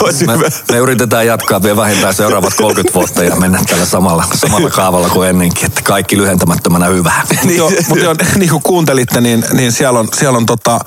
olisi 0.00 0.26
Me, 0.26 0.32
hyvä. 0.32 0.48
me 0.70 0.76
yritetään 0.76 1.26
jatkaa 1.26 1.62
vielä 1.62 1.76
vähintään 1.76 2.14
seuraavat 2.14 2.54
30 2.54 2.94
vuotta 2.94 3.24
ja 3.24 3.36
mennä 3.36 3.58
tällä 3.68 3.84
samalla, 3.86 4.24
samalla 4.34 4.70
kaavalla 4.70 5.08
kuin 5.08 5.28
ennenkin, 5.28 5.66
että 5.66 5.82
kaikki 5.82 6.16
lyhentämättömänä 6.16 6.86
hyvää. 6.86 7.22
Niin, 7.44 7.56
joo, 7.56 7.72
mutta 7.88 8.04
joo, 8.04 8.14
niin 8.36 8.50
kuin 8.50 8.62
kuuntelitte, 8.62 9.20
niin, 9.20 9.44
niin 9.52 9.72
siellä 9.72 10.00
on, 10.00 10.08
siellä 10.14 10.36
on 10.36 10.46
tota, 10.46 10.80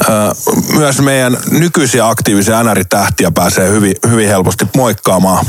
ö, 0.00 0.08
myös 0.76 1.00
meidän 1.00 1.38
nykyisiä 1.50 2.08
aktiivisia 2.08 2.62
NR-tähtiä 2.62 3.30
pääsee 3.30 3.68
hyvin, 3.68 3.94
hyvin 4.10 4.28
helposti 4.28 4.68
moikkaamaan 4.76 5.46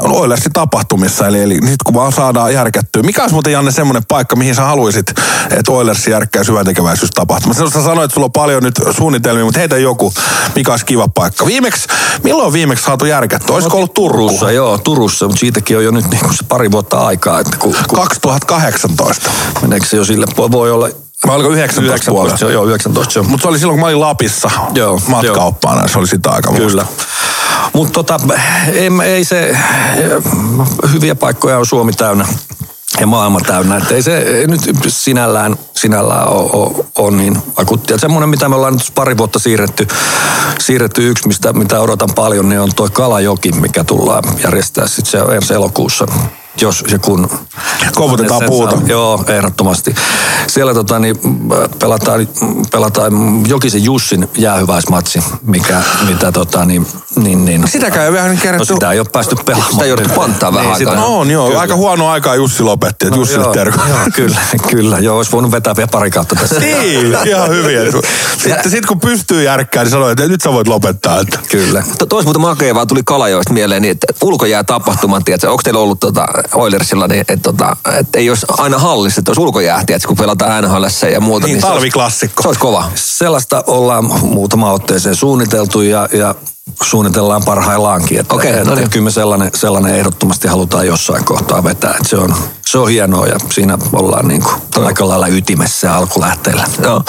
Oilersin 0.00 0.52
tapahtumissa. 0.52 1.26
Eli, 1.26 1.42
eli 1.42 1.60
nyt 1.60 1.82
kun 1.84 1.94
vaan 1.94 2.12
saadaan 2.12 2.54
järkättyä. 2.54 3.02
Mikä 3.02 3.22
olisi 3.22 3.34
muuten 3.34 3.52
Janne 3.52 3.70
semmoinen 3.70 4.02
paikka, 4.08 4.36
mihin 4.36 4.54
sä 4.54 4.62
haluaisit, 4.62 5.10
että 5.50 5.72
Oilersin 5.72 6.10
järkkäisi 6.10 6.50
hyvän 6.50 6.64
tekeväisyystapahtumat? 6.66 7.56
Sä 7.56 7.82
sanoit, 7.82 8.13
sulla 8.14 8.24
on 8.24 8.32
paljon 8.32 8.62
nyt 8.62 8.80
suunnitelmia, 8.90 9.44
mutta 9.44 9.60
heitä 9.60 9.78
joku, 9.78 10.12
mikä 10.54 10.70
olisi 10.70 10.86
kiva 10.86 11.08
paikka. 11.08 11.46
Viimeksi, 11.46 11.88
milloin 12.22 12.46
on 12.46 12.52
viimeksi 12.52 12.84
saatu 12.84 13.04
järkättyä? 13.04 13.54
Olisiko 13.54 13.76
ollut 13.76 13.94
Turku? 13.94 14.14
Turussa, 14.14 14.50
joo, 14.50 14.78
Turussa, 14.78 15.26
mutta 15.26 15.40
siitäkin 15.40 15.76
on 15.76 15.84
jo 15.84 15.90
nyt 15.90 16.10
niin 16.10 16.20
kuin 16.20 16.34
se 16.34 16.44
pari 16.48 16.70
vuotta 16.70 16.98
aikaa. 16.98 17.40
Että 17.40 17.56
kun, 17.56 17.74
kun 17.88 17.98
2018. 17.98 19.30
meneekö 19.62 19.86
se 19.86 19.96
jo 19.96 20.04
sille, 20.04 20.26
voi- 20.36 20.70
olla... 20.70 20.88
Vai 21.26 21.36
oliko 21.36 21.50
19 21.50 22.10
puolella? 22.10 22.34
19, 22.34 22.52
joo, 22.52 22.64
19 22.64 23.12
se 23.12 23.20
on. 23.20 23.30
Mutta 23.30 23.42
se 23.42 23.48
oli 23.48 23.58
silloin, 23.58 23.74
kun 23.76 23.80
mä 23.80 23.86
olin 23.86 24.00
Lapissa 24.00 24.50
Joo, 24.74 25.00
matkaoppaana. 25.06 25.88
Se 25.88 25.98
oli 25.98 26.06
sitä 26.06 26.30
aikaa. 26.30 26.54
Kyllä. 26.54 26.86
Mutta 27.72 27.92
tota, 27.92 28.20
ei, 28.72 28.90
ei 29.04 29.24
se, 29.24 29.56
hyviä 30.92 31.14
paikkoja 31.14 31.58
on 31.58 31.66
Suomi 31.66 31.92
täynnä 31.92 32.26
ja 33.00 33.06
maailma 33.06 33.40
täynnä. 33.40 33.76
Että 33.76 33.94
ei 33.94 34.02
se 34.02 34.18
ei 34.18 34.46
nyt 34.46 34.60
sinällään, 34.86 35.56
sinällään 35.74 36.28
ole, 36.28 36.50
ole, 36.52 36.84
ole 36.98 37.16
niin 37.16 37.38
akuuttia. 37.56 37.98
Semmoinen, 37.98 38.28
mitä 38.28 38.48
me 38.48 38.54
ollaan 38.54 38.72
nyt 38.72 38.92
pari 38.94 39.18
vuotta 39.18 39.38
siirretty, 39.38 39.86
siirretty 40.58 41.10
yksi, 41.10 41.28
mistä, 41.28 41.52
mitä 41.52 41.80
odotan 41.80 42.10
paljon, 42.14 42.48
niin 42.48 42.60
on 42.60 42.70
tuo 42.76 42.88
Kalajoki, 42.92 43.52
mikä 43.52 43.84
tullaan 43.84 44.24
järjestää 44.44 44.86
sitten 44.86 45.06
se 45.06 45.34
ensi 45.34 45.54
elokuussa. 45.54 46.06
Jos 46.60 46.84
ja 46.90 46.98
kun... 46.98 47.30
Koputetaan 47.94 48.38
sen 48.38 48.48
puuta. 48.48 48.78
Joo, 48.86 49.24
ehdottomasti. 49.28 49.94
Siellä 50.46 50.74
tota, 50.74 50.98
niin, 50.98 51.16
pelataan, 51.78 52.28
pelataan 52.72 53.12
Jokisen 53.46 53.84
Jussin 53.84 54.28
jäähyväismatsi, 54.38 55.24
mikä, 55.42 55.82
mitä 56.08 56.32
tota, 56.32 56.64
niin, 56.64 56.86
niin, 57.16 57.44
niin, 57.44 57.68
Sitäkään 57.68 58.16
ei 58.16 58.28
No 58.34 58.40
kerätty. 58.42 58.66
sitä 58.74 58.92
ei 58.92 58.98
ole 59.00 59.06
päästy 59.12 59.36
pelaamaan. 59.44 59.72
Sitä 59.72 59.86
jouduttu 59.86 60.14
panttaa 60.14 60.52
vähän 60.54 60.72
Niin, 60.78 60.88
aikaa. 60.88 60.94
No 61.04 61.18
on 61.18 61.30
joo, 61.30 61.46
Kyllä. 61.46 61.60
aika 61.60 61.74
huono 61.76 62.08
aikaa 62.08 62.34
Jussi 62.34 62.62
lopetti, 62.62 63.06
että 63.06 63.18
Jussille 63.18 63.44
joo, 63.44 63.52
terkku. 63.54 63.80
joo, 63.88 63.98
kyllä, 64.14 64.40
kyllä. 64.70 64.98
Joo, 64.98 65.16
olisi 65.16 65.32
voinut 65.32 65.50
vetää 65.52 65.76
vielä 65.76 65.88
pari 65.88 66.10
kautta 66.10 66.36
tässä. 66.36 66.60
Niin, 66.60 67.16
ihan 67.26 67.48
hyvin. 67.50 67.92
Sitten 68.38 68.70
sit 68.70 68.86
kun 68.86 69.00
pystyy 69.00 69.42
järkkään, 69.42 69.84
niin 69.84 69.90
sanoo, 69.90 70.08
että 70.08 70.28
nyt 70.28 70.40
sä 70.40 70.52
voit 70.52 70.68
lopettaa. 70.68 71.20
Että. 71.20 71.38
Kyllä. 71.50 71.82
To- 71.98 72.06
Tois 72.06 72.24
muuten 72.26 72.40
makea 72.42 72.74
vaan 72.74 72.86
tuli 72.86 73.00
Kalajoista 73.04 73.52
mieleen, 73.52 73.82
niin 73.82 73.92
että 73.92 74.06
ulkojää 74.22 74.64
tapahtuman, 74.64 75.24
tiedätkö, 75.24 75.50
onko 75.50 75.62
teillä 75.62 75.80
ollut 75.80 76.00
tota 76.00 76.26
Oilersilla, 76.54 77.08
niin 77.08 77.20
että, 77.20 77.36
tota, 77.42 77.76
että 77.98 78.18
ei 78.18 78.28
olisi 78.28 78.46
aina 78.58 78.78
hallissa, 78.78 79.20
että 79.20 79.30
olisi 79.30 79.40
ulkojää, 79.40 79.82
tiedätkö, 79.86 80.08
kun 80.08 80.16
pelataan 80.16 80.64
NHL 80.64 80.84
ja 81.12 81.20
muuta. 81.20 81.46
Niin, 81.46 81.60
se 81.60 81.66
olisi- 81.66 81.74
talviklassikko. 81.76 82.42
Se 82.42 82.48
olisi 82.48 82.60
kova. 82.60 82.84
Sellaista 82.94 83.64
ollaan 83.66 84.04
muutama 84.22 84.72
otteeseen 84.72 85.14
suunniteltu 85.16 85.80
ja, 85.80 86.08
ja 86.12 86.34
suunnitellaan 86.82 87.42
parhaillaankin. 87.44 88.20
Että, 88.20 88.34
Okei, 88.34 88.50
että 88.50 88.64
no 88.64 88.74
niin. 88.74 88.90
Kyllä 88.90 89.04
me 89.04 89.10
sellainen, 89.10 89.50
sellainen 89.54 89.94
ehdottomasti 89.94 90.48
halutaan 90.48 90.86
jossain 90.86 91.24
kohtaa 91.24 91.64
vetää. 91.64 91.90
Että 91.90 92.08
se, 92.08 92.16
on, 92.16 92.34
se 92.66 92.78
on 92.78 92.88
hienoa 92.88 93.26
ja 93.26 93.38
siinä 93.50 93.78
ollaan 93.92 94.28
niin 94.28 94.42
kuin 94.42 94.86
aika 94.86 95.08
lailla 95.08 95.26
ytimessä 95.26 95.86
ja 95.86 95.96
alkulähteillä. 95.96 96.64
Joo. 96.82 97.02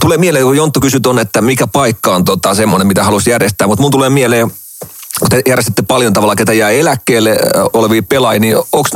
Tulee 0.00 0.18
mieleen, 0.18 0.44
kun 0.44 0.56
Jonttu 0.56 0.80
kysyi 0.80 1.00
tuonne, 1.00 1.22
että 1.22 1.42
mikä 1.42 1.66
paikka 1.66 2.14
on 2.14 2.24
tota, 2.24 2.54
semmoinen, 2.54 2.86
mitä 2.86 3.04
haluaisi 3.04 3.30
järjestää, 3.30 3.66
mutta 3.66 3.82
mun 3.82 3.90
tulee 3.90 4.10
mieleen, 4.10 4.50
kun 5.18 5.28
te 5.28 5.42
järjestätte 5.48 5.82
paljon 5.82 6.12
tavalla, 6.12 6.36
ketä 6.36 6.52
jää 6.52 6.70
eläkkeelle 6.70 7.36
olevia 7.72 8.02
pelaajia, 8.02 8.40
niin 8.40 8.56
onko 8.56 8.88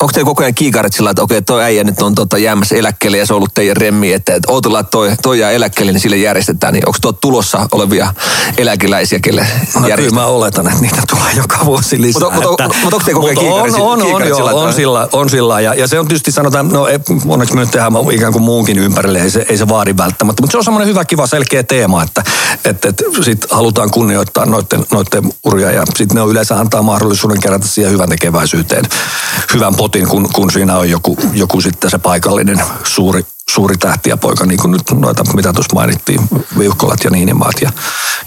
onko 0.00 0.12
teillä 0.12 0.26
koko 0.26 0.42
ajan 0.42 0.54
kiikarit 0.54 0.92
sillä, 0.92 1.10
että 1.10 1.22
okei, 1.22 1.42
toi 1.42 1.62
äijä 1.62 1.84
nyt 1.84 2.02
on 2.02 2.14
tota 2.14 2.38
jäämässä 2.38 2.76
eläkkeelle 2.76 3.18
ja 3.18 3.26
se 3.26 3.32
on 3.32 3.36
ollut 3.36 3.54
teidän 3.54 3.76
remmi, 3.76 4.12
että, 4.12 4.34
että 4.34 4.52
ootellaan, 4.52 4.80
että 4.80 4.90
toi, 4.90 5.10
toi 5.22 5.38
jää 5.38 5.50
eläkkeelle, 5.50 5.92
niin 5.92 6.00
sille 6.00 6.16
järjestetään. 6.16 6.72
Niin 6.72 6.88
onko 6.88 6.98
tuo 7.00 7.12
tulossa 7.12 7.68
olevia 7.72 8.14
eläkeläisiä, 8.56 9.18
kelle 9.22 9.46
No, 9.80 9.88
kyllä 9.96 10.10
mä 10.10 10.26
oletan, 10.26 10.66
että 10.66 10.80
niitä 10.80 11.02
tulee 11.10 11.32
joka 11.36 11.58
vuosi 11.64 12.00
lisää. 12.00 12.20
Mutta- 12.22 12.48
mutta- 12.48 12.64
että- 12.64 12.78
mutta 12.82 12.96
onko 12.96 13.06
te 13.06 13.12
koko 13.12 13.26
ajan 13.26 13.38
kiikarit 13.38 13.64
on, 13.64 13.70
sillä- 13.70 13.84
on, 13.84 13.98
on, 14.00 14.06
kiikarit 14.06 14.28
joo, 14.28 14.36
sillä 14.38 14.50
on, 14.50 14.54
tavalla? 14.56 14.72
sillä, 14.72 15.08
on 15.12 15.30
sillä 15.30 15.60
ja, 15.60 15.74
ja, 15.74 15.88
se 15.88 16.00
on 16.00 16.08
tietysti 16.08 16.32
sanotaan, 16.32 16.68
no 16.68 16.86
ei, 16.86 16.98
onneksi 17.28 17.54
me 17.54 17.60
nyt 17.60 17.70
tehdään 17.70 17.92
ikään 18.12 18.32
kuin 18.32 18.42
muunkin 18.42 18.78
ympärille, 18.78 19.22
ei 19.22 19.30
se, 19.30 19.46
ei 19.48 19.56
se 19.56 19.68
vaadi 19.68 19.94
välttämättä, 19.96 20.42
mutta 20.42 20.52
se 20.52 20.58
on 20.58 20.64
semmoinen 20.64 20.88
hyvä, 20.88 21.04
kiva, 21.04 21.26
selkeä 21.26 21.62
teema, 21.62 22.02
että 22.02 22.24
et, 22.64 22.84
et, 22.84 23.02
sit 23.22 23.46
halutaan 23.50 23.90
kunnioittaa 23.90 24.46
noiden, 24.46 24.86
noiden 24.92 25.32
uria 25.44 25.70
ja 25.70 25.82
sitten 25.86 26.14
ne 26.14 26.20
on 26.20 26.30
yleensä 26.30 26.58
antaa 26.58 26.82
mahdollisuuden 26.82 27.40
kerätä 27.40 27.66
siihen 27.66 27.92
hyvän 27.92 28.08
tekeväisyyteen 28.08 28.84
hyvän 29.70 29.76
potin, 29.76 30.08
kun, 30.08 30.28
kun 30.32 30.50
siinä 30.50 30.78
on 30.78 30.90
joku, 30.90 31.16
joku 31.32 31.60
sitten 31.60 31.90
se 31.90 31.98
paikallinen 31.98 32.62
suuri 32.84 33.24
suuri 33.50 33.76
tähti 33.76 34.10
ja 34.10 34.16
poika, 34.16 34.46
niin 34.46 34.60
kuin 34.60 34.70
nyt 34.70 34.82
noita, 34.90 35.24
mitä 35.34 35.52
tuossa 35.52 35.74
mainittiin, 35.74 36.20
Viuhkolat 36.58 37.04
ja 37.04 37.10
Niinimaat 37.10 37.54
ja, 37.62 37.72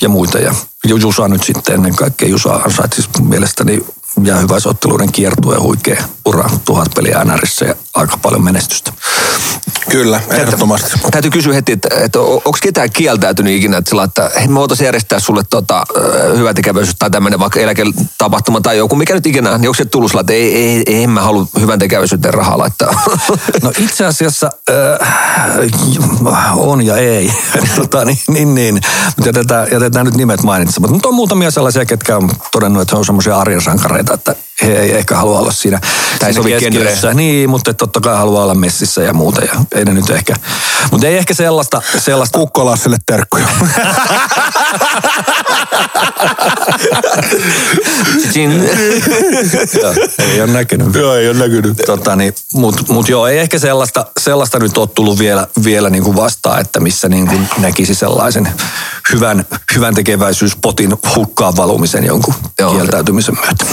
ja 0.02 0.10
muita. 0.10 0.40
Ja 0.40 0.56
Ju- 0.88 0.98
Jusa 0.98 1.28
nyt 1.28 1.44
sitten 1.44 1.76
ennen 1.76 1.96
kaikkea, 1.96 2.30
Jusa 2.30 2.54
ansaitsi 2.54 3.10
mielestäni 3.22 3.86
ja 4.24 4.36
hyväisotteluiden 4.36 5.12
kiertue 5.12 5.58
huikea 5.58 6.04
ura, 6.26 6.50
tuhat 6.66 6.88
peliä 6.96 7.24
NRissä 7.24 7.66
ja 7.66 7.76
aika 7.94 8.18
paljon 8.18 8.44
menestystä. 8.44 8.94
Kyllä, 9.90 10.22
ehdottomasti. 10.30 10.92
Täytyy 11.12 11.32
kysyä 11.32 11.54
heti, 11.54 11.72
että, 11.72 11.90
että 11.96 12.20
onko 12.20 12.58
ketään 12.62 12.90
kieltäytynyt 12.94 13.54
ikinä, 13.54 13.78
että, 13.78 13.90
sillä, 13.90 14.04
että 14.04 14.32
hei, 14.40 14.48
me 14.48 14.56
voitaisiin 14.56 14.86
järjestää 14.86 15.20
sulle 15.20 15.44
tota, 15.50 15.84
hyvä 16.38 16.54
tekeväisyys 16.54 16.96
tai 17.00 17.10
tämmöinen 17.10 17.40
vaikka 17.40 17.60
eläketapahtuma 17.60 18.62
tai 18.62 18.78
joku, 18.78 18.96
mikä 18.96 19.14
nyt 19.14 19.28
ikinä, 19.28 19.58
niin 19.58 19.70
onko 19.70 19.74
se 19.74 19.86
tullut 19.86 20.12
sillä, 20.12 20.22
että 20.22 20.34
ei, 20.34 20.56
ei, 20.56 20.84
ei, 20.86 21.04
en 21.04 21.10
mä 21.10 21.22
halua 21.22 21.48
hyvän 21.60 21.80
tekeväisyyteen 21.80 22.34
rahaa 22.34 22.58
laittaa? 22.58 22.94
No 23.64 23.72
itse 23.78 24.06
asiassa 24.06 24.52
äh, 24.70 26.58
on 26.58 26.86
ja 26.86 26.98
ei. 26.98 27.34
tota, 27.76 28.06
niin, 28.06 28.18
niin, 28.28 28.56
niin. 28.56 28.82
Mutta 29.06 29.30
jätetään, 29.30 29.68
jätetään 29.72 30.06
nyt 30.06 30.16
nimet 30.16 30.44
mainitsematta. 30.44 30.94
Mutta 30.94 31.08
on 31.08 31.16
muutamia 31.16 31.52
sellaisia, 31.52 31.86
ketkä 31.86 32.18
on 32.18 32.30
todennut, 32.52 32.82
että 32.82 32.96
he 32.96 33.00
on 33.00 33.06
semmoisia 33.06 33.38
arjen 33.38 33.62
sankareita, 33.62 34.14
että 34.14 34.36
he 34.62 34.74
ei 34.74 34.96
ehkä 34.96 35.16
halua 35.16 35.40
olla 35.40 35.52
siinä, 35.52 35.80
Tai 36.20 36.34
sovi 36.34 36.56
genreen. 36.60 36.98
Niin, 37.14 37.50
mutta 37.50 37.74
totta 37.74 38.00
kai 38.00 38.18
haluaa 38.18 38.44
olla 38.44 38.56
messissä 38.56 39.02
ja 39.04 39.14
muuta. 39.14 39.42
Ja 39.42 39.52
ei 39.76 39.86
ne 39.86 39.94
nyt 39.94 40.10
ehkä, 40.10 40.36
mutta 40.92 41.08
ei 41.08 41.18
ehkä 41.18 41.34
sellaista, 41.34 41.82
sellaista 41.98 42.40
Kukkolasselle 42.40 42.98
terkkuja. 43.06 43.48
Joo, 49.82 49.94
ei 50.20 50.42
ole 50.42 50.52
näkynyt. 50.52 50.96
Joo, 50.96 51.16
ei 51.16 51.30
ole 51.30 51.40
näkynyt. 51.40 51.78
Tota, 51.86 52.16
niin, 52.16 52.36
mut, 52.54 52.90
mut 52.90 53.10
joo, 53.10 53.28
ei 53.28 53.40
ehkä 53.40 53.60
sellaista, 53.60 54.06
sellaista 54.20 54.60
nyt 54.60 54.78
ole 54.78 54.90
tullut 54.96 55.20
vielä, 55.20 55.48
vielä 55.64 55.90
niin 55.90 56.04
kuin 56.04 56.16
vastaan, 56.16 56.62
että 56.62 56.80
missä 56.80 57.10
niin 57.10 57.28
kuin 57.28 57.48
näkisi 57.58 57.96
sellaisen 57.96 58.50
hyvän, 59.14 59.46
hyvän 59.76 59.96
tekeväisyyspotin 59.96 60.98
hukkaan 61.16 61.54
valumisen 61.58 62.06
jonkun 62.06 62.34
Joo. 62.34 62.52
joo. 62.60 62.72
kieltäytymisen 62.72 63.36
myötä. 63.36 63.66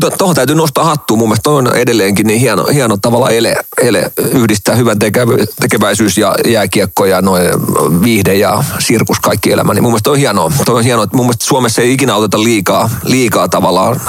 Mutta 0.00 0.16
tuohon 0.18 0.36
täytyy 0.36 0.56
nostaa 0.56 0.84
hattua. 0.84 1.16
Mun 1.16 1.28
mielestä 1.28 1.50
on 1.50 1.76
edelleenkin 1.76 2.26
niin 2.26 2.40
hieno, 2.40 2.64
hieno 2.64 2.96
tavalla 2.96 3.30
ele, 3.30 3.56
ele 3.82 4.12
yhdistää 4.32 4.74
hyvän 4.74 4.98
tekevä, 4.98 5.32
tekeväisyys 5.60 6.18
ja 6.18 6.34
jääkiekko 6.46 7.04
ja 7.04 7.22
noin 7.22 7.48
viihde 8.02 8.34
ja 8.34 8.64
sirkus 8.78 9.20
kaikki 9.20 9.52
elämä. 9.52 9.74
Niin 9.74 9.82
mun 9.82 9.92
mielestä 9.92 10.10
on 10.10 10.16
hienoa. 10.16 10.52
Toi 10.64 10.76
on 10.76 10.84
hienoa, 10.84 11.04
että 11.04 11.16
mun 11.16 11.26
mielestä 11.26 11.44
Suomessa 11.44 11.82
ei 11.82 11.92
ikinä 11.92 12.16
oteta 12.16 12.42
liikaa, 12.42 12.90
liikaa 13.04 13.48
tavallaan 13.48 14.00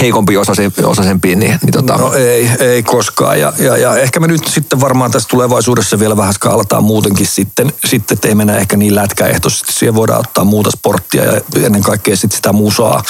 heikompi 0.00 0.36
osasempiin. 0.84 1.38
Niin, 1.38 1.58
niin 1.62 1.72
tota, 1.72 1.96
No 1.96 2.12
ei, 2.12 2.50
ei 2.58 2.82
koskaan. 2.82 3.40
Ja, 3.40 3.52
ja, 3.58 3.76
ja 3.76 3.96
ehkä 3.96 4.20
me 4.20 4.26
nyt 4.26 4.46
sitten 4.46 4.80
varmaan 4.80 5.10
tässä 5.10 5.28
tulevaisuudessa 5.28 5.98
vielä 5.98 6.16
vähän 6.16 6.34
skaalataan 6.34 6.84
muutenkin 6.84 7.26
sitten, 7.26 7.72
sitten 7.84 8.14
että 8.14 8.28
ei 8.28 8.34
mennä 8.34 8.56
ehkä 8.56 8.76
niin 8.76 8.94
lätkäehtoisesti. 8.94 9.72
Siihen 9.72 9.94
voidaan 9.94 10.20
ottaa 10.20 10.44
muuta 10.44 10.70
sporttia 10.70 11.24
ja 11.24 11.40
ennen 11.62 11.82
kaikkea 11.82 12.16
sitten 12.16 12.36
sitä 12.36 12.52
musaa, 12.52 13.02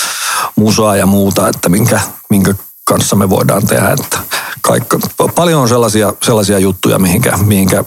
musaa 0.56 0.96
ja 0.96 1.06
muuta, 1.06 1.48
että 1.48 1.68
minkä, 1.68 2.00
minkä 2.30 2.55
kanssa 2.84 3.16
me 3.16 3.30
voidaan 3.30 3.66
tehdä. 3.66 3.90
Että 3.90 4.18
kaikka, 4.60 4.98
paljon 5.34 5.62
on 5.62 5.68
sellaisia, 5.68 6.12
sellaisia 6.22 6.59
juttuja, 6.59 6.98
mihinkä, 6.98 7.36
mihinkä 7.36 7.84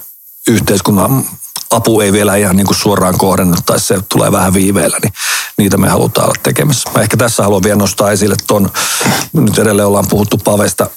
yhteiskunnan 0.47 1.26
apu 1.72 2.02
ei 2.02 2.11
vielä 2.11 2.35
ihan 2.35 2.56
niin 2.56 2.68
kuin 2.68 2.77
suoraan 2.77 3.18
kohdennut 3.18 3.65
tai 3.65 3.80
se 3.80 3.99
tulee 4.10 4.31
vähän 4.31 4.53
viiveellä, 4.53 4.97
niin 5.03 5.14
niitä 5.57 5.77
me 5.77 5.89
halutaan 5.89 6.26
olla 6.26 6.39
tekemässä. 6.43 6.89
Mä 6.95 7.02
ehkä 7.02 7.18
tässä 7.18 7.43
haluan 7.43 7.64
vielä 7.64 7.77
nostaa 7.77 8.11
esille 8.11 8.35
ton, 8.47 8.69
nyt 9.34 9.60
edelleen 9.60 9.88
ollaan 9.88 10.07
puhuttu 10.10 10.38
Pavesta, 10.38 10.89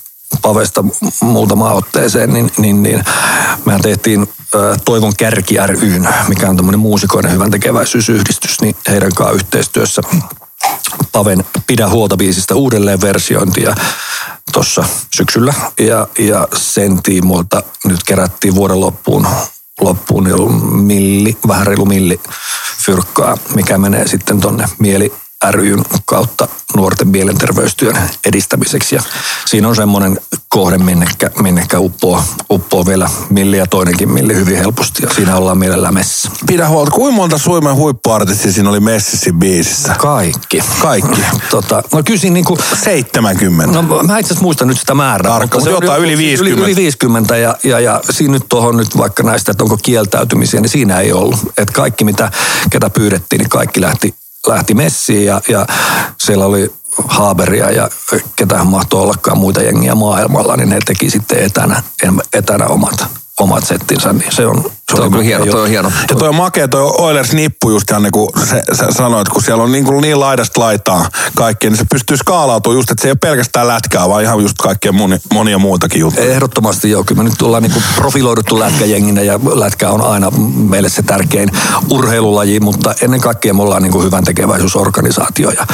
Pavesta 0.43 0.85
muutamaan 1.21 1.77
otteeseen, 1.77 2.33
niin, 2.33 2.51
niin, 2.59 2.83
niin 2.83 3.05
mehän 3.65 3.83
tehtiin 3.83 4.29
Toivon 4.85 5.17
kärki 5.17 5.55
ryn, 5.67 6.09
mikä 6.29 6.49
on 6.49 6.57
tämmöinen 6.57 6.81
muusikoiden 6.81 7.33
hyvän 7.33 7.51
tekeväisyysyhdistys, 7.51 8.61
niin 8.61 8.77
heidän 8.89 9.13
kanssa 9.15 9.35
yhteistyössä 9.35 10.03
Paven 11.13 11.45
Pidä 11.67 11.89
huolta 11.89 12.17
biisistä 12.17 12.55
uudelleen 12.55 13.01
versiointia 13.01 13.75
tuossa 14.53 14.85
syksyllä. 15.17 15.55
Ja, 15.79 16.09
ja 16.19 16.49
sen 16.55 17.03
tiimoilta 17.03 17.63
nyt 17.85 18.05
kerättiin 18.07 18.55
vuoden 18.55 18.81
loppuun, 18.81 19.27
loppuun 19.81 20.29
milli, 20.85 21.37
vähän 21.49 21.67
reilu 21.67 21.87
milli 21.87 22.21
fyrkkaa, 22.85 23.39
mikä 23.55 23.79
menee 23.79 24.09
sitten 24.09 24.41
tonne 24.41 24.69
mieli 24.79 25.13
ryn 25.51 25.85
kautta 26.05 26.48
nuorten 26.77 27.09
mielenterveystyön 27.09 27.97
edistämiseksi. 28.24 28.94
Ja 28.94 29.02
siinä 29.47 29.69
on 29.69 29.77
semmoinen 29.77 30.20
kohde, 30.48 30.78
minnekä, 30.78 31.31
minnekä 31.43 31.78
uppoo, 31.78 32.23
uppoo 32.51 32.86
vielä 32.86 33.10
milli 33.31 33.59
ja 33.59 33.66
toinenkin 33.66 34.10
milli 34.10 34.35
hyvin 34.35 34.56
helposti. 34.56 35.02
Ja 35.02 35.15
siinä 35.15 35.36
ollaan 35.36 35.59
mielellään 35.59 35.94
messissä. 35.94 36.31
Pidä 36.47 36.69
huolta, 36.69 36.90
kuinka 36.90 37.16
monta 37.16 37.39
Suomen 37.39 37.74
huippuartistia 37.74 38.52
siinä 38.52 38.70
oli 38.70 38.81
messissä 38.81 39.31
biisissä? 39.32 39.94
Kaikki. 39.98 40.62
Kaikki. 40.78 41.20
Tota, 41.51 41.82
no 41.93 42.02
kyllä 42.02 42.20
siinä 42.20 42.35
niinku, 42.35 42.59
70. 42.85 43.82
No 43.82 44.02
mä 44.02 44.19
itse 44.19 44.28
asiassa 44.28 44.43
muistan 44.43 44.69
nyt 44.69 44.78
sitä 44.78 44.94
määrää. 44.94 45.32
Tarkka, 45.32 45.59
mutta 45.59 45.70
jotain 45.70 46.02
yli 46.02 46.12
Yli, 46.12 46.16
50. 46.16 46.66
yli 46.66 46.77
50 46.77 47.36
ja, 47.36 47.56
ja, 47.65 47.81
ja 47.81 48.01
siinä 48.10 48.32
nyt 48.32 48.44
tuohon 48.48 48.77
nyt 48.77 48.97
vaikka 48.97 49.23
näistä, 49.23 49.51
että 49.51 49.65
onko 49.65 49.78
kieltäytymisiä, 49.82 50.60
niin 50.60 50.70
siinä 50.70 51.01
ei 51.01 51.12
ollut. 51.12 51.39
Että 51.59 51.73
kaikki 51.73 52.05
mitä, 52.05 52.31
ketä 52.70 52.90
pyydettiin, 52.90 53.39
niin 53.39 53.48
kaikki 53.48 53.81
lähti, 53.81 54.15
lähti 54.47 54.74
messiin 54.74 55.24
ja, 55.24 55.40
ja 55.48 55.66
siellä 56.19 56.47
oli 56.47 56.73
Haaberia 57.09 57.70
ja 57.70 57.89
ketähän 58.36 58.66
mahtoi 58.66 59.02
ollakaan 59.02 59.39
muita 59.39 59.62
jengiä 59.62 59.94
maailmalla, 59.94 60.56
niin 60.56 60.69
ne 60.69 60.78
teki 60.86 61.10
sitten 61.10 61.39
etänä, 61.39 61.82
etänä 62.32 62.66
omat, 62.66 63.06
omat 63.40 63.66
settinsä. 63.66 64.12
Niin 64.12 64.32
se 64.32 64.47
on, 64.47 64.70
se 64.90 64.97
toi 64.97 65.06
on 65.06 65.23
hieno, 65.23 65.47
toi 65.47 65.62
on 65.62 65.69
hieno. 65.69 65.93
Ja 66.10 66.16
toi 66.16 66.28
on 66.28 66.35
makea, 66.35 66.69
toi 66.69 66.93
Oilers 66.98 67.32
nippu 67.32 67.70
just 67.70 67.90
Janne, 67.90 68.10
kun 68.10 68.28
se, 68.44 68.62
sä 68.73 68.86
sanoit, 68.90 69.28
kun 69.28 69.43
siellä 69.43 69.62
on 69.62 69.73
niin, 69.73 69.85
kuin 69.85 70.01
niin 70.01 70.20
laidasta 70.20 70.60
laitaa 70.60 71.09
kaikkea, 71.35 71.70
niin 71.70 71.78
se 71.78 71.85
pystyy 71.90 72.16
skaalautumaan 72.16 72.78
just, 72.78 72.90
että 72.90 73.02
se 73.02 73.09
ei 73.09 73.12
ole 73.12 73.19
pelkästään 73.20 73.69
lätkää, 73.69 74.09
vaan 74.09 74.23
ihan 74.23 74.43
just 74.43 74.56
kaikkea 74.62 74.93
moni, 74.93 75.19
monia 75.32 75.59
muitakin 75.59 76.01
juttuja. 76.01 76.27
Ehdottomasti 76.27 76.90
joo. 76.90 77.05
Kyllä 77.05 77.23
me 77.23 77.28
nyt 77.31 77.43
ollaan 77.43 77.62
niinku 77.62 77.82
profiloiduttu 77.97 78.59
lätkäjenginä 78.59 79.23
ja 79.23 79.40
lätkä 79.55 79.90
on 79.90 80.01
aina 80.01 80.31
meille 80.56 80.89
se 80.89 81.02
tärkein 81.02 81.51
urheilulaji, 81.90 82.60
mutta 82.60 82.94
ennen 83.02 83.20
kaikkea 83.20 83.55
me 83.55 83.62
ollaan 83.62 83.82
niinku 83.82 84.02
hyvän 84.02 84.24
tekeväisyysorganisaatio 84.24 85.51
ja, 85.51 85.66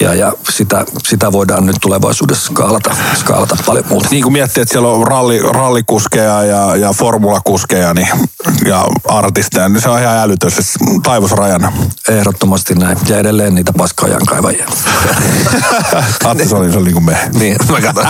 ja, 0.00 0.14
ja 0.14 0.32
sitä, 0.50 0.84
sitä, 1.04 1.32
voidaan 1.32 1.66
nyt 1.66 1.76
tulevaisuudessa 1.80 2.46
skaalata, 2.46 2.96
skaalata 3.14 3.56
paljon 3.66 3.84
muuta. 3.88 4.08
Niin 4.10 4.22
kuin 4.22 4.32
miettii, 4.32 4.62
että 4.62 4.72
siellä 4.72 4.88
on 4.88 5.06
ralli, 5.06 5.38
rallikuskeja 5.38 6.44
ja, 6.44 6.76
ja 6.76 6.92
formulakuskeja 6.92 7.94
niin, 7.94 8.08
ja 8.68 8.86
artisteja, 9.08 9.68
niin 9.68 9.80
se 9.80 9.88
on 9.88 10.00
ihan 10.00 10.18
älytön 10.18 10.50
se 10.50 10.62
taivosrajana. 11.02 11.72
Ehdottomasti 12.08 12.74
näin. 12.74 12.98
Ja 13.08 13.18
edelleen 13.18 13.54
niitä 13.54 13.72
paskaajan 13.72 14.26
kaivajia. 14.26 14.66
Atte, 16.24 16.48
se 16.48 16.56
oli, 16.56 16.72
se 16.72 16.78
oli 16.78 16.84
niin 16.84 16.94
kuin 16.94 17.04
me. 17.04 17.18
Niin, 17.32 17.56
mä 17.70 17.80
katson. 17.80 18.06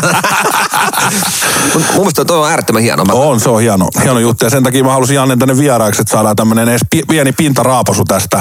Mun 1.75 1.85
mielestä 1.95 2.25
toi 2.25 2.39
on 2.39 2.51
äärettömän 2.51 2.83
hieno. 2.83 3.05
Mä, 3.05 3.13
On, 3.13 3.41
se 3.41 3.51
on 3.51 3.61
hieno, 3.61 3.89
hieno 4.03 4.19
juttu. 4.19 4.45
Ja 4.45 4.51
sen 4.51 4.63
takia 4.63 4.85
mä 4.85 4.93
halusin 4.93 5.17
Jannen 5.17 5.39
tänne 5.39 5.59
vieraaksi, 5.59 6.01
että 6.01 6.13
saadaan 6.13 6.37
tämmöinen 6.37 6.69
edes 6.69 6.81
pi- 6.91 7.03
pieni 7.09 7.33
pintaraapasu 7.33 8.05
tästä, 8.05 8.41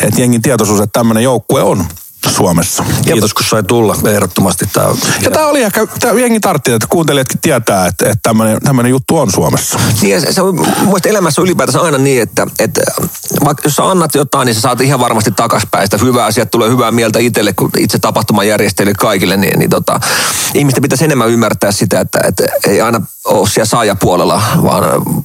että 0.00 0.20
jengin 0.20 0.42
tietoisuus, 0.42 0.80
että 0.80 0.98
tämmöinen 0.98 1.22
joukkue 1.22 1.62
on 1.62 1.84
Suomessa. 2.28 2.84
Kiitos 3.04 3.34
kun 3.34 3.46
sai 3.46 3.62
tulla. 3.62 3.96
Ehdottomasti 4.04 4.66
tämä 4.72 4.86
on. 4.86 4.96
Ja 5.22 5.30
tämä 5.30 5.46
oli 5.46 5.62
ehkä, 5.62 5.86
tää 6.00 6.12
jengi 6.12 6.40
tartti, 6.40 6.72
että 6.72 6.86
kuuntelijatkin 6.90 7.40
tietää, 7.40 7.86
että, 7.86 8.10
että 8.10 8.30
tämmöinen, 8.64 8.90
juttu 8.90 9.18
on 9.18 9.32
Suomessa. 9.32 9.80
Niin, 10.02 10.20
se, 10.20 10.32
se 10.32 10.42
on, 10.42 10.66
elämässä 11.04 11.42
ylipäätänsä 11.42 11.80
aina 11.80 11.98
niin, 11.98 12.22
että, 12.22 12.46
että 12.58 12.80
vaikka 13.44 13.62
jos 13.64 13.76
sä 13.76 13.90
annat 13.90 14.14
jotain, 14.14 14.46
niin 14.46 14.54
sä 14.54 14.60
saat 14.60 14.80
ihan 14.80 15.00
varmasti 15.00 15.30
takaspäin 15.30 15.86
sitä 15.86 16.04
hyvää 16.04 16.26
asiaa, 16.26 16.46
tulee 16.46 16.70
hyvää 16.70 16.90
mieltä 16.90 17.18
itselle, 17.18 17.52
kun 17.52 17.70
itse 17.78 17.98
tapahtuman 17.98 18.48
järjestäjille 18.48 18.94
kaikille, 18.94 19.36
niin, 19.36 19.58
niin 19.58 19.70
tota, 19.70 20.00
ihmisten 20.54 20.82
pitäisi 20.82 21.04
enemmän 21.04 21.30
ymmärtää 21.30 21.72
sitä, 21.72 22.00
että, 22.00 22.20
että 22.28 22.44
ei 22.68 22.80
aina 22.80 23.00
ole 23.30 23.48
siellä 23.48 23.66
saajapuolella, 23.66 24.42
vaan 24.62 24.84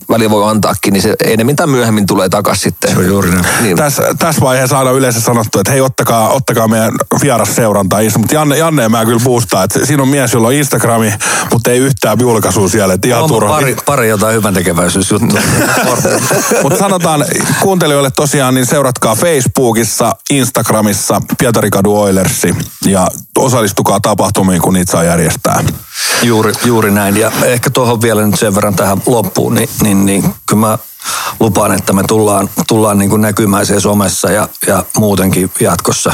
välillä 0.09 0.29
voi 0.29 0.49
antaakin, 0.49 0.93
niin 0.93 1.01
se 1.01 1.15
enemmän 1.23 1.55
tai 1.55 1.67
myöhemmin 1.67 2.05
tulee 2.05 2.29
takaisin 2.29 2.63
sitten. 2.63 2.91
Se 2.91 2.97
on 2.97 3.07
juuri 3.07 3.31
näin. 3.31 3.45
Niin. 3.61 3.77
Tässä, 3.77 4.03
tässä 4.19 4.41
vaiheessa 4.41 4.79
aina 4.79 4.91
yleensä 4.91 5.21
sanottu, 5.21 5.59
että 5.59 5.71
hei 5.71 5.81
ottakaa, 5.81 6.29
ottakaa 6.29 6.67
meidän 6.67 6.91
vieras 7.21 7.55
seurantaa. 7.55 7.99
Mutta 8.17 8.35
Janne, 8.35 8.57
Janne 8.57 8.83
ja 8.83 8.89
mä 8.89 9.05
kyllä 9.05 9.19
boostaa, 9.23 9.63
että 9.63 9.85
siinä 9.85 10.03
on 10.03 10.09
mies, 10.09 10.33
jolla 10.33 10.47
on 10.47 10.53
Instagrami, 10.53 11.13
mutta 11.51 11.71
ei 11.71 11.79
yhtään 11.79 12.17
julkaisua 12.19 12.69
siellä. 12.69 12.93
Että 12.93 13.07
ihan 13.07 13.23
On 13.23 13.29
turha. 13.29 13.53
pari, 13.53 13.75
pari 13.85 14.09
jotain 14.09 14.35
hyvän 14.35 14.53
tekeväisyysjuttua. 14.53 15.39
Mutta 16.63 16.79
sanotaan 16.79 17.25
kuuntelijoille 17.61 18.11
tosiaan, 18.11 18.53
niin 18.53 18.65
seuratkaa 18.65 19.15
Facebookissa, 19.15 20.15
Instagramissa 20.29 21.21
Pietarin 21.37 21.71
Oilersi 21.87 22.55
ja 22.85 23.07
osallistukaa 23.37 23.99
tapahtumiin, 23.99 24.61
kun 24.61 24.73
niitä 24.73 24.91
saa 24.91 25.03
järjestää. 25.03 25.63
Juuri, 26.23 26.53
juuri 26.65 26.91
näin. 26.91 27.17
Ja 27.17 27.31
ehkä 27.43 27.69
tuohon 27.69 27.94
vielä 28.01 28.25
nyt 28.25 28.39
sen 28.39 28.55
verran 28.55 28.75
tähän 28.75 29.01
loppuun, 29.05 29.55
niin, 29.55 29.69
niin, 29.83 30.05
niin 30.05 30.23
kyllä 30.45 30.59
mä 30.59 30.77
lupaan, 31.39 31.71
että 31.71 31.93
me 31.93 32.03
tullaan, 32.07 32.49
tullaan 32.67 32.97
niin 32.97 33.09
kuin 33.09 33.21
näkymään 33.21 33.65
siellä 33.65 33.81
somessa 33.81 34.31
ja, 34.31 34.49
ja 34.67 34.83
muutenkin 34.97 35.51
jatkossa. 35.59 36.13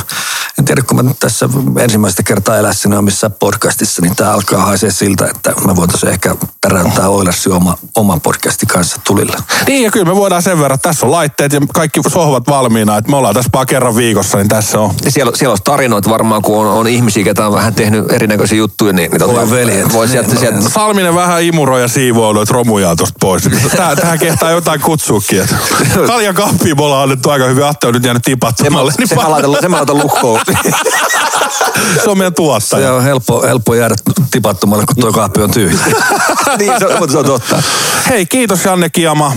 En 0.60 0.66
tiedä, 0.66 0.82
kun 0.82 0.98
mä 0.98 1.04
nyt 1.04 1.20
tässä 1.20 1.50
ensimmäistä 1.80 2.24
kertaa 2.24 2.58
elässäni 2.58 2.96
on 2.96 3.04
missään 3.04 3.34
podcastissa, 3.40 4.02
niin 4.02 4.16
tämä 4.16 4.32
alkaa 4.32 4.66
haisee 4.66 4.92
siltä, 4.92 5.26
että 5.26 5.54
me 5.66 5.76
voitaisiin 5.76 6.12
ehkä 6.12 6.36
täräyttää 6.62 7.10
Oilersi 7.10 7.50
oma, 7.50 7.78
oman 7.96 8.22
podcastin 8.22 8.70
kanssa 8.70 9.02
tulille. 9.04 9.38
Niin 9.68 9.84
ja 9.84 9.92
kyllä 9.92 10.06
me 10.06 10.16
voidaan 10.16 10.42
sen 10.42 10.60
verran, 10.60 10.80
tässä 10.80 11.06
on 11.06 11.12
laitteet 11.12 11.54
ja 11.54 11.62
kaikki 11.74 12.02
sohvat 12.08 12.44
valmiina, 12.48 12.98
että 12.98 13.12
me 13.12 13.18
ollaan 13.18 13.36
tässä 13.36 13.50
vaan 13.54 13.66
kerran 13.68 13.96
viikossa, 13.96 14.38
niin 14.38 14.48
tässä 14.48 14.80
on. 14.80 14.94
Ja 15.06 15.12
siellä, 15.12 15.32
siellä 15.36 15.52
olisi 15.52 15.64
tarinoita 15.64 16.10
varmaan, 16.10 16.42
kun 16.42 16.58
on, 16.60 16.68
on 16.68 16.88
ihmisiä, 16.88 17.24
ketä 17.24 17.48
on 17.48 17.54
vähän 17.54 17.76
tehnyt 17.76 18.12
erinäköisiä 18.12 18.58
juttuja, 18.58 18.94
niin, 18.94 19.12
niin 19.12 19.20
tota, 19.20 19.34
Voi 19.34 19.52
veljet. 19.52 19.94
voi 19.94 20.08
sieltä, 20.08 20.36
sieltä, 20.40 20.70
Salminen 20.70 21.16
vähän 21.16 21.44
imuroi 21.44 21.82
ja 21.82 21.88
siivoilu, 21.88 22.42
että 22.42 22.54
romujaa 22.54 22.96
tosta 22.96 23.18
pois. 23.20 23.44
Tää, 23.78 23.96
tähän 23.96 24.20
kehtaa 24.20 24.52
jotain 24.52 24.81
kutsuukin. 24.82 25.42
että 25.42 25.56
Kaljan 26.08 26.36
kahvia 26.36 26.76
me 26.76 26.84
ollaan 26.84 27.04
annettu 27.04 27.30
aika 27.30 27.46
hyvin. 27.46 27.66
Atte 27.66 27.88
on 27.88 27.94
nyt 27.94 28.04
jäänyt 28.04 28.24
se, 28.26 28.32
mä, 28.32 28.36
tipattomalle. 28.36 28.94
Niin 28.98 29.08
se, 29.08 29.16
mä 29.16 29.32
laitan, 29.32 29.56
se 29.62 29.70
mä 29.70 29.78
laitan 29.78 29.98
lukkoon. 29.98 30.42
se 32.04 32.10
on 32.10 32.18
meidän 32.18 32.32
Se 32.32 32.36
tuottaja. 32.36 32.94
on 32.94 33.04
helppo, 33.04 33.42
helppo 33.42 33.76
jäädä 33.76 33.96
tipattomalle, 34.32 34.86
kun 34.86 34.96
tuo 34.96 35.12
kahvi 35.14 35.44
on 35.44 35.52
tyhjä. 35.52 35.80
niin, 36.60 36.74
se, 36.80 36.88
on- 36.88 37.10
se 37.12 37.18
on 37.18 37.26
totta. 37.26 37.64
Hei, 38.10 38.26
kiitos 38.26 38.66
Janne 38.66 38.90
Kiama. 38.90 39.34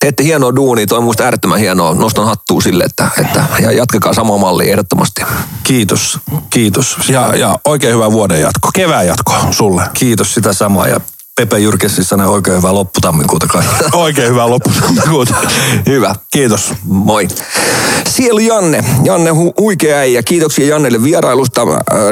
Teette 0.00 0.24
hienoa 0.24 0.56
duunia, 0.56 0.86
toi 0.86 0.98
on 0.98 1.04
musta 1.04 1.24
äärettömän 1.24 1.58
hienoa. 1.58 1.94
Nostan 1.94 2.26
hattua 2.26 2.60
sille, 2.60 2.84
että, 2.84 3.08
että 3.20 3.44
ja 3.60 3.72
jatkakaa 3.72 4.12
samaa 4.14 4.38
mallia 4.38 4.70
ehdottomasti. 4.70 5.22
Kiitos, 5.62 6.18
kiitos. 6.50 6.96
Ja, 7.08 7.36
ja 7.36 7.58
oikein 7.64 7.94
hyvää 7.94 8.12
vuoden 8.12 8.40
jatko. 8.40 8.70
Kevään 8.74 9.06
jatko 9.06 9.32
sulle. 9.50 9.82
Kiitos 9.94 10.34
sitä 10.34 10.52
samaa 10.52 10.88
ja 10.88 11.00
Pepe 11.36 11.58
Jyrkessi 11.58 12.04
sanoi 12.04 12.26
oikein 12.26 12.56
hyvää 12.56 12.74
lopputammikuuta 12.74 13.46
kaikille. 13.46 13.78
Oikein 14.04 14.30
hyvää 14.30 14.50
lopputammikuuta. 14.50 15.34
Hyvä. 15.86 16.14
Kiitos. 16.32 16.72
Moi. 16.84 17.28
Siellä 18.08 18.40
Janne. 18.40 18.84
Janne 19.04 19.30
hu- 19.30 19.54
huikea 19.60 19.96
äijä. 19.96 20.22
Kiitoksia 20.22 20.66
Jannelle 20.66 21.02
vierailusta. 21.02 21.62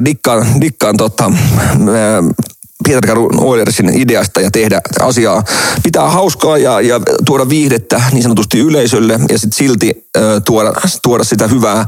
Dikkaan, 0.04 0.60
dikkaan 0.60 0.96
tota, 0.96 1.24
äh, 1.24 2.46
Pietari 2.84 3.20
Oilersin 3.38 3.88
ideasta 3.94 4.40
ja 4.40 4.50
tehdä 4.50 4.80
asiaa. 5.00 5.42
Pitää 5.82 6.10
hauskaa 6.10 6.58
ja, 6.58 6.80
ja 6.80 7.00
tuoda 7.26 7.48
viihdettä 7.48 8.02
niin 8.12 8.22
sanotusti 8.22 8.58
yleisölle 8.58 9.12
ja 9.28 9.38
sitten 9.38 9.56
silti 9.58 10.08
äh, 10.16 10.22
tuoda, 10.44 10.72
tuoda 11.02 11.24
sitä 11.24 11.46
hyvää, 11.48 11.86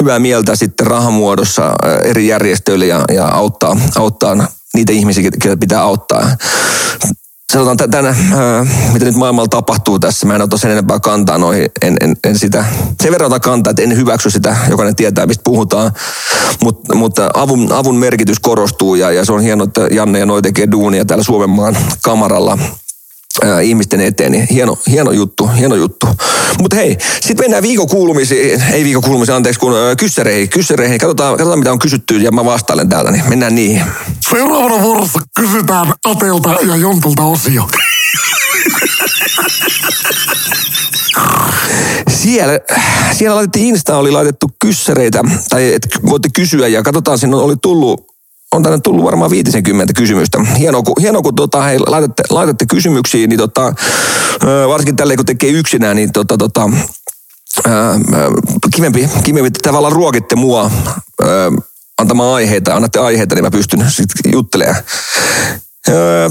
hyvää 0.00 0.18
mieltä 0.18 0.56
sitten 0.56 0.86
rahamuodossa 0.86 1.66
äh, 1.66 1.74
eri 2.04 2.28
järjestöille 2.28 2.86
ja, 2.86 3.04
ja 3.14 3.28
auttaa, 3.28 3.76
auttaa 3.96 4.48
niitä 4.76 4.92
ihmisiä, 4.92 5.30
ketä 5.42 5.56
pitää 5.56 5.82
auttaa. 5.82 6.36
Sanotaan 7.52 7.76
tä- 7.76 7.88
tänä, 7.88 8.08
ää, 8.08 8.66
mitä 8.92 9.04
nyt 9.04 9.14
maailmalla 9.14 9.48
tapahtuu 9.48 9.98
tässä, 9.98 10.26
mä 10.26 10.34
en 10.34 10.42
ota 10.42 10.58
sen 10.58 10.70
enempää 10.70 11.00
kantaa 11.00 11.38
noihin, 11.38 11.68
en, 11.82 11.96
en, 12.00 12.16
en 12.24 12.38
sitä, 12.38 12.64
sen 13.02 13.12
verran 13.12 13.32
ota 13.32 13.40
kantaa, 13.40 13.70
että 13.70 13.82
en 13.82 13.96
hyväksy 13.96 14.30
sitä, 14.30 14.56
jokainen 14.70 14.96
tietää, 14.96 15.26
mistä 15.26 15.42
puhutaan, 15.44 15.92
Mut, 16.62 16.80
mutta 16.94 17.30
avun, 17.34 17.72
avun 17.72 17.96
merkitys 17.96 18.38
korostuu 18.40 18.94
ja, 18.94 19.10
ja 19.12 19.24
se 19.24 19.32
on 19.32 19.40
hienoa, 19.40 19.64
että 19.64 19.86
Janne 19.90 20.18
ja 20.18 20.26
Noi 20.26 20.42
tekee 20.42 20.70
duunia 20.70 21.04
täällä 21.04 21.24
Suomenmaan 21.24 21.76
kamaralla 22.02 22.58
ää, 23.44 23.60
ihmisten 23.60 24.00
eteen, 24.00 24.32
niin 24.32 24.46
hieno, 24.50 24.78
hieno 24.90 25.12
juttu, 25.12 25.46
hieno 25.46 25.74
juttu. 25.74 26.06
Mutta 26.58 26.76
hei, 26.76 26.98
sitten 27.20 27.44
mennään 27.44 27.62
viikon 27.62 27.88
kuulumisiin, 27.88 28.62
ei 28.72 28.84
viikon 28.84 29.02
kuulumisiin, 29.02 29.36
anteeksi, 29.36 29.60
kun 29.60 29.76
ää, 29.76 29.96
kyssäreihin, 29.96 30.48
kyssäreihin, 30.48 30.98
katsotaan, 30.98 31.36
katsotaan 31.36 31.58
mitä 31.58 31.72
on 31.72 31.78
kysytty 31.78 32.16
ja 32.16 32.32
mä 32.32 32.44
vastailen 32.44 32.88
täältä, 32.88 33.10
niin 33.10 33.28
mennään 33.28 33.54
niihin. 33.54 33.82
Seuraavana 34.30 34.82
vuorossa 34.82 35.20
kysytään 35.36 35.92
Atelta 36.04 36.56
ja 36.68 36.76
Jontulta 36.76 37.22
osio. 37.22 37.68
Siellä, 42.08 42.60
siellä 43.12 43.36
laitettiin 43.36 43.66
Insta, 43.66 43.98
oli 43.98 44.10
laitettu 44.10 44.46
kyssäreitä, 44.60 45.22
tai 45.48 45.74
että 45.74 45.88
voitte 46.10 46.28
kysyä 46.34 46.68
ja 46.68 46.82
katsotaan, 46.82 47.18
sinne 47.18 47.36
oli 47.36 47.54
tullut, 47.62 48.15
on 48.52 48.62
tänne 48.62 48.78
tullut 48.80 49.04
varmaan 49.04 49.30
50 49.30 49.94
kysymystä. 49.94 50.38
Hienoa, 50.58 50.82
kun, 50.82 50.94
hienoa, 51.00 51.22
kun 51.22 51.34
tota, 51.34 51.62
hei, 51.62 51.78
laitatte, 51.78 52.22
laitatte 52.30 52.66
kysymyksiä, 52.66 53.26
niin 53.26 53.38
tota, 53.38 53.74
varsinkin 54.68 54.96
tälleen, 54.96 55.16
kun 55.16 55.26
tekee 55.26 55.50
yksinään, 55.50 55.96
niin 55.96 56.12
tota, 56.12 56.38
tota, 56.38 56.70
ö, 57.66 57.70
kivempi, 58.74 59.08
kivempi, 59.24 59.50
tavallaan 59.50 59.92
ruokitte 59.92 60.36
mua 60.36 60.70
ö, 61.22 61.50
antamaan 61.98 62.34
aiheita, 62.34 62.74
annatte 62.74 62.98
aiheita, 62.98 63.34
niin 63.34 63.44
mä 63.44 63.50
pystyn 63.50 63.90
sitten 63.90 64.32
juttelemaan. 64.32 64.82
Öö, 65.88 66.30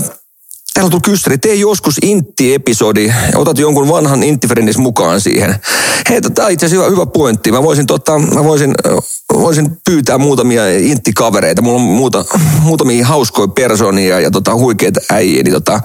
Täällä 0.76 0.96
on 0.96 1.02
kyssäri, 1.02 1.38
tee 1.38 1.56
joskus 1.56 1.96
intti-episodi 2.02 3.14
otat 3.36 3.58
jonkun 3.58 3.88
vanhan 3.88 4.24
inttifriendis 4.24 4.78
mukaan 4.78 5.22
siihen. 5.22 5.56
Hei, 6.10 6.22
tämä 6.22 6.46
on 6.46 6.52
itse 6.52 6.66
asiassa 6.66 6.86
hyvä, 6.86 6.96
hyvä 6.96 7.06
pointti. 7.06 7.52
Mä 7.52 7.64
voisin, 7.64 7.88
tota, 7.88 8.20
mä 8.20 8.44
voisin, 8.44 8.76
ö, 8.86 8.98
voisin 9.34 9.78
pyytää 9.86 10.18
muutamia 10.18 10.78
inttikavereita. 10.80 11.62
Mulla 11.62 11.82
on 11.82 11.88
muuta, 11.88 12.26
muutamia 12.62 13.06
hauskoja 13.06 13.48
persoonia 13.48 14.20
ja 14.20 14.32
tota, 14.32 14.56
huikeita 14.56 15.00
äijiä. 15.12 15.44
Niin 15.44 15.54
tota, 15.54 15.82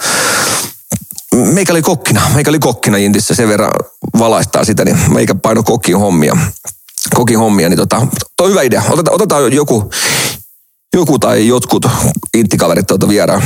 meikä 1.34 1.72
oli 1.72 1.82
kokkina, 1.82 2.22
meikä 2.34 2.50
oli 2.50 2.58
kokkina 2.58 2.96
Intissä, 2.96 3.34
sen 3.34 3.48
verran 3.48 3.70
valaistaa 4.18 4.64
sitä, 4.64 4.84
niin 4.84 4.98
meikä 5.12 5.34
paino 5.34 5.62
kokkin 5.62 5.98
hommia. 5.98 6.36
Kokin 7.14 7.38
hommia, 7.38 7.68
niin 7.68 7.78
tota, 7.78 8.06
toi 8.36 8.44
on 8.44 8.50
hyvä 8.50 8.62
idea. 8.62 8.82
Otetaan, 8.90 9.14
otetaan 9.14 9.52
joku, 9.52 9.90
joku 10.96 11.18
tai 11.18 11.48
jotkut 11.48 11.86
inttikaverit 12.34 12.86
tuota 12.86 13.08
vieraan. 13.08 13.42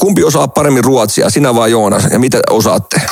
Kumpi 0.00 0.24
osaa 0.24 0.48
paremmin 0.48 0.84
ruotsia, 0.84 1.30
sinä 1.30 1.54
vai 1.54 1.70
Joonas, 1.70 2.04
ja 2.10 2.18
mitä 2.18 2.40
osaatte? 2.50 3.02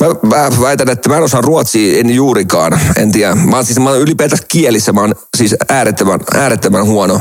Mä, 0.00 0.36
mä 0.36 0.50
väitän, 0.60 0.88
että 0.88 1.08
mä 1.08 1.16
en 1.16 1.22
osaa 1.22 1.40
ruotsia 1.40 2.00
en 2.00 2.10
juurikaan, 2.10 2.80
en 2.96 3.12
tiedä. 3.12 3.34
Mä 3.34 3.56
oon 3.56 3.66
siis 3.66 3.78
mä 3.80 3.92
ylipäätänsä 3.92 4.44
kielissä, 4.48 4.92
mä 4.92 5.00
oon 5.00 5.14
siis 5.36 5.54
äärettömän, 5.68 6.20
äärettömän 6.34 6.86
huono. 6.86 7.20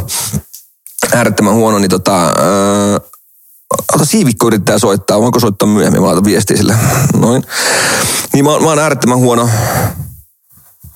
Äärettömän 1.14 1.54
huono, 1.54 1.80
niin 1.80 1.90
tota, 1.90 2.26
öö, 2.26 3.00
Ota 3.94 4.06
siivikko 4.06 4.48
yrittää 4.48 4.80
soittaa, 4.80 5.22
voinko 5.22 5.40
soittaa 5.40 5.68
myöhemmin, 5.70 6.02
mä 6.02 6.08
laitan 6.08 6.24
viestiä 6.24 6.58
sille. 6.58 6.76
Noin. 7.18 7.44
Niin 8.34 8.46
mä, 8.46 8.60
mä 8.60 8.66
oon 8.66 8.80
äärettömän 8.80 9.18
huono. 9.18 9.50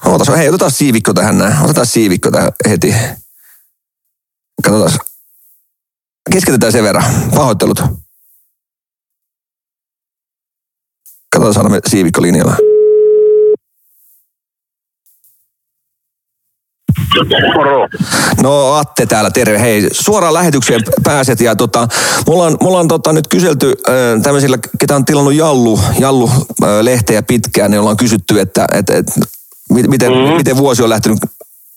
Otas, 0.06 0.28
hei, 0.38 0.50
otetaan 0.50 0.72
siivikko 0.72 1.14
tähän 1.14 1.38
näin. 1.38 1.62
Otetaan 1.64 1.88
siivikko 1.88 2.32
tähän 2.32 2.52
heti. 2.70 2.96
Katsotaan. 4.64 5.00
Keskitetään 6.32 6.72
sen 6.72 6.84
verran. 6.84 7.04
Pahoittelut. 7.36 7.84
Katsotaan 11.30 11.54
saada 11.54 11.70
me 11.70 11.80
siivikko 11.88 12.22
linjalla. 12.22 12.56
Moro. 17.56 17.88
No 18.42 18.74
Atte 18.74 19.06
täällä, 19.06 19.32
terve. 19.32 19.60
Hei, 19.60 19.90
suoraan 19.92 20.34
lähetykseen 20.34 20.82
pääset 21.04 21.40
ja 21.40 21.56
tota, 21.56 21.88
mulla 22.28 22.44
on, 22.44 22.58
mulla 22.62 22.80
on 22.80 22.88
tota, 22.88 23.14
nyt 23.14 23.28
kyselty 23.28 23.74
äh, 23.88 24.22
tämmöisillä, 24.24 24.58
ketä 24.80 24.96
on 24.96 25.06
tilannut 25.06 25.34
Jallu, 25.34 25.80
Jallu 26.00 26.30
äh, 26.30 26.70
lehteä 26.82 27.24
pitkään, 27.24 27.72
niin 27.72 27.80
ollaan 27.80 27.98
kysytty, 27.98 28.40
että 28.40 28.66
et, 28.74 28.90
et, 28.90 29.06
mi- 29.70 29.88
miten, 29.88 30.12
mm-hmm. 30.12 30.38
miten 30.38 30.58
vuosi 30.58 30.84
on 30.84 30.90
lähtenyt 30.90 31.20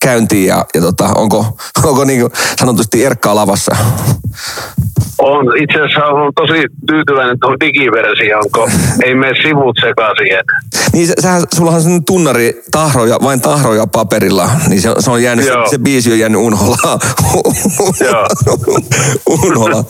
käyntiin 0.01 0.47
ja, 0.47 0.65
ja 0.73 0.81
tota, 0.81 1.05
onko, 1.15 1.57
onko 1.83 2.03
niin 2.03 2.29
sanotusti 2.59 3.05
erkkaa 3.05 3.35
lavassa? 3.35 3.75
On 5.17 5.57
itse 5.57 5.81
asiassa 5.81 6.05
on 6.05 6.33
tosi 6.35 6.63
tyytyväinen 6.87 7.39
tuohon 7.39 7.59
digiversioon, 7.59 8.43
kun 8.53 8.71
ei 9.03 9.15
mene 9.15 9.33
sivut 9.43 9.75
sekaisin. 9.81 10.27
Niin 10.93 11.07
sä, 11.07 11.13
sähän, 11.19 11.43
sullahan 11.55 11.81
on 11.93 12.05
tunnari 12.05 12.61
tahroja, 12.71 13.17
vain 13.23 13.41
tahroja 13.41 13.87
paperilla, 13.87 14.49
niin 14.67 14.81
se, 14.81 14.89
se 14.99 15.11
on 15.11 15.23
jäänyt, 15.23 15.45
se, 15.45 15.51
Joo. 15.51 15.69
se 15.69 15.77
biisi 15.77 16.11
on 16.11 16.19
jäänyt 16.19 16.41
unholaan. 16.41 16.99
Unholaan. 19.43 19.85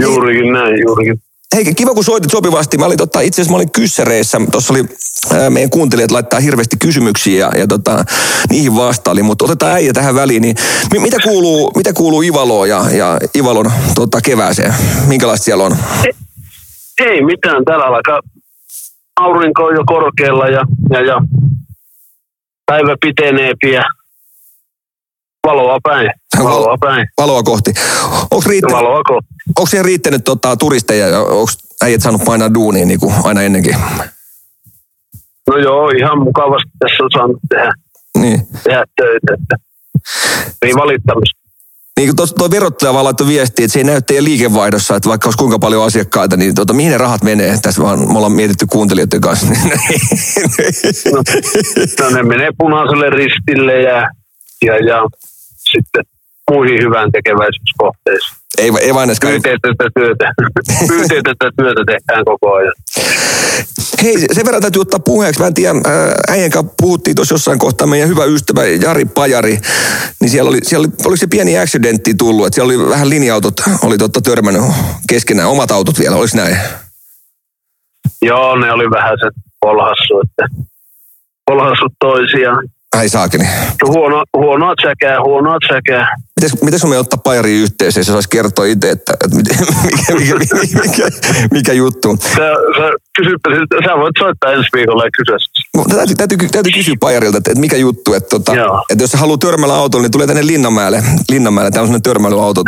Juurikin 0.00 0.52
näin, 0.52 0.82
juurikin. 0.86 1.20
Hei, 1.54 1.74
kiva 1.74 1.94
kun 1.94 2.04
soitit 2.04 2.30
sopivasti. 2.30 2.78
Mä 2.78 2.86
olin 2.86 2.98
tota, 2.98 3.20
itse 3.20 3.42
asiassa 3.42 3.52
mä 3.52 3.56
olin 3.56 3.70
kyssäreissä. 3.70 4.40
Tuossa 4.52 4.72
oli 4.72 4.84
ää, 5.32 5.50
meidän 5.50 5.70
kuuntelijat 5.70 6.10
laittaa 6.10 6.40
hirveästi 6.40 6.76
kysymyksiä 6.76 7.46
ja, 7.46 7.58
ja 7.58 7.66
tota, 7.66 8.04
niihin 8.50 8.76
vastaili, 8.76 9.22
mutta 9.22 9.44
otetaan 9.44 9.72
äijä 9.72 9.92
tähän 9.92 10.14
väliin. 10.14 10.42
Niin, 10.42 10.56
mi- 10.92 10.98
mitä, 10.98 11.16
kuuluu, 11.22 11.72
mitä 11.76 11.92
kuuluu 11.92 12.22
Ivaloon 12.22 12.68
ja, 12.68 12.84
ja 12.90 13.18
Ivalon 13.36 13.72
tota, 13.94 14.20
kevääseen? 14.20 14.74
Minkälaista 15.06 15.44
siellä 15.44 15.64
on? 15.64 15.76
Ei 17.00 17.22
mitään, 17.24 17.64
täällä 17.64 17.84
alkaa 17.84 18.20
aurinko 19.20 19.64
on 19.64 19.74
jo 19.74 19.82
korkealla 19.86 20.46
ja, 20.46 20.64
ja, 20.90 21.00
ja 21.00 21.20
päivä 22.66 22.96
piteneepi 23.00 23.70
ja 23.72 23.84
valoa 25.48 25.78
päin. 25.82 26.10
Valoa 26.44 26.76
päin. 26.80 27.06
Valoa 27.20 27.42
kohti. 27.42 27.72
Onko 28.30 28.42
riittänyt, 28.46 28.76
Valoa 28.76 29.02
kohti. 29.04 29.28
onko 29.48 29.66
siihen 29.66 29.84
riittänyt 29.84 30.24
tota, 30.24 30.56
turisteja 30.56 31.08
ja 31.08 31.20
onko 31.20 31.50
äijät 31.84 32.02
saanut 32.02 32.24
painaa 32.24 32.54
duuniin 32.54 32.88
niin 32.88 33.00
kuin 33.00 33.14
aina 33.24 33.42
ennenkin? 33.42 33.76
No 35.50 35.56
joo, 35.56 35.90
ihan 35.90 36.18
mukavasti 36.18 36.70
tässä 36.78 37.04
on 37.04 37.10
saanut 37.12 37.38
tehdä, 37.48 37.72
Niin. 38.18 38.46
tehdä 38.64 38.84
töitä. 38.96 39.34
Että 39.42 39.56
ei 40.62 40.74
valittamista. 40.74 41.38
Niin 41.98 42.16
kuin 42.16 42.28
tuo 42.38 42.50
verottaja 42.50 42.94
vaan 42.94 43.04
laittoi 43.04 43.26
viestiä, 43.26 43.64
että 43.64 43.72
se 43.72 43.78
ei 43.80 43.84
näy 43.84 44.02
teidän 44.02 44.24
liikevaihdossa, 44.24 44.96
että 44.96 45.08
vaikka 45.08 45.26
olisi 45.26 45.38
kuinka 45.38 45.58
paljon 45.58 45.84
asiakkaita, 45.84 46.36
niin 46.36 46.54
tota, 46.54 46.72
mihin 46.72 46.92
ne 46.92 46.98
rahat 46.98 47.22
menee? 47.22 47.58
Tässä 47.62 47.82
vaan 47.82 47.98
me 48.12 48.16
ollaan 48.16 48.32
mietitty 48.32 48.66
kuuntelijoiden 48.66 49.20
kanssa. 49.20 49.46
No, 51.12 51.22
no 52.00 52.10
ne 52.16 52.22
menee 52.22 52.50
punaiselle 52.58 53.10
ristille 53.10 53.82
ja, 53.82 54.10
ja, 54.64 54.76
ja 54.86 54.98
sitten 55.76 56.04
muihin 56.50 56.82
hyvän 56.82 57.12
tekeväisyyskohteisiin. 57.12 58.36
ei, 58.58 58.70
ei 58.80 58.94
vain 58.94 59.10
edes. 59.10 59.20
Pyyteetöntä 59.20 59.84
työtä. 59.98 60.32
Pyyteetöntä 60.88 61.50
työtä 61.56 61.82
tehdään 61.86 62.24
koko 62.24 62.54
ajan. 62.54 62.72
Hei, 64.02 64.14
sen 64.32 64.44
verran 64.44 64.62
täytyy 64.62 64.82
ottaa 64.82 65.00
puheeksi. 65.00 65.40
Mä 65.40 65.46
en 65.46 65.54
tiedä, 65.54 65.80
ää, 65.84 66.14
äijän 66.28 66.50
kanssa 66.50 66.74
puhuttiin 66.80 67.16
tuossa 67.16 67.34
jossain 67.34 67.58
kohtaa, 67.58 67.86
meidän 67.86 68.08
hyvä 68.08 68.24
ystävä 68.24 68.64
Jari 68.64 69.04
Pajari, 69.04 69.58
niin 70.20 70.30
siellä 70.30 70.48
oli, 70.48 70.58
siellä 70.62 70.84
oli, 70.84 70.92
oliko 71.04 71.16
se 71.16 71.26
pieni 71.26 71.58
accidentti 71.58 72.14
tullut, 72.14 72.46
että 72.46 72.54
siellä 72.54 72.72
oli 72.72 72.90
vähän 72.90 73.10
linja-autot, 73.10 73.54
oli 73.82 73.98
totta 73.98 74.20
törmännyt 74.20 74.62
keskenään, 75.08 75.48
omat 75.48 75.70
autot 75.70 75.98
vielä, 75.98 76.16
olisi 76.16 76.36
näin? 76.36 76.56
Joo, 78.22 78.56
ne 78.56 78.72
oli 78.72 78.90
vähän 78.90 79.18
se 79.20 79.40
polhassu, 79.60 80.20
että 80.20 80.46
polhassut 81.46 81.92
toisiaan. 82.00 82.68
Ai 82.96 83.08
saakeli. 83.08 83.44
Huono, 83.86 84.24
huonoa 84.36 84.74
tsäkää, 84.76 85.22
huonoa 85.22 85.56
tsäkää. 85.66 86.16
Mites, 86.40 86.62
mites 86.62 86.84
me 86.84 86.98
ottaa 86.98 87.20
Pajariin 87.24 87.62
yhteiseen, 87.62 88.04
se 88.04 88.12
saisi 88.12 88.28
kertoa 88.28 88.64
itse, 88.64 88.90
että, 88.90 89.12
että 89.24 89.36
mikä, 89.36 89.54
mikä, 90.14 90.14
mikä, 90.14 90.54
mikä, 90.82 91.08
mikä 91.50 91.72
juttu. 91.72 92.16
Sä, 92.22 92.36
sä, 92.78 92.90
kysypä, 93.16 93.50
siltä- 93.54 93.76
sä 93.88 93.96
voit 93.98 94.14
soittaa 94.18 94.52
ensi 94.52 94.68
viikolla 94.74 95.04
ja 95.04 95.10
kysyä. 95.18 95.36
Mutta 95.76 95.96
Täytyy, 95.96 96.16
täytyy, 96.16 96.38
täytyy 96.52 96.72
kysyä 96.72 96.94
Pajarilta, 97.00 97.38
että, 97.38 97.50
että 97.50 97.60
mikä 97.60 97.76
juttu, 97.76 98.14
että, 98.14 98.28
tota, 98.28 98.54
Joo. 98.54 98.84
että 98.90 99.04
jos 99.04 99.10
se 99.10 99.18
haluaa 99.18 99.38
törmällä 99.38 99.74
autolla, 99.74 100.02
niin 100.02 100.12
tulee 100.12 100.26
tänne 100.26 100.46
Linnanmäelle. 100.46 101.02
Linnanmäelle, 101.30 101.70
täällä 101.70 101.84
on 101.84 101.88
sellainen 101.88 102.02
törmäilyauto. 102.02 102.62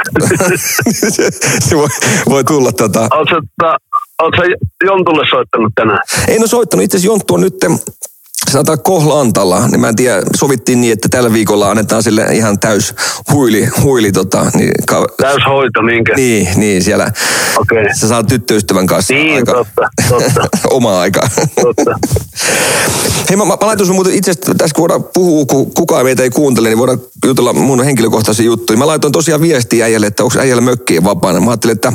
se, 1.17 1.31
se 1.69 1.77
voi, 1.77 1.89
voi 2.29 2.45
tulla 2.45 2.73
tota. 2.73 3.01
Sä, 3.01 3.09
tota, 3.61 3.77
sä 4.37 4.43
Jontulle 4.85 5.27
soittanut 5.31 5.73
tänään? 5.75 6.01
Ei 6.29 6.39
no 6.39 6.47
soittanut, 6.47 6.85
itse 6.85 6.97
asiassa 6.97 7.13
Jonttu 7.13 7.35
on 7.35 7.41
nyt 7.41 7.55
sanotaan 8.51 8.83
Kohlantalla, 8.83 9.69
niin 9.69 9.81
mä 9.81 9.89
en 9.89 9.97
tiedä, 9.97 10.23
sovittiin 10.37 10.81
niin, 10.81 10.93
että 10.93 11.09
tällä 11.09 11.33
viikolla 11.33 11.71
annetaan 11.71 12.03
sille 12.03 12.23
ihan 12.33 12.59
täys 12.59 12.95
huili, 13.33 13.67
huili 13.83 14.13
tota, 14.13 14.51
niin, 14.55 14.73
ka, 14.87 15.07
Täyshoito, 15.17 15.83
niinkö? 15.83 16.15
niin, 16.15 16.49
niin, 16.57 16.83
siellä 16.83 17.11
Okei. 17.59 17.95
sä 17.95 18.09
saat 18.09 18.27
tyttöystävän 18.27 18.87
kanssa 18.87 19.15
Niin, 19.15 19.37
aika, 19.37 19.53
totta, 19.53 19.89
totta. 20.09 20.49
omaa 20.77 21.01
aikaa. 21.01 21.29
Totta. 21.63 21.95
Hei, 23.29 23.37
mä, 23.37 23.45
mä, 23.45 23.57
mä 23.61 23.67
laitoin 23.67 23.87
sun 23.87 23.97
muuten 23.97 24.15
itse 24.15 24.35
tässä 24.35 24.75
kun 24.75 24.83
voidaan 24.83 25.05
puhua, 25.05 25.47
kun 25.47 25.75
kukaan 25.75 26.05
meitä 26.05 26.23
ei 26.23 26.31
kuuntele, 26.31 26.69
niin 26.69 26.79
voidaan 26.79 27.01
jutella 27.27 27.53
mun 27.53 27.85
henkilökohtaisia 27.85 28.47
juttuja. 28.47 28.79
Mä 28.79 28.87
laitoin 28.87 29.13
tosiaan 29.13 29.41
viestiä 29.41 29.85
äijälle, 29.85 30.07
että 30.07 30.25
onko 30.25 30.39
äijällä 30.39 30.61
mökkiä 30.63 31.05
vapaana. 31.05 31.41
Mä 31.41 31.51
ajattelin, 31.51 31.75
että 31.75 31.93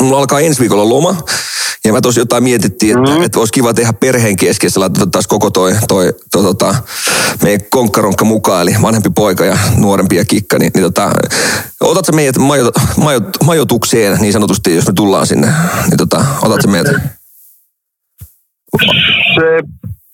mulla 0.00 0.18
alkaa 0.18 0.40
ensi 0.40 0.60
viikolla 0.60 0.88
loma. 0.88 1.16
Ja 1.84 1.92
mä 1.92 2.00
tosi 2.00 2.20
jotain 2.20 2.42
mietittiin, 2.42 2.98
että, 2.98 3.10
mm. 3.10 3.22
että 3.22 3.38
olisi 3.38 3.52
kiva 3.52 3.74
tehdä 3.74 3.92
perheen 3.92 4.36
keskessä, 4.36 4.80
laitettaisiin 4.80 5.28
koko 5.28 5.50
toi, 5.50 5.74
toi, 5.88 6.12
toi 6.32 6.42
tota, 6.42 6.74
meidän 7.42 7.60
konkkaronkka 7.70 8.24
mukaan, 8.24 8.62
eli 8.62 8.76
vanhempi 8.82 9.10
poika 9.14 9.44
ja 9.44 9.58
nuorempi 9.76 10.16
ja 10.16 10.24
kikka, 10.24 10.58
niin, 10.58 10.70
niin 10.74 10.82
tota, 10.82 11.10
otat 11.80 12.06
sä 12.06 12.12
meidät 12.12 12.38
majo, 12.38 12.70
majo, 12.96 13.20
majoitukseen 13.44 14.18
niin 14.20 14.32
sanotusti, 14.32 14.74
jos 14.74 14.86
me 14.86 14.92
tullaan 14.92 15.26
sinne, 15.26 15.52
niin 15.86 15.98
tota, 15.98 16.24
otat 16.42 16.62
sä 16.62 16.68
meidät? 16.68 16.92
Se, 19.34 19.62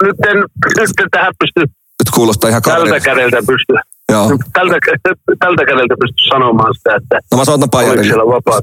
nyt, 0.03 0.17
en, 0.29 0.37
nyt 0.79 1.01
en 1.01 1.11
tähän 1.11 1.35
pysty 1.39 1.61
Nyt 1.61 2.11
kuulostaa 2.15 2.51
ihan 2.51 2.63
tältä 2.63 2.79
kaverilta. 2.79 3.05
kädeltä 3.05 3.37
pysty. 3.37 3.75
Joo. 4.13 4.29
Tältä, 4.53 4.77
tältä 5.39 5.65
kädeltä 5.65 5.95
pysty 6.01 6.23
sanomaan 6.29 6.75
sitä, 6.75 6.97
että 6.97 7.19
No 7.33 7.39
mä 7.39 7.45
soitan 7.45 7.71
Pajarille. 7.71 8.15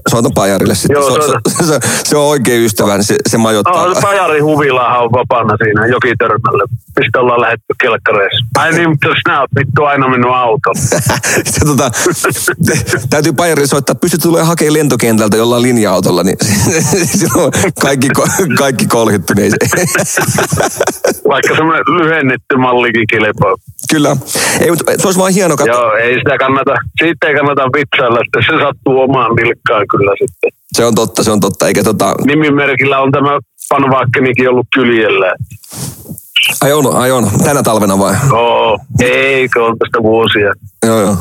Soitan 0.10 0.32
Pajarille 0.36 0.76
sitten. 0.76 0.94
Joo, 0.96 1.10
se, 1.10 1.22
soita. 1.28 1.40
se, 1.50 1.66
se, 1.66 1.80
se, 2.04 2.18
on 2.18 2.24
oikein 2.26 2.66
ystävä, 2.66 2.94
niin 2.94 3.04
se, 3.04 3.16
se 3.30 3.38
majoittaa. 3.38 3.88
No, 3.88 3.96
Pajari 4.02 4.40
Huvilahan 4.40 5.04
on 5.04 5.12
vapaana 5.12 5.58
siinä 5.64 5.86
jokitörmällä. 5.86 6.64
Mistä 7.00 7.20
ollaan 7.20 7.42
lähdetty 7.42 7.66
kelkkareissa? 7.82 8.46
Ai 8.58 8.72
niin, 8.72 8.90
mutta 8.90 9.08
sinä 9.08 9.42
oot 9.42 9.50
vittu 9.60 9.84
aina 9.84 10.08
minun 10.08 10.36
auto. 10.36 10.70
se, 11.54 11.66
tota, 11.66 11.92
täytyy 13.10 13.34
Pajarille 13.34 13.68
soittaa, 13.68 13.92
että 13.92 14.02
pystyt 14.02 14.22
tulemaan 14.22 14.48
hakemaan 14.48 14.74
lentokentältä 14.74 15.38
jollain 15.38 15.64
linja-autolla, 15.64 16.24
niin 16.24 16.38
silloin 17.20 17.52
kaikki, 17.82 18.08
kaikki 18.58 18.88
kolhittu. 18.88 19.34
Ei 19.38 19.50
se, 19.52 19.58
Vaikka 21.28 21.56
semmoinen 21.56 21.84
lyhennetty 21.88 22.58
mallikin 22.58 23.06
kelpaa. 23.10 23.56
kyllä. 23.90 24.18
Ei, 24.60 24.70
mutta 24.70 24.92
se 24.98 25.08
olisi 25.08 25.20
vaan 25.20 25.35
hieno 25.36 25.56
katsoa. 25.58 25.76
Joo, 25.76 25.94
ei 25.94 26.14
sitä 26.18 26.38
kannata, 26.38 26.76
siitä 27.02 27.28
ei 27.28 27.36
kannata 27.36 27.70
vitsailla, 27.78 28.20
sitten 28.24 28.44
se 28.44 28.64
sattuu 28.64 29.02
omaan 29.02 29.36
nilkkaan 29.36 29.86
kyllä 29.92 30.12
sitten. 30.20 30.50
Se 30.74 30.86
on 30.86 30.96
totta, 30.96 31.24
se 31.24 31.32
on 31.32 31.40
totta. 31.40 31.68
Eikä 31.68 31.84
tota, 31.84 32.16
Nimimerkillä 32.26 33.00
on 33.00 33.12
tämä 33.12 33.40
Panvaakkenikin 33.70 34.50
ollut 34.50 34.68
kyljellä. 34.76 35.34
ai 36.62 36.74
on, 36.74 36.96
ai 36.96 37.12
on. 37.12 37.30
Tänä 37.44 37.64
talvena 37.64 38.00
vai? 38.00 38.16
Oo, 38.32 38.80
eikö 39.02 39.66
on 39.66 39.78
tästä 39.80 40.04
vuosia. 40.04 40.54
Joo, 40.86 41.02
joo. 41.02 41.16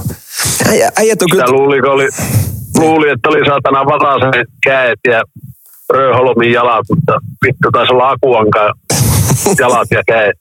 Äijät 0.99 1.23
on 1.23 1.29
kyllä... 1.31 1.47
Sitä 1.47 1.57
luuli, 1.57 1.81
oli, 1.81 2.09
luuli, 2.79 3.11
että 3.11 3.29
oli 3.29 3.47
saatana 3.47 3.85
vatasen 3.87 4.47
käet 4.65 4.99
ja 5.09 5.23
Röholmin 5.91 6.53
jalat, 6.53 6.87
mutta 6.91 7.13
vittu 7.47 7.71
taisi 7.73 7.93
olla 7.93 8.11
Akuankaan 8.11 8.75
jalat 9.59 9.89
ja 9.91 10.03
käet. 10.07 10.37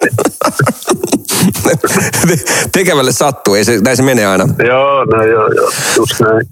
Tekevälle 2.71 3.11
sattuu, 3.11 3.55
ei 3.55 3.65
se, 3.65 3.79
näin 3.83 3.97
se 3.97 4.03
menee 4.03 4.25
aina. 4.25 4.45
joo, 4.67 5.05
no 5.05 5.23
joo, 5.23 5.47
joo, 5.55 5.71
just 5.97 6.19
näin. 6.19 6.47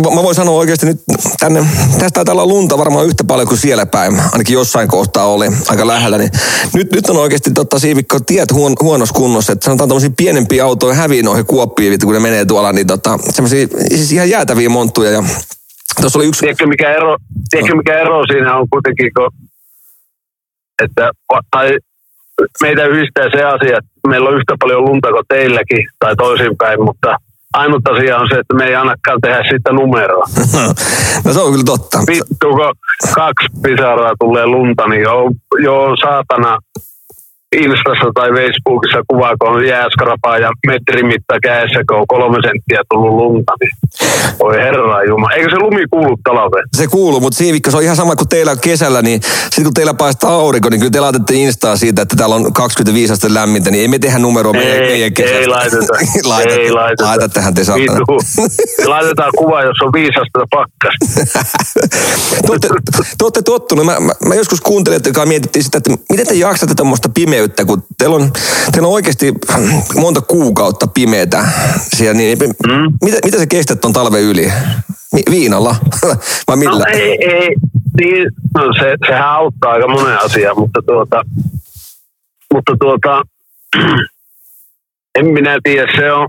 No, 0.00 0.10
mä- 0.14 0.22
voin 0.22 0.34
sanoa 0.34 0.54
oikeasti 0.54 0.86
nyt 0.86 1.00
tänne, 1.40 1.66
tästä 1.92 2.10
taitaa 2.10 2.32
olla 2.32 2.46
lunta 2.46 2.78
varmaan 2.78 3.06
yhtä 3.06 3.24
paljon 3.24 3.48
kuin 3.48 3.58
siellä 3.58 3.86
päin, 3.86 4.20
ainakin 4.32 4.54
jossain 4.54 4.88
kohtaa 4.88 5.26
oli 5.26 5.46
aika 5.68 5.86
lähellä, 5.86 6.18
niin 6.18 6.30
nyt, 6.74 6.92
nyt 6.92 7.10
on 7.10 7.16
oikeasti 7.16 7.50
totta 7.50 7.78
Siivikko 7.78 8.20
tiet 8.20 8.52
huon, 8.52 8.72
huonossa 8.82 9.14
kunnossa, 9.14 9.52
että 9.52 9.64
sanotaan 9.64 9.88
tämmöisiä 9.88 10.10
pienempiä 10.16 10.64
autoja 10.64 10.94
häviin 10.94 11.24
noihin 11.24 11.46
kuoppiin, 11.46 11.98
kun 12.04 12.14
ne 12.14 12.20
menee 12.20 12.44
tuolla, 12.44 12.72
niin 12.72 12.86
tota, 12.86 13.18
semmoisia 13.30 13.66
siis 13.88 14.12
ihan 14.12 14.30
jäätäviä 14.30 14.68
monttuja 14.68 15.10
ja 15.10 15.24
tuossa 16.00 16.18
oli 16.18 16.26
yksi, 16.26 16.40
Tiedätkö 16.40 16.66
mikä 16.66 16.92
ero, 16.92 17.16
tiedätkö 17.50 17.76
mikä 17.76 18.00
ero 18.00 18.26
siinä 18.26 18.56
on 18.56 18.66
kuitenkin, 18.70 19.10
kun, 19.16 19.30
että 20.84 21.10
tai 21.50 21.78
meitä 22.60 22.86
yhdistää 22.86 23.30
se 23.32 23.44
asia, 23.44 23.78
että 23.78 24.08
meillä 24.08 24.28
on 24.28 24.36
yhtä 24.36 24.54
paljon 24.60 24.84
lunta 24.84 25.08
kuin 25.08 25.24
teilläkin 25.28 25.86
tai 25.98 26.16
toisinpäin, 26.16 26.84
mutta 26.84 27.16
ainut 27.52 27.88
asia 27.88 28.18
on 28.18 28.28
se, 28.32 28.38
että 28.38 28.54
me 28.54 28.64
ei 28.64 28.74
ainakaan 28.74 29.20
tehdä 29.20 29.42
siitä 29.48 29.72
numeroa. 29.72 30.24
no 31.24 31.32
se 31.32 31.40
on 31.40 31.52
kyllä 31.52 31.64
totta. 31.64 31.98
Vittu, 31.98 32.48
kun 32.50 32.74
kaksi 33.14 33.46
pisaraa 33.62 34.14
tulee 34.20 34.46
lunta, 34.46 34.88
niin 34.88 35.02
joo, 35.02 35.30
joo 35.62 35.96
saatana 35.96 36.58
Instassa 37.56 38.12
tai 38.14 38.28
Facebookissa 38.30 39.02
kuvaa, 39.08 39.36
kun 39.38 39.48
on 39.48 39.66
jääskrapaa 39.66 40.38
ja 40.38 40.50
metrimitta 40.66 41.34
kädessä, 41.42 41.80
kun 41.88 41.96
on 41.96 42.06
kolme 42.06 42.38
senttiä 42.48 42.82
tullut 42.90 43.10
lunta, 43.10 43.52
niin 43.60 43.70
voi 44.38 44.56
herra 44.56 45.04
jumala. 45.04 45.32
Eikö 45.32 45.50
se 45.50 45.58
lumi 45.58 45.86
kuulu 45.90 46.16
talveen? 46.24 46.64
Se 46.76 46.86
kuuluu, 46.86 47.20
mutta 47.20 47.36
Siivikka, 47.36 47.70
se 47.70 47.76
on 47.76 47.82
ihan 47.82 47.96
sama 47.96 48.16
kuin 48.16 48.28
teillä 48.28 48.56
kesällä, 48.56 49.02
niin 49.02 49.20
sitten 49.22 49.64
kun 49.64 49.74
teillä 49.74 49.94
paistaa 49.94 50.30
aurinko, 50.32 50.68
niin 50.68 50.80
kyllä 50.80 50.90
te 50.90 51.00
laitatte 51.00 51.34
Instaa 51.34 51.76
siitä, 51.76 52.02
että 52.02 52.16
täällä 52.16 52.34
on 52.34 52.52
25 52.52 53.12
astetta 53.12 53.34
lämmintä, 53.34 53.70
niin 53.70 53.80
ei 53.80 53.88
me 53.88 53.98
tehdä 53.98 54.18
numeroa 54.18 54.52
meidän, 54.52 54.76
Ei, 54.76 54.90
meidän 54.90 55.14
kesästä. 55.14 55.38
ei 55.38 55.48
laiteta. 55.48 55.92
laitatte, 56.24 56.60
ei 56.62 56.72
laiteta. 56.72 57.04
Laitattehan 57.04 57.54
te 57.54 57.64
saatana. 57.64 58.00
Laitetaan 58.86 59.32
kuva, 59.38 59.62
jos 59.62 59.76
on 59.82 59.92
viisasta 59.92 60.46
pakkasta. 60.50 61.04
te, 62.46 62.48
olette, 62.48 62.68
te 63.18 63.24
olette 63.24 63.42
tottunut. 63.42 63.86
Mä, 63.86 64.00
mä, 64.00 64.12
mä 64.26 64.34
joskus 64.34 64.60
kuuntelin, 64.60 64.96
että 64.96 65.26
mietittiin 65.26 65.64
sitä, 65.64 65.78
että 65.78 65.90
miten 66.10 66.26
te 66.26 66.34
jaksatte 66.34 66.74
tuommoista 66.74 67.08
pimeyttä, 67.40 67.64
kun 67.64 67.82
teillä 67.98 68.16
on, 68.16 68.32
teillä 68.72 68.88
on 68.88 68.94
oikeasti 68.94 69.34
monta 69.94 70.20
kuukautta 70.20 70.86
pimeätä 70.86 71.44
siellä. 71.96 72.14
Niin, 72.14 72.38
mm. 72.38 72.94
mitä, 73.04 73.18
mitä 73.24 73.38
se 73.38 73.46
kestät 73.46 73.80
ton 73.80 73.92
talven 73.92 74.22
yli? 74.22 74.52
Viinalla? 75.30 75.76
Vai 76.48 76.56
millä? 76.56 76.78
No 76.78 76.84
ei, 76.92 77.18
ei. 77.24 77.48
Niin, 78.00 78.30
no 78.54 78.62
se, 78.78 78.96
sehän 79.06 79.28
auttaa 79.28 79.72
aika 79.72 79.88
monen 79.88 80.20
asian, 80.20 80.58
mutta 80.58 80.80
tuota, 80.86 81.22
mutta 82.54 82.72
tuota, 82.80 83.22
en 85.18 85.26
minä 85.26 85.58
tiedä, 85.62 85.92
se 85.96 86.12
on, 86.12 86.28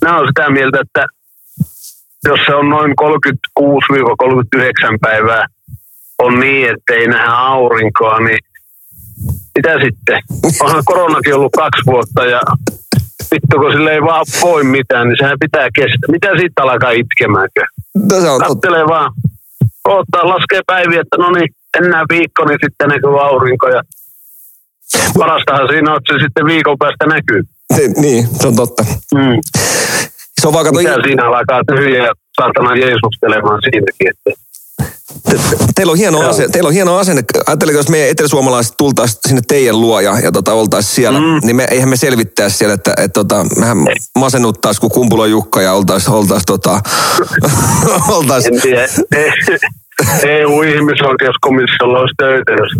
minä 0.00 0.16
olen 0.16 0.28
sitä 0.28 0.50
mieltä, 0.50 0.80
että 0.80 1.06
jos 2.24 2.40
se 2.46 2.54
on 2.54 2.68
noin 2.68 2.94
36-39 3.60 4.98
päivää 5.00 5.46
on 6.18 6.40
niin, 6.40 6.70
että 6.70 6.94
ei 6.94 7.08
nähdä 7.08 7.30
aurinkoa, 7.30 8.20
niin 8.20 8.38
mitä 9.58 9.72
sitten? 9.84 10.18
Onhan 10.60 10.82
koronakin 10.84 11.34
ollut 11.34 11.52
kaksi 11.56 11.82
vuotta 11.86 12.24
ja 12.24 12.40
vittu 13.30 13.56
kun 13.58 13.72
sille 13.72 13.92
ei 13.92 14.02
vaan 14.02 14.26
voi 14.40 14.64
mitään, 14.64 15.08
niin 15.08 15.16
sehän 15.20 15.38
pitää 15.40 15.68
kestää. 15.74 16.08
Mitä 16.10 16.28
siitä 16.38 16.62
alkaa 16.62 16.90
itkemäänkö? 16.90 17.62
No 17.94 18.20
se 18.20 18.30
on 18.30 18.40
totta. 18.40 18.54
Kattelee 18.54 18.86
vaan, 18.86 19.12
odottaa, 19.88 20.28
laskee 20.28 20.60
päiviä, 20.66 21.00
että 21.00 21.16
no 21.16 21.30
niin, 21.30 21.48
enää 21.78 22.04
viikko, 22.08 22.44
niin 22.44 22.58
sitten 22.64 22.88
näkyy 22.88 23.20
aurinko. 23.20 23.68
Ja 23.68 23.82
parastahan 25.18 25.68
siinä 25.68 25.90
on, 25.90 25.96
että 25.96 26.14
se 26.14 26.18
sitten 26.24 26.46
viikon 26.46 26.78
päästä 26.78 27.06
näkyy. 27.06 27.42
Se, 27.76 27.82
niin, 28.00 28.28
se 28.40 28.46
on 28.46 28.56
totta. 28.56 28.82
Mm. 29.14 29.38
Se 30.40 30.46
on 30.48 30.52
vaan, 30.52 30.64
kato, 30.64 30.78
Mitä 30.78 30.94
siinä 31.04 31.26
alkaa 31.26 31.62
tyhjä 31.68 32.04
ja 32.06 32.12
saatana 32.40 32.76
jeesustelemaan 32.76 33.60
siinäkin, 33.64 34.08
että 34.10 34.30
teillä 35.74 35.90
on 35.90 35.98
hieno, 35.98 36.28
asenne, 36.28 36.48
teillä 36.48 36.68
on 36.68 36.74
hieno 36.74 36.96
asenne. 36.96 37.22
Ajatteliko, 37.46 37.78
jos 37.78 37.88
meidän 37.88 38.10
eteläsuomalaiset 38.10 38.74
tultaisiin 38.76 39.20
sinne 39.28 39.42
teidän 39.48 39.80
luo 39.80 40.00
ja, 40.00 40.18
ja 40.18 40.32
tota, 40.32 40.52
oltaisiin 40.52 40.94
siellä, 40.94 41.20
mm. 41.20 41.40
niin 41.42 41.56
me, 41.56 41.66
eihän 41.70 41.88
me 41.88 41.96
selvittäisi 41.96 42.56
siellä, 42.56 42.74
että 42.74 42.94
et, 42.98 43.12
tota, 43.12 43.46
mehän 43.58 43.78
masennuttaisiin 44.18 44.80
kuin 44.80 44.90
Kumpula 44.90 45.26
Jukka 45.26 45.62
ja 45.62 45.72
oltaisiin 45.72 46.14
oltais, 46.14 46.42
tota, 46.46 46.80
oltais, 48.16 48.46
en 48.46 48.60
tiedä. 48.60 48.88
EU-ihmisoikeuskomissiolla 50.22 51.98
olisi 51.98 52.14
töitä, 52.18 52.52
jos 52.52 52.70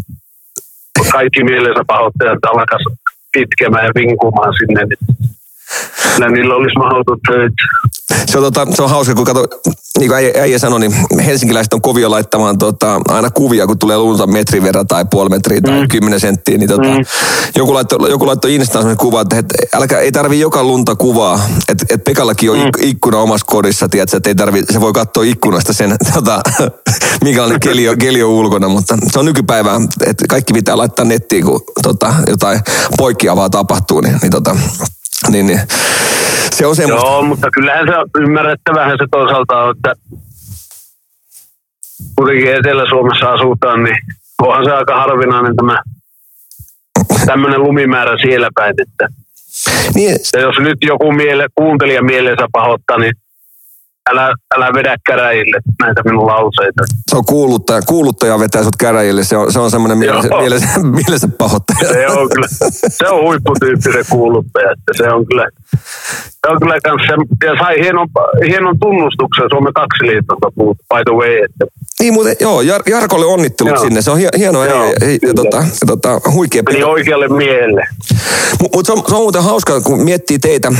kaikki 1.12 1.44
mielensä 1.44 1.84
pahoittajat 1.86 2.38
alkaisi 2.44 2.98
kitkemään 3.32 3.84
ja 3.86 3.92
vinkumaan 3.94 4.54
sinne, 4.58 4.84
niin 4.84 5.28
kyllä 6.14 6.30
niillä 6.30 6.54
olisi 6.54 6.78
mahdoton 6.78 7.18
töitä. 7.28 7.62
se, 8.26 8.38
on, 8.38 8.44
tota, 8.44 8.66
se 8.70 8.82
on 8.82 8.90
hauska, 8.90 9.14
kun 9.14 9.24
kato, 9.24 9.46
niin 9.98 10.08
kuin 10.08 10.16
äijä, 10.16 10.32
äijä 10.40 10.58
sanoi, 10.58 10.80
niin 10.80 10.94
helsinkiläiset 11.24 11.72
on 11.72 11.82
kovia 11.82 12.10
laittamaan 12.10 12.58
tota, 12.58 13.00
aina 13.08 13.30
kuvia, 13.30 13.66
kun 13.66 13.78
tulee 13.78 13.98
lunta 13.98 14.26
metrin 14.26 14.62
verran 14.62 14.86
tai 14.86 15.04
puoli 15.10 15.28
metriä 15.28 15.60
tai 15.60 15.80
mm. 15.80 15.88
10 15.88 16.20
senttiä, 16.20 16.58
niin 16.58 16.68
tota, 16.68 16.88
mm. 16.88 17.04
joku, 17.56 17.74
laittoi, 17.74 18.10
joku 18.10 18.26
laittoi 18.26 18.54
Instaan 18.54 18.82
sellainen 18.82 18.98
kuva, 18.98 19.20
että 19.20 19.38
et, 19.38 19.46
älkää, 19.74 20.00
ei 20.00 20.12
tarvi 20.12 20.40
joka 20.40 20.64
lunta 20.64 20.96
kuvaa, 20.96 21.40
että 21.68 21.86
et 21.90 22.04
Pekallakin 22.04 22.50
on 22.50 22.58
mm. 22.58 22.70
ikkuna 22.80 23.18
omassa 23.18 23.46
kodissa, 23.46 23.88
tiedätkö, 23.88 24.16
että 24.16 24.30
ei 24.30 24.34
tarvi, 24.34 24.62
se 24.72 24.80
voi 24.80 24.92
katsoa 24.92 25.24
ikkunasta 25.24 25.72
sen, 25.72 25.96
tota, 26.14 26.40
minkälainen 27.24 27.60
keli 27.60 27.88
on, 27.88 27.98
keli 27.98 28.22
on 28.22 28.30
ulkona, 28.30 28.68
mutta 28.68 28.98
se 29.12 29.18
on 29.18 29.24
nykypäivää, 29.24 29.80
että 30.06 30.24
kaikki 30.28 30.52
pitää 30.52 30.76
laittaa 30.76 31.04
nettiin, 31.04 31.44
kun 31.44 31.60
tota, 31.82 32.14
jotain 32.26 32.60
poikkeavaa 32.98 33.50
tapahtuu, 33.50 34.00
niin, 34.00 34.18
niin, 34.22 34.30
tota, 34.30 34.56
niin, 35.28 35.46
niin 35.46 35.60
se 36.54 36.66
on 36.66 36.76
semmoista. 36.76 37.06
Joo, 37.06 37.22
mutta 37.22 37.50
kyllähän 37.50 37.86
se 37.88 37.96
on 37.96 38.06
ymmärrettävähän 38.18 38.98
se 38.98 39.06
toisaalta 39.10 39.62
on, 39.62 39.76
että 39.76 39.94
kuitenkin 42.16 42.54
Etelä-Suomessa 42.54 43.32
asutaan, 43.32 43.82
niin 43.84 43.96
onhan 44.42 44.64
se 44.64 44.72
aika 44.72 44.96
harvinainen 44.96 45.56
tämä 45.56 45.82
tämmöinen 47.26 47.62
lumimäärä 47.62 48.18
siellä 48.22 48.48
päin, 48.54 48.74
että 48.82 49.08
Niin, 49.94 50.16
ja 50.32 50.40
jos 50.40 50.56
nyt 50.58 50.78
joku 50.82 51.12
miele, 51.12 51.46
kuuntelija 51.54 52.02
mielensä 52.02 52.46
pahoittaa, 52.52 52.98
niin 52.98 53.12
älä, 54.10 54.34
älä 54.56 54.72
vedä 54.74 54.96
käräjille 55.06 55.60
näitä 55.82 56.02
minun 56.04 56.26
lauseita. 56.26 56.84
se 57.10 57.16
on 57.16 57.24
kuuluttaja, 57.24 57.82
kuuluttaja 57.82 58.38
vetää 58.38 58.62
sut 58.62 58.76
käräjille, 58.76 59.24
se 59.24 59.36
on, 59.36 59.52
se 59.52 59.58
on 59.58 59.70
semmoinen 59.70 59.98
mielensä, 59.98 60.28
Joo. 60.28 60.40
mielensä, 60.40 60.66
mielensä 60.82 61.28
pahoittaja. 61.38 61.88
Se 61.92 62.08
on 62.08 62.28
kyllä, 62.28 62.46
se 62.88 63.08
on 63.08 63.22
huipputyyppinen 63.22 64.04
kuuluttaja, 64.10 64.70
että 64.72 64.92
se 65.04 65.08
on 65.12 65.26
kyllä, 65.26 65.46
se 66.46 66.52
on 66.52 66.60
kyllä 66.60 66.78
kans 66.84 67.02
se, 67.06 67.46
ja 67.46 67.54
sai 67.58 67.80
hienon, 67.80 68.08
hienon 68.46 68.78
tunnustuksen 68.78 69.44
Suomen 69.52 69.72
taksiliitolta, 69.74 70.50
by 70.94 71.00
the 71.10 71.14
way, 71.16 71.34
että 71.44 71.64
Niin 72.00 72.14
muuten, 72.14 72.36
joo, 72.40 72.60
Jar, 72.60 72.82
Jarkolle 72.86 73.26
onnittelut 73.26 73.72
Joo. 73.74 73.82
sinne, 73.84 74.02
se 74.02 74.10
on 74.10 74.18
hie- 74.18 74.38
hieno 74.38 74.64
Joo, 74.64 74.84
ja, 74.84 74.90
ja, 74.90 75.18
ja, 75.28 75.34
tota, 75.34 75.56
ja 75.56 75.86
tota, 75.86 76.20
huikea 76.32 76.62
meni 76.62 76.84
oikealle 76.84 77.28
miehelle. 77.28 77.82
Mutta 78.62 78.86
se, 78.86 78.92
on- 78.92 79.04
se 79.08 79.14
on 79.14 79.22
muuten 79.22 79.42
hauskaa, 79.42 79.80
kun 79.80 80.04
miettii 80.04 80.38
teitä, 80.38 80.72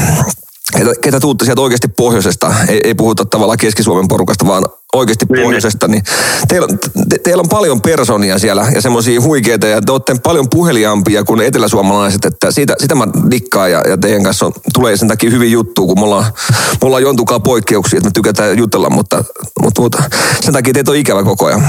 ketä, 0.73 0.91
ketä 1.03 1.21
tuutte 1.21 1.45
sieltä 1.45 1.61
oikeasti 1.61 1.89
pohjoisesta, 1.89 2.55
ei, 2.69 2.81
ei 2.85 2.95
puhuta 2.95 3.25
tavallaan 3.25 3.59
Keski-Suomen 3.59 4.09
porukasta, 4.09 4.47
vaan 4.47 4.65
oikeasti 4.95 5.27
Niin, 5.33 5.43
pohjoisesta, 5.43 5.89
niin 5.89 6.03
teillä, 6.49 6.67
on- 6.71 6.79
te, 7.09 7.19
teillä 7.19 7.41
on 7.41 7.49
paljon 7.49 7.81
personia 7.81 8.39
siellä 8.39 8.67
ja 8.75 8.81
semmoisia 8.83 9.21
huikeita 9.21 9.67
ja 9.67 9.81
te 9.83 9.93
olette 9.93 10.15
paljon 10.23 10.47
puheliaampia 10.51 11.25
kuin 11.25 11.41
eteläsuomalaiset, 11.41 12.25
että 12.25 12.51
siitä, 12.51 12.75
sitä 12.79 12.95
mä 12.95 13.07
dikkaan 13.31 13.71
ja, 13.73 13.83
ja 13.89 13.97
teidän 13.97 14.23
kanssa 14.23 14.47
on, 14.47 14.53
tulee 14.75 14.97
sen 14.97 15.09
takia 15.09 15.31
hyvin 15.31 15.53
juttu, 15.53 15.87
kun 15.87 15.99
me 16.01 16.05
ollaan, 16.05 16.25
me 16.55 16.87
ollaan 16.87 17.03
jontukaan 17.03 17.43
poikkeuksia, 17.43 17.97
että 17.99 18.09
me 18.09 18.13
tykätään 18.15 18.59
jutella, 18.59 18.91
mutta, 18.91 19.25
mutta, 19.63 19.83
mutta 19.83 20.03
sen 20.41 20.53
takia 20.55 20.73
teitä 20.75 20.91
on 20.91 20.97
ikävä 20.97 21.23
koko 21.23 21.47
ajan. 21.47 21.63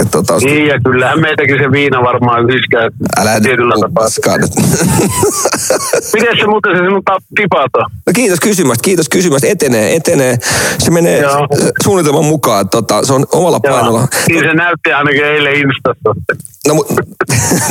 Et, 0.00 0.10
tota, 0.10 0.36
Niin, 0.38 0.66
ja 0.66 0.80
kyllähän 0.84 1.20
meitäkin 1.20 1.58
se 1.64 1.70
viina 1.72 2.02
varmaan 2.02 2.44
yhdistää 2.44 2.88
älä 3.16 3.40
tietyllä 3.40 3.74
tapaa. 3.80 4.08
Miten 6.14 6.36
se 6.40 6.46
muuten 6.46 6.72
se 6.76 6.78
sinun 6.78 7.02
tap- 7.10 7.24
tipat 7.36 7.70
on? 7.74 7.84
No 8.06 8.12
kiitos 8.14 8.40
kysymästä, 8.40 8.82
kiitos 8.84 9.08
kysymästä. 9.08 9.46
Etenee, 9.46 9.96
etenee. 9.96 10.38
Se 10.78 10.90
menee 10.90 11.20
Joo. 11.20 11.48
suunnitelman 11.84 12.24
mukaan. 12.24 12.37
Että 12.60 12.70
Tota, 12.70 13.06
se 13.06 13.12
on 13.12 13.26
omalla 13.32 13.60
painolla. 13.60 13.98
Joo, 13.98 14.08
niin 14.28 14.44
se 14.44 14.54
näytti 14.54 14.92
ainakin 14.92 15.24
eilen 15.24 15.54
Instassa. 15.54 16.14
No, 16.68 16.74
mu- 16.74 16.94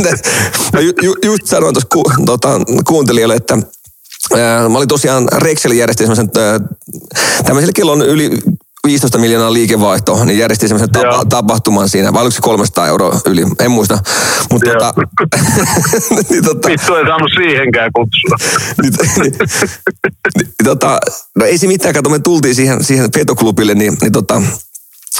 no 0.73 0.79
ju, 0.79 0.91
ju, 1.01 1.15
just 1.25 1.45
sanoin 1.45 1.73
tuossa 1.73 1.89
ku, 1.93 2.03
tota, 2.25 2.49
kuuntelijoille, 2.87 3.35
että 3.35 3.57
mä 4.69 4.77
olin 4.77 4.87
tosiaan 4.87 5.27
Rexel 5.37 5.71
järjesti 5.71 6.03
semmoisen, 6.03 6.29
ää, 6.37 6.59
tämmöiselle 7.43 7.73
kellon 7.73 8.01
yli 8.01 8.29
15 8.87 9.17
miljoonaa 9.17 9.53
liikevaihto, 9.53 10.25
niin 10.25 10.39
järjesti 10.39 10.67
semmoisen 10.67 10.91
tapa, 10.91 11.25
tapahtuman 11.29 11.89
siinä, 11.89 12.13
vai 12.13 12.21
oliko 12.21 12.35
se 12.35 12.41
300 12.41 12.87
euroa 12.87 13.19
yli, 13.25 13.43
en 13.59 13.71
muista. 13.71 13.99
Mutta 14.51 14.69
Joo. 14.69 14.79
tota, 14.79 14.93
niin, 16.29 16.43
tota, 16.43 16.67
Vittu 16.67 16.95
ei 16.95 17.05
saanut 17.05 17.31
siihenkään 17.37 17.91
kutsua. 17.93 18.37
niin, 18.81 18.93
niin, 19.21 19.33
niin, 20.37 20.47
tota, 20.63 20.99
no 21.35 21.45
ei 21.45 21.57
se 21.57 21.67
mitään, 21.67 21.93
kato, 21.93 22.09
me 22.09 22.19
tultiin 22.19 22.55
siihen, 22.55 22.83
siihen 22.83 23.11
petoklubille, 23.11 23.73
niin, 23.73 23.97
niin 24.01 24.11
tota, 24.11 24.41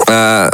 ää, 0.10 0.49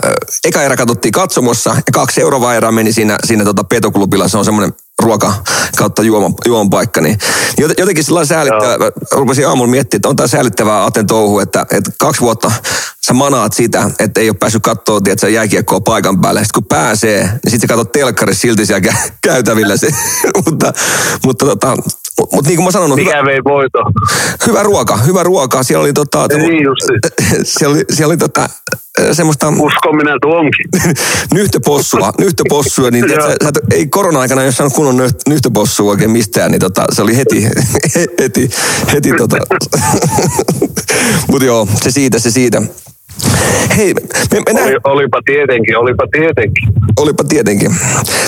eka 0.45 0.61
erä 0.61 0.77
katsottiin 0.77 1.11
katsomossa 1.11 1.69
ja 1.69 1.91
kaksi 1.94 2.22
erää 2.56 2.72
meni 2.72 2.94
siinä, 2.94 3.18
siinä 3.26 3.44
tota 3.44 3.64
petoklubilla, 3.64 4.27
se 4.27 4.38
on 4.38 4.45
semmoinen 4.45 4.73
ruoka 5.02 5.34
kautta 5.78 6.03
juoman, 6.03 6.34
juoman 6.45 6.70
paikka, 6.70 7.02
niin 7.02 7.18
jot- 7.61 7.74
jotenkin 7.78 8.03
sellainen 8.03 8.28
säälittävä, 8.28 8.78
mä 8.78 8.91
rupesin 9.11 9.48
aamulla 9.48 9.72
miettimään, 9.72 9.98
että 9.99 10.10
on 10.10 10.15
tämä 10.15 10.28
säälittävää 10.28 10.86
Aten 10.86 11.07
touhu, 11.07 11.40
että, 11.40 11.65
että 11.72 11.91
kaksi 11.99 12.22
vuotta 12.22 12.52
sä 13.07 13.14
manaat 13.14 13.53
sitä, 13.53 13.90
että 13.99 14.22
ei 14.22 14.30
ole 14.30 14.38
päässyt 14.40 14.64
katsoa 14.64 15.02
tiedätkö, 15.02 15.30
jääkiekkoa 15.30 15.82
paikan 15.82 16.22
päälle. 16.22 16.40
Sitten 16.40 16.61
kun 16.61 16.68
pääsee, 16.68 17.22
niin 17.24 17.52
sitten 17.52 17.60
sä 17.61 17.68
katsot 17.68 17.91
telkkarissa 17.91 18.41
silti 18.41 18.65
siellä 18.65 18.91
kä- 18.91 19.11
käytävillä. 19.28 19.78
Se, 19.78 19.88
mutta 20.45 20.74
mutta 21.24 21.45
tota, 21.45 21.78
mutta 22.19 22.49
niin 22.49 22.56
kuin 22.57 22.65
mä 22.65 22.72
sanon, 22.72 22.91
on 22.91 22.99
hyvä, 22.99 23.10
Mikä 23.10 23.26
vei 23.26 23.44
voito? 23.44 23.80
hyvä 24.48 24.64
ruoka, 24.64 24.98
hyvä 24.98 25.23
ruoka. 25.23 25.64
Siellä 25.64 25.84
oli, 25.84 25.94
tota, 25.94 26.27
Niin 26.27 26.64
justi. 26.64 26.94
siellä 27.44 27.76
oli, 27.76 27.84
siellä 27.91 28.11
oli 28.11 28.18
tota, 28.18 28.49
semmoista 29.11 29.53
Uskominen 29.60 30.18
tuo 30.22 30.35
onkin. 30.35 30.65
nyhtöpossua, 31.34 32.14
nyhtöpossua, 32.19 32.91
niin 32.91 33.06
tiedät, 33.07 33.26
sä, 33.26 33.31
sä, 33.44 33.49
ei 33.72 33.88
korona-aikana, 33.88 34.44
jos 34.44 34.57
saanut 34.57 34.73
kunnon 34.73 34.99
nyht- 35.10 35.22
nyhtöpossua 35.30 35.91
oikein 35.91 36.11
mistään, 36.11 36.52
niin 36.52 36.60
tota, 36.61 36.85
se 36.91 37.02
oli 37.02 37.18
heti, 37.18 37.44
heti, 38.19 38.49
heti 38.94 39.11
tota. 39.18 39.38
Mutta 41.27 41.45
joo, 41.45 41.68
se 41.84 41.91
siitä, 41.91 42.19
se 42.19 42.31
siitä. 42.31 42.61
Hei, 43.78 43.94
me, 43.94 44.02
me 44.34 44.54
nähdään, 44.54 44.68
Oli, 44.68 44.80
olipa 44.84 45.20
tietenkin, 45.26 45.78
olipa 45.78 46.04
tietenkin. 46.12 46.64
olipa 47.00 47.24
tietenkin. 47.24 47.76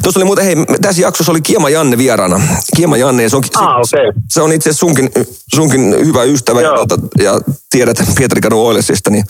Tuossa 0.04 0.20
oli 0.20 0.26
muuten, 0.26 0.46
hei, 0.46 0.56
tässä 0.82 1.02
jaksossa 1.02 1.32
oli 1.32 1.42
Kiema 1.42 1.70
Janne 1.70 1.98
vieraana. 1.98 2.42
Kiema 2.76 2.98
Janne, 2.98 3.24
ja 3.24 3.30
se 3.30 3.36
on, 3.36 3.44
Ah, 3.56 3.76
okei. 3.76 4.12
se 4.30 4.42
on 4.42 4.52
itse 4.54 4.70
asiassa 4.70 4.80
sunkin, 4.80 5.10
sunkin 5.56 5.96
hyvä 6.06 6.24
ystävä 6.24 6.62
ja, 6.62 6.68
Joo. 6.68 6.84
tota- 6.86 7.24
ja 7.24 7.40
tiedät 7.70 8.04
Pietari 8.18 8.42
Kadun 8.42 8.60
Oilesista, 8.68 9.10
niin 9.10 9.24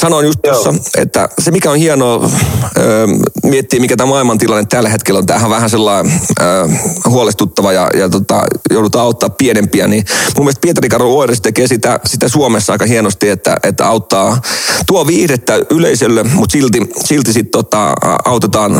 sanoin 0.00 0.26
just 0.26 0.38
tuossa, 0.42 0.74
että 0.98 1.28
se 1.38 1.50
mikä 1.50 1.70
on 1.70 1.76
hienoa 1.76 2.30
ö, 2.78 3.06
miettiä, 3.42 3.80
mikä 3.80 3.96
tämä 3.96 4.08
maailmantilanne 4.10 4.64
tällä 4.68 4.88
hetkellä 4.88 5.18
on, 5.18 5.26
tämähän 5.26 5.46
on 5.50 5.54
vähän 5.56 5.70
sellainen 5.70 6.12
ö, 6.40 6.68
huolestuttava 7.08 7.72
ja, 7.72 7.90
ja 7.94 8.08
tota, 8.08 8.42
joudutaan 8.70 9.04
auttaa 9.04 9.30
pienempiä, 9.30 9.86
niin 9.86 10.04
mun 10.36 10.44
mielestä 10.44 10.60
Pietari 10.60 10.88
Kadun 10.88 11.06
Oiles 11.18 11.40
tekee 11.40 11.66
sitä, 11.66 12.00
sitä 12.04 12.28
Suomessa 12.28 12.72
aika 12.72 12.84
hienosti, 12.86 13.28
että, 13.28 13.56
että 13.62 13.86
auttaa, 13.86 14.40
tuo 14.86 15.06
viihdettä 15.06 15.52
yleisölle, 15.70 16.22
mutta 16.22 16.52
silti, 16.52 16.78
silti 17.04 17.32
sitten 17.32 17.52
tota, 17.52 17.94
autetaan 18.24 18.72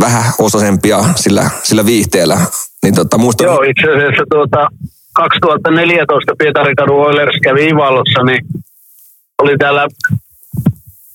vähän 0.00 0.32
osasempia 0.38 1.04
sillä, 1.16 1.50
sillä 1.62 1.86
viihteellä. 1.86 2.40
Niin 2.82 2.94
tota, 2.94 3.18
musta, 3.18 3.44
Joo, 3.44 3.62
itse 3.62 3.90
asiassa 3.96 4.24
tuota, 4.30 4.68
2014 5.14 6.32
Pietarikadun 6.38 7.06
Oilers 7.06 7.36
kävi 7.42 7.68
Ivalossa, 7.68 8.22
niin 8.22 8.46
oli 9.42 9.56
täällä 9.58 9.88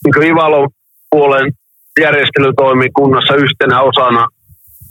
niin 0.05 0.31
Ivalon 0.31 0.69
puolen 1.09 1.51
järjestelytoimikunnassa 1.99 3.35
yhtenä 3.35 3.81
osana 3.81 4.27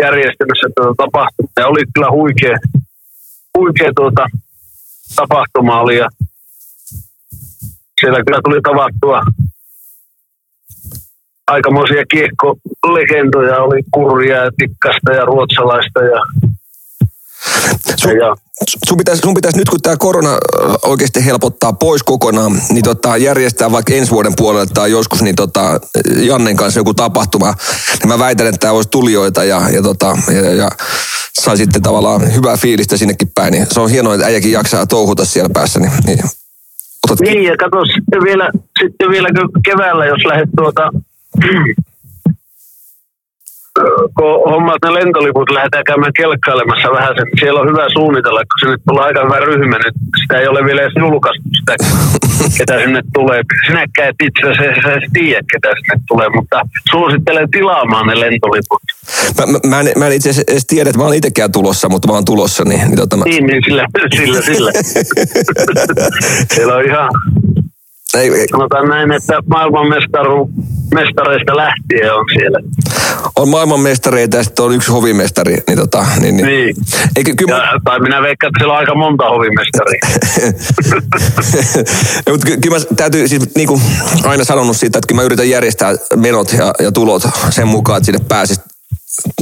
järjestämässä 0.03 0.69
tätä 0.75 0.89
tapahtumaa. 0.97 1.53
Ja 1.57 1.67
oli 1.67 1.83
kyllä 1.95 2.11
huikea, 2.11 2.57
huikea 3.59 3.93
tuota, 3.97 4.27
tapahtuma 5.17 5.81
oli 5.81 5.97
ja 5.97 6.09
siellä 8.01 8.25
kyllä 8.25 8.41
tuli 8.45 8.61
tavattua 8.63 9.23
aikamoisia 11.47 12.05
kiekkolegendoja 12.11 13.57
oli 13.63 13.83
kurria 13.91 14.37
ja 14.37 14.51
tikkasta 14.59 15.13
ja 15.13 15.25
ruotsalaista 15.25 16.01
ja, 16.03 16.21
Sun, 17.97 18.17
ja 18.17 18.37
sun, 18.89 18.99
pitäisi, 18.99 19.23
sun 19.23 19.35
pitäisi 19.35 19.59
nyt, 19.59 19.69
kun 19.69 19.83
tämä 19.83 19.97
korona 19.97 20.33
äh, 20.33 20.39
oikeasti 20.83 21.25
helpottaa 21.25 21.73
pois 21.73 22.03
kokonaan, 22.03 22.63
niin 22.69 22.85
tota, 22.85 23.17
järjestää 23.17 23.73
vaikka 23.73 23.95
ensi 23.95 24.11
vuoden 24.11 24.33
puolelle 24.37 24.67
tai 24.75 24.91
joskus 24.91 25.23
niin 25.23 25.37
tota, 25.37 25.81
Jannen 26.17 26.57
kanssa 26.57 26.81
joku 26.81 26.95
tapahtuma. 26.95 27.55
Niin 27.99 28.09
mä 28.09 28.19
väitän, 28.19 28.47
että 28.47 28.59
tämä 28.59 28.73
olisi 28.73 28.89
tulijoita 28.89 29.45
ja, 29.45 29.69
ja, 29.71 29.83
tota, 29.83 30.19
ja, 30.35 30.55
ja 30.55 30.71
sai 31.41 31.57
sitten 31.57 31.83
tavallaan 31.83 32.35
hyvää 32.35 32.57
fiilistä 32.57 32.97
sinnekin 32.97 33.31
päin. 33.35 33.53
Niin 33.53 33.67
se 33.71 33.81
on 33.81 33.91
hienoa, 33.91 34.15
että 34.15 34.27
äijäkin 34.27 34.53
jaksaa 34.53 34.87
touhuta 34.87 35.25
siellä 35.25 35.51
päässä. 35.53 35.81
Niin, 35.81 35.93
niin 36.07 36.19
otat, 37.05 37.21
Niin, 37.21 37.45
ja 37.45 37.57
kato 37.57 37.85
sitten 37.85 38.23
vielä, 38.23 38.51
sitten 38.83 39.11
vielä 39.11 39.29
keväällä, 39.65 40.07
jos 40.07 40.25
lähdet 40.25 40.49
tuota, 40.57 40.91
kun 44.17 44.51
hommat 44.51 44.81
ne 44.85 44.91
lentoliput, 44.95 45.51
lähdetään 45.51 45.85
käymään 45.85 46.13
kelkkailemassa 46.21 46.89
vähän 46.99 47.15
sen. 47.17 47.27
Siellä 47.41 47.61
on 47.61 47.71
hyvä 47.71 47.87
suunnitella, 47.97 48.41
kun 48.41 48.59
sinne 48.61 48.77
tulee 48.89 49.05
aika 49.05 49.21
hyvä 49.25 49.39
ryhmä. 49.39 49.77
Nyt 49.79 49.97
sitä 50.23 50.35
ei 50.41 50.49
ole 50.49 50.65
vielä 50.65 50.83
edes 50.83 50.93
julkaistu 50.99 51.49
sitä, 51.59 51.75
ketä 52.59 52.79
sinne 52.85 53.03
tulee. 53.15 53.41
Sinäkään 53.67 54.09
et 54.09 54.21
itse 54.29 54.43
asiassa 54.53 54.93
edes 54.93 55.11
tiedä, 55.13 55.41
ketä 55.53 55.69
sinne 55.69 55.97
tulee, 56.09 56.29
mutta 56.29 56.61
suosittelen 56.91 57.51
tilaamaan 57.51 58.07
ne 58.07 58.21
lentoliput. 58.21 58.83
mä, 59.39 59.47
mä, 59.47 59.59
mä, 59.67 59.81
en, 59.81 59.87
mä 59.99 60.07
en 60.07 60.13
itse 60.13 60.31
asiassa 60.31 60.53
edes 60.53 60.67
tiedä, 60.67 60.91
että 60.91 61.01
mä 61.01 61.07
olen 61.07 61.19
itsekään 61.19 61.53
tulossa, 61.53 61.89
mutta 61.89 62.09
mä 62.09 62.15
oon 62.15 62.25
tulossa. 62.25 62.65
Niin, 62.65 62.81
niin 62.81 62.97
tota, 62.97 63.17
mä, 63.17 63.25
Niin, 63.25 63.47
niin 63.47 63.63
sillä, 63.65 63.87
sillä, 64.17 64.41
sillä. 64.43 64.71
Siellä 66.55 66.75
on 66.75 66.85
ihan, 66.85 67.09
ei, 68.15 68.35
ei, 68.35 68.49
sanotaan 68.51 68.89
näin, 68.89 69.13
että 69.13 69.39
maailmanmestaru 69.51 70.51
mestareista 70.95 71.57
lähtien 71.57 72.15
on 72.15 72.25
siellä. 72.35 72.59
on 73.37 73.49
maailmanmestareita 73.49 74.37
ja 74.37 74.45
sitten 74.45 74.65
on 74.65 74.75
yksi 74.75 74.93
hovimestari. 74.93 75.59
Niin, 75.67 75.79
tota, 75.79 76.07
niin, 76.21 76.37
niin. 76.37 76.47
Niin. 76.47 76.77
Eikö, 77.17 77.35
kyllä, 77.37 77.57
Ja, 77.57 77.81
tai 77.85 78.01
minä 78.01 78.23
veikkaan, 78.23 78.49
että 78.49 78.59
siellä 78.61 78.73
on 78.73 78.79
aika 78.79 78.95
monta 78.95 79.29
hovimestaria. 79.31 80.01
ja, 82.27 82.33
mutta 82.33 82.47
ky- 82.47 82.57
kyllä 82.57 82.79
mä 82.79 82.85
täytyy 82.97 83.29
siis 83.29 83.55
niin 83.55 83.69
kuin 83.69 83.81
aina 84.25 84.45
sanonut 84.45 84.77
siitä, 84.77 84.99
että 84.99 85.07
kyllä 85.09 85.21
mä 85.23 85.27
yritän 85.27 85.51
järjestää 85.51 85.95
menot 86.17 86.53
ja, 86.53 86.73
ja 86.79 86.93
tulot 86.93 87.23
sen 87.51 87.69
mukaan, 87.69 87.97
että 87.97 88.07
sinne 88.07 88.25
pääsisi 88.29 88.61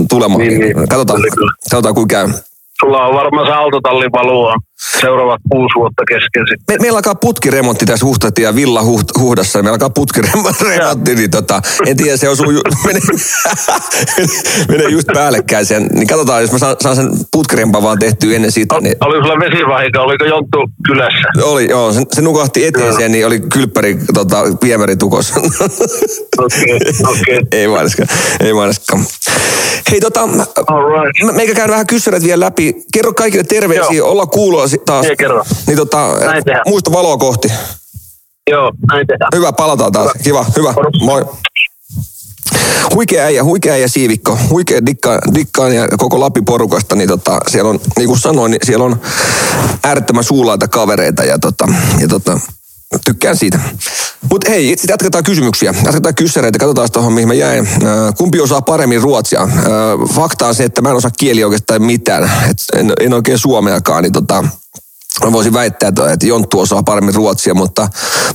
tulemaan. 0.08 0.40
Niin, 0.40 0.60
niin. 0.60 0.88
Katsotaan, 0.88 1.20
Kyllä, 1.20 1.34
kyllä. 1.34 1.52
katsotaan 1.70 1.94
kuinka 1.94 2.14
käy. 2.16 2.28
Sulla 2.80 3.06
on 3.06 3.14
varmaan 3.14 3.46
se 3.46 3.52
autotallin 3.52 4.12
valua 4.12 4.54
seuraavat 5.00 5.40
kuusi 5.50 5.74
vuotta 5.76 6.02
kesken 6.08 6.44
sitten. 6.50 6.74
Me, 6.74 6.82
meillä 6.82 6.96
alkaa 6.96 7.14
putkiremontti 7.14 7.86
tässä 7.86 8.06
Huhtati 8.06 8.42
ja 8.42 8.54
Villa 8.54 8.82
Huht, 8.82 9.08
Huhdassa. 9.18 9.58
Meillä 9.62 9.74
alkaa 9.74 9.90
putkiremontti, 9.90 11.14
niin 11.14 11.30
tota, 11.30 11.62
en 11.86 11.96
tiedä, 11.96 12.16
se 12.16 12.28
osuu, 12.28 12.50
ju, 12.50 12.60
menee, 12.86 13.00
menee 14.68 14.88
just 14.88 15.06
päällekkäin 15.14 15.66
sen. 15.66 15.86
Niin 15.92 16.06
katsotaan, 16.06 16.42
jos 16.42 16.52
mä 16.52 16.58
saan, 16.58 16.76
saan 16.82 16.96
sen 16.96 17.10
putkirempan 17.32 17.82
vaan 17.82 17.98
tehtyä 17.98 18.36
ennen 18.36 18.52
sitä. 18.52 18.80
Niin, 18.80 18.96
Oli 19.00 19.22
sulla 19.22 19.38
vesivahinko, 19.40 19.98
oliko 20.00 20.24
Jonttu 20.24 20.58
kylässä? 20.86 21.28
oli, 21.42 21.70
joo, 21.70 21.92
se, 21.92 22.02
se 22.12 22.22
nukahti 22.22 22.66
eteeseen, 22.66 23.12
niin 23.12 23.26
oli 23.26 23.40
kylppäri 23.40 23.98
tota, 24.14 24.44
viemäri 24.62 24.96
tukossa. 24.96 25.34
Okei, 26.38 26.78
okei. 27.10 27.40
ei 27.60 27.68
mainoskaan, 27.68 28.08
ei 28.40 28.52
mainoskaan. 28.52 29.04
Hei 29.90 30.00
tota, 30.00 30.20
All 30.66 30.84
right. 30.88 31.22
me- 31.24 31.32
meikä 31.32 31.54
käydään 31.54 31.70
vähän 31.70 31.86
kyssäreet 31.86 32.22
vielä 32.24 32.44
läpi. 32.44 32.74
Kerro 32.92 33.12
kaikille 33.12 33.44
terveisiä, 33.44 33.96
Joo. 33.96 34.10
olla 34.10 34.26
kuuloa 34.26 34.65
si- 34.68 34.80
taas. 34.86 35.06
Niin 35.66 35.76
tota, 35.76 36.08
muista 36.66 36.92
valoa 36.92 37.16
kohti. 37.16 37.48
Joo, 38.50 38.72
näin 38.92 39.06
tehdään. 39.06 39.28
Hyvä, 39.34 39.52
palataan 39.52 39.92
taas. 39.92 40.12
Kiva, 40.24 40.46
hyvä. 40.56 40.74
Moi. 41.00 41.24
Huikea 42.94 43.24
äijä, 43.24 43.44
huikea 43.44 43.72
äijä 43.72 43.88
siivikko. 43.88 44.38
Huikea 44.50 44.86
dikka, 44.86 45.18
dikkaan 45.34 45.74
ja 45.74 45.88
koko 45.98 46.20
Lapin 46.20 46.44
porukasta. 46.44 46.96
Niin 46.96 47.08
tota, 47.08 47.40
siellä 47.48 47.70
on, 47.70 47.80
niin 47.96 48.08
kuin 48.08 48.18
sanoin, 48.18 48.50
niin 48.50 48.60
siellä 48.64 48.84
on 48.84 49.00
äärettömän 49.84 50.24
suulaita 50.24 50.68
kavereita 50.68 51.24
ja, 51.24 51.38
tota, 51.38 51.68
ja 52.00 52.08
tota, 52.08 52.40
tykkään 53.04 53.36
siitä. 53.36 53.58
Mutta 54.30 54.50
hei, 54.50 54.68
sitten 54.68 54.92
jatketaan 54.92 55.24
kysymyksiä. 55.24 55.74
Jatketaan 55.84 56.14
kyssäreitä. 56.14 56.58
Katsotaan 56.58 56.88
tuohon, 56.92 57.12
mihin 57.12 57.28
mä 57.28 57.34
jäin. 57.34 57.68
Kumpi 58.18 58.40
osaa 58.40 58.62
paremmin 58.62 59.02
ruotsia? 59.02 59.48
Fakta 60.14 60.46
on 60.46 60.54
se, 60.54 60.64
että 60.64 60.82
mä 60.82 60.88
en 60.90 60.96
osaa 60.96 61.10
kieli 61.10 61.44
oikeastaan 61.44 61.82
mitään. 61.82 62.30
Et 62.50 62.56
en, 62.74 62.92
en 63.00 63.14
oikein 63.14 63.38
suomeakaan, 63.38 64.02
niin 64.02 64.12
tota, 64.12 64.44
Mä 65.24 65.32
voisin 65.32 65.52
väittää, 65.52 65.88
että 66.12 66.26
Jonttu 66.26 66.60
osaa 66.60 66.82
paremmin 66.82 67.14
ruotsia, 67.14 67.54
mutta 67.54 67.88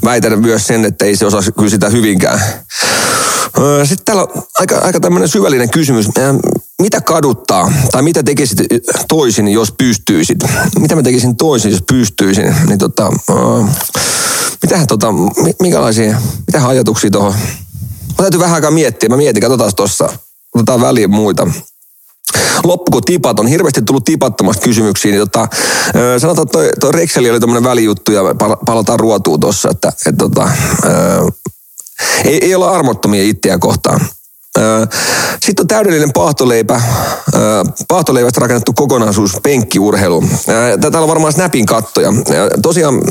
väitän 0.04 0.40
myös 0.40 0.68
sen, 0.68 0.86
että 0.86 1.06
ei 1.06 1.16
se 1.16 1.26
osaa 1.26 1.42
kyllä 1.58 1.70
sitä 1.70 1.90
hyvinkään. 1.90 2.42
Öö, 3.60 3.86
Sitten 3.86 4.06
täällä 4.06 4.24
on 4.24 4.44
aika, 4.60 4.78
aika 4.78 5.00
tämmöinen 5.00 5.30
syvällinen 5.30 5.70
kysymys. 5.70 6.08
Mitä 6.82 7.02
kaduttaa 7.02 7.72
tai 7.92 8.02
mitä 8.02 8.24
tekisit 8.24 8.60
toisin, 9.08 9.48
jos 9.48 9.72
pystyisit? 9.78 10.38
Mitä 10.80 10.96
mä 10.96 11.02
tekisin 11.04 11.36
toisin, 11.36 11.72
jos 11.72 11.84
pystyisin? 11.90 12.56
Niin 12.68 12.80
tota, 12.80 13.12
öö, 13.30 13.36
mitähän 14.64 14.88
tota, 14.88 15.12
mi- 15.12 15.56
minkälaisia, 15.62 16.22
mitä 16.48 16.68
ajatuksia 16.68 17.10
tuohon? 17.12 17.34
Mä 18.10 18.16
täytyy 18.18 18.40
vähän 18.40 18.56
aikaa 18.56 18.72
miettiä. 18.72 19.10
Mä 19.10 19.18
mietin, 19.18 19.42
katsotaan 19.42 19.72
tuossa. 19.76 20.10
Otetaan 20.56 20.82
väliin 20.82 21.12
muita 21.12 21.48
loppuko 22.64 23.02
tipat? 23.02 23.40
On 23.40 23.48
hirveästi 23.48 23.82
tullut 23.82 24.06
tipattomasta 24.06 24.64
kysymyksiä. 24.64 25.12
Niin 25.12 25.20
tota, 25.22 25.48
ö, 25.96 26.20
sanotaan, 26.20 26.44
että 26.48 26.52
toi, 26.58 26.70
toi 26.80 27.30
oli 27.30 27.40
tämmöinen 27.40 27.64
välijuttu 27.64 28.12
ja 28.12 28.22
pal- 28.40 28.58
palataan 28.66 29.00
ruotuun 29.00 29.40
tuossa, 29.40 29.70
että 29.70 29.94
et 30.06 30.18
tota, 30.18 30.50
ei, 32.26 32.46
ei 32.46 32.56
olla 32.56 32.72
armottomia 32.72 33.24
itseä 33.24 33.58
kohtaan. 33.58 34.00
Sitten 35.46 35.64
on 35.64 35.68
täydellinen 35.68 36.14
paahtoleipä, 36.14 36.82
ö, 37.34 37.40
paahtoleivästä 37.88 38.42
rakennettu 38.42 38.74
kokonaisuus, 38.74 39.38
penkkiurheilu. 39.44 40.24
Täällä 40.82 41.00
on 41.00 41.08
varmaan 41.08 41.34
Snapin 41.34 41.66
kattoja. 41.66 42.08
Ja 42.08 42.50
Tosiaan 42.62 43.02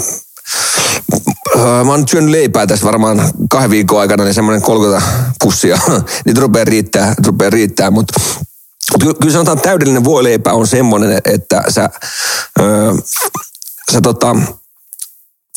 Mä 1.57 1.91
oon 1.91 2.01
nyt 2.01 2.09
syönyt 2.09 2.31
leipää 2.31 2.67
tässä 2.67 2.87
varmaan 2.87 3.31
kahden 3.51 3.71
viikon 3.71 4.01
aikana, 4.01 4.25
niin 4.25 4.35
semmoinen 4.35 4.63
30 4.63 5.09
pussia. 5.43 5.79
Niitä 6.27 6.41
rupeaa 6.41 6.65
riittää, 6.65 7.15
rupeaa 7.27 7.51
riittää. 7.51 7.91
Mutta 7.91 8.21
mut 9.05 9.19
kyllä 9.19 9.33
sanotaan, 9.33 9.57
että 9.57 9.69
täydellinen 9.69 10.05
voileipä 10.05 10.53
on 10.53 10.67
semmoinen, 10.67 11.21
että 11.25 11.63
sä, 11.69 11.91
sä 13.93 14.01
tota, 14.03 14.37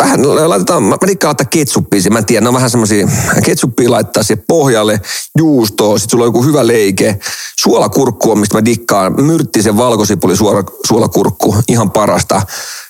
vähän 0.03 0.49
laitetaan, 0.49 0.83
mä 0.83 0.97
rikkaan 1.01 1.29
laittaa 1.29 1.45
ketsuppia, 1.49 2.01
mä 2.11 2.19
en 2.19 2.25
tiedä, 2.25 2.41
ne 2.41 2.47
on 2.47 2.53
vähän 2.53 2.69
semmoisia, 2.69 3.07
ketsuppia 3.45 3.91
laittaa 3.91 4.23
siihen 4.23 4.43
pohjalle, 4.47 5.01
juustoa, 5.37 5.99
sit 5.99 6.09
sulla 6.09 6.23
on 6.23 6.27
joku 6.27 6.43
hyvä 6.43 6.67
leike, 6.67 7.19
suolakurkku 7.59 8.31
on, 8.31 8.39
mistä 8.39 8.57
mä 8.57 8.65
dikkaan, 8.65 9.23
myrttisen 9.23 9.77
valkosipuli 9.77 10.35
suora, 10.35 10.63
suolakurkku, 10.87 11.55
ihan 11.67 11.91
parasta, 11.91 12.41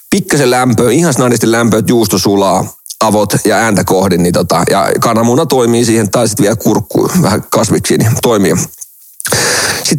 pikkasen 0.10 0.52
lämpöä, 0.52 0.91
ihan 0.91 1.14
snadisti 1.14 1.52
lämpöä, 1.52 1.80
että 1.80 1.91
juusto 1.91 2.18
sulaa, 2.18 2.65
avot 3.02 3.34
ja 3.45 3.56
ääntä 3.56 3.84
kohdin, 3.84 4.23
niin 4.23 4.34
tota, 4.34 4.64
ja 4.69 4.91
kananmuna 4.99 5.45
toimii 5.45 5.85
siihen, 5.85 6.11
tai 6.11 6.27
sitten 6.27 6.44
vielä 6.44 6.56
kurkku 6.56 7.10
vähän 7.22 7.44
kasviksi, 7.49 7.98
niin 7.98 8.11
toimii. 8.22 8.53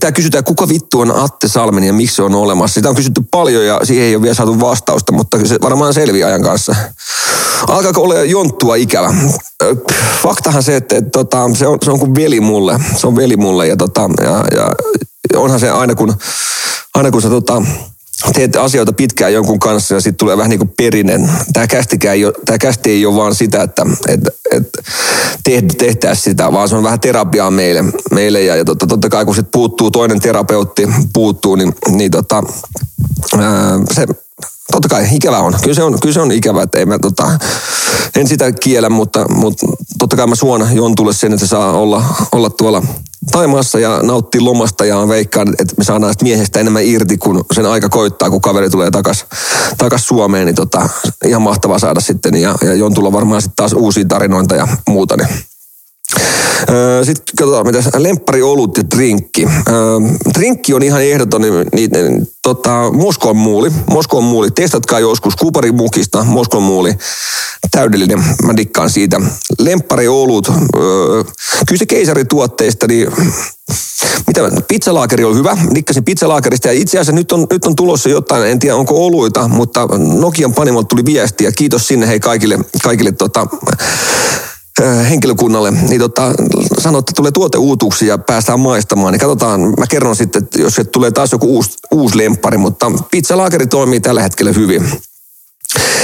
Tää 0.00 0.12
kysytään, 0.12 0.44
kuka 0.44 0.68
vittu 0.68 1.00
on 1.00 1.16
Atte 1.16 1.48
Salminen 1.48 1.86
ja 1.86 1.92
miksi 1.92 2.16
se 2.16 2.22
on 2.22 2.34
olemassa. 2.34 2.74
Sitä 2.74 2.88
on 2.88 2.94
kysytty 2.94 3.22
paljon 3.30 3.66
ja 3.66 3.80
siihen 3.82 4.04
ei 4.04 4.16
ole 4.16 4.22
vielä 4.22 4.34
saatu 4.34 4.60
vastausta, 4.60 5.12
mutta 5.12 5.38
se 5.44 5.58
varmaan 5.62 5.94
selviää 5.94 6.28
ajan 6.28 6.42
kanssa. 6.42 6.74
Alkaako 7.68 8.02
olla 8.02 8.14
jonttua 8.14 8.74
ikävä? 8.74 9.14
Faktahan 10.22 10.62
se, 10.62 10.76
että, 10.76 10.96
että 10.96 11.10
tota, 11.10 11.50
se, 11.54 11.66
on, 11.66 11.78
se 11.84 11.90
on 11.90 11.98
kuin 11.98 12.14
veli 12.14 12.40
mulle. 12.40 12.80
Se 12.96 13.06
on 13.06 13.16
veli 13.16 13.36
mulle 13.36 13.66
ja, 13.66 13.76
tota, 13.76 14.10
ja, 14.22 14.44
ja 14.56 14.70
onhan 15.40 15.60
se 15.60 15.70
aina 15.70 15.94
kun, 15.94 16.14
aina 16.94 17.10
kun 17.10 17.22
sä 17.22 17.28
tota, 17.28 17.62
teet 18.32 18.56
asioita 18.56 18.92
pitkään 18.92 19.32
jonkun 19.32 19.58
kanssa 19.58 19.94
ja 19.94 20.00
sitten 20.00 20.16
tulee 20.16 20.36
vähän 20.36 20.50
niin 20.50 20.58
kuin 20.58 20.72
perinen. 20.76 21.30
Tämä 21.52 21.66
kästikään 21.66 22.16
ei 22.16 22.24
kästi 22.60 22.90
ei 22.90 23.06
ole 23.06 23.16
vaan 23.16 23.34
sitä, 23.34 23.62
että, 23.62 23.86
että, 24.08 24.30
että 25.50 25.74
tehtäisiin 25.78 26.24
sitä, 26.24 26.52
vaan 26.52 26.68
se 26.68 26.76
on 26.76 26.82
vähän 26.82 27.00
terapiaa 27.00 27.50
meille. 27.50 27.84
meille 28.10 28.42
ja, 28.42 28.56
ja 28.56 28.64
totta, 28.64 28.86
totta 28.86 29.08
kai 29.08 29.24
kun 29.24 29.34
sitten 29.34 29.52
puuttuu 29.52 29.90
toinen 29.90 30.20
terapeutti, 30.20 30.88
puuttuu, 31.12 31.56
niin, 31.56 31.74
niin 31.88 32.10
tota, 32.10 32.42
ää, 33.38 33.78
se, 33.92 34.06
totta 34.72 34.88
kai 34.88 35.08
ikävä 35.12 35.38
on. 35.38 35.54
Kyllä 35.62 35.74
se 35.74 35.82
on, 35.82 36.00
kyllä 36.00 36.14
se 36.14 36.20
on 36.20 36.32
ikävä, 36.32 36.62
että 36.62 36.78
ei 36.78 36.86
mä, 36.86 36.98
tota, 36.98 37.38
en 38.16 38.28
sitä 38.28 38.52
kiellä, 38.52 38.90
mutta, 38.90 39.28
mutta 39.28 39.66
totta 39.98 40.16
kai 40.16 40.26
mä 40.26 40.34
suon 40.34 40.68
Jontulle 40.72 41.12
sen, 41.12 41.32
että 41.32 41.46
se 41.46 41.50
saa 41.50 41.72
olla, 41.72 42.04
olla 42.32 42.50
tuolla 42.50 42.82
Taimaassa 43.30 43.78
ja 43.78 44.00
nauttii 44.02 44.40
lomasta 44.40 44.84
ja 44.84 45.08
veikkaan, 45.08 45.48
että 45.58 45.74
me 45.78 45.84
saadaan 45.84 46.14
miehestä 46.22 46.60
enemmän 46.60 46.84
irti, 46.84 47.16
kun 47.16 47.44
sen 47.52 47.66
aika 47.66 47.88
koittaa, 47.88 48.30
kun 48.30 48.40
kaveri 48.40 48.70
tulee 48.70 48.90
takas, 48.90 49.26
takas 49.78 50.06
Suomeen, 50.06 50.46
niin 50.46 50.54
tota, 50.54 50.88
ihan 51.26 51.42
mahtavaa 51.42 51.78
saada 51.78 52.00
sitten 52.00 52.34
ja, 52.34 52.54
ja 52.62 52.74
Jontulla 52.74 53.12
varmaan 53.12 53.42
sitten 53.42 53.56
taas 53.56 53.72
uusia 53.72 54.04
tarinoita 54.08 54.54
ja 54.54 54.68
muuta. 54.88 55.16
Niin. 55.16 55.28
Sitten 57.02 57.36
katsotaan, 57.38 57.66
mitä 57.66 57.82
lemppari 57.98 58.42
olut 58.42 58.76
ja 58.76 58.84
drinkki. 58.96 59.48
Drinkki 60.38 60.74
on 60.74 60.82
ihan 60.82 61.02
ehdoton, 61.02 61.40
niin, 61.40 61.54
niin, 61.74 61.90
niin 61.90 62.28
tota, 62.42 62.92
Moskon 62.92 63.36
muuli. 63.36 63.72
Moskon 63.90 64.24
muuli. 64.24 64.50
Testatkaa 64.50 65.00
joskus 65.00 65.36
Kuparin 65.36 65.74
mukista. 65.74 66.24
Moskon 66.24 66.62
muuli. 66.62 66.94
Täydellinen. 67.70 68.24
Mä 68.42 68.56
dikkaan 68.56 68.90
siitä. 68.90 69.20
Lemppari 69.58 70.08
olut. 70.08 70.52
Kyllä 71.66 71.78
se 71.78 71.86
keisarituotteista, 71.86 72.86
niin 72.86 73.08
mitä, 74.26 74.40
pizzalaakeri 74.68 75.24
oli 75.24 75.34
hyvä, 75.34 75.56
nikkasin 75.70 76.04
pizzalaakerista 76.04 76.68
ja 76.68 76.74
itse 76.74 76.98
asiassa 76.98 77.12
nyt 77.12 77.32
on, 77.32 77.46
nyt 77.50 77.64
on 77.64 77.76
tulossa 77.76 78.08
jotain, 78.08 78.46
en 78.46 78.58
tiedä 78.58 78.76
onko 78.76 79.06
oluita, 79.06 79.48
mutta 79.48 79.88
Nokian 80.20 80.54
panimolta 80.54 80.88
tuli 80.88 81.04
viestiä, 81.04 81.52
kiitos 81.52 81.88
sinne 81.88 82.08
hei 82.08 82.20
kaikille, 82.20 82.58
kaikille 82.82 83.12
tota, 83.12 83.46
henkilökunnalle, 84.82 85.70
niin 85.70 86.00
tota, 86.00 86.32
sanoi, 86.78 86.98
että 86.98 87.12
tulee 87.16 87.32
tuoteuutuksia 87.32 88.08
ja 88.08 88.18
päästään 88.18 88.60
maistamaan, 88.60 89.12
niin 89.12 89.20
katsotaan, 89.20 89.60
mä 89.60 89.86
kerron 89.86 90.16
sitten, 90.16 90.44
että 90.44 90.60
jos 90.60 90.74
se 90.74 90.84
tulee 90.84 91.10
taas 91.10 91.32
joku 91.32 91.46
uusi, 91.54 91.70
uusi 91.90 92.18
lemppari, 92.18 92.58
mutta 92.58 92.92
pizzalaakeri 93.10 93.66
toimii 93.66 94.00
tällä 94.00 94.22
hetkellä 94.22 94.52
hyvin. 94.52 94.88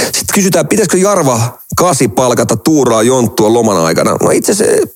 Sitten 0.03 0.33
kysytään, 0.33 0.67
pitäisikö 0.67 0.97
Jarva 0.97 1.59
kasi 1.77 2.07
palkata 2.07 2.57
Tuuraa 2.57 3.03
Jonttua 3.03 3.53
loman 3.53 3.77
aikana? 3.77 4.17
No 4.21 4.29
itse 4.29 4.51
asiassa 4.51 4.87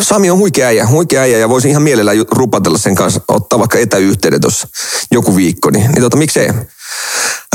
Sami 0.00 0.30
on 0.30 0.38
huikea 0.38 0.66
äijä, 0.66 0.86
huikea 0.86 1.20
äijä 1.20 1.38
ja 1.38 1.48
voisin 1.48 1.70
ihan 1.70 1.82
mielellään 1.82 2.16
ju- 2.16 2.24
rupatella 2.30 2.78
sen 2.78 2.94
kanssa, 2.94 3.20
ottaa 3.28 3.58
vaikka 3.58 3.78
etäyhteyden 3.78 4.40
tuossa 4.40 4.68
joku 5.10 5.36
viikko, 5.36 5.70
niin, 5.70 5.90
niin 5.92 6.02
tota, 6.02 6.16
miksei. 6.16 6.50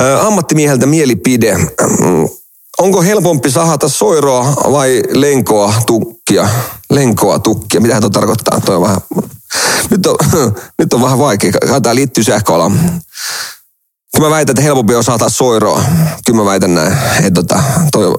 Ö, 0.02 0.22
ammattimieheltä 0.22 0.86
mielipide. 0.86 1.58
Onko 2.82 3.02
helpompi 3.02 3.52
sahata 3.52 3.90
soiroa 3.90 4.54
vai 4.72 5.04
lenkoa 5.10 5.74
tukkia? 5.88 6.50
Lenkoa 6.90 7.40
tukkia, 7.40 7.82
mitä 7.82 8.02
tuo 8.02 8.10
tarkoittaa? 8.10 8.62
Toi 8.62 8.76
on 8.76 8.82
vähän, 8.82 8.98
nyt, 9.90 10.06
on, 10.06 10.16
nyt 10.80 10.94
on 10.94 11.02
vähän 11.02 11.20
vaikea, 11.20 11.52
tämä 11.84 11.96
liittyy 11.96 12.24
sähköalaan. 12.24 13.02
Kyllä 14.16 14.30
mä 14.30 14.36
väitän, 14.36 14.52
että 14.52 14.62
helpompi 14.62 14.96
on 14.96 15.04
sahata 15.04 15.30
soiroa. 15.30 15.84
Kyllä 16.26 16.40
mä 16.40 16.46
väitän 16.46 16.76
näin. 16.76 16.98
Että 17.18 17.32
tota, 17.32 17.64
toi, 17.92 18.16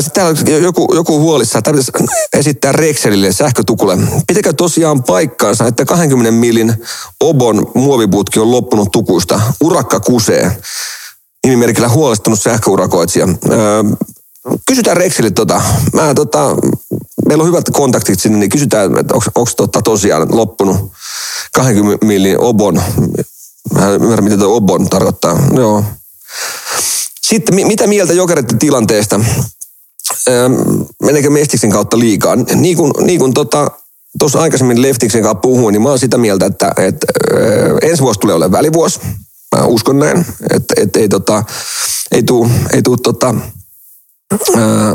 Sitten 0.00 0.12
täällä 0.14 0.58
joku, 0.58 0.94
joku 0.94 1.20
huolissa, 1.20 1.58
että 1.58 1.70
pitäisi 1.70 1.92
esittää 2.32 2.72
Rexelille 2.72 3.32
sähkötukulle. 3.32 3.96
Pitäkö 4.26 4.52
tosiaan 4.52 5.02
paikkaansa, 5.02 5.66
että 5.66 5.84
20 5.84 6.30
millin 6.30 6.74
Obon 7.20 7.70
muoviputki 7.74 8.40
on 8.40 8.50
loppunut 8.50 8.92
tukusta? 8.92 9.40
Urakka 9.60 10.00
kusee. 10.00 10.56
Nimimerkillä 11.48 11.88
huolestunut 11.88 12.40
sähköurakoitsija. 12.40 13.28
Ö, 13.50 13.84
Kysytään 14.66 14.96
Rexelille 14.96 15.30
tota. 15.34 15.62
Mä, 15.92 16.14
tota. 16.14 16.56
Meillä 17.28 17.42
on 17.42 17.48
hyvät 17.48 17.64
kontaktit 17.72 18.20
sinne, 18.20 18.38
niin 18.38 18.50
kysytään, 18.50 18.98
että 18.98 19.14
onko 19.14 19.50
tota 19.56 19.82
tosiaan 19.82 20.36
loppunut 20.36 20.92
20 21.54 22.06
millin 22.06 22.40
Obon. 22.40 22.82
Mä 23.74 23.86
en 23.86 23.94
ymmärrä, 24.02 24.22
mitä 24.22 24.36
tuo 24.36 24.56
Obon 24.56 24.88
tarkoittaa. 24.88 25.38
Joo. 25.56 25.84
Sitten 27.22 27.54
mi- 27.54 27.64
mitä 27.64 27.86
mieltä 27.86 28.12
jokereiden 28.12 28.58
tilanteesta? 28.58 29.20
Öö, 30.28 30.48
meneekö 31.02 31.30
Mestiksen 31.30 31.70
kautta 31.70 31.98
liikaa? 31.98 32.36
Niin 32.36 32.76
kuin, 32.76 32.92
niin 33.00 33.18
kuin 33.18 33.34
tota, 33.34 33.70
tuossa 34.18 34.40
aikaisemmin 34.40 34.82
Leftiksen 34.82 35.22
kanssa 35.22 35.40
puhuin, 35.40 35.72
niin 35.72 35.82
mä 35.82 35.88
oon 35.88 35.98
sitä 35.98 36.18
mieltä, 36.18 36.46
että, 36.46 36.72
että 36.76 37.06
öö, 37.32 37.78
ensi 37.82 38.02
vuosi 38.02 38.20
tulee 38.20 38.34
olemaan 38.34 38.58
välivuosi. 38.58 39.00
Mä 39.56 39.64
uskon 39.64 39.98
näin, 39.98 40.26
että, 40.50 40.74
että 40.76 41.00
ei, 41.00 41.08
tota, 41.08 41.44
ei 42.12 42.22
tuu, 42.22 42.50
ei 42.72 42.82
tuu 42.82 42.96
tota, 42.96 43.34
öö, 44.56 44.94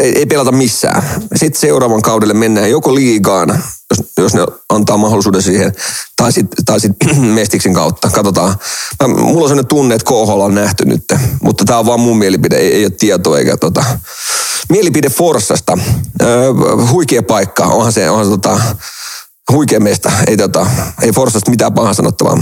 ei, 0.00 0.18
ei 0.18 0.26
pelata 0.26 0.52
missään. 0.52 1.02
Sitten 1.34 1.60
seuraavan 1.60 2.02
kaudelle 2.02 2.34
mennään 2.34 2.70
joko 2.70 2.94
liigaan, 2.94 3.48
jos, 3.90 4.12
jos 4.18 4.34
ne 4.34 4.46
antaa 4.68 4.96
mahdollisuuden 4.96 5.42
siihen, 5.42 5.72
tai 6.16 6.32
sitten 6.32 6.64
tai 6.64 6.80
sit 6.80 6.92
Mestiksen 7.34 7.74
kautta. 7.74 8.10
Katsotaan. 8.10 8.54
Mä, 9.02 9.08
mulla 9.08 9.42
on 9.42 9.48
sellainen 9.48 9.66
tunne, 9.66 9.94
että 9.94 10.04
KHL 10.04 10.40
on 10.40 10.54
nähty 10.54 10.84
nyt, 10.84 11.04
mutta 11.42 11.64
tämä 11.64 11.78
on 11.78 11.86
vaan 11.86 12.00
mun 12.00 12.18
mielipide, 12.18 12.56
ei, 12.56 12.74
ei 12.74 12.84
ole 12.84 12.90
tietoa 12.90 13.38
eikä 13.38 13.56
tota. 13.56 13.84
Mielipide 14.68 15.10
Forssasta. 15.10 15.78
Huikea 16.90 17.22
paikka, 17.22 17.64
onhan 17.64 17.92
se, 17.92 18.10
onhan 18.10 18.26
se 18.26 18.30
tota, 18.30 18.60
huikea 19.52 19.80
meistä. 19.80 20.12
Ei, 20.26 20.36
tota, 20.36 20.66
ei 21.02 21.12
Forssasta 21.12 21.50
mitään 21.50 21.74
pahaa 21.74 21.94
sanottavaa. 21.94 22.38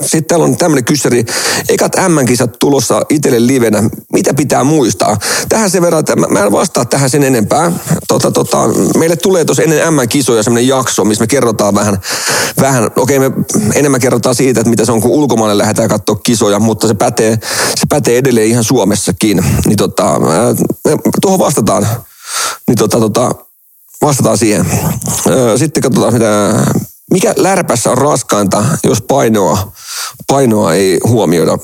Sitten 0.00 0.24
täällä 0.24 0.44
on 0.44 0.56
tämmöinen 0.56 0.84
kyssäri. 0.84 1.24
Ekat 1.68 1.92
M-kisat 2.08 2.58
tulossa 2.58 3.02
itselle 3.08 3.46
livenä. 3.46 3.82
Mitä 4.12 4.34
pitää 4.34 4.64
muistaa? 4.64 5.16
Tähän 5.48 5.70
sen 5.70 5.82
verran, 5.82 6.00
että 6.00 6.16
mä, 6.16 6.40
en 6.40 6.52
vastaa 6.52 6.84
tähän 6.84 7.10
sen 7.10 7.22
enempää. 7.22 7.72
Tota, 8.08 8.30
tota, 8.30 8.58
meille 8.98 9.16
tulee 9.16 9.44
tuossa 9.44 9.62
ennen 9.62 9.94
M-kisoja 9.94 10.42
semmoinen 10.42 10.68
jakso, 10.68 11.04
missä 11.04 11.22
me 11.22 11.26
kerrotaan 11.26 11.74
vähän, 11.74 11.98
vähän 12.60 12.90
okei 12.96 13.18
me 13.18 13.30
enemmän 13.74 14.00
kerrotaan 14.00 14.34
siitä, 14.34 14.60
että 14.60 14.70
mitä 14.70 14.84
se 14.84 14.92
on, 14.92 15.00
kun 15.00 15.10
ulkomaille 15.10 15.58
lähdetään 15.58 15.88
katsoa 15.88 16.16
kisoja, 16.22 16.58
mutta 16.58 16.88
se 16.88 16.94
pätee, 16.94 17.38
se 17.74 17.86
pätee 17.88 18.18
edelleen 18.18 18.48
ihan 18.48 18.64
Suomessakin. 18.64 19.44
Niin 19.66 19.76
tota, 19.76 20.20
tuohon 21.22 21.38
vastataan. 21.38 21.86
Niin 22.68 22.78
tota, 22.78 23.00
tota, 23.00 23.30
vastataan 24.02 24.38
siihen. 24.38 24.66
Sitten 25.56 25.82
katsotaan, 25.82 26.12
mitä, 26.12 26.52
mikä 27.10 27.34
lärpässä 27.36 27.90
on 27.90 27.98
raskainta, 27.98 28.64
jos 28.84 29.02
painoa, 29.02 29.72
painoa 30.26 30.74
ei 30.74 31.00
huomioida. 31.08 31.58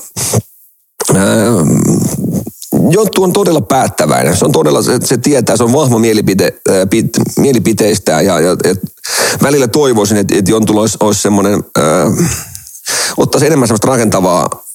Öö, 1.15 1.63
Jonttu 2.89 3.23
on 3.23 3.33
todella 3.33 3.61
päättäväinen. 3.61 4.37
Se 4.37 4.45
on 4.45 4.51
todella, 4.51 4.81
se, 4.81 4.99
se 5.03 5.17
tietää, 5.17 5.57
se 5.57 5.63
on 5.63 5.73
vahva 5.73 5.99
mielipide, 5.99 6.53
ää, 6.69 6.87
pit, 6.87 7.09
mielipiteistä 7.37 8.11
ja, 8.11 8.39
ja 8.39 8.51
et, 8.63 8.79
välillä 9.43 9.67
toivoisin, 9.67 10.17
että, 10.17 10.35
että 10.37 10.51
Jontulla 10.51 10.81
olisi, 10.81 10.97
olisi 10.99 11.21
semmoinen, 11.21 11.63
ää, 11.77 12.11
ottaisi 13.17 13.47
enemmän 13.47 13.67
semmoista 13.67 13.87
rakentavaa 13.87 14.66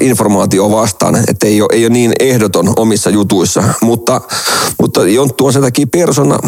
informaatio 0.00 0.70
vastaan, 0.70 1.24
että 1.28 1.46
ei 1.46 1.62
ole, 1.62 1.68
ei 1.72 1.84
ole 1.84 1.92
niin 1.92 2.12
ehdoton 2.20 2.72
omissa 2.76 3.10
jutuissa, 3.10 3.62
mutta, 3.80 4.20
mutta 4.80 5.08
Jonttu 5.08 5.46
on 5.46 5.52
sen 5.52 5.62
takia 5.62 5.86
persona 5.86 6.38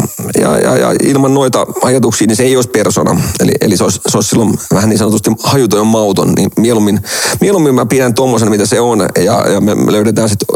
ja, 0.41 0.57
ja, 0.57 0.77
ja 0.77 0.95
ilman 1.03 1.33
noita 1.33 1.65
ajatuksia, 1.83 2.27
niin 2.27 2.35
se 2.35 2.43
ei 2.43 2.55
olisi 2.55 2.69
persona. 2.69 3.21
Eli, 3.39 3.51
eli 3.61 3.77
se, 3.77 3.83
olisi, 3.83 4.01
se 4.07 4.17
olisi 4.17 4.29
silloin 4.29 4.59
vähän 4.73 4.89
niin 4.89 4.99
sanotusti 4.99 5.31
hajuton 5.43 5.79
ja 5.79 5.83
mauton, 5.83 6.33
niin 6.33 6.49
mieluummin, 6.57 7.01
mieluummin 7.41 7.75
mä 7.75 7.85
pidän 7.85 8.13
tuommoisen, 8.13 8.49
mitä 8.49 8.65
se 8.65 8.79
on 8.79 8.99
ja, 9.23 9.49
ja 9.49 9.61
me, 9.61 9.75
löydetään 9.91 10.29
sitten 10.29 10.47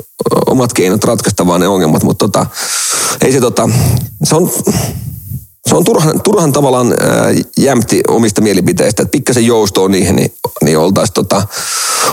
omat 0.46 0.74
keinot 0.74 1.04
ratkaista 1.04 1.48
vaan 1.48 1.62
ne 1.62 1.68
ongelmat, 1.68 2.04
mutta 2.04 2.28
tota, 2.28 2.46
ei 3.22 3.32
se 3.32 3.40
tota, 3.40 3.70
se 4.24 4.36
on, 4.36 4.52
se 5.72 5.77
on 5.77 5.84
turhan, 5.84 6.22
turhan 6.22 6.52
tavallaan 6.52 6.93
ää, 6.99 7.34
jämpti 7.57 8.02
omista 8.07 8.41
mielipiteistä, 8.41 9.02
että 9.02 9.11
pikkasen 9.11 9.45
joustoa 9.45 9.89
niihin, 9.89 10.15
niin, 10.15 10.34
niin 10.64 10.77
oltaisiin 10.77 11.14
tota, 11.14 11.48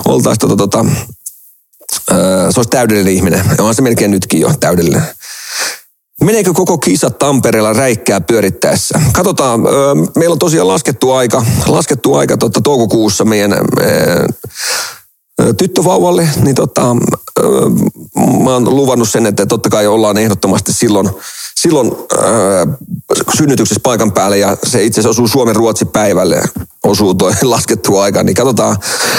oltais 0.04 0.38
tota, 0.38 0.56
tota, 0.56 0.84
se 2.50 2.60
olisi 2.60 2.70
täydellinen 2.70 3.12
ihminen. 3.12 3.44
Ja 3.46 3.54
onhan 3.58 3.74
se 3.74 3.82
melkein 3.82 4.10
nytkin 4.10 4.40
jo 4.40 4.52
täydellinen. 4.60 5.02
Meneekö 6.24 6.52
koko 6.52 6.78
kisa 6.78 7.10
Tampereella 7.10 7.72
räikkää 7.72 8.20
pyörittäessä? 8.20 9.00
Katsotaan, 9.12 9.60
meillä 10.16 10.32
on 10.32 10.38
tosiaan 10.38 10.68
laskettu 10.68 11.12
aika, 11.12 11.44
laskettu 11.66 12.14
aika 12.14 12.36
tota, 12.36 12.60
toukokuussa 12.60 13.24
meidän 13.24 13.52
tyttövauvalle, 15.56 16.28
niin 16.42 16.54
tota, 16.54 16.96
mä 18.44 18.52
oon 18.52 18.76
luvannut 18.76 19.10
sen, 19.10 19.26
että 19.26 19.46
totta 19.46 19.70
kai 19.70 19.86
ollaan 19.86 20.18
ehdottomasti 20.18 20.72
silloin, 20.72 21.10
silloin 21.62 21.92
ö, 22.12 22.16
synnytyksessä 23.36 23.80
paikan 23.82 24.12
päälle 24.12 24.38
ja 24.38 24.56
se 24.64 24.84
itse 24.84 25.00
asiassa 25.00 25.10
osuu 25.10 25.28
Suomen 25.28 25.56
Ruotsi 25.56 25.84
päivälle, 25.84 26.42
osuu 26.84 27.14
tuo 27.14 27.32
laskettu 27.42 27.98
aika, 27.98 28.22
niin 28.22 28.34
katsotaan, 28.34 28.76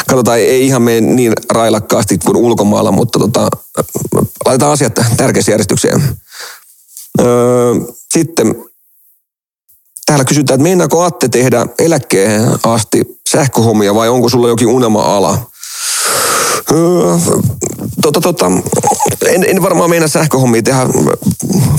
katsotaan 0.07 0.39
ei, 0.39 0.65
ihan 0.65 0.81
mene 0.81 1.01
niin 1.01 1.33
railakkaasti 1.49 2.17
kuin 2.17 2.37
ulkomailla, 2.37 2.91
mutta 2.91 3.19
tota, 3.19 3.47
laitetaan 4.45 4.71
asiat 4.71 4.99
tärkeässä 5.17 5.51
järjestykseen. 5.51 6.17
Ö, 7.19 7.25
sitten 8.13 8.55
Täällä 10.09 10.25
kysytään, 10.25 10.55
että 10.55 10.63
meinaako 10.63 11.03
Atte 11.03 11.29
tehdä 11.29 11.67
eläkkeen 11.79 12.41
asti 12.63 13.19
sähköhommia 13.31 13.95
vai 13.95 14.09
onko 14.09 14.29
sulla 14.29 14.47
jokin 14.47 14.67
unelma-ala? 14.67 15.48
Öö, 16.71 17.17
tota, 18.01 18.21
tota, 18.21 18.51
en, 19.27 19.45
en 19.47 19.61
varmaan 19.61 19.89
meinaa 19.89 20.07
sähköhommia 20.07 20.63
tehdä 20.63 20.87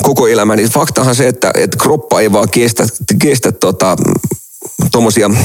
koko 0.02 0.26
elämäni. 0.26 0.68
Faktahan 0.68 1.14
se, 1.14 1.28
että, 1.28 1.50
että 1.54 1.76
kroppa 1.76 2.20
ei 2.20 2.32
vaan 2.32 2.48
kestä, 2.50 2.86
kestä 3.18 3.52
tota, 3.52 3.96
tommosia 4.92 5.26
on 5.26 5.36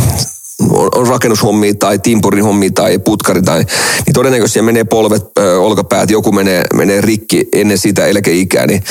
on 0.96 1.08
rakennushommia 1.08 1.74
tai 1.74 2.00
timpurin 2.00 2.44
hommia 2.44 2.70
tai 2.72 3.00
putkari 3.00 3.42
tai, 3.42 3.66
niin 4.06 4.14
todennäköisesti 4.14 4.62
menee 4.62 4.84
polvet, 4.84 5.24
ö, 5.40 5.60
olkapäät, 5.60 6.10
joku 6.10 6.32
menee, 6.32 6.64
menee 6.74 7.02
rikki 7.02 7.48
ennen 7.54 7.78
sitä 7.78 8.06
eläkeikää, 8.06 8.68
niin, 8.68 8.84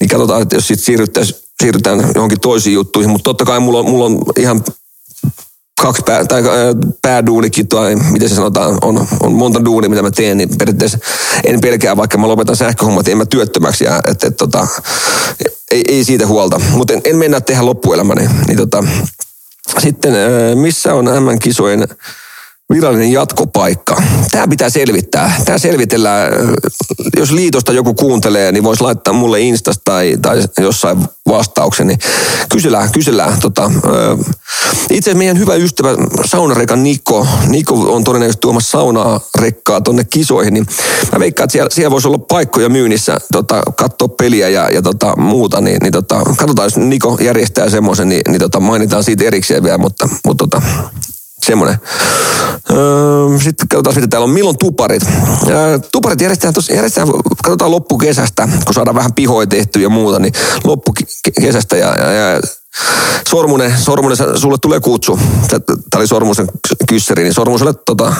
niin 0.00 0.08
katsotaan, 0.08 0.42
että 0.42 0.56
jos 0.56 0.68
sitten 0.68 1.26
siirrytään 1.62 2.10
johonkin 2.14 2.40
toisiin 2.40 2.74
juttuihin, 2.74 3.10
mutta 3.10 3.24
totta 3.24 3.44
kai 3.44 3.60
mulla 3.60 3.78
on, 3.78 3.90
mulla 3.90 4.04
on 4.04 4.22
ihan 4.38 4.64
kaksi 5.82 6.02
pää, 6.06 6.24
tai 6.24 6.42
ää, 6.42 6.74
pääduunikin, 7.02 7.68
tai 7.68 7.96
miten 7.96 8.28
se 8.28 8.34
sanotaan, 8.34 8.78
on, 8.82 9.08
on 9.20 9.32
monta 9.32 9.64
duunia, 9.64 9.90
mitä 9.90 10.02
mä 10.02 10.10
teen, 10.10 10.36
niin 10.36 10.58
periaatteessa 10.58 10.98
en 11.44 11.60
pelkää, 11.60 11.96
vaikka 11.96 12.18
mä 12.18 12.28
lopetan 12.28 12.56
sähköhommat, 12.56 13.08
en 13.08 13.18
mä 13.18 13.26
työttömäksi, 13.26 13.84
ja, 13.84 14.00
et, 14.10 14.24
et, 14.24 14.36
tota, 14.36 14.66
ei, 15.70 15.84
ei, 15.88 16.04
siitä 16.04 16.26
huolta. 16.26 16.60
Mutta 16.72 16.92
en, 16.92 17.00
en 17.04 17.16
mennä 17.16 17.40
tehdä 17.40 17.66
loppuelämäni. 17.66 18.28
Niin, 18.46 18.56
tota, 18.56 18.84
sitten 19.78 20.12
missä 20.54 20.94
on 20.94 21.04
M-kisojen 21.04 21.88
virallinen 22.72 23.12
jatkopaikka. 23.12 24.02
Tämä 24.30 24.48
pitää 24.48 24.70
selvittää. 24.70 25.32
Tämä 25.44 25.58
selvitellään. 25.58 26.32
Jos 27.16 27.30
liitosta 27.30 27.72
joku 27.72 27.94
kuuntelee, 27.94 28.52
niin 28.52 28.64
voisi 28.64 28.82
laittaa 28.82 29.14
mulle 29.14 29.40
Instasta 29.40 29.82
tai, 29.84 30.16
tai 30.22 30.42
jossain 30.60 30.98
vastauksen. 31.28 31.86
Niin 31.86 31.98
kysellään, 32.48 32.92
kysellään. 32.92 33.40
Tota, 33.40 33.70
itse 34.90 35.10
asiassa 35.10 35.18
meidän 35.18 35.38
hyvä 35.38 35.54
ystävä 35.54 35.88
saunarekan 36.24 36.82
Niko, 36.82 37.26
Niko 37.46 37.94
on 37.94 38.04
todennäköisesti 38.04 38.40
tuomassa 38.40 38.70
saunaa 38.70 39.20
rekkaa 39.38 39.80
tonne 39.80 40.04
kisoihin, 40.04 40.54
niin 40.54 40.66
mä 41.12 41.18
veikkaan, 41.18 41.44
että 41.44 41.52
siellä, 41.52 41.70
siellä 41.70 41.90
voisi 41.90 42.08
olla 42.08 42.18
paikkoja 42.18 42.68
myynnissä, 42.68 43.18
tota, 43.32 43.62
katsoa 43.76 44.08
peliä 44.08 44.48
ja, 44.48 44.70
ja 44.70 44.82
tota, 44.82 45.16
muuta, 45.16 45.60
niin, 45.60 45.78
niin 45.82 45.92
tota, 45.92 46.22
katsotaan, 46.36 46.66
jos 46.66 46.76
Niko 46.76 47.18
järjestää 47.20 47.70
semmoisen, 47.70 48.08
niin, 48.08 48.22
niin 48.28 48.40
tota, 48.40 48.60
mainitaan 48.60 49.04
siitä 49.04 49.24
erikseen 49.24 49.62
vielä, 49.62 49.78
mutta, 49.78 50.08
mutta 50.26 50.44
tota, 50.44 50.62
semmoinen. 51.48 51.78
Öö, 52.70 53.38
sitten 53.42 53.68
katsotaan, 53.68 53.96
mitä 53.96 54.08
täällä 54.08 54.24
on. 54.24 54.30
Milloin 54.30 54.58
tuparit? 54.58 55.02
Öö, 55.48 55.78
tuparit 55.92 56.20
järjestetään, 56.20 56.54
tos, 56.54 56.68
järjestetään, 56.68 57.08
katsotaan 57.44 57.70
loppukesästä, 57.70 58.48
kun 58.64 58.74
saadaan 58.74 58.96
vähän 58.96 59.12
pihoja 59.12 59.46
tehty 59.46 59.80
ja 59.80 59.88
muuta, 59.88 60.18
niin 60.18 60.32
loppukesästä 60.64 61.76
ja, 61.76 61.94
ja, 61.94 62.12
ja 62.12 62.40
Sormunen, 63.28 63.78
Sormunen, 63.78 64.16
sulle 64.36 64.56
tulee 64.62 64.80
kutsu. 64.80 65.20
Tämä 65.48 65.96
oli 65.96 66.06
Sormusen 66.06 66.46
kyssäri, 66.88 67.22
niin 67.22 67.34
Sormuselle 67.34 67.74
tota, 67.86 68.14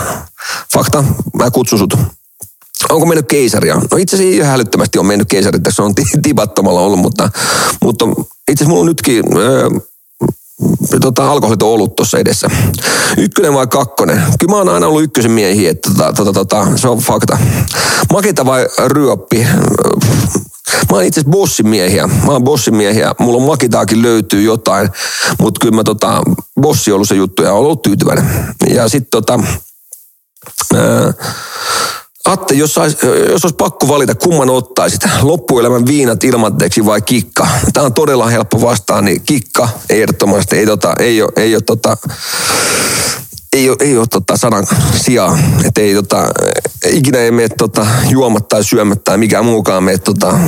fakta, 0.75 1.05
mä 1.37 1.51
kutsun 1.51 1.79
sut. 1.79 1.95
Onko 2.89 3.07
mennyt 3.07 3.29
keisaria? 3.29 3.75
No 3.91 3.97
itse 3.97 4.17
asiassa 4.17 4.37
ihan 4.37 4.51
hälyttömästi 4.51 4.99
on 4.99 5.07
mennyt 5.07 5.29
keisari, 5.29 5.61
tässä 5.61 5.83
on 5.83 5.95
tibattomalla 6.23 6.81
ollut, 6.81 6.99
mutta, 6.99 7.31
mutta 7.83 8.05
itse 8.09 8.65
asiassa 8.65 8.69
mulla 8.69 8.81
on 8.81 8.87
nytkin 8.87 9.25
öö, 9.37 9.69
tota, 11.01 11.31
alkoholit 11.31 11.63
on 11.63 11.69
ollut 11.69 11.97
tuossa 11.97 12.19
edessä. 12.19 12.51
Ykkönen 13.17 13.55
vai 13.55 13.67
kakkonen? 13.67 14.23
Kyllä 14.39 14.51
mä 14.51 14.57
oon 14.57 14.69
aina 14.69 14.87
ollut 14.87 15.03
ykkösen 15.03 15.31
miehiä, 15.31 15.71
että 15.71 15.91
tota, 15.91 16.13
tota, 16.13 16.33
tota, 16.33 16.67
se 16.77 16.89
on 16.89 16.99
fakta. 16.99 17.39
Makita 18.13 18.47
vai 18.47 18.69
ryöppi? 18.87 19.47
Mä 20.91 20.97
oon 20.97 21.05
itse 21.05 21.21
asiassa 21.21 21.31
bossimiehiä. 21.31 22.07
Mä 22.07 22.33
oon 22.33 22.45
bossimiehiä. 22.45 23.15
Mulla 23.19 23.37
on 23.37 23.49
makitaakin 23.49 24.03
löytyy 24.03 24.43
jotain, 24.43 24.91
mutta 25.39 25.59
kyllä 25.61 25.77
mä 25.77 25.85
tota, 25.85 26.23
bossi 26.61 26.91
on 26.91 26.95
ollut 26.95 27.09
se 27.09 27.15
juttu 27.15 27.43
ja 27.43 27.53
ollut 27.53 27.83
tyytyväinen. 27.83 28.55
Ja 28.75 28.89
sitten 28.89 29.11
tota, 29.11 29.41
ää, 30.75 31.13
Atte, 32.29 32.55
jos 32.55 32.79
olisi, 32.79 32.97
jos 33.31 33.45
olisi 33.45 33.57
pakko 33.57 33.89
valita, 33.89 34.15
kumman 34.15 34.51
ottaisit? 34.51 35.01
Loppuelämän 35.23 35.87
viinat 35.87 36.25
ilmatteeksi 36.25 36.85
vai 36.87 37.03
kikka? 37.03 37.49
Tämä 37.73 37.87
on 37.87 37.95
todella 37.95 38.27
helppo 38.27 38.61
vastaan, 38.61 39.05
niin 39.05 39.21
kikka 39.21 39.69
ehdottomasti 39.91 40.57
ei, 40.57 40.67
tota, 40.67 40.95
ei 40.99 41.23
ole, 41.23 41.33
ei 41.37 41.55
ole 41.55 41.63
tota, 41.63 41.97
ei 43.53 43.69
ole, 43.69 43.77
ei 43.81 43.99
ole 43.99 44.07
tota 44.11 44.37
sanan 44.37 44.67
sijaa. 44.97 45.39
Että 45.65 45.81
ei 45.81 45.95
tota, 45.95 46.29
ikinä 46.91 47.19
ei 47.19 47.31
mene 47.31 47.49
tota, 47.49 47.87
juomat 48.11 48.49
tai 48.49 48.65
syömät 48.65 49.05
tai 49.05 49.19
mikään 49.19 49.45
muukaan 49.45 49.85
mene 49.85 49.99
tota, 49.99 50.39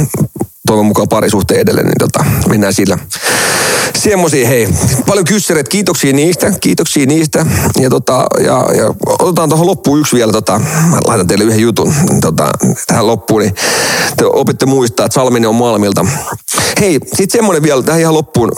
toivon 0.66 0.86
mukaan 0.86 1.08
parisuhteen 1.08 1.60
edelleen, 1.60 1.86
niin 1.86 1.98
tota, 1.98 2.24
mennään 2.48 2.74
sillä. 2.74 2.98
Semmoisia, 3.98 4.48
hei. 4.48 4.68
Paljon 5.06 5.24
kyssäreitä, 5.24 5.68
kiitoksia 5.68 6.12
niistä, 6.12 6.52
kiitoksia 6.60 7.06
niistä. 7.06 7.46
Ja, 7.80 7.90
tota, 7.90 8.26
ja, 8.38 8.66
ja 8.76 8.94
otetaan 9.18 9.48
tuohon 9.48 9.66
loppuun 9.66 10.00
yksi 10.00 10.16
vielä, 10.16 10.32
tota, 10.32 10.58
mä 10.58 10.98
laitan 11.06 11.26
teille 11.26 11.44
yhden 11.44 11.60
jutun 11.60 11.94
tota, 12.20 12.50
tähän 12.86 13.06
loppuun, 13.06 13.42
niin 13.42 13.54
te 14.16 14.24
opitte 14.24 14.66
muistaa, 14.66 15.06
että 15.06 15.14
Salminen 15.14 15.48
on 15.48 15.54
Malmilta. 15.54 16.06
Hei, 16.80 16.98
sitten 17.04 17.38
semmoinen 17.38 17.62
vielä 17.62 17.82
tähän 17.82 18.00
ihan 18.00 18.14
loppuun. 18.14 18.52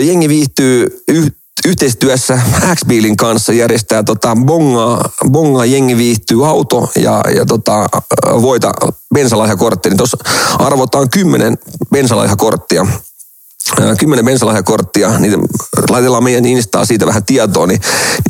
jengi 0.00 0.28
viihtyy 0.28 1.04
yh, 1.08 1.32
yhteistyössä 1.64 2.40
x 2.74 2.80
kanssa 3.18 3.52
järjestää 3.52 4.02
tota 4.02 4.36
bonga, 4.44 5.10
bonga 5.30 5.64
jengi 5.64 5.96
viihtyy 5.96 6.48
auto 6.48 6.90
ja, 6.96 7.22
ja 7.36 7.46
tota, 7.46 7.86
voita 8.42 8.72
bensalaihakortti. 9.14 9.88
Niin 9.88 9.96
tuossa 9.96 10.16
arvotaan 10.58 11.10
kymmenen 11.10 11.58
bensalaihakorttia 11.92 12.86
kymmenen 13.98 14.24
bensalahjakorttia, 14.24 15.18
niin 15.18 15.40
laitellaan 15.90 16.24
meidän 16.24 16.46
Instaa 16.46 16.84
siitä 16.84 17.06
vähän 17.06 17.24
tietoa, 17.24 17.66
niin 17.66 17.80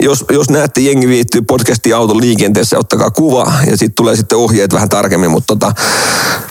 jos, 0.01 0.25
jos 0.33 0.51
näette 0.51 0.81
jengi 0.81 1.09
viihtyy 1.09 1.43
podcasti 1.43 1.93
auton 1.93 2.21
liikenteessä, 2.21 2.79
ottakaa 2.79 3.11
kuva 3.11 3.53
ja 3.67 3.71
sitten 3.71 3.95
tulee 3.95 4.17
sitten 4.17 4.39
ohjeet 4.39 4.73
vähän 4.73 4.89
tarkemmin, 4.89 5.31
mutta 5.31 5.47
tota, 5.47 5.73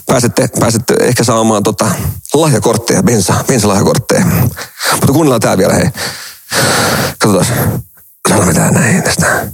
pääsette, 0.05 0.49
pääsette 0.59 0.95
ehkä 0.99 1.23
saamaan 1.23 1.63
tota, 1.63 1.85
lahjakortteja, 2.33 3.03
bensa, 3.03 3.33
bensalahjakortteja. 3.47 4.25
Mutta 4.91 5.13
kuunnellaan 5.13 5.41
tää 5.41 5.57
vielä, 5.57 5.73
hei. 5.73 5.89
Katsotaan. 7.19 7.83
Sanotaan 8.27 8.47
mitään 8.47 8.73
näin 8.73 9.03
tästä. 9.03 9.47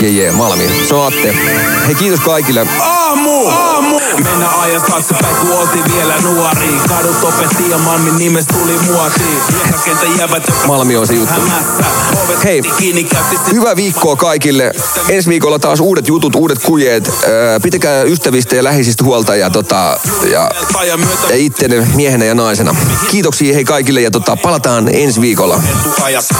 Jee, 0.00 0.10
jee, 0.10 0.38
valmiin. 0.38 0.70
Se 0.88 0.94
on 0.94 1.06
Atte. 1.06 1.34
Hei, 1.86 1.94
kiitos 1.94 2.20
kaikille. 2.20 2.66
Aamu! 2.80 3.48
Aamu! 3.48 4.00
Mennä 4.24 4.48
ajas 4.60 4.82
taaksepäin, 4.82 5.36
kun 5.36 5.52
oltiin 5.52 5.84
vielä 5.94 6.14
nuori. 6.22 6.68
Kadut 6.88 7.24
opetti 7.24 7.70
ja 7.70 7.78
Malmin 7.78 8.18
nimes 8.18 8.44
tuli 8.46 8.78
muotiin. 8.78 9.40
Hiekkakentä 9.52 10.06
jävät, 10.18 10.46
jotka 10.46 10.66
Malmi 10.66 10.96
on 10.96 11.06
se 11.06 11.14
juttu. 11.14 11.40
Hei, 12.44 12.62
hyvää 13.52 13.76
viikkoa 13.76 14.16
kaikille. 14.16 14.72
Ensi 15.08 15.30
viikolla 15.30 15.58
taas 15.58 15.80
uudet 15.80 16.08
jutut, 16.08 16.34
uudet 16.34 16.58
kujeet. 16.58 17.10
Pitäkää 17.62 18.02
ystävistä 18.02 18.56
ja 18.56 18.64
läheisistä 18.64 19.04
huolta 19.04 19.36
ja, 19.36 19.50
tota, 19.50 20.00
ja, 20.32 20.50
ja 21.28 21.36
ittenne 21.36 21.86
miehenä 21.94 22.24
ja 22.24 22.34
naisena. 22.34 22.76
Kiitoksia 23.10 23.54
hei 23.54 23.64
kaikille 23.64 24.00
ja 24.00 24.10
tota, 24.10 24.36
palataan 24.36 24.88
ensi 24.92 25.20
viikolla. 25.20 25.62
Etuajassa. 25.86 26.34